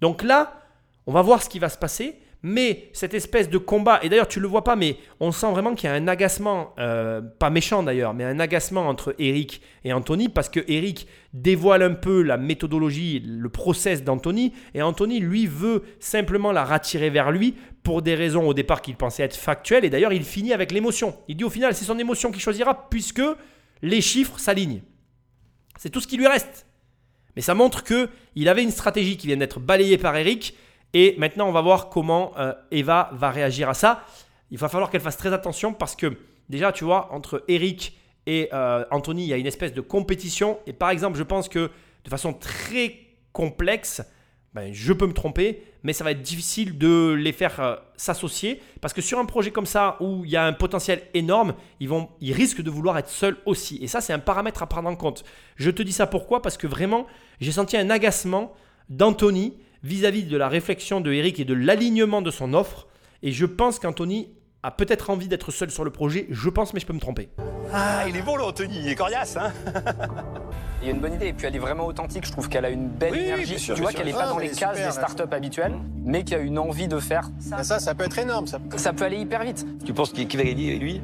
Donc 0.01 0.23
là, 0.23 0.61
on 1.05 1.11
va 1.11 1.21
voir 1.21 1.43
ce 1.43 1.49
qui 1.49 1.59
va 1.59 1.69
se 1.69 1.77
passer. 1.77 2.19
Mais 2.43 2.89
cette 2.93 3.15
espèce 3.15 3.49
de 3.49 3.57
combat, 3.57 3.99
et 4.03 4.09
d'ailleurs 4.09 4.27
tu 4.27 4.39
le 4.39 4.47
vois 4.47 4.63
pas, 4.63 4.75
mais 4.75 4.97
on 5.19 5.31
sent 5.31 5.51
vraiment 5.51 5.73
qu'il 5.73 5.89
y 5.89 5.91
a 5.91 5.95
un 5.95 6.07
agacement, 6.07 6.75
euh, 6.77 7.19
pas 7.21 7.49
méchant 7.49 7.81
d'ailleurs, 7.81 8.13
mais 8.13 8.23
un 8.23 8.39
agacement 8.39 8.87
entre 8.87 9.15
Eric 9.17 9.61
et 9.83 9.91
Anthony, 9.91 10.29
parce 10.29 10.47
que 10.47 10.59
Eric 10.67 11.07
dévoile 11.33 11.81
un 11.81 11.93
peu 11.93 12.21
la 12.21 12.37
méthodologie, 12.37 13.23
le 13.25 13.49
process 13.49 14.03
d'Anthony, 14.03 14.53
et 14.75 14.83
Anthony, 14.83 15.19
lui, 15.19 15.47
veut 15.47 15.83
simplement 15.99 16.51
la 16.51 16.63
rattirer 16.63 17.09
vers 17.09 17.31
lui 17.31 17.55
pour 17.81 18.03
des 18.03 18.13
raisons 18.13 18.47
au 18.47 18.53
départ 18.53 18.81
qu'il 18.81 18.95
pensait 18.95 19.23
être 19.23 19.35
factuelles, 19.35 19.85
et 19.85 19.89
d'ailleurs 19.89 20.13
il 20.13 20.23
finit 20.23 20.53
avec 20.53 20.71
l'émotion. 20.71 21.15
Il 21.27 21.37
dit 21.37 21.43
au 21.43 21.49
final, 21.49 21.73
c'est 21.73 21.85
son 21.85 21.97
émotion 21.97 22.31
qui 22.31 22.39
choisira, 22.39 22.87
puisque 22.89 23.23
les 23.81 24.01
chiffres 24.01 24.39
s'alignent. 24.39 24.83
C'est 25.79 25.89
tout 25.89 26.01
ce 26.01 26.07
qui 26.07 26.17
lui 26.17 26.27
reste. 26.27 26.67
Mais 27.35 27.41
ça 27.41 27.53
montre 27.53 27.83
que 27.83 28.09
il 28.35 28.49
avait 28.49 28.63
une 28.63 28.71
stratégie 28.71 29.17
qui 29.17 29.27
vient 29.27 29.37
d'être 29.37 29.59
balayée 29.59 29.97
par 29.97 30.15
Eric, 30.15 30.55
et 30.93 31.15
maintenant, 31.17 31.47
on 31.47 31.51
va 31.51 31.61
voir 31.61 31.89
comment 31.89 32.33
euh, 32.37 32.53
Eva 32.71 33.09
va 33.13 33.29
réagir 33.29 33.69
à 33.69 33.73
ça. 33.73 34.03
Il 34.51 34.57
va 34.57 34.69
falloir 34.69 34.89
qu'elle 34.89 35.01
fasse 35.01 35.17
très 35.17 35.33
attention 35.33 35.73
parce 35.73 35.95
que 35.95 36.17
déjà, 36.49 36.71
tu 36.71 36.83
vois, 36.83 37.13
entre 37.13 37.43
Eric 37.47 37.97
et 38.25 38.49
euh, 38.53 38.85
Anthony, 38.91 39.23
il 39.23 39.27
y 39.27 39.33
a 39.33 39.37
une 39.37 39.47
espèce 39.47 39.73
de 39.73 39.81
compétition. 39.81 40.59
Et 40.65 40.73
par 40.73 40.89
exemple, 40.89 41.17
je 41.17 41.23
pense 41.23 41.49
que 41.49 41.69
de 42.03 42.09
façon 42.09 42.33
très 42.33 42.99
complexe, 43.33 44.01
ben, 44.53 44.73
je 44.73 44.93
peux 44.93 45.05
me 45.05 45.13
tromper, 45.13 45.63
mais 45.83 45.93
ça 45.93 46.03
va 46.03 46.11
être 46.11 46.21
difficile 46.21 46.77
de 46.77 47.11
les 47.11 47.33
faire 47.33 47.59
euh, 47.59 47.75
s'associer 47.95 48.61
parce 48.81 48.93
que 48.93 49.01
sur 49.01 49.19
un 49.19 49.25
projet 49.25 49.51
comme 49.51 49.65
ça 49.65 49.97
où 49.99 50.23
il 50.25 50.31
y 50.31 50.37
a 50.37 50.45
un 50.45 50.53
potentiel 50.53 51.03
énorme, 51.13 51.53
ils, 51.79 51.89
vont, 51.89 52.09
ils 52.21 52.33
risquent 52.33 52.61
de 52.61 52.71
vouloir 52.71 52.97
être 52.97 53.09
seuls 53.09 53.37
aussi. 53.45 53.77
Et 53.83 53.87
ça, 53.87 54.01
c'est 54.01 54.13
un 54.13 54.19
paramètre 54.19 54.63
à 54.63 54.67
prendre 54.67 54.89
en 54.89 54.95
compte. 54.95 55.23
Je 55.57 55.69
te 55.69 55.83
dis 55.83 55.91
ça 55.91 56.07
pourquoi? 56.07 56.41
Parce 56.41 56.57
que 56.57 56.65
vraiment, 56.65 57.05
j'ai 57.39 57.51
senti 57.51 57.77
un 57.77 57.89
agacement 57.89 58.53
d'Anthony 58.89 59.53
vis-à-vis 59.87 60.25
de 60.25 60.37
la 60.37 60.49
réflexion 60.49 60.99
de 60.99 61.13
Eric 61.13 61.39
et 61.39 61.45
de 61.45 61.53
l'alignement 61.53 62.21
de 62.21 62.29
son 62.29 62.53
offre. 62.53 62.87
Et 63.23 63.31
je 63.31 63.45
pense 63.45 63.79
qu'Anthony 63.79 64.29
a 64.61 64.71
peut-être 64.71 65.09
envie 65.09 65.29
d'être 65.29 65.49
seul 65.49 65.71
sur 65.71 65.85
le 65.85 65.91
projet. 65.91 66.27
Je 66.29 66.49
pense, 66.49 66.73
mais 66.73 66.81
je 66.81 66.85
peux 66.85 66.93
me 66.93 66.99
tromper. 66.99 67.29
Ah, 67.73 68.03
il 68.07 68.17
est 68.17 68.21
bon, 68.21 68.35
l'Anthony, 68.35 68.79
il 68.83 68.89
est 68.89 68.95
coriace, 68.95 69.37
hein 69.37 69.53
Il 70.81 70.87
y 70.87 70.91
a 70.91 70.93
une 70.93 70.99
bonne 70.99 71.13
idée, 71.13 71.27
et 71.27 71.33
puis 71.33 71.47
elle 71.47 71.55
est 71.55 71.59
vraiment 71.59 71.87
authentique. 71.87 72.25
Je 72.25 72.31
trouve 72.31 72.49
qu'elle 72.49 72.65
a 72.65 72.69
une 72.69 72.87
belle 72.87 73.15
énergie. 73.15 73.55
tu 73.55 73.73
vois 73.73 73.93
qu'elle 73.93 74.07
n'est 74.07 74.13
pas 74.13 74.27
dans 74.27 74.37
les 74.37 74.49
cases 74.49 74.77
des 74.77 74.91
startups 74.91 75.23
habituelles, 75.31 75.73
mais 76.03 76.23
qui 76.23 76.35
a 76.35 76.39
une 76.39 76.59
envie 76.59 76.87
de 76.87 76.99
faire. 76.99 77.29
Ça, 77.39 77.63
ça, 77.63 77.79
ça 77.79 77.95
peut 77.95 78.03
être 78.03 78.19
énorme. 78.19 78.45
Ça, 78.45 78.59
ça 78.75 78.93
peut 78.93 79.05
aller 79.05 79.17
hyper 79.17 79.43
vite. 79.43 79.65
Tu 79.85 79.93
penses 79.93 80.11
qui, 80.11 80.25
va 80.25 80.43
gagner, 80.43 80.77
lui? 80.77 81.01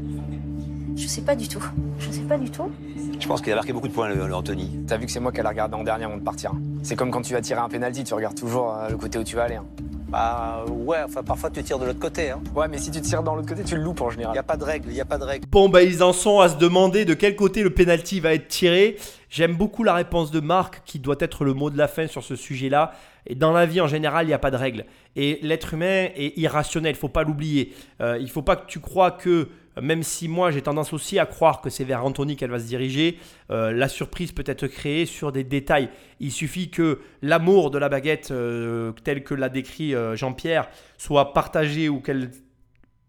Je 0.95 1.07
sais 1.07 1.21
pas 1.21 1.35
du 1.35 1.47
tout. 1.47 1.63
Je 1.99 2.11
sais 2.11 2.21
pas 2.21 2.37
du 2.37 2.49
tout. 2.49 2.71
Je 3.19 3.27
pense 3.27 3.41
qu'il 3.41 3.51
a 3.51 3.55
marqué 3.55 3.73
beaucoup 3.73 3.87
de 3.87 3.93
points, 3.93 4.09
le, 4.09 4.33
Anthony. 4.33 4.79
T'as 4.87 4.97
vu 4.97 5.05
que 5.05 5.11
c'est 5.11 5.19
moi 5.19 5.31
qui 5.31 5.39
a 5.39 5.47
regardé 5.47 5.75
en 5.75 5.83
dernier 5.83 6.05
avant 6.05 6.17
de 6.17 6.23
partir. 6.23 6.51
C'est 6.83 6.95
comme 6.95 7.09
quand 7.09 7.21
tu 7.21 7.33
vas 7.33 7.41
tirer 7.41 7.59
un 7.59 7.69
penalty, 7.69 8.03
tu 8.03 8.13
regardes 8.13 8.37
toujours 8.37 8.75
euh, 8.75 8.89
le 8.89 8.97
côté 8.97 9.17
où 9.17 9.23
tu 9.23 9.35
vas 9.35 9.43
aller. 9.43 9.55
Hein. 9.55 9.65
Bah 10.09 10.63
ouais, 10.69 10.99
enfin 11.03 11.23
parfois 11.23 11.49
tu 11.49 11.63
tires 11.63 11.79
de 11.79 11.85
l'autre 11.85 11.99
côté. 11.99 12.29
Hein. 12.29 12.41
Ouais, 12.55 12.67
mais 12.67 12.77
si 12.77 12.91
tu 12.91 13.01
tires 13.01 13.23
dans 13.23 13.33
l'autre 13.33 13.47
côté, 13.47 13.63
tu 13.63 13.75
le 13.75 13.81
loupes 13.81 14.01
en 14.01 14.11
général. 14.11 14.35
Il 14.35 14.37
y 14.37 14.39
a 14.39 14.43
pas 14.43 14.57
de 14.57 14.63
règle, 14.63 14.89
il 14.89 14.95
y 14.95 15.01
a 15.01 15.05
pas 15.05 15.17
de 15.17 15.23
règle. 15.23 15.47
Bon 15.49 15.69
bah 15.69 15.81
ils 15.81 16.03
en 16.03 16.13
sont 16.13 16.39
à 16.39 16.49
se 16.49 16.57
demander 16.57 17.03
de 17.03 17.15
quel 17.15 17.35
côté 17.35 17.63
le 17.63 17.71
penalty 17.71 18.19
va 18.19 18.35
être 18.35 18.47
tiré. 18.47 18.97
J'aime 19.29 19.55
beaucoup 19.55 19.83
la 19.83 19.95
réponse 19.95 20.29
de 20.29 20.39
Marc 20.39 20.83
qui 20.85 20.99
doit 20.99 21.15
être 21.19 21.43
le 21.43 21.55
mot 21.55 21.71
de 21.71 21.77
la 21.79 21.87
fin 21.87 22.05
sur 22.05 22.23
ce 22.23 22.35
sujet-là. 22.35 22.93
Et 23.25 23.33
dans 23.33 23.53
la 23.53 23.65
vie 23.65 23.81
en 23.81 23.87
général, 23.87 24.25
il 24.25 24.27
n'y 24.27 24.35
a 24.35 24.39
pas 24.39 24.51
de 24.51 24.57
règle. 24.57 24.85
Et 25.15 25.39
l'être 25.41 25.73
humain 25.73 26.09
est 26.15 26.37
irrationnel, 26.37 26.91
il 26.91 26.99
faut 26.99 27.09
pas 27.09 27.23
l'oublier. 27.23 27.73
Euh, 27.99 28.19
il 28.21 28.29
faut 28.29 28.43
pas 28.43 28.55
que 28.55 28.67
tu 28.67 28.79
crois 28.79 29.09
que 29.09 29.49
même 29.81 30.03
si 30.03 30.27
moi 30.27 30.51
j'ai 30.51 30.61
tendance 30.61 30.93
aussi 30.93 31.19
à 31.19 31.25
croire 31.25 31.61
que 31.61 31.69
c'est 31.69 31.83
vers 31.83 32.05
Anthony 32.05 32.35
qu'elle 32.35 32.51
va 32.51 32.59
se 32.59 32.65
diriger, 32.65 33.17
euh, 33.49 33.71
la 33.71 33.87
surprise 33.87 34.31
peut 34.31 34.43
être 34.45 34.67
créée 34.67 35.05
sur 35.05 35.31
des 35.31 35.43
détails. 35.43 35.89
Il 36.19 36.31
suffit 36.31 36.69
que 36.69 36.99
l'amour 37.21 37.71
de 37.71 37.77
la 37.77 37.89
baguette, 37.89 38.31
euh, 38.31 38.91
tel 39.03 39.23
que 39.23 39.33
l'a 39.33 39.49
décrit 39.49 39.95
euh, 39.95 40.15
Jean-Pierre, 40.15 40.69
soit 40.97 41.33
partagé 41.33 41.89
ou 41.89 41.99
qu'elle 41.99 42.31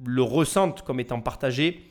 le 0.05 0.23
ressente 0.23 0.83
comme 0.83 1.01
étant 1.01 1.21
partagé 1.21 1.83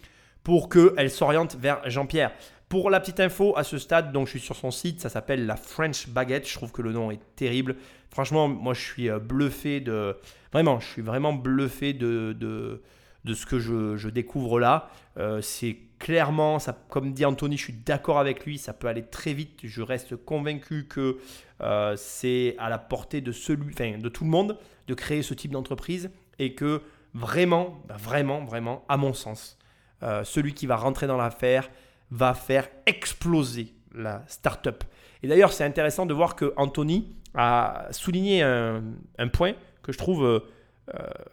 pour 0.43 0.69
qu'elle 0.69 1.09
s'oriente 1.09 1.55
vers 1.55 1.87
Jean-Pierre. 1.89 2.31
Pour 2.67 2.89
la 2.89 2.99
petite 2.99 3.19
info, 3.19 3.53
à 3.55 3.63
ce 3.63 3.77
stade, 3.77 4.11
donc 4.11 4.25
je 4.25 4.31
suis 4.31 4.39
sur 4.39 4.55
son 4.55 4.71
site, 4.71 4.99
ça 4.99 5.09
s'appelle 5.09 5.45
la 5.45 5.55
French 5.55 6.09
Baguette. 6.09 6.49
Je 6.49 6.55
trouve 6.55 6.71
que 6.71 6.81
le 6.81 6.91
nom 6.91 7.11
est 7.11 7.19
terrible. 7.35 7.75
Franchement, 8.09 8.47
moi 8.47 8.73
je 8.73 8.81
suis 8.81 9.09
bluffé 9.09 9.79
de. 9.79 10.17
Vraiment, 10.51 10.79
je 10.79 10.87
suis 10.87 11.01
vraiment 11.03 11.33
bluffé 11.33 11.93
de, 11.93 12.35
de 12.37 12.81
de 13.25 13.33
ce 13.33 13.45
que 13.45 13.59
je, 13.59 14.09
découvre 14.09 14.59
là. 14.59 14.89
Euh, 15.17 15.41
c'est 15.41 15.77
clairement, 15.99 16.57
comme 16.89 17.13
dit 17.13 17.25
Anthony, 17.25 17.57
je 17.57 17.63
suis 17.63 17.73
d'accord 17.73 18.19
avec 18.19 18.45
lui, 18.45 18.57
ça 18.57 18.73
peut 18.73 18.87
aller 18.87 19.03
très 19.03 19.33
vite. 19.33 19.59
Je 19.63 19.81
reste 19.81 20.15
convaincu 20.15 20.85
que 20.87 21.17
euh, 21.61 21.95
c'est 21.95 22.55
à 22.59 22.69
la 22.69 22.77
portée 22.77 23.21
de, 23.21 23.31
celui, 23.31 23.73
de 23.73 24.09
tout 24.09 24.25
le 24.25 24.29
monde 24.29 24.57
de 24.87 24.93
créer 24.93 25.21
ce 25.21 25.33
type 25.33 25.51
d'entreprise 25.51 26.11
et 26.39 26.53
que 26.55 26.81
vraiment, 27.13 27.81
bah, 27.87 27.95
vraiment, 27.97 28.43
vraiment, 28.43 28.83
à 28.89 28.97
mon 28.97 29.13
sens, 29.13 29.57
euh, 30.01 30.23
celui 30.25 30.53
qui 30.53 30.65
va 30.65 30.75
rentrer 30.75 31.07
dans 31.07 31.17
l'affaire 31.17 31.69
va 32.11 32.33
faire 32.33 32.67
exploser 32.85 33.73
la 33.95 34.23
startup. 34.27 34.83
Et 35.21 35.27
d'ailleurs, 35.27 35.53
c'est 35.53 35.63
intéressant 35.63 36.05
de 36.05 36.13
voir 36.13 36.35
que 36.35 36.53
Anthony 36.57 37.15
a 37.33 37.87
souligné 37.91 38.43
un 38.43 39.27
point 39.31 39.53
que 39.81 39.91
je 39.91 39.97
trouve 39.97 40.43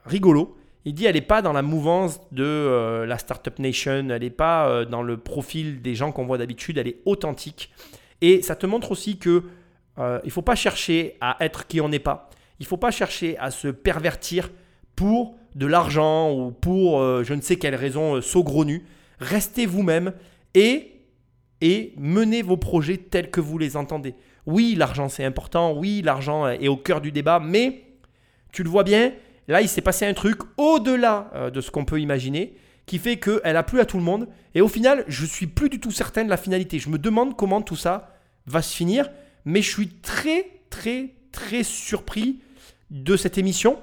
rigolo 0.06 0.56
il 0.84 0.94
dit 0.94 1.04
elle 1.04 1.14
n'est 1.14 1.20
pas 1.20 1.42
dans 1.42 1.52
la 1.52 1.62
mouvance 1.62 2.20
de 2.32 2.44
euh, 2.44 3.06
la 3.06 3.18
Startup 3.18 3.58
Nation, 3.58 4.08
elle 4.10 4.22
n'est 4.22 4.30
pas 4.30 4.68
euh, 4.68 4.84
dans 4.84 5.02
le 5.02 5.16
profil 5.18 5.82
des 5.82 5.94
gens 5.94 6.12
qu'on 6.12 6.26
voit 6.26 6.38
d'habitude, 6.38 6.78
elle 6.78 6.88
est 6.88 7.00
authentique. 7.04 7.70
Et 8.20 8.42
ça 8.42 8.56
te 8.56 8.66
montre 8.66 8.92
aussi 8.92 9.18
que 9.18 9.44
euh, 9.98 10.20
il 10.24 10.28
ne 10.28 10.32
faut 10.32 10.42
pas 10.42 10.54
chercher 10.54 11.16
à 11.20 11.36
être 11.40 11.66
qui 11.66 11.80
on 11.80 11.88
n'est 11.88 11.98
pas. 11.98 12.30
Il 12.58 12.64
ne 12.64 12.68
faut 12.68 12.76
pas 12.76 12.90
chercher 12.90 13.36
à 13.38 13.50
se 13.50 13.68
pervertir 13.68 14.50
pour 14.96 15.36
de 15.54 15.66
l'argent 15.66 16.32
ou 16.32 16.50
pour 16.50 17.00
je 17.24 17.32
ne 17.34 17.40
sais 17.40 17.56
quelle 17.56 17.74
raison 17.74 18.20
saugrenue. 18.20 18.84
Restez 19.18 19.64
vous-même 19.64 20.12
et, 20.54 20.92
et 21.62 21.94
menez 21.96 22.42
vos 22.42 22.58
projets 22.58 22.98
tels 22.98 23.30
que 23.30 23.40
vous 23.40 23.56
les 23.56 23.78
entendez. 23.78 24.14
Oui, 24.44 24.74
l'argent 24.76 25.08
c'est 25.08 25.24
important, 25.24 25.72
oui, 25.72 26.02
l'argent 26.04 26.46
est 26.48 26.68
au 26.68 26.76
cœur 26.76 27.00
du 27.00 27.12
débat, 27.12 27.40
mais 27.40 27.84
tu 28.52 28.62
le 28.62 28.68
vois 28.68 28.84
bien, 28.84 29.12
Là, 29.50 29.62
il 29.62 29.68
s'est 29.68 29.80
passé 29.80 30.06
un 30.06 30.14
truc 30.14 30.38
au-delà 30.56 31.28
euh, 31.34 31.50
de 31.50 31.60
ce 31.60 31.72
qu'on 31.72 31.84
peut 31.84 32.00
imaginer 32.00 32.54
qui 32.86 32.98
fait 32.98 33.18
qu'elle 33.18 33.56
a 33.56 33.62
plu 33.64 33.80
à 33.80 33.84
tout 33.84 33.96
le 33.96 34.02
monde. 34.02 34.28
Et 34.54 34.60
au 34.60 34.68
final, 34.68 35.04
je 35.08 35.26
suis 35.26 35.48
plus 35.48 35.68
du 35.68 35.80
tout 35.80 35.90
certain 35.90 36.24
de 36.24 36.30
la 36.30 36.36
finalité. 36.36 36.78
Je 36.78 36.88
me 36.88 36.98
demande 36.98 37.36
comment 37.36 37.60
tout 37.60 37.76
ça 37.76 38.16
va 38.46 38.62
se 38.62 38.74
finir. 38.74 39.10
Mais 39.44 39.60
je 39.60 39.68
suis 39.68 39.88
très, 39.88 40.46
très, 40.70 41.14
très 41.32 41.64
surpris 41.64 42.40
de 42.90 43.16
cette 43.16 43.38
émission, 43.38 43.78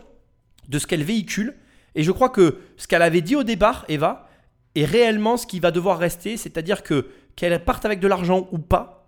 de 0.70 0.80
ce 0.80 0.88
qu'elle 0.88 1.04
véhicule. 1.04 1.54
Et 1.96 2.04
je 2.04 2.12
crois 2.12 2.30
que 2.30 2.60
ce 2.78 2.88
qu'elle 2.88 3.02
avait 3.02 3.22
dit 3.22 3.36
au 3.36 3.44
départ, 3.44 3.84
Eva, 3.90 4.30
est 4.76 4.86
réellement 4.86 5.36
ce 5.36 5.48
qui 5.48 5.60
va 5.60 5.72
devoir 5.72 6.00
rester. 6.00 6.38
C'est-à-dire 6.38 6.82
que 6.82 7.08
qu'elle 7.36 7.62
parte 7.64 7.86
avec 7.86 8.00
de 8.00 8.08
l'argent 8.08 8.48
ou 8.54 8.58
pas, 8.58 9.06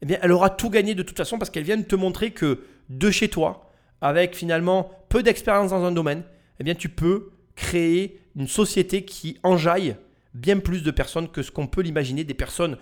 eh 0.00 0.06
bien, 0.06 0.18
elle 0.22 0.32
aura 0.32 0.48
tout 0.48 0.70
gagné 0.70 0.94
de 0.94 1.02
toute 1.02 1.18
façon 1.18 1.38
parce 1.38 1.50
qu'elle 1.50 1.64
vient 1.64 1.76
de 1.76 1.82
te 1.82 1.96
montrer 1.96 2.30
que 2.30 2.60
de 2.88 3.10
chez 3.10 3.28
toi, 3.28 3.67
avec 4.00 4.36
finalement 4.36 4.90
peu 5.08 5.22
d'expérience 5.22 5.70
dans 5.70 5.84
un 5.84 5.92
domaine, 5.92 6.22
eh 6.60 6.74
tu 6.74 6.88
peux 6.88 7.30
créer 7.56 8.20
une 8.36 8.48
société 8.48 9.04
qui 9.04 9.38
enjaille 9.42 9.96
bien 10.34 10.58
plus 10.58 10.82
de 10.82 10.90
personnes 10.90 11.28
que 11.28 11.42
ce 11.42 11.50
qu'on 11.50 11.66
peut 11.66 11.82
l'imaginer, 11.82 12.24
des 12.24 12.34
personnes 12.34 12.76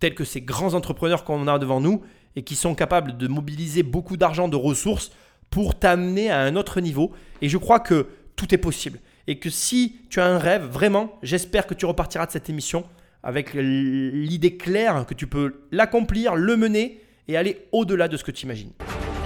telles 0.00 0.14
que 0.14 0.24
ces 0.24 0.40
grands 0.40 0.74
entrepreneurs 0.74 1.24
qu'on 1.24 1.46
a 1.46 1.58
devant 1.58 1.80
nous 1.80 2.02
et 2.34 2.42
qui 2.42 2.56
sont 2.56 2.74
capables 2.74 3.16
de 3.16 3.28
mobiliser 3.28 3.82
beaucoup 3.82 4.16
d'argent, 4.16 4.48
de 4.48 4.56
ressources 4.56 5.12
pour 5.50 5.78
t'amener 5.78 6.30
à 6.30 6.40
un 6.40 6.56
autre 6.56 6.80
niveau. 6.80 7.12
Et 7.40 7.48
je 7.48 7.58
crois 7.58 7.80
que 7.80 8.08
tout 8.36 8.54
est 8.54 8.58
possible. 8.58 8.98
Et 9.26 9.38
que 9.38 9.50
si 9.50 9.96
tu 10.10 10.20
as 10.20 10.26
un 10.26 10.38
rêve, 10.38 10.64
vraiment, 10.64 11.18
j'espère 11.22 11.66
que 11.66 11.74
tu 11.74 11.86
repartiras 11.86 12.26
de 12.26 12.32
cette 12.32 12.48
émission 12.48 12.84
avec 13.22 13.54
l'idée 13.54 14.56
claire 14.56 15.06
que 15.06 15.14
tu 15.14 15.26
peux 15.26 15.62
l'accomplir, 15.70 16.34
le 16.34 16.56
mener 16.56 17.00
et 17.28 17.36
aller 17.36 17.68
au-delà 17.70 18.08
de 18.08 18.16
ce 18.16 18.24
que 18.24 18.32
tu 18.32 18.46
imagines. 18.46 18.72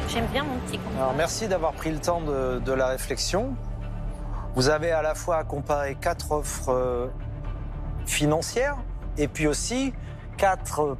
J'aime 0.08 0.26
bien 0.26 0.44
mon 0.44 0.58
petit. 0.60 0.78
Alors 0.96 1.14
merci 1.14 1.48
d'avoir 1.48 1.72
pris 1.72 1.90
le 1.90 1.98
temps 1.98 2.20
de, 2.20 2.72
la 2.72 2.86
réflexion. 2.86 3.54
Vous 4.54 4.68
avez 4.68 4.92
à 4.92 5.02
la 5.02 5.14
fois 5.14 5.42
comparé 5.44 5.96
quatre 6.00 6.32
offres 6.32 6.70
euh, 6.70 7.08
financières 8.06 8.76
et 9.18 9.28
puis 9.28 9.46
aussi 9.46 9.92
quatre 10.36 10.96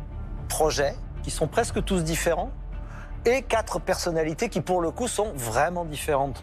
projets 0.49 0.95
qui 1.23 1.31
sont 1.31 1.47
presque 1.47 1.85
tous 1.85 2.03
différents 2.03 2.51
et 3.25 3.43
quatre 3.43 3.79
personnalités 3.79 4.49
qui 4.49 4.61
pour 4.61 4.81
le 4.81 4.91
coup 4.91 5.09
sont 5.09 5.33
vraiment 5.35 5.85
différentes. 5.85 6.43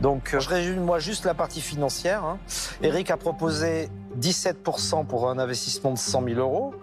Donc 0.00 0.34
euh, 0.34 0.40
je 0.40 0.48
résume 0.48 0.82
moi 0.82 0.98
juste 0.98 1.24
la 1.24 1.34
partie 1.34 1.60
financière. 1.60 2.24
hein. 2.24 2.38
Eric 2.82 3.10
a 3.10 3.18
proposé 3.18 3.90
17% 4.18 5.06
pour 5.06 5.28
un 5.28 5.38
investissement 5.38 5.92
de 5.92 5.98
100 5.98 6.24
000 6.24 6.40
euros. 6.40 6.74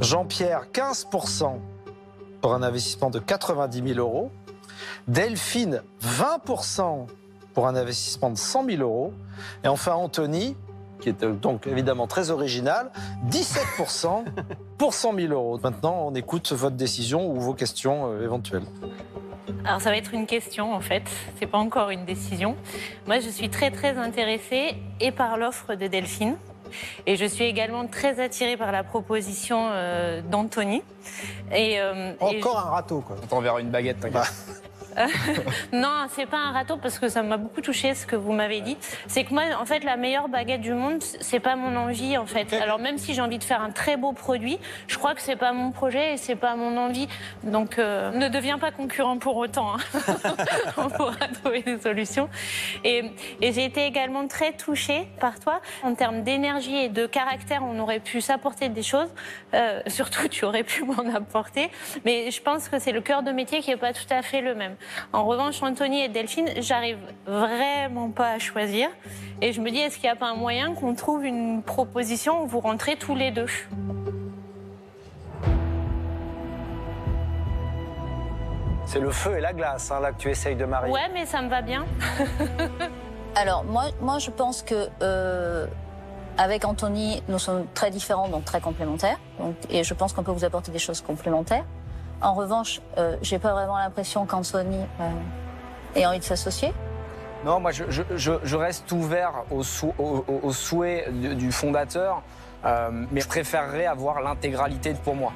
Jean-Pierre 0.00 0.68
15% 0.72 1.58
pour 2.40 2.54
un 2.54 2.62
investissement 2.62 3.10
de 3.10 3.18
90 3.18 3.94
000 3.94 3.98
euros. 3.98 4.30
Delphine 5.08 5.82
20% 6.02 7.06
pour 7.54 7.66
un 7.66 7.76
investissement 7.76 8.30
de 8.30 8.36
100 8.36 8.64
000 8.64 8.82
euros. 8.82 9.12
Et 9.62 9.68
enfin 9.68 9.92
Anthony, 9.92 10.56
qui 11.00 11.08
est 11.08 11.22
euh, 11.22 11.32
donc 11.32 11.66
évidemment 11.66 12.06
très 12.06 12.30
original, 12.30 12.90
17% 13.30 14.24
pour 14.78 14.94
100 14.94 15.14
000 15.14 15.32
euros. 15.32 15.58
Maintenant, 15.62 16.06
on 16.06 16.14
écoute 16.14 16.52
votre 16.52 16.76
décision 16.76 17.30
ou 17.30 17.40
vos 17.40 17.54
questions 17.54 18.10
euh, 18.10 18.24
éventuelles. 18.24 18.64
Alors 19.64 19.80
ça 19.80 19.90
va 19.90 19.96
être 19.96 20.12
une 20.12 20.26
question 20.26 20.74
en 20.74 20.80
fait, 20.80 21.04
c'est 21.38 21.46
pas 21.46 21.58
encore 21.58 21.90
une 21.90 22.04
décision. 22.04 22.56
Moi 23.06 23.20
je 23.20 23.30
suis 23.30 23.48
très 23.48 23.70
très 23.70 23.96
intéressée 23.96 24.76
et 25.00 25.10
par 25.10 25.38
l'offre 25.38 25.74
de 25.74 25.86
Delphine 25.86 26.36
et 27.06 27.16
je 27.16 27.24
suis 27.24 27.44
également 27.44 27.86
très 27.86 28.20
attirée 28.20 28.56
par 28.56 28.72
la 28.72 28.84
proposition 28.84 29.68
euh, 29.70 30.20
d'Anthony. 30.22 30.82
Et, 31.52 31.80
euh, 31.80 32.12
et 32.20 32.38
Encore 32.38 32.58
un 32.58 32.70
râteau, 32.70 33.00
quoi. 33.00 33.16
On 33.22 33.26
t'enverra 33.26 33.60
une 33.60 33.70
baguette, 33.70 34.00
t'inquiète. 34.00 34.22
non, 35.72 36.06
c'est 36.10 36.26
pas 36.26 36.38
un 36.38 36.52
râteau 36.52 36.76
parce 36.76 36.98
que 36.98 37.08
ça 37.08 37.22
m'a 37.22 37.36
beaucoup 37.36 37.60
touché 37.60 37.94
ce 37.94 38.06
que 38.06 38.16
vous 38.16 38.32
m'avez 38.32 38.60
dit. 38.60 38.76
C'est 39.06 39.24
que 39.24 39.32
moi, 39.32 39.42
en 39.60 39.64
fait, 39.64 39.84
la 39.84 39.96
meilleure 39.96 40.28
baguette 40.28 40.60
du 40.60 40.72
monde, 40.72 41.02
c'est 41.02 41.40
pas 41.40 41.56
mon 41.56 41.76
envie, 41.76 42.16
en 42.16 42.26
fait. 42.26 42.52
Alors 42.62 42.78
même 42.78 42.98
si 42.98 43.14
j'ai 43.14 43.20
envie 43.22 43.38
de 43.38 43.44
faire 43.44 43.62
un 43.62 43.70
très 43.70 43.96
beau 43.96 44.12
produit, 44.12 44.58
je 44.86 44.96
crois 44.98 45.14
que 45.14 45.20
c'est 45.22 45.36
pas 45.36 45.52
mon 45.52 45.70
projet 45.72 46.14
et 46.14 46.16
c'est 46.16 46.36
pas 46.36 46.56
mon 46.56 46.76
envie. 46.76 47.08
Donc, 47.42 47.78
euh, 47.78 48.10
ne 48.12 48.28
deviens 48.28 48.58
pas 48.58 48.70
concurrent 48.70 49.18
pour 49.18 49.36
autant. 49.36 49.74
hein. 49.76 49.78
On 50.76 50.88
pourra 50.88 51.28
trouver 51.42 51.62
des 51.62 51.78
solutions. 51.78 52.28
Et, 52.84 53.10
et 53.40 53.52
j'ai 53.52 53.64
été 53.64 53.84
également 53.86 54.26
très 54.28 54.52
touchée 54.52 55.06
par 55.20 55.40
toi 55.40 55.60
en 55.82 55.94
termes 55.94 56.22
d'énergie 56.22 56.76
et 56.76 56.88
de 56.88 57.06
caractère. 57.06 57.62
On 57.64 57.78
aurait 57.78 58.00
pu 58.00 58.20
s'apporter 58.20 58.68
des 58.68 58.82
choses. 58.82 59.08
Euh, 59.54 59.80
surtout, 59.86 60.28
tu 60.28 60.44
aurais 60.44 60.62
pu 60.64 60.84
m'en 60.84 61.14
apporter. 61.14 61.70
Mais 62.04 62.30
je 62.30 62.40
pense 62.40 62.68
que 62.68 62.78
c'est 62.78 62.92
le 62.92 63.00
cœur 63.00 63.22
de 63.22 63.30
métier 63.30 63.60
qui 63.60 63.70
est 63.70 63.76
pas 63.76 63.92
tout 63.92 64.06
à 64.10 64.22
fait 64.22 64.40
le 64.40 64.54
même. 64.54 64.76
En 65.12 65.24
revanche, 65.24 65.62
Anthony 65.62 66.02
et 66.02 66.08
Delphine, 66.08 66.48
j'arrive 66.58 66.98
vraiment 67.26 68.10
pas 68.10 68.30
à 68.32 68.38
choisir. 68.38 68.88
Et 69.40 69.52
je 69.52 69.60
me 69.60 69.70
dis, 69.70 69.78
est-ce 69.78 69.96
qu'il 69.96 70.08
n'y 70.08 70.12
a 70.12 70.16
pas 70.16 70.30
un 70.30 70.36
moyen 70.36 70.74
qu'on 70.74 70.94
trouve 70.94 71.24
une 71.24 71.62
proposition 71.62 72.42
où 72.42 72.46
vous 72.46 72.60
rentrez 72.60 72.96
tous 72.96 73.14
les 73.14 73.30
deux? 73.30 73.46
C'est 78.86 79.00
le 79.00 79.10
feu 79.10 79.38
et 79.38 79.40
la 79.40 79.52
glace, 79.52 79.90
hein, 79.90 80.00
là, 80.00 80.12
que 80.12 80.18
tu 80.18 80.30
essayes 80.30 80.56
de 80.56 80.64
marier. 80.64 80.92
Ouais, 80.92 81.08
mais 81.12 81.26
ça 81.26 81.40
me 81.42 81.48
va 81.48 81.62
bien. 81.62 81.84
Alors, 83.34 83.64
moi, 83.64 83.86
moi, 84.00 84.18
je 84.18 84.30
pense 84.30 84.62
que 84.62 84.88
euh, 85.02 85.66
avec 86.38 86.64
Anthony, 86.64 87.22
nous 87.28 87.38
sommes 87.38 87.66
très 87.74 87.90
différents, 87.90 88.28
donc 88.28 88.44
très 88.44 88.60
complémentaires. 88.60 89.18
Donc, 89.38 89.56
et 89.70 89.84
je 89.84 89.94
pense 89.94 90.12
qu'on 90.12 90.22
peut 90.22 90.32
vous 90.32 90.44
apporter 90.44 90.70
des 90.70 90.78
choses 90.78 91.00
complémentaires. 91.00 91.64
En 92.22 92.34
revanche, 92.34 92.80
euh, 92.98 93.16
j'ai 93.22 93.38
pas 93.38 93.52
vraiment 93.52 93.76
l'impression 93.78 94.24
qu'Anthony 94.26 94.78
euh, 95.00 95.10
ait 95.94 96.06
envie 96.06 96.18
de 96.20 96.24
s'associer. 96.24 96.72
Non, 97.44 97.60
moi, 97.60 97.70
je, 97.72 97.84
je- 97.90 98.02
je- 98.16 98.38
je 98.42 98.56
reste 98.56 98.90
ouvert 98.92 99.44
au, 99.50 99.62
sou- 99.62 99.92
au- 99.98 100.24
au- 100.26 100.40
au 100.44 100.52
souhait 100.52 101.06
du, 101.12 101.34
du 101.34 101.52
fondateur, 101.52 102.22
euh, 102.64 102.88
mais 103.10 103.20
je 103.20 103.28
préférerais 103.28 103.84
avoir 103.86 104.22
l'intégralité 104.22 104.94
pour 105.04 105.14
moi. 105.14 105.32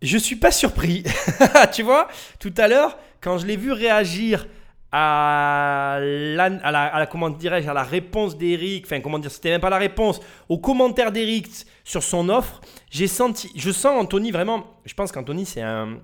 Je 0.00 0.16
suis 0.16 0.36
pas 0.36 0.50
surpris. 0.50 1.04
tu 1.72 1.82
vois, 1.82 2.08
tout 2.38 2.54
à 2.56 2.68
l'heure, 2.68 2.96
quand 3.20 3.36
je 3.36 3.46
l'ai 3.46 3.56
vu 3.56 3.72
réagir 3.72 4.46
à 4.92 5.98
la, 6.00 6.44
à 6.44 6.70
la, 6.72 6.82
à 6.86 6.98
la- 7.00 7.06
comment 7.06 7.28
dirais-je, 7.28 7.68
à 7.68 7.74
la 7.74 7.82
réponse 7.82 8.36
d'Eric, 8.38 8.86
enfin 8.86 9.00
comment 9.02 9.18
dire, 9.18 9.30
c'était 9.30 9.50
même 9.50 9.60
pas 9.60 9.70
la 9.70 9.78
réponse, 9.78 10.20
au 10.48 10.56
commentaire 10.58 11.12
d'Eric 11.12 11.46
sur 11.84 12.02
son 12.02 12.28
offre, 12.30 12.60
j'ai 12.90 13.06
senti, 13.06 13.52
je 13.54 13.70
sens 13.70 14.00
Anthony 14.00 14.30
vraiment, 14.32 14.64
je 14.86 14.94
pense 14.94 15.12
qu'Anthony 15.12 15.44
c'est 15.46 15.62
un, 15.62 15.98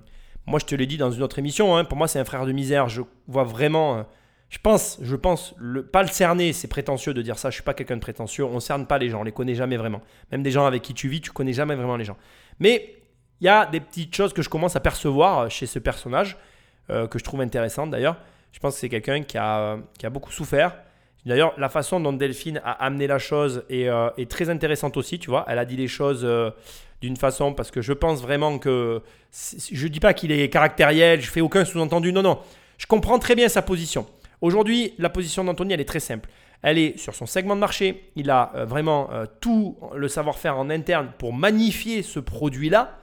moi 0.46 0.58
je 0.58 0.66
te 0.66 0.74
l'ai 0.74 0.86
dit 0.86 0.96
dans 0.96 1.10
une 1.10 1.22
autre 1.22 1.38
émission, 1.38 1.76
hein, 1.76 1.84
pour 1.84 1.98
moi 1.98 2.08
c'est 2.08 2.18
un 2.18 2.24
frère 2.24 2.46
de 2.46 2.52
misère, 2.52 2.88
je 2.88 3.02
vois 3.26 3.44
vraiment, 3.44 3.98
euh, 3.98 4.02
je 4.48 4.58
pense, 4.58 4.98
je 5.02 5.16
pense, 5.16 5.54
le, 5.58 5.84
pas 5.84 6.02
le 6.02 6.08
cerner, 6.08 6.52
c'est 6.52 6.68
prétentieux 6.68 7.14
de 7.14 7.22
dire 7.22 7.38
ça, 7.38 7.50
je 7.50 7.54
suis 7.54 7.62
pas 7.62 7.74
quelqu'un 7.74 7.96
de 7.96 8.00
prétentieux, 8.00 8.44
on 8.44 8.60
cerne 8.60 8.86
pas 8.86 8.98
les 8.98 9.10
gens, 9.10 9.20
on 9.20 9.24
les 9.24 9.32
connaît 9.32 9.54
jamais 9.54 9.76
vraiment, 9.76 10.00
même 10.30 10.42
des 10.42 10.50
gens 10.50 10.66
avec 10.66 10.82
qui 10.82 10.94
tu 10.94 11.08
vis, 11.08 11.20
tu 11.20 11.30
connais 11.30 11.52
jamais 11.52 11.74
vraiment 11.74 11.96
les 11.96 12.04
gens. 12.04 12.16
Mais 12.60 12.96
il 13.40 13.44
y 13.44 13.48
a 13.48 13.66
des 13.66 13.80
petites 13.80 14.14
choses 14.14 14.32
que 14.32 14.42
je 14.42 14.48
commence 14.48 14.76
à 14.76 14.80
percevoir 14.80 15.50
chez 15.50 15.66
ce 15.66 15.78
personnage, 15.78 16.36
euh, 16.90 17.06
que 17.06 17.18
je 17.18 17.24
trouve 17.24 17.40
intéressantes 17.40 17.90
d'ailleurs. 17.90 18.16
Je 18.52 18.60
pense 18.60 18.74
que 18.74 18.80
c'est 18.80 18.88
quelqu'un 18.88 19.22
qui 19.22 19.36
a, 19.36 19.76
qui 19.98 20.06
a 20.06 20.10
beaucoup 20.10 20.32
souffert. 20.32 20.74
D'ailleurs, 21.26 21.54
la 21.58 21.68
façon 21.68 21.98
dont 21.98 22.12
Delphine 22.12 22.60
a 22.64 22.70
amené 22.84 23.08
la 23.08 23.18
chose 23.18 23.64
est, 23.68 23.88
euh, 23.88 24.10
est 24.16 24.30
très 24.30 24.48
intéressante 24.48 24.96
aussi, 24.96 25.18
tu 25.18 25.28
vois. 25.28 25.44
Elle 25.48 25.58
a 25.58 25.64
dit 25.64 25.76
les 25.76 25.88
choses 25.88 26.22
euh, 26.24 26.50
d'une 27.00 27.16
façon, 27.16 27.52
parce 27.52 27.72
que 27.72 27.82
je 27.82 27.92
pense 27.92 28.22
vraiment 28.22 28.58
que... 28.58 29.02
Je 29.32 29.82
ne 29.82 29.88
dis 29.88 29.98
pas 29.98 30.14
qu'il 30.14 30.30
est 30.30 30.48
caractériel, 30.48 31.20
je 31.20 31.28
fais 31.28 31.40
aucun 31.40 31.64
sous-entendu, 31.64 32.12
non, 32.12 32.22
non. 32.22 32.38
Je 32.78 32.86
comprends 32.86 33.18
très 33.18 33.34
bien 33.34 33.48
sa 33.48 33.60
position. 33.60 34.06
Aujourd'hui, 34.40 34.94
la 34.98 35.08
position 35.08 35.42
d'Anthony, 35.42 35.74
elle 35.74 35.80
est 35.80 35.84
très 35.84 36.00
simple. 36.00 36.28
Elle 36.62 36.78
est 36.78 36.96
sur 36.96 37.14
son 37.14 37.26
segment 37.26 37.56
de 37.56 37.60
marché. 37.60 38.10
Il 38.14 38.30
a 38.30 38.52
euh, 38.54 38.64
vraiment 38.64 39.10
tout 39.40 39.76
le 39.96 40.06
savoir-faire 40.06 40.56
en 40.56 40.70
interne 40.70 41.10
pour 41.18 41.32
magnifier 41.32 42.02
ce 42.02 42.20
produit-là. 42.20 42.98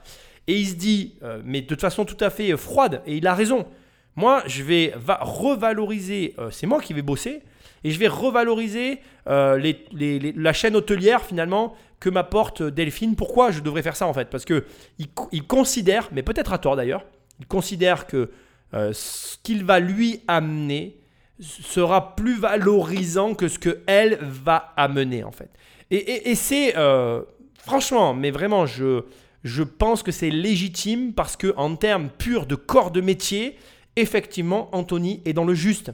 Et 0.46 0.58
il 0.58 0.66
se 0.66 0.74
dit, 0.74 1.14
mais 1.44 1.62
de 1.62 1.74
façon 1.76 2.04
tout 2.04 2.16
à 2.20 2.28
fait 2.28 2.54
froide, 2.56 3.00
et 3.06 3.16
il 3.16 3.26
a 3.26 3.34
raison. 3.34 3.66
Moi, 4.14 4.42
je 4.46 4.62
vais 4.62 4.92
va- 4.94 5.20
revaloriser, 5.22 6.36
c'est 6.50 6.66
moi 6.66 6.82
qui 6.82 6.92
vais 6.92 7.00
bosser, 7.00 7.42
et 7.84 7.90
je 7.90 7.98
vais 7.98 8.08
revaloriser 8.08 8.98
euh, 9.28 9.72
la 9.92 10.52
chaîne 10.52 10.74
hôtelière 10.74 11.22
finalement 11.22 11.74
que 12.00 12.08
m'apporte 12.10 12.62
Delphine. 12.62 13.14
Pourquoi 13.14 13.50
je 13.50 13.60
devrais 13.60 13.82
faire 13.82 13.96
ça 13.96 14.06
en 14.06 14.12
fait? 14.12 14.28
Parce 14.30 14.44
que 14.44 14.64
il, 14.98 15.08
co- 15.08 15.28
il 15.32 15.46
considère, 15.46 16.08
mais 16.12 16.22
peut-être 16.22 16.52
à 16.52 16.58
tort 16.58 16.76
d'ailleurs, 16.76 17.04
il 17.40 17.46
considère 17.46 18.06
que 18.06 18.30
euh, 18.74 18.92
ce 18.92 19.36
qu'il 19.42 19.64
va 19.64 19.78
lui 19.80 20.20
amener 20.26 20.96
sera 21.40 22.14
plus 22.16 22.38
valorisant 22.38 23.34
que 23.34 23.48
ce 23.48 23.58
que 23.58 23.80
elle 23.86 24.18
va 24.20 24.72
amener 24.76 25.24
en 25.24 25.32
fait. 25.32 25.50
Et, 25.90 26.34
c'est 26.34 26.76
euh, 26.76 27.22
franchement, 27.58 28.14
mais 28.14 28.30
vraiment, 28.30 28.66
je, 28.66 29.02
je 29.44 29.62
pense 29.62 30.02
que 30.02 30.10
c'est 30.10 30.30
légitime 30.30 31.12
parce 31.12 31.36
que 31.36 31.52
en 31.56 31.76
termes 31.76 32.08
purs 32.08 32.46
de 32.46 32.54
corps 32.54 32.90
de 32.90 33.00
métier, 33.00 33.56
effectivement, 33.96 34.68
Anthony 34.72 35.22
est 35.24 35.34
dans 35.34 35.44
le 35.44 35.54
juste. 35.54 35.92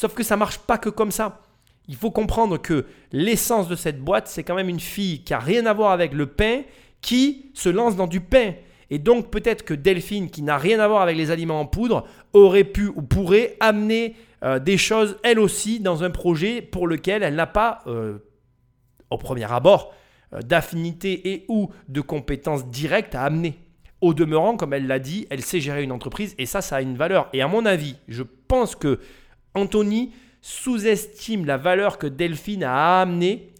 Sauf 0.00 0.14
que 0.14 0.22
ça 0.22 0.38
marche 0.38 0.56
pas 0.56 0.78
que 0.78 0.88
comme 0.88 1.10
ça. 1.10 1.42
Il 1.86 1.94
faut 1.94 2.10
comprendre 2.10 2.56
que 2.56 2.86
l'essence 3.12 3.68
de 3.68 3.76
cette 3.76 4.00
boîte, 4.00 4.28
c'est 4.28 4.42
quand 4.42 4.54
même 4.54 4.70
une 4.70 4.80
fille 4.80 5.22
qui 5.24 5.34
a 5.34 5.38
rien 5.38 5.66
à 5.66 5.74
voir 5.74 5.90
avec 5.90 6.14
le 6.14 6.24
pain, 6.24 6.62
qui 7.02 7.50
se 7.52 7.68
lance 7.68 7.96
dans 7.96 8.06
du 8.06 8.22
pain. 8.22 8.54
Et 8.88 8.98
donc 8.98 9.30
peut-être 9.30 9.62
que 9.62 9.74
Delphine, 9.74 10.30
qui 10.30 10.40
n'a 10.40 10.56
rien 10.56 10.80
à 10.80 10.88
voir 10.88 11.02
avec 11.02 11.18
les 11.18 11.30
aliments 11.30 11.60
en 11.60 11.66
poudre, 11.66 12.06
aurait 12.32 12.64
pu 12.64 12.86
ou 12.86 13.02
pourrait 13.02 13.58
amener 13.60 14.16
euh, 14.42 14.58
des 14.58 14.78
choses, 14.78 15.18
elle 15.22 15.38
aussi, 15.38 15.80
dans 15.80 16.02
un 16.02 16.08
projet 16.10 16.62
pour 16.62 16.86
lequel 16.86 17.22
elle 17.22 17.34
n'a 17.34 17.46
pas, 17.46 17.80
euh, 17.86 18.20
au 19.10 19.18
premier 19.18 19.52
abord, 19.52 19.92
euh, 20.32 20.40
d'affinité 20.40 21.30
et 21.30 21.44
ou 21.48 21.68
de 21.88 22.00
compétences 22.00 22.66
directes 22.70 23.14
à 23.14 23.24
amener. 23.24 23.58
Au 24.00 24.14
demeurant, 24.14 24.56
comme 24.56 24.72
elle 24.72 24.86
l'a 24.86 24.98
dit, 24.98 25.26
elle 25.28 25.42
sait 25.42 25.60
gérer 25.60 25.82
une 25.82 25.92
entreprise 25.92 26.34
et 26.38 26.46
ça, 26.46 26.62
ça 26.62 26.76
a 26.76 26.80
une 26.80 26.96
valeur. 26.96 27.28
Et 27.34 27.42
à 27.42 27.48
mon 27.48 27.66
avis, 27.66 27.96
je 28.08 28.22
pense 28.48 28.74
que 28.74 28.98
Anthony 29.54 30.12
sous-estime 30.42 31.44
la 31.44 31.56
valeur 31.56 31.98
que 31.98 32.06
Delphine 32.06 32.64
a 32.64 33.00
amené, 33.02 33.52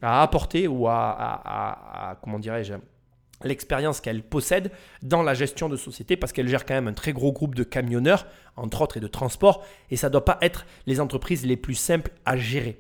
ou 0.69 0.89
à, 0.89 1.11
à- 1.11 1.41
à- 1.45 2.11
à- 2.11 2.15
comment 2.17 2.39
dirais-je, 2.39 2.75
l'expérience 3.45 4.01
qu'elle 4.01 4.23
possède 4.23 4.71
dans 5.03 5.23
la 5.23 5.35
gestion 5.35 5.69
de 5.69 5.77
société 5.77 6.17
parce 6.17 6.33
qu'elle 6.33 6.49
gère 6.49 6.67
quand 6.67 6.75
même 6.75 6.89
un 6.89 6.93
très 6.93 7.13
gros 7.13 7.33
groupe 7.33 7.55
de 7.55 7.65
camionneurs, 7.65 8.27
entre 8.57 8.83
autres, 8.83 8.97
et 8.99 9.01
de 9.01 9.07
transport. 9.07 9.65
Et 9.91 9.97
ça 9.97 10.09
ne 10.09 10.13
doit 10.13 10.25
pas 10.25 10.39
être 10.43 10.67
les 10.87 11.01
entreprises 11.01 11.47
les 11.47 11.57
plus 11.57 11.75
simples 11.75 12.11
à 12.27 12.37
gérer. 12.37 12.79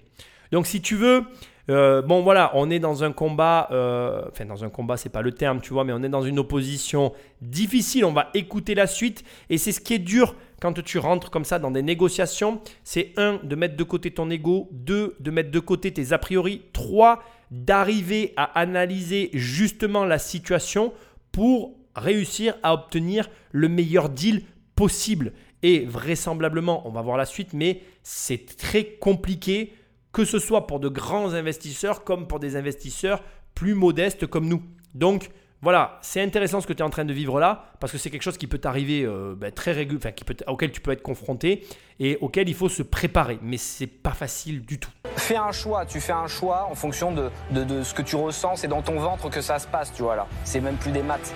Donc 0.52 0.66
si 0.66 0.82
tu 0.82 0.96
veux, 0.96 1.24
euh, 1.70 2.02
bon 2.02 2.22
voilà, 2.22 2.50
on 2.54 2.68
est 2.70 2.78
dans 2.80 3.04
un 3.04 3.12
combat, 3.12 3.68
euh, 3.70 4.22
enfin 4.30 4.44
dans 4.44 4.64
un 4.64 4.68
combat, 4.68 4.96
c'est 4.96 5.08
pas 5.08 5.22
le 5.22 5.32
terme, 5.32 5.60
tu 5.60 5.72
vois, 5.72 5.84
mais 5.84 5.92
on 5.94 6.02
est 6.02 6.08
dans 6.08 6.22
une 6.22 6.38
opposition 6.38 7.12
difficile. 7.40 8.04
On 8.04 8.12
va 8.12 8.28
écouter 8.34 8.74
la 8.74 8.86
suite 8.86 9.24
et 9.48 9.56
c'est 9.56 9.72
ce 9.72 9.80
qui 9.80 9.94
est 9.94 9.98
dur 9.98 10.34
quand 10.60 10.82
tu 10.82 10.98
rentres 10.98 11.30
comme 11.30 11.44
ça 11.44 11.58
dans 11.58 11.70
des 11.70 11.82
négociations. 11.82 12.60
C'est 12.84 13.12
un 13.16 13.40
de 13.42 13.56
mettre 13.56 13.76
de 13.76 13.84
côté 13.84 14.10
ton 14.10 14.30
ego, 14.30 14.68
deux 14.72 15.16
de 15.20 15.30
mettre 15.30 15.50
de 15.50 15.58
côté 15.58 15.92
tes 15.92 16.12
a 16.12 16.18
priori, 16.18 16.62
trois 16.72 17.22
d'arriver 17.50 18.32
à 18.36 18.44
analyser 18.58 19.30
justement 19.32 20.04
la 20.04 20.18
situation 20.18 20.92
pour 21.32 21.74
réussir 21.96 22.54
à 22.62 22.74
obtenir 22.74 23.28
le 23.50 23.68
meilleur 23.68 24.08
deal 24.08 24.42
possible 24.76 25.32
et 25.62 25.84
vraisemblablement, 25.84 26.86
on 26.86 26.90
va 26.90 27.02
voir 27.02 27.16
la 27.16 27.26
suite, 27.26 27.52
mais 27.52 27.82
c'est 28.02 28.56
très 28.56 28.84
compliqué, 28.84 29.74
que 30.12 30.24
ce 30.24 30.38
soit 30.38 30.66
pour 30.66 30.80
de 30.80 30.88
grands 30.88 31.34
investisseurs 31.34 32.04
comme 32.04 32.26
pour 32.26 32.40
des 32.40 32.56
investisseurs 32.56 33.22
plus 33.54 33.74
modestes 33.74 34.26
comme 34.26 34.48
nous. 34.48 34.62
Donc, 34.94 35.30
voilà, 35.62 35.98
c'est 36.00 36.22
intéressant 36.22 36.60
ce 36.60 36.66
que 36.66 36.72
tu 36.72 36.78
es 36.80 36.82
en 36.82 36.90
train 36.90 37.04
de 37.04 37.12
vivre 37.12 37.38
là, 37.38 37.64
parce 37.80 37.92
que 37.92 37.98
c'est 37.98 38.08
quelque 38.10 38.22
chose 38.22 38.38
qui 38.38 38.46
peut 38.46 38.58
t'arriver 38.58 39.02
euh, 39.04 39.34
ben, 39.36 39.52
très 39.52 39.72
régulièrement, 39.72 40.00
enfin, 40.06 40.12
qui 40.12 40.24
peut, 40.24 40.36
auquel 40.46 40.72
tu 40.72 40.80
peux 40.80 40.90
être 40.90 41.02
confronté 41.02 41.66
et 41.98 42.16
auquel 42.22 42.48
il 42.48 42.54
faut 42.54 42.68
se 42.70 42.82
préparer. 42.82 43.38
Mais 43.42 43.58
c'est 43.58 43.86
pas 43.86 44.12
facile 44.12 44.62
du 44.62 44.78
tout. 44.78 44.90
Fais 45.16 45.36
un 45.36 45.52
choix, 45.52 45.84
tu 45.84 46.00
fais 46.00 46.12
un 46.12 46.28
choix 46.28 46.66
en 46.70 46.74
fonction 46.74 47.12
de, 47.12 47.30
de- 47.50 47.64
de 47.64 47.82
ce 47.82 47.92
que 47.92 48.02
tu 48.02 48.16
ressens, 48.16 48.56
c'est 48.56 48.68
dans 48.68 48.80
ton 48.82 48.98
ventre 48.98 49.28
que 49.28 49.40
ça 49.42 49.58
se 49.58 49.66
passe, 49.66 49.92
tu 49.92 50.02
vois 50.02 50.16
là. 50.16 50.26
C'est 50.44 50.60
même 50.60 50.76
plus 50.76 50.92
des 50.92 51.02
maths. 51.02 51.34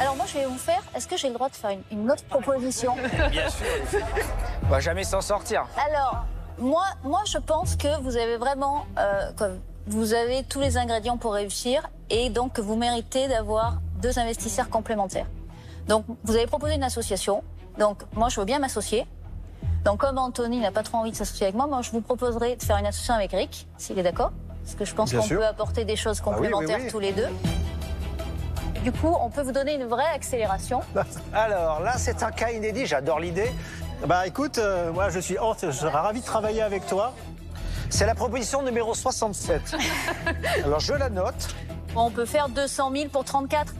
Alors 0.00 0.16
moi, 0.16 0.26
je 0.26 0.38
vais 0.38 0.46
vous 0.46 0.58
faire. 0.58 0.82
Est-ce 0.96 1.06
que 1.06 1.16
j'ai 1.16 1.28
le 1.28 1.34
droit 1.34 1.48
de 1.48 1.54
faire 1.54 1.70
une, 1.70 1.82
une 2.00 2.10
autre 2.10 2.24
proposition? 2.24 2.96
Bien 3.30 3.48
sûr. 3.48 3.66
On 4.64 4.68
va 4.68 4.80
jamais 4.80 5.04
s'en 5.04 5.20
sortir. 5.20 5.66
Alors, 5.88 6.24
moi, 6.58 6.84
moi, 7.02 7.22
je 7.26 7.38
pense 7.38 7.76
que 7.76 8.00
vous 8.02 8.16
avez 8.16 8.36
vraiment, 8.36 8.86
euh, 8.98 9.30
comme 9.36 9.58
vous 9.86 10.14
avez 10.14 10.44
tous 10.44 10.60
les 10.60 10.76
ingrédients 10.76 11.16
pour 11.16 11.34
réussir, 11.34 11.88
et 12.10 12.30
donc 12.30 12.54
que 12.54 12.60
vous 12.60 12.76
méritez 12.76 13.28
d'avoir 13.28 13.78
deux 14.00 14.18
investisseurs 14.18 14.68
complémentaires. 14.70 15.26
Donc, 15.88 16.04
vous 16.24 16.36
avez 16.36 16.46
proposé 16.46 16.74
une 16.74 16.82
association. 16.82 17.42
Donc, 17.78 18.02
moi, 18.14 18.28
je 18.28 18.38
veux 18.40 18.46
bien 18.46 18.58
m'associer. 18.58 19.06
Donc, 19.84 19.98
comme 20.00 20.16
Anthony 20.16 20.60
n'a 20.60 20.70
pas 20.70 20.82
trop 20.82 20.98
envie 20.98 21.10
de 21.10 21.16
s'associer 21.16 21.46
avec 21.46 21.56
moi, 21.56 21.66
moi, 21.66 21.82
je 21.82 21.90
vous 21.90 22.00
proposerai 22.00 22.56
de 22.56 22.62
faire 22.62 22.78
une 22.78 22.86
association 22.86 23.14
avec 23.14 23.32
Rick, 23.32 23.66
s'il 23.76 23.98
est 23.98 24.02
d'accord, 24.02 24.32
parce 24.62 24.76
que 24.76 24.84
je 24.84 24.94
pense 24.94 25.12
qu'on 25.12 25.28
peut 25.28 25.44
apporter 25.44 25.84
des 25.84 25.96
choses 25.96 26.22
Ah 26.24 26.30
oui, 26.30 26.36
oui, 26.40 26.50
complémentaires 26.50 26.80
oui. 26.84 26.90
tous 26.90 27.00
les 27.00 27.12
deux. 27.12 27.28
Du 28.82 28.92
coup, 28.92 29.14
on 29.20 29.30
peut 29.30 29.42
vous 29.42 29.52
donner 29.52 29.74
une 29.74 29.84
vraie 29.84 30.08
accélération. 30.14 30.80
Alors 31.34 31.80
là, 31.80 31.94
c'est 31.96 32.22
un 32.22 32.30
cas 32.30 32.50
inédit, 32.50 32.86
j'adore 32.86 33.18
l'idée. 33.18 33.50
Bah 34.06 34.26
écoute, 34.26 34.58
euh, 34.58 34.92
moi 34.92 35.08
je 35.08 35.18
suis 35.18 35.38
Hante, 35.38 35.60
je 35.66 35.70
serais 35.70 35.90
ravi 35.90 36.20
de 36.20 36.26
travailler 36.26 36.62
avec 36.62 36.86
toi. 36.86 37.14
C'est 37.88 38.06
la 38.06 38.14
proposition 38.14 38.62
numéro 38.62 38.94
67. 38.94 39.76
Alors 40.64 40.80
je 40.80 40.92
la 40.94 41.08
note. 41.08 41.48
On 41.96 42.10
peut 42.10 42.26
faire 42.26 42.48
200 42.48 42.90
000 42.94 43.08
pour 43.08 43.24
34. 43.24 43.74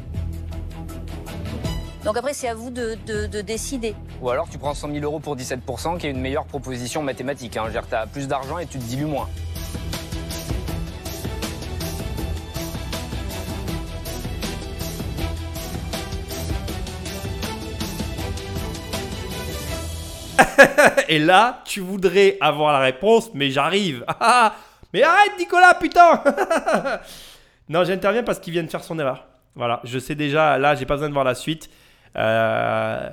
Donc 2.04 2.16
après, 2.18 2.34
c'est 2.34 2.48
à 2.48 2.54
vous 2.54 2.70
de, 2.70 2.96
de- 3.06 3.26
de 3.26 3.40
décider. 3.40 3.94
Ou 4.20 4.28
alors 4.30 4.46
tu 4.48 4.58
prends 4.58 4.74
100 4.74 4.90
000 4.92 5.04
euros 5.04 5.20
pour 5.20 5.36
17%, 5.36 5.98
qui 5.98 6.06
est 6.06 6.10
une 6.10 6.20
meilleure 6.20 6.44
proposition 6.44 7.02
mathématique. 7.02 7.56
Hein. 7.56 7.68
Dire, 7.70 7.84
t'as 7.88 8.06
plus 8.06 8.28
d'argent 8.28 8.58
et 8.58 8.66
tu 8.66 8.78
te 8.78 8.84
dilues 8.84 9.06
moins. 9.06 9.28
Et 21.08 21.18
là, 21.18 21.62
tu 21.64 21.80
voudrais 21.80 22.36
avoir 22.40 22.72
la 22.72 22.80
réponse, 22.80 23.30
mais 23.34 23.50
j'arrive. 23.50 24.04
Ah, 24.20 24.54
mais 24.92 25.02
arrête, 25.02 25.32
Nicolas, 25.38 25.74
putain 25.74 26.22
Non, 27.68 27.84
j'interviens 27.84 28.22
parce 28.22 28.38
qu'il 28.38 28.52
vient 28.52 28.62
de 28.62 28.70
faire 28.70 28.84
son 28.84 28.98
erreur. 28.98 29.26
Voilà, 29.54 29.80
je 29.84 29.98
sais 29.98 30.14
déjà, 30.14 30.58
là, 30.58 30.74
j'ai 30.74 30.86
pas 30.86 30.94
besoin 30.94 31.08
de 31.08 31.14
voir 31.14 31.24
la 31.24 31.34
suite. 31.34 31.70
Euh, 32.16 33.10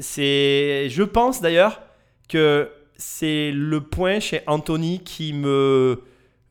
c'est, 0.00 0.88
je 0.88 1.02
pense 1.02 1.40
d'ailleurs 1.40 1.80
que 2.28 2.70
c'est 2.96 3.50
le 3.52 3.80
point 3.80 4.20
chez 4.20 4.42
Anthony 4.46 5.00
qui 5.00 5.32
me, 5.32 6.02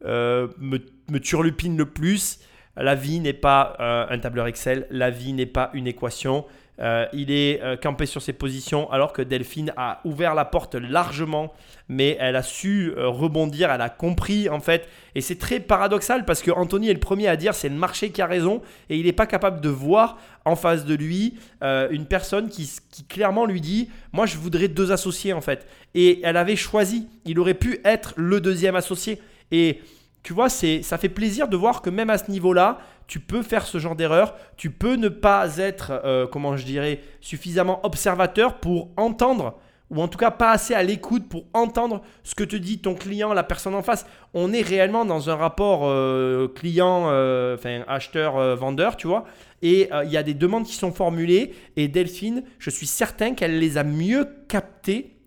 euh, 0.06 0.48
me, 0.58 0.80
me 1.10 1.20
turlupine 1.20 1.78
le 1.78 1.86
plus. 1.86 2.40
La 2.76 2.96
vie 2.96 3.20
n'est 3.20 3.34
pas 3.34 3.76
euh, 3.80 4.06
un 4.10 4.20
tableur 4.20 4.48
Excel, 4.48 4.88
la 4.90 5.10
vie 5.10 5.34
n'est 5.34 5.46
pas 5.46 5.70
une 5.74 5.88
équation. 5.88 6.46
Euh, 6.82 7.06
il 7.12 7.30
est 7.30 7.62
euh, 7.62 7.76
campé 7.76 8.06
sur 8.06 8.22
ses 8.22 8.32
positions 8.32 8.90
alors 8.92 9.12
que 9.12 9.22
Delphine 9.22 9.74
a 9.76 10.00
ouvert 10.06 10.34
la 10.34 10.46
porte 10.46 10.76
largement, 10.76 11.54
mais 11.90 12.16
elle 12.22 12.38
a 12.38 12.44
su 12.44 12.94
euh, 12.96 13.10
rebondir, 13.10 13.70
elle 13.70 13.82
a 13.82 13.90
compris 13.90 14.48
en 14.48 14.62
fait. 14.62 14.88
Et 15.14 15.22
c'est 15.22 15.38
très 15.38 15.60
paradoxal 15.60 16.24
parce 16.24 16.42
que 16.42 16.52
Anthony 16.52 16.90
est 16.90 16.94
le 16.94 17.00
premier 17.00 17.28
à 17.28 17.36
dire 17.36 17.54
c'est 17.54 17.70
le 17.70 17.76
marché 17.76 18.12
qui 18.12 18.22
a 18.22 18.28
raison 18.28 18.62
et 18.90 18.98
il 18.98 19.06
n'est 19.06 19.12
pas 19.12 19.28
capable 19.28 19.60
de 19.60 19.70
voir 19.70 20.18
en 20.46 20.56
face 20.56 20.86
de 20.86 20.96
lui 20.96 21.38
une 21.62 22.06
personne 22.06 22.50
qui, 22.50 22.72
qui 22.90 23.04
clairement 23.04 23.46
lui 23.46 23.60
dit 23.60 23.90
moi 24.14 24.26
je 24.26 24.38
voudrais 24.38 24.70
deux 24.70 24.92
associés 24.92 25.34
en 25.34 25.42
fait. 25.42 25.68
Et 25.96 26.22
elle 26.24 26.38
avait 26.38 26.56
choisi, 26.56 27.08
il 27.26 27.40
aurait 27.40 27.54
pu 27.56 27.82
être 27.84 28.14
le 28.16 28.40
deuxième 28.40 28.76
associé. 28.76 29.20
Et 29.52 29.82
tu 30.24 30.34
vois, 30.34 30.50
c'est, 30.50 30.82
ça 30.82 30.98
fait 30.98 31.10
plaisir 31.10 31.48
de 31.48 31.58
voir 31.58 31.82
que 31.82 31.90
même 31.90 32.10
à 32.10 32.18
ce 32.18 32.30
niveau-là, 32.30 32.80
tu 33.10 33.20
peux 33.20 33.42
faire 33.42 33.66
ce 33.66 33.80
genre 33.80 33.96
d'erreur. 33.96 34.36
Tu 34.56 34.70
peux 34.70 34.94
ne 34.94 35.10
pas 35.10 35.58
être, 35.58 36.00
euh, 36.06 36.28
comment 36.28 36.56
je 36.56 36.64
dirais, 36.64 37.02
suffisamment 37.22 37.84
observateur 37.84 38.60
pour 38.60 38.92
entendre, 38.98 39.58
ou 39.90 40.00
en 40.00 40.08
tout 40.08 40.20
cas 40.20 40.30
pas 40.30 40.52
assez 40.52 40.76
à 40.76 40.84
l'écoute 40.84 41.28
pour 41.28 41.46
entendre 41.54 42.04
ce 42.24 42.36
que 42.36 42.44
te 42.44 42.56
dit 42.56 42.78
ton 42.78 42.94
client, 42.94 43.34
la 43.34 43.42
personne 43.42 43.74
en 43.74 43.82
face. 43.82 44.06
On 44.36 44.54
est 44.54 44.62
réellement 44.62 45.06
dans 45.06 45.32
un 45.32 45.36
rapport 45.36 45.82
euh, 45.86 46.48
client, 46.50 47.08
euh, 47.08 47.56
enfin 47.56 47.82
acheteur-vendeur, 47.88 48.96
tu 48.96 49.08
vois. 49.08 49.26
Et 49.64 49.90
il 50.06 50.12
y 50.12 50.16
a 50.16 50.24
des 50.24 50.36
demandes 50.36 50.66
qui 50.66 50.76
sont 50.76 50.94
formulées. 50.94 51.54
Et 51.76 51.90
Delphine, 51.90 52.44
je 52.60 52.70
suis 52.70 52.88
certain 52.88 53.34
qu'elle 53.34 53.60
les 53.60 53.78
a 53.78 53.84
mieux 53.84 54.26
captées 54.48 55.18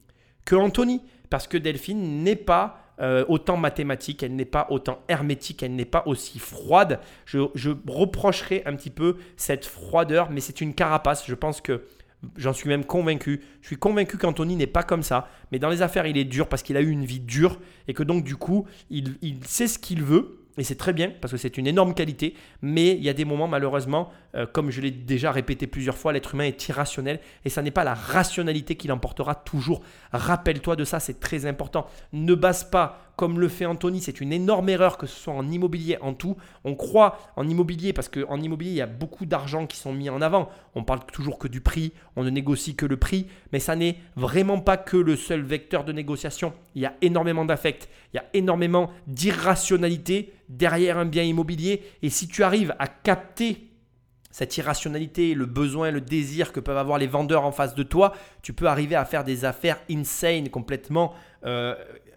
que 0.47 0.55
Anthony. 0.55 1.03
Parce 1.29 1.49
que 1.49 1.59
Delphine 1.59 2.23
n'est 2.23 2.37
pas 2.37 2.82
euh, 3.01 3.25
autant 3.29 3.57
mathématique, 3.57 4.23
elle 4.23 4.37
n'est 4.37 4.45
pas 4.45 4.67
autant 4.71 5.03
hermétique, 5.09 5.63
elle 5.63 5.75
n'est 5.75 5.85
pas 5.85 6.03
aussi 6.07 6.39
froide. 6.39 7.01
Je, 7.25 7.39
reprocherai 7.87 8.63
un 8.67 8.77
petit 8.77 8.91
peu 8.91 9.17
cette 9.37 9.65
froideur, 9.65 10.31
mais 10.31 10.41
c'est 10.41 10.61
une 10.61 10.75
carapace. 10.75 11.27
Je 11.27 11.35
pense 11.35 11.61
que 11.61 11.85
j'en 12.37 12.53
suis 12.53 12.69
même 12.69 12.85
convaincu. 12.85 13.43
Je 13.61 13.69
suis 13.69 13.77
convaincu 13.77 14.19
qu'Anthony 14.19 14.57
n'est 14.57 14.67
pas 14.67 14.83
comme 14.83 15.03
ça. 15.03 15.29
Mais 15.51 15.59
dans 15.59 15.71
les 15.71 15.83
affaires, 15.83 16.07
il 16.07 16.19
est 16.19 16.25
dur 16.25 16.49
parce 16.49 16.63
qu'il 16.63 16.77
a 16.77 16.81
eu 16.81 16.91
une 16.91 17.05
vie 17.05 17.21
dure 17.21 17.59
et 17.89 17.95
que 17.95 18.03
donc 18.03 18.25
du 18.25 18.37
coup, 18.37 18.67
il 18.91 19.17
sait 19.45 19.69
ce 19.69 19.79
qu'il 19.79 20.03
veut. 20.03 20.42
Et 20.59 20.65
c'est 20.65 20.77
très 20.77 20.93
bien 20.93 21.11
parce 21.21 21.33
que 21.33 21.39
c'est 21.39 21.57
une 21.57 21.67
énorme 21.67 21.95
qualité. 21.95 22.35
Mais 22.61 22.91
il 22.91 23.03
y 23.03 23.09
a 23.09 23.15
des 23.15 23.25
moments, 23.25 23.49
malheureusement, 23.49 24.11
euh, 24.35 24.47
comme 24.47 24.71
je 24.71 24.81
l'ai 24.81 24.91
déjà 24.91 25.33
répété 25.33 25.67
plusieurs 25.67 25.97
fois, 25.97 26.13
l'être 26.13 26.35
humain 26.35 26.45
est 26.45 26.69
irrationnel 26.69 27.21
et 27.45 27.49
ça 27.49 27.63
n'est 27.63 27.71
pas 27.71 27.85
la 27.85 27.95
rationalité 27.95 28.77
qui 28.77 28.89
l'emportera 28.89 29.35
toujours. 29.35 29.83
Rappelle-toi 30.13 30.77
de 30.77 30.85
ça, 30.85 31.01
c'est 31.01 31.21
très 31.21 31.47
important. 31.47 31.87
Ne 32.13 32.35
base 32.35 32.65
pas 32.65 33.12
comme 33.23 33.39
le 33.39 33.47
fait 33.47 33.67
Anthony, 33.67 34.01
c'est 34.01 34.21
une 34.21 34.33
énorme 34.33 34.69
erreur 34.69 34.99
que 34.99 35.07
ce 35.07 35.17
soit 35.17 35.33
en 35.33 35.49
immobilier, 35.49 35.97
en 36.01 36.13
tout. 36.13 36.37
On 36.65 36.75
croit 36.75 37.21
en 37.37 37.49
immobilier 37.49 37.93
parce 37.93 38.09
qu'en 38.09 38.41
immobilier, 38.41 38.73
il 38.73 38.77
y 38.79 38.83
a 38.83 38.87
beaucoup 38.87 39.27
d'argent 39.27 39.69
qui 39.69 39.77
sont 39.77 39.93
mis 39.93 40.11
en 40.11 40.21
avant. 40.21 40.49
On 40.75 40.83
parle 40.83 41.07
toujours 41.07 41.39
que 41.39 41.47
du 41.47 41.61
prix, 41.61 41.93
on 42.17 42.25
ne 42.25 42.31
négocie 42.31 42.75
que 42.75 42.85
le 42.85 42.97
prix, 42.97 43.29
mais 43.53 43.61
ça 43.61 43.77
n'est 43.77 43.95
vraiment 44.17 44.59
pas 44.59 44.77
que 44.77 44.97
le 44.97 45.15
seul 45.15 45.43
vecteur 45.43 45.85
de 45.85 45.93
négociation. 45.93 46.53
Il 46.75 46.83
y 46.83 46.85
a 46.85 46.97
énormément 47.01 47.45
d'affect, 47.45 47.89
il 48.13 48.17
y 48.17 48.19
a 48.19 48.25
énormément 48.35 48.91
d'irrationalité 49.07 50.33
derrière 50.49 50.99
un 50.99 51.07
bien 51.07 51.23
immobilier. 51.23 51.85
Et 52.03 52.11
si 52.11 52.27
tu 52.27 52.43
arrives 52.43 52.75
à 52.81 52.89
capter 52.89 53.69
cette 54.33 54.57
irrationalité, 54.57 55.35
le 55.35 55.47
besoin, 55.47 55.93
le 55.93 56.01
désir 56.01 56.51
que 56.51 56.59
peuvent 56.59 56.77
avoir 56.77 56.99
les 56.99 57.07
vendeurs 57.07 57.45
en 57.45 57.53
face 57.53 57.77
de 57.77 57.85
toi, 57.85 58.15
tu 58.43 58.53
peux 58.53 58.67
arriver 58.67 58.97
à 58.97 59.05
faire 59.05 59.23
des 59.23 59.45
affaires 59.45 59.79
insane, 59.89 60.49
complètement 60.49 61.15
euh, 61.45 61.77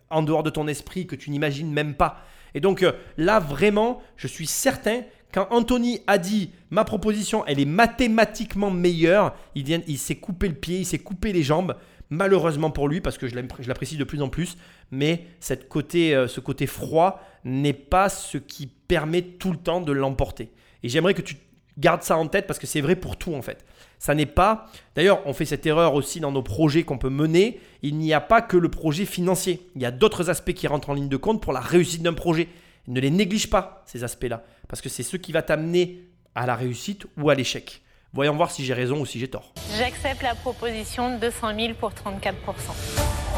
en 0.10 0.24
dehors 0.24 0.44
de 0.44 0.50
ton 0.50 0.68
esprit, 0.68 1.08
que 1.08 1.16
tu 1.16 1.30
n'imagines 1.30 1.72
même 1.72 1.96
pas. 1.96 2.22
Et 2.54 2.60
donc 2.60 2.84
euh, 2.84 2.94
là, 3.18 3.40
vraiment, 3.40 4.02
je 4.16 4.28
suis 4.28 4.48
certain, 4.48 5.02
quand 5.34 5.48
Anthony 5.52 6.02
a 6.08 6.18
dit 6.18 6.52
ma 6.70 6.84
proposition, 6.86 7.46
elle 7.46 7.60
est 7.60 7.66
mathématiquement 7.66 8.72
meilleure, 8.72 9.36
il, 9.56 9.70
il 9.88 9.98
s'est 9.98 10.16
coupé 10.16 10.48
le 10.48 10.56
pied, 10.56 10.80
il 10.80 10.86
s'est 10.86 11.00
coupé 11.00 11.34
les 11.34 11.44
jambes. 11.44 11.76
Malheureusement 12.12 12.70
pour 12.70 12.88
lui, 12.88 13.02
parce 13.02 13.18
que 13.18 13.28
je 13.28 13.36
l'apprécie 13.36 13.98
de 13.98 14.04
plus 14.04 14.22
en 14.22 14.30
plus, 14.30 14.58
mais 14.92 15.26
cette 15.40 15.68
côté, 15.68 16.16
euh, 16.16 16.28
ce 16.28 16.40
côté 16.40 16.68
froid 16.68 17.20
n'est 17.44 17.74
pas 17.74 18.10
ce 18.10 18.38
qui 18.38 18.68
permet 18.68 19.24
tout 19.24 19.52
le 19.52 19.58
temps 19.58 19.82
de 19.82 19.92
l'emporter. 19.92 20.52
Et 20.84 20.90
j'aimerais 20.90 21.16
que 21.16 21.24
tu 21.24 21.38
gardes 21.78 22.04
ça 22.04 22.18
en 22.18 22.28
tête 22.28 22.48
parce 22.48 22.60
que 22.60 22.68
c'est 22.68 22.82
vrai 22.82 22.96
pour 22.96 23.18
tout 23.18 23.34
en 23.34 23.42
fait. 23.42 23.66
Ça 24.00 24.16
n'est 24.16 24.26
pas. 24.26 24.68
D'ailleurs, 24.96 25.22
on 25.26 25.34
fait 25.34 25.46
cette 25.46 25.66
erreur 25.66 25.94
aussi 25.94 26.20
dans 26.20 26.32
nos 26.32 26.44
projets 26.44 26.84
qu'on 26.84 26.98
peut 26.98 27.10
mener. 27.10 27.60
Il 27.82 27.98
n'y 27.98 28.14
a 28.14 28.22
pas 28.22 28.42
que 28.42 28.58
le 28.58 28.70
projet 28.70 29.06
financier. 29.06 29.70
Il 29.76 29.82
y 29.82 29.86
a 29.86 29.92
d'autres 29.92 30.30
aspects 30.30 30.54
qui 30.54 30.68
rentrent 30.68 30.90
en 30.90 30.94
ligne 30.94 31.10
de 31.10 31.18
compte 31.18 31.42
pour 31.42 31.54
la 31.54 31.60
réussite 31.60 32.04
d'un 32.04 32.14
projet. 32.14 32.48
Ne 32.88 33.00
les 33.00 33.10
néglige 33.10 33.50
pas, 33.50 33.84
ces 33.88 34.04
aspects-là, 34.04 34.44
parce 34.68 34.82
que 34.82 34.90
c'est 34.90 35.02
ce 35.02 35.18
qui 35.18 35.32
va 35.32 35.42
t'amener 35.42 36.04
à 36.36 36.46
la 36.46 36.56
réussite 36.56 37.08
ou 37.18 37.30
à 37.30 37.36
l'échec. 37.36 37.82
Voyons 38.14 38.36
voir 38.36 38.52
si 38.52 38.64
j'ai 38.64 38.74
raison 38.74 39.02
ou 39.02 39.06
si 39.06 39.20
j'ai 39.20 39.28
tort. 39.28 39.54
J'accepte 39.78 40.22
la 40.22 40.36
proposition 40.36 41.16
de 41.16 41.20
200 41.20 41.60
000 41.60 41.74
pour 41.74 41.94
34 41.94 42.36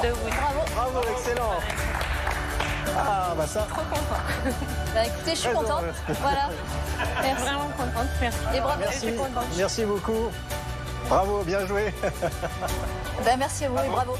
de 0.03 0.09
vous. 0.09 0.27
Bravo. 0.27 0.59
Bravo, 0.75 1.07
excellent. 1.11 1.59
Ah 2.97 3.33
bah 3.37 3.47
ça. 3.47 3.61
Trop 3.69 3.81
content. 3.81 4.55
Bah, 4.93 5.05
écoutez, 5.05 5.31
je 5.31 5.35
suis 5.35 5.49
contente. 5.49 5.69
heureux. 5.83 5.93
Voilà. 6.21 6.49
Merci. 7.21 7.43
Vraiment 7.43 7.67
contente. 7.77 8.07
Merci. 8.19 8.37
Et 8.55 8.59
bravo. 8.59 8.79
Merci, 8.79 8.99
Je 8.99 9.05
suis 9.07 9.15
contente. 9.15 9.45
merci 9.55 9.85
beaucoup. 9.85 10.31
Bravo, 11.09 11.43
bien 11.43 11.65
joué. 11.67 11.93
Ben, 13.25 13.37
merci 13.37 13.65
à 13.65 13.69
vous 13.69 13.77
et 13.79 13.87
bravo. 13.89 14.13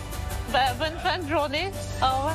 Bah, 0.52 0.60
bonne 0.80 0.98
fin 1.00 1.18
de 1.20 1.28
journée. 1.30 1.72
Au 2.02 2.06
revoir. 2.18 2.34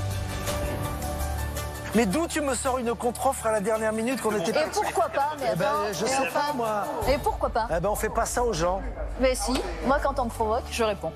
Mais 1.94 2.06
d'où 2.06 2.26
tu 2.26 2.40
me 2.40 2.54
sors 2.54 2.78
une 2.78 2.94
contre-offre 2.94 3.46
à 3.46 3.52
la 3.52 3.60
dernière 3.60 3.92
minute 3.92 4.20
qu'on 4.22 4.34
était 4.36 4.50
Et 4.52 4.64
pourquoi 4.72 5.08
pas 5.10 5.32
Mais 5.38 5.50
Eh 5.52 5.56
ben, 5.56 5.66
attends, 5.66 5.92
je 5.92 6.06
sais 6.06 6.28
pas, 6.32 6.52
moi. 6.54 6.84
Et 7.08 7.18
pourquoi 7.18 7.50
pas? 7.50 7.68
Eh 7.76 7.80
ben, 7.80 7.88
on 7.90 7.94
fait 7.96 8.08
pas 8.08 8.24
ça 8.24 8.42
aux 8.42 8.52
gens. 8.54 8.80
Mais 9.20 9.34
si, 9.34 9.60
moi 9.86 9.98
quand 10.02 10.18
on 10.18 10.24
me 10.24 10.30
provoque, 10.30 10.64
je 10.70 10.82
réponds. 10.84 11.12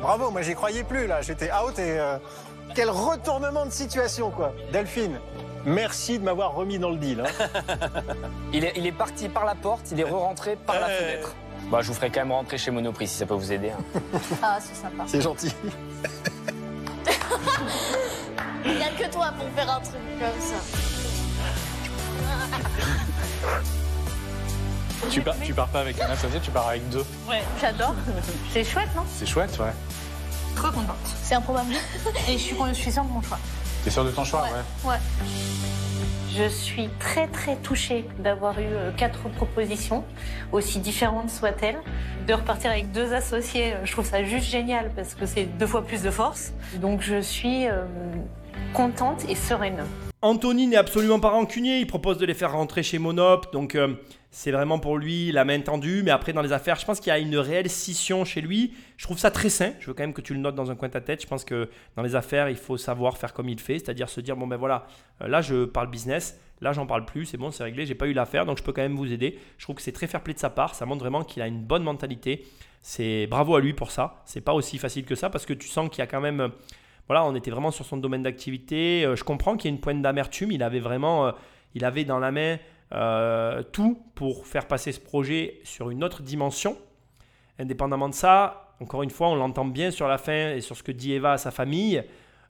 Bravo, 0.00 0.30
moi 0.30 0.42
j'y 0.42 0.54
croyais 0.54 0.84
plus 0.84 1.06
là, 1.06 1.20
j'étais 1.22 1.50
out 1.52 1.78
et 1.78 1.98
euh, 1.98 2.16
quel 2.76 2.90
retournement 2.90 3.64
de 3.66 3.70
situation 3.72 4.30
quoi. 4.30 4.52
Delphine, 4.72 5.18
merci 5.64 6.18
de 6.18 6.24
m'avoir 6.24 6.54
remis 6.54 6.78
dans 6.78 6.90
le 6.90 6.96
deal. 6.98 7.22
hein. 7.26 7.30
Il 8.52 8.64
est, 8.64 8.74
il 8.76 8.86
est 8.86 8.92
parti 8.92 9.28
par 9.28 9.44
la 9.46 9.54
porte, 9.56 9.90
il 9.90 9.98
est 10.00 10.04
re-rentré 10.04 10.56
par 10.56 10.78
la 10.78 10.86
fenêtre. 10.88 11.34
Bah, 11.70 11.78
je 11.82 11.88
vous 11.88 11.94
ferai 11.94 12.10
quand 12.10 12.20
même 12.20 12.30
rentrer 12.32 12.58
chez 12.58 12.70
Monoprix 12.70 13.08
si 13.08 13.16
ça 13.16 13.26
peut 13.26 13.34
vous 13.34 13.50
aider. 13.52 13.70
hein. 13.70 14.00
Ah, 14.42 14.58
c'est 14.60 14.76
sympa. 14.76 15.02
C'est 15.06 15.20
gentil. 15.20 15.52
Il 18.64 18.74
n'y 18.76 18.82
a 18.82 18.88
que 18.90 19.10
toi 19.12 19.32
pour 19.38 19.48
faire 19.56 19.70
un 19.70 19.80
truc 19.80 19.94
comme 20.18 20.40
ça. 20.40 20.56
Tu 25.10 25.20
pars, 25.22 25.34
tu 25.42 25.54
pars 25.54 25.68
pas 25.68 25.80
avec 25.80 26.00
un 26.00 26.10
associé, 26.10 26.40
tu 26.40 26.50
pars 26.50 26.68
avec 26.68 26.88
deux. 26.90 27.04
Ouais, 27.28 27.42
j'adore. 27.60 27.94
C'est 28.52 28.64
chouette, 28.64 28.88
non? 28.96 29.02
C'est 29.16 29.26
chouette, 29.26 29.56
ouais. 29.58 29.72
Trop 30.56 30.70
contente. 30.70 30.96
C'est 31.22 31.34
improbable. 31.34 31.72
Et 32.28 32.32
je 32.32 32.38
suis, 32.38 32.56
je 32.68 32.74
suis 32.74 32.90
sûre 32.90 33.04
de 33.04 33.10
mon 33.10 33.22
choix. 33.22 33.38
T'es 33.84 33.90
sûr 33.90 34.04
de 34.04 34.10
ton 34.10 34.24
choix, 34.24 34.42
ouais. 34.42 34.90
Ouais. 34.90 34.96
Je 36.36 36.48
suis 36.48 36.90
très 36.98 37.28
très 37.28 37.56
touchée 37.56 38.04
d'avoir 38.18 38.58
eu 38.58 38.64
euh, 38.64 38.90
quatre 38.92 39.28
propositions, 39.30 40.04
aussi 40.52 40.80
différentes 40.80 41.30
soient-elles. 41.30 41.78
De 42.26 42.34
repartir 42.34 42.70
avec 42.70 42.90
deux 42.92 43.14
associés, 43.14 43.74
je 43.84 43.92
trouve 43.92 44.04
ça 44.04 44.22
juste 44.24 44.50
génial 44.50 44.90
parce 44.94 45.14
que 45.14 45.24
c'est 45.24 45.44
deux 45.44 45.66
fois 45.66 45.86
plus 45.86 46.02
de 46.02 46.10
force. 46.10 46.52
Donc 46.80 47.00
je 47.00 47.20
suis 47.20 47.66
euh, 47.68 47.84
contente 48.74 49.24
et 49.28 49.34
sereine. 49.34 49.84
Anthony 50.20 50.66
n'est 50.66 50.76
absolument 50.76 51.20
pas 51.20 51.30
rancunier, 51.30 51.78
il 51.78 51.86
propose 51.86 52.18
de 52.18 52.26
les 52.26 52.34
faire 52.34 52.52
rentrer 52.52 52.82
chez 52.82 52.98
Monop, 52.98 53.52
donc 53.52 53.74
euh, 53.74 53.94
c'est 54.38 54.50
vraiment 54.50 54.78
pour 54.78 54.98
lui 54.98 55.32
la 55.32 55.46
main 55.46 55.58
tendue, 55.60 56.02
mais 56.04 56.10
après 56.10 56.34
dans 56.34 56.42
les 56.42 56.52
affaires, 56.52 56.78
je 56.78 56.84
pense 56.84 57.00
qu'il 57.00 57.08
y 57.08 57.10
a 57.10 57.18
une 57.18 57.38
réelle 57.38 57.70
scission 57.70 58.26
chez 58.26 58.42
lui, 58.42 58.74
je 58.98 59.04
trouve 59.06 59.16
ça 59.16 59.30
très 59.30 59.48
sain, 59.48 59.72
je 59.80 59.86
veux 59.86 59.94
quand 59.94 60.02
même 60.02 60.12
que 60.12 60.20
tu 60.20 60.34
le 60.34 60.40
notes 60.40 60.54
dans 60.54 60.70
un 60.70 60.74
coin 60.74 60.88
de 60.88 60.92
ta 60.92 61.00
tête, 61.00 61.22
je 61.22 61.26
pense 61.26 61.42
que 61.42 61.70
dans 61.96 62.02
les 62.02 62.16
affaires, 62.16 62.50
il 62.50 62.58
faut 62.58 62.76
savoir 62.76 63.16
faire 63.16 63.32
comme 63.32 63.48
il 63.48 63.58
fait, 63.58 63.78
c'est-à-dire 63.78 64.10
se 64.10 64.20
dire, 64.20 64.36
bon 64.36 64.46
ben 64.46 64.58
voilà, 64.58 64.88
euh, 65.22 65.28
là 65.28 65.40
je 65.40 65.64
parle 65.64 65.90
business, 65.90 66.38
là 66.60 66.74
j'en 66.74 66.86
parle 66.86 67.06
plus, 67.06 67.24
c'est 67.24 67.38
bon, 67.38 67.50
c'est 67.50 67.64
réglé, 67.64 67.86
j'ai 67.86 67.94
pas 67.94 68.08
eu 68.08 68.12
l'affaire, 68.12 68.44
donc 68.44 68.58
je 68.58 68.62
peux 68.62 68.74
quand 68.74 68.82
même 68.82 68.96
vous 68.96 69.10
aider, 69.10 69.38
je 69.56 69.64
trouve 69.64 69.76
que 69.76 69.80
c'est 69.80 69.92
très 69.92 70.06
fair 70.06 70.20
play 70.20 70.34
de 70.34 70.38
sa 70.38 70.50
part, 70.50 70.74
ça 70.74 70.84
montre 70.84 71.00
vraiment 71.00 71.24
qu'il 71.24 71.40
a 71.40 71.46
une 71.46 71.62
bonne 71.62 71.82
mentalité, 71.82 72.44
c'est 72.82 73.26
bravo 73.28 73.56
à 73.56 73.60
lui 73.62 73.72
pour 73.72 73.90
ça, 73.90 74.22
c'est 74.26 74.42
pas 74.42 74.52
aussi 74.52 74.76
facile 74.76 75.06
que 75.06 75.14
ça, 75.14 75.30
parce 75.30 75.46
que 75.46 75.54
tu 75.54 75.66
sens 75.66 75.88
qu'il 75.88 76.00
y 76.00 76.02
a 76.02 76.06
quand 76.06 76.20
même... 76.20 76.50
voilà, 77.06 77.24
on 77.24 77.34
était 77.34 77.50
vraiment 77.50 77.70
sur 77.70 77.86
son 77.86 77.96
domaine 77.96 78.22
d'activité. 78.22 79.06
Euh, 79.06 79.16
je 79.16 79.24
comprends 79.24 79.56
qu'il 79.56 79.70
y 79.70 79.72
ait 79.72 79.76
une 79.76 79.80
pointe 79.80 80.02
d'amertume. 80.02 80.52
Il 80.52 80.62
avait 80.62 80.80
vraiment, 80.80 81.28
euh, 81.28 81.32
il 81.74 81.86
avait 81.86 82.04
dans 82.04 82.18
la 82.18 82.32
main 82.32 82.58
euh, 82.92 83.62
tout 83.72 84.02
pour 84.14 84.46
faire 84.46 84.66
passer 84.66 84.92
ce 84.92 85.00
projet 85.00 85.60
sur 85.64 85.90
une 85.90 86.04
autre 86.04 86.22
dimension. 86.22 86.76
Indépendamment 87.58 88.08
de 88.08 88.14
ça, 88.14 88.74
encore 88.80 89.02
une 89.02 89.10
fois, 89.10 89.28
on 89.28 89.34
l'entend 89.36 89.64
bien 89.64 89.90
sur 89.90 90.08
la 90.08 90.18
fin 90.18 90.50
et 90.54 90.60
sur 90.60 90.76
ce 90.76 90.82
que 90.82 90.92
dit 90.92 91.12
Eva 91.12 91.32
à 91.32 91.38
sa 91.38 91.50
famille. 91.50 92.02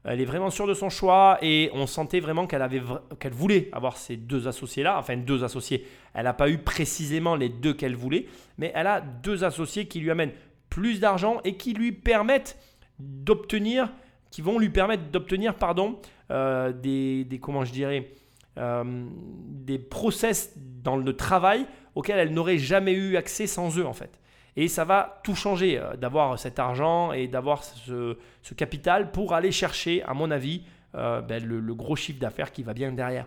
Elle 0.04 0.20
est 0.20 0.24
vraiment 0.24 0.50
sûre 0.50 0.68
de 0.68 0.74
son 0.74 0.88
choix 0.88 1.38
et 1.42 1.68
on 1.74 1.86
sentait 1.86 2.20
vraiment 2.20 2.46
qu'elle 2.46 2.62
avait 2.62 2.80
qu'elle 3.18 3.32
voulait 3.32 3.68
avoir 3.72 3.96
ces 3.96 4.16
deux 4.16 4.46
associés 4.46 4.84
là, 4.84 4.98
enfin 4.98 5.16
deux 5.16 5.42
associés. 5.42 5.84
Elle 6.14 6.24
n'a 6.24 6.32
pas 6.32 6.48
eu 6.48 6.58
précisément 6.58 7.34
les 7.34 7.48
deux 7.48 7.74
qu'elle 7.74 7.96
voulait, 7.96 8.26
mais 8.56 8.70
elle 8.74 8.86
a 8.86 9.00
deux 9.00 9.42
associés 9.42 9.88
qui 9.88 9.98
lui 9.98 10.10
amènent 10.12 10.32
plus 10.70 11.00
d'argent 11.00 11.40
et 11.42 11.56
qui 11.56 11.72
lui 11.72 11.90
permettent 11.90 12.56
d'obtenir, 13.00 13.92
qui 14.30 14.42
vont 14.42 14.58
lui 14.60 14.70
permettre 14.70 15.04
d'obtenir, 15.10 15.54
pardon, 15.56 15.98
euh, 16.30 16.72
des, 16.72 17.24
des- 17.24 17.38
comment 17.40 17.64
je 17.64 17.72
dirais, 17.72 18.08
des 18.56 19.78
process 19.78 20.52
dans 20.56 20.96
le 20.96 21.14
travail 21.14 21.66
auxquels 21.94 22.18
elle 22.18 22.32
n'aurait 22.32 22.58
jamais 22.58 22.92
eu 22.92 23.16
accès 23.16 23.46
sans 23.46 23.78
eux 23.78 23.86
en 23.86 23.92
fait. 23.92 24.18
Et 24.56 24.68
ça 24.68 24.84
va 24.84 25.20
tout 25.22 25.34
changer 25.34 25.78
euh, 25.78 25.96
d'avoir 25.96 26.38
cet 26.38 26.58
argent 26.58 27.12
et 27.12 27.28
d'avoir 27.28 27.62
ce, 27.62 28.16
capital 28.56 29.10
pour 29.12 29.34
aller 29.34 29.52
chercher, 29.52 30.02
à 30.04 30.14
mon 30.14 30.30
avis, 30.30 30.62
euh, 30.94 31.20
ben, 31.20 31.44
le, 31.44 31.74
gros 31.74 31.96
chiffre 31.96 32.18
d'affaires 32.18 32.52
qui 32.52 32.62
va 32.62 32.72
bien 32.72 32.90
derrière. 32.92 33.26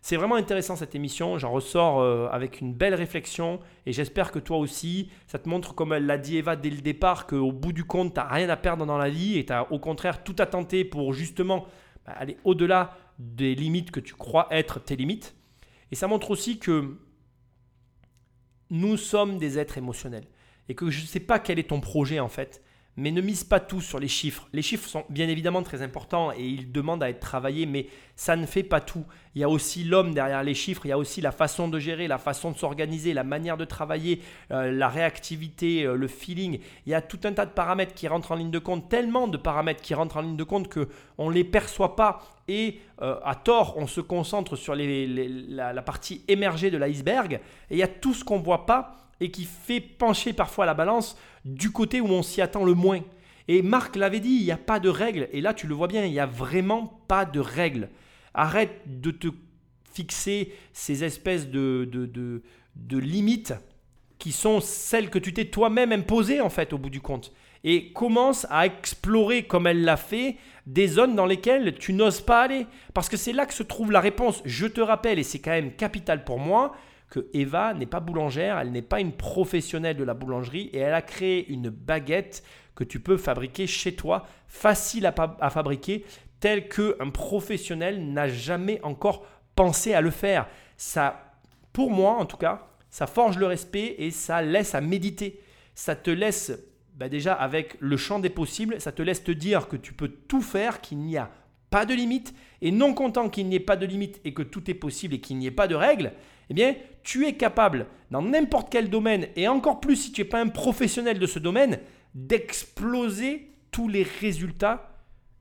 C'est 0.00 0.16
vraiment 0.16 0.36
intéressant 0.36 0.76
cette 0.76 0.94
émission, 0.94 1.36
j'en 1.38 1.50
ressors 1.50 2.00
euh, 2.00 2.28
avec 2.30 2.60
une 2.62 2.72
belle 2.72 2.94
réflexion 2.94 3.60
et 3.84 3.92
j'espère 3.92 4.32
que 4.32 4.38
toi 4.38 4.56
aussi, 4.56 5.10
ça 5.26 5.38
te 5.38 5.46
montre 5.46 5.74
comme 5.74 5.92
elle 5.92 6.06
l'a 6.06 6.16
dit 6.16 6.38
Eva 6.38 6.56
dès 6.56 6.70
le 6.70 6.80
départ, 6.80 7.26
qu'au 7.26 7.52
bout 7.52 7.72
du 7.72 7.84
compte, 7.84 8.14
tu 8.14 8.20
n'as 8.20 8.28
rien 8.28 8.48
à 8.48 8.56
perdre 8.56 8.86
dans 8.86 8.96
la 8.96 9.10
vie 9.10 9.38
et 9.38 9.44
tu 9.44 9.52
as 9.52 9.70
au 9.72 9.78
contraire 9.78 10.22
tout 10.24 10.36
à 10.38 10.46
tenter 10.46 10.84
pour 10.84 11.12
justement 11.12 11.66
bah, 12.06 12.14
aller 12.16 12.38
au-delà 12.44 12.96
des 13.20 13.54
limites 13.54 13.90
que 13.90 14.00
tu 14.00 14.14
crois 14.14 14.48
être 14.50 14.80
tes 14.80 14.96
limites. 14.96 15.36
Et 15.92 15.94
ça 15.94 16.08
montre 16.08 16.30
aussi 16.30 16.58
que 16.58 16.98
nous 18.70 18.96
sommes 18.96 19.36
des 19.38 19.58
êtres 19.58 19.76
émotionnels 19.76 20.26
et 20.68 20.74
que 20.74 20.90
je 20.90 21.02
ne 21.02 21.06
sais 21.06 21.20
pas 21.20 21.38
quel 21.38 21.58
est 21.58 21.68
ton 21.68 21.80
projet 21.80 22.18
en 22.18 22.28
fait, 22.28 22.62
mais 22.96 23.10
ne 23.10 23.20
mise 23.20 23.44
pas 23.44 23.60
tout 23.60 23.80
sur 23.80 23.98
les 23.98 24.08
chiffres. 24.08 24.48
Les 24.52 24.62
chiffres 24.62 24.88
sont 24.88 25.04
bien 25.08 25.28
évidemment 25.28 25.62
très 25.62 25.82
importants 25.82 26.32
et 26.32 26.44
ils 26.44 26.70
demandent 26.70 27.02
à 27.02 27.08
être 27.08 27.20
travaillés, 27.20 27.66
mais 27.66 27.86
ça 28.16 28.36
ne 28.36 28.46
fait 28.46 28.62
pas 28.62 28.80
tout. 28.80 29.04
Il 29.34 29.40
y 29.40 29.44
a 29.44 29.48
aussi 29.48 29.84
l'homme 29.84 30.12
derrière 30.12 30.42
les 30.42 30.54
chiffres, 30.54 30.84
il 30.84 30.88
y 30.88 30.92
a 30.92 30.98
aussi 30.98 31.20
la 31.20 31.32
façon 31.32 31.68
de 31.68 31.78
gérer, 31.78 32.08
la 32.08 32.18
façon 32.18 32.50
de 32.50 32.58
s'organiser, 32.58 33.14
la 33.14 33.24
manière 33.24 33.56
de 33.56 33.64
travailler, 33.64 34.20
euh, 34.50 34.72
la 34.72 34.88
réactivité, 34.88 35.84
euh, 35.84 35.94
le 35.94 36.08
feeling. 36.08 36.58
Il 36.86 36.90
y 36.90 36.94
a 36.94 37.00
tout 37.00 37.20
un 37.24 37.32
tas 37.32 37.46
de 37.46 37.52
paramètres 37.52 37.94
qui 37.94 38.08
rentrent 38.08 38.32
en 38.32 38.36
ligne 38.36 38.50
de 38.50 38.58
compte, 38.58 38.88
tellement 38.88 39.28
de 39.28 39.36
paramètres 39.36 39.82
qui 39.82 39.94
rentrent 39.94 40.16
en 40.16 40.22
ligne 40.22 40.36
de 40.36 40.44
compte 40.44 40.68
que 40.68 40.88
on 41.16 41.30
les 41.30 41.44
perçoit 41.44 41.96
pas 41.96 42.20
et 42.48 42.80
euh, 43.02 43.18
à 43.24 43.34
tort 43.34 43.74
on 43.76 43.86
se 43.86 44.00
concentre 44.00 44.56
sur 44.56 44.74
la, 44.74 45.72
la 45.72 45.82
partie 45.82 46.22
émergée 46.26 46.70
de 46.70 46.76
l'iceberg 46.76 47.34
et 47.34 47.40
il 47.70 47.78
y 47.78 47.82
a 47.82 47.88
tout 47.88 48.12
ce 48.12 48.24
qu'on 48.24 48.40
voit 48.40 48.66
pas 48.66 48.96
et 49.20 49.30
qui 49.30 49.44
fait 49.44 49.80
pencher 49.80 50.32
parfois 50.32 50.66
la 50.66 50.74
balance 50.74 51.16
du 51.44 51.70
côté 51.70 52.00
où 52.00 52.08
on 52.08 52.22
s'y 52.22 52.40
attend 52.40 52.64
le 52.64 52.74
moins. 52.74 53.00
Et 53.48 53.62
Marc 53.62 53.96
l'avait 53.96 54.20
dit, 54.20 54.30
il 54.30 54.44
n'y 54.44 54.52
a 54.52 54.56
pas 54.56 54.80
de 54.80 54.88
règles. 54.88 55.28
Et 55.32 55.40
là, 55.40 55.54
tu 55.54 55.66
le 55.66 55.74
vois 55.74 55.88
bien, 55.88 56.04
il 56.04 56.12
n'y 56.12 56.20
a 56.20 56.26
vraiment 56.26 57.00
pas 57.08 57.24
de 57.24 57.40
règles. 57.40 57.88
Arrête 58.34 58.80
de 58.86 59.10
te 59.10 59.28
fixer 59.92 60.52
ces 60.72 61.02
espèces 61.04 61.48
de, 61.48 61.88
de, 61.90 62.06
de- 62.06 62.42
de 62.76 62.98
limites 62.98 63.54
qui 64.18 64.32
sont 64.32 64.60
celles 64.60 65.10
que 65.10 65.18
tu 65.18 65.32
t'es 65.32 65.46
toi-même 65.46 65.92
imposées 65.92 66.40
en 66.40 66.50
fait 66.50 66.72
au 66.72 66.78
bout 66.78 66.90
du 66.90 67.00
compte. 67.00 67.32
Et 67.64 67.92
commence 67.92 68.46
à 68.50 68.66
explorer 68.66 69.42
comme 69.42 69.66
elle 69.66 69.82
l'a 69.82 69.96
fait 69.96 70.36
des 70.66 70.86
zones 70.86 71.16
dans 71.16 71.26
lesquelles 71.26 71.74
tu 71.76 71.92
n'oses 71.92 72.20
pas 72.20 72.42
aller. 72.42 72.66
Parce 72.94 73.08
que 73.08 73.16
c'est 73.16 73.32
là 73.32 73.46
que 73.46 73.52
se 73.54 73.62
trouve 73.62 73.90
la 73.90 74.00
réponse. 74.00 74.42
Je 74.44 74.66
te 74.66 74.80
rappelle, 74.80 75.18
et 75.18 75.24
c'est 75.24 75.40
quand 75.40 75.50
même 75.50 75.72
capital 75.72 76.24
pour 76.24 76.38
moi, 76.38 76.72
que 77.10 77.26
Eva 77.34 77.74
n'est 77.74 77.86
pas 77.86 78.00
boulangère, 78.00 78.58
elle 78.58 78.70
n'est 78.70 78.82
pas 78.82 79.00
une 79.00 79.12
professionnelle 79.12 79.96
de 79.96 80.04
la 80.04 80.14
boulangerie 80.14 80.70
et 80.72 80.78
elle 80.78 80.94
a 80.94 81.02
créé 81.02 81.50
une 81.50 81.68
baguette 81.68 82.44
que 82.76 82.84
tu 82.84 83.00
peux 83.00 83.16
fabriquer 83.16 83.66
chez 83.66 83.94
toi, 83.94 84.26
facile 84.46 85.04
à, 85.06 85.50
fabriquer, 85.50 86.04
telle 86.38 86.68
qu'un 86.68 87.10
professionnel 87.12 88.12
n'a 88.12 88.28
jamais 88.28 88.80
encore 88.82 89.26
pensé 89.56 89.92
à 89.92 90.00
le 90.00 90.10
faire. 90.10 90.46
Ça, 90.76 91.34
pour 91.72 91.90
moi 91.90 92.12
en 92.12 92.26
tout 92.26 92.36
cas, 92.36 92.68
ça 92.90 93.06
forge 93.06 93.38
le 93.38 93.46
respect 93.46 93.96
et 93.98 94.12
ça 94.12 94.40
laisse 94.40 94.74
à 94.74 94.80
méditer. 94.80 95.40
Ça 95.74 95.96
te 95.96 96.10
laisse 96.10 96.52
bah 96.94 97.08
déjà 97.08 97.32
avec 97.32 97.76
le 97.80 97.96
champ 97.96 98.18
des 98.18 98.30
possibles, 98.30 98.80
ça 98.80 98.92
te 98.92 99.02
laisse 99.02 99.24
te 99.24 99.30
dire 99.30 99.68
que 99.68 99.76
tu 99.76 99.94
peux 99.94 100.08
tout 100.08 100.42
faire, 100.42 100.80
qu'il 100.80 100.98
n'y 100.98 101.16
a 101.16 101.30
pas 101.70 101.86
de 101.86 101.94
limite, 101.94 102.34
et 102.60 102.72
non 102.72 102.94
content 102.94 103.30
qu'il 103.30 103.48
n'y 103.48 103.56
ait 103.56 103.60
pas 103.60 103.76
de 103.76 103.86
limite 103.86 104.20
et 104.24 104.34
que 104.34 104.42
tout 104.42 104.70
est 104.70 104.74
possible 104.74 105.14
et 105.14 105.20
qu'il 105.20 105.38
n'y 105.38 105.46
ait 105.46 105.50
pas 105.50 105.68
de 105.68 105.74
règles, 105.74 106.12
eh 106.50 106.54
bien, 106.54 106.74
tu 107.02 107.26
es 107.26 107.34
capable, 107.34 107.86
dans 108.10 108.22
n'importe 108.22 108.68
quel 108.70 108.90
domaine, 108.90 109.28
et 109.36 109.48
encore 109.48 109.80
plus 109.80 109.96
si 109.96 110.12
tu 110.12 110.20
n'es 110.20 110.28
pas 110.28 110.40
un 110.40 110.48
professionnel 110.48 111.18
de 111.18 111.26
ce 111.26 111.38
domaine, 111.38 111.78
d'exploser 112.14 113.52
tous 113.70 113.88
les 113.88 114.02
résultats 114.02 114.90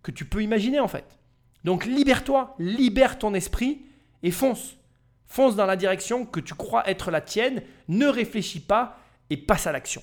que 0.04 0.12
tu 0.12 0.26
peux 0.26 0.44
imaginer 0.44 0.80
en 0.80 0.88
fait. 0.88 1.20
Donc 1.64 1.86
libère-toi, 1.86 2.56
libère 2.60 3.18
ton 3.18 3.34
esprit 3.34 3.82
et 4.24 4.32
fonce. 4.32 4.78
Fonce 5.26 5.56
dans 5.56 5.66
la 5.66 5.76
direction 5.76 6.26
que 6.26 6.40
tu 6.40 6.54
crois 6.54 6.88
être 6.90 7.12
la 7.12 7.22
tienne, 7.22 7.64
ne 7.88 8.08
réfléchis 8.08 8.62
pas 8.62 9.00
et 9.30 9.38
passe 9.38 9.68
à 9.68 9.72
l'action. 9.72 10.02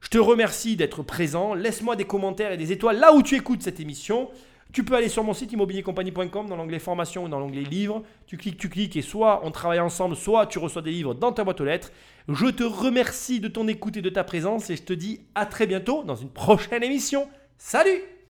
Je 0.00 0.08
te 0.08 0.18
remercie 0.18 0.76
d'être 0.76 1.02
présent. 1.02 1.54
Laisse-moi 1.54 1.94
des 1.94 2.04
commentaires 2.04 2.52
et 2.52 2.56
des 2.56 2.72
étoiles 2.72 2.98
là 2.98 3.12
où 3.12 3.22
tu 3.22 3.36
écoutes 3.36 3.62
cette 3.62 3.80
émission. 3.80 4.30
Tu 4.72 4.84
peux 4.84 4.94
aller 4.94 5.08
sur 5.08 5.24
mon 5.24 5.34
site 5.34 5.52
immobiliercompagnie.com 5.52 6.48
dans 6.48 6.56
l'onglet 6.56 6.78
formation 6.78 7.24
ou 7.24 7.28
dans 7.28 7.40
l'onglet 7.40 7.62
livres. 7.62 8.02
Tu 8.26 8.36
cliques, 8.36 8.58
tu 8.58 8.68
cliques 8.68 8.96
et 8.96 9.02
soit 9.02 9.40
on 9.44 9.50
travaille 9.50 9.80
ensemble, 9.80 10.16
soit 10.16 10.46
tu 10.46 10.58
reçois 10.58 10.82
des 10.82 10.92
livres 10.92 11.14
dans 11.14 11.32
ta 11.32 11.44
boîte 11.44 11.60
aux 11.60 11.64
lettres. 11.64 11.90
Je 12.28 12.46
te 12.46 12.62
remercie 12.62 13.40
de 13.40 13.48
ton 13.48 13.66
écoute 13.66 13.96
et 13.96 14.02
de 14.02 14.10
ta 14.10 14.22
présence 14.22 14.70
et 14.70 14.76
je 14.76 14.82
te 14.82 14.92
dis 14.92 15.20
à 15.34 15.46
très 15.46 15.66
bientôt 15.66 16.04
dans 16.04 16.16
une 16.16 16.30
prochaine 16.30 16.84
émission. 16.84 17.28
Salut 17.58 18.00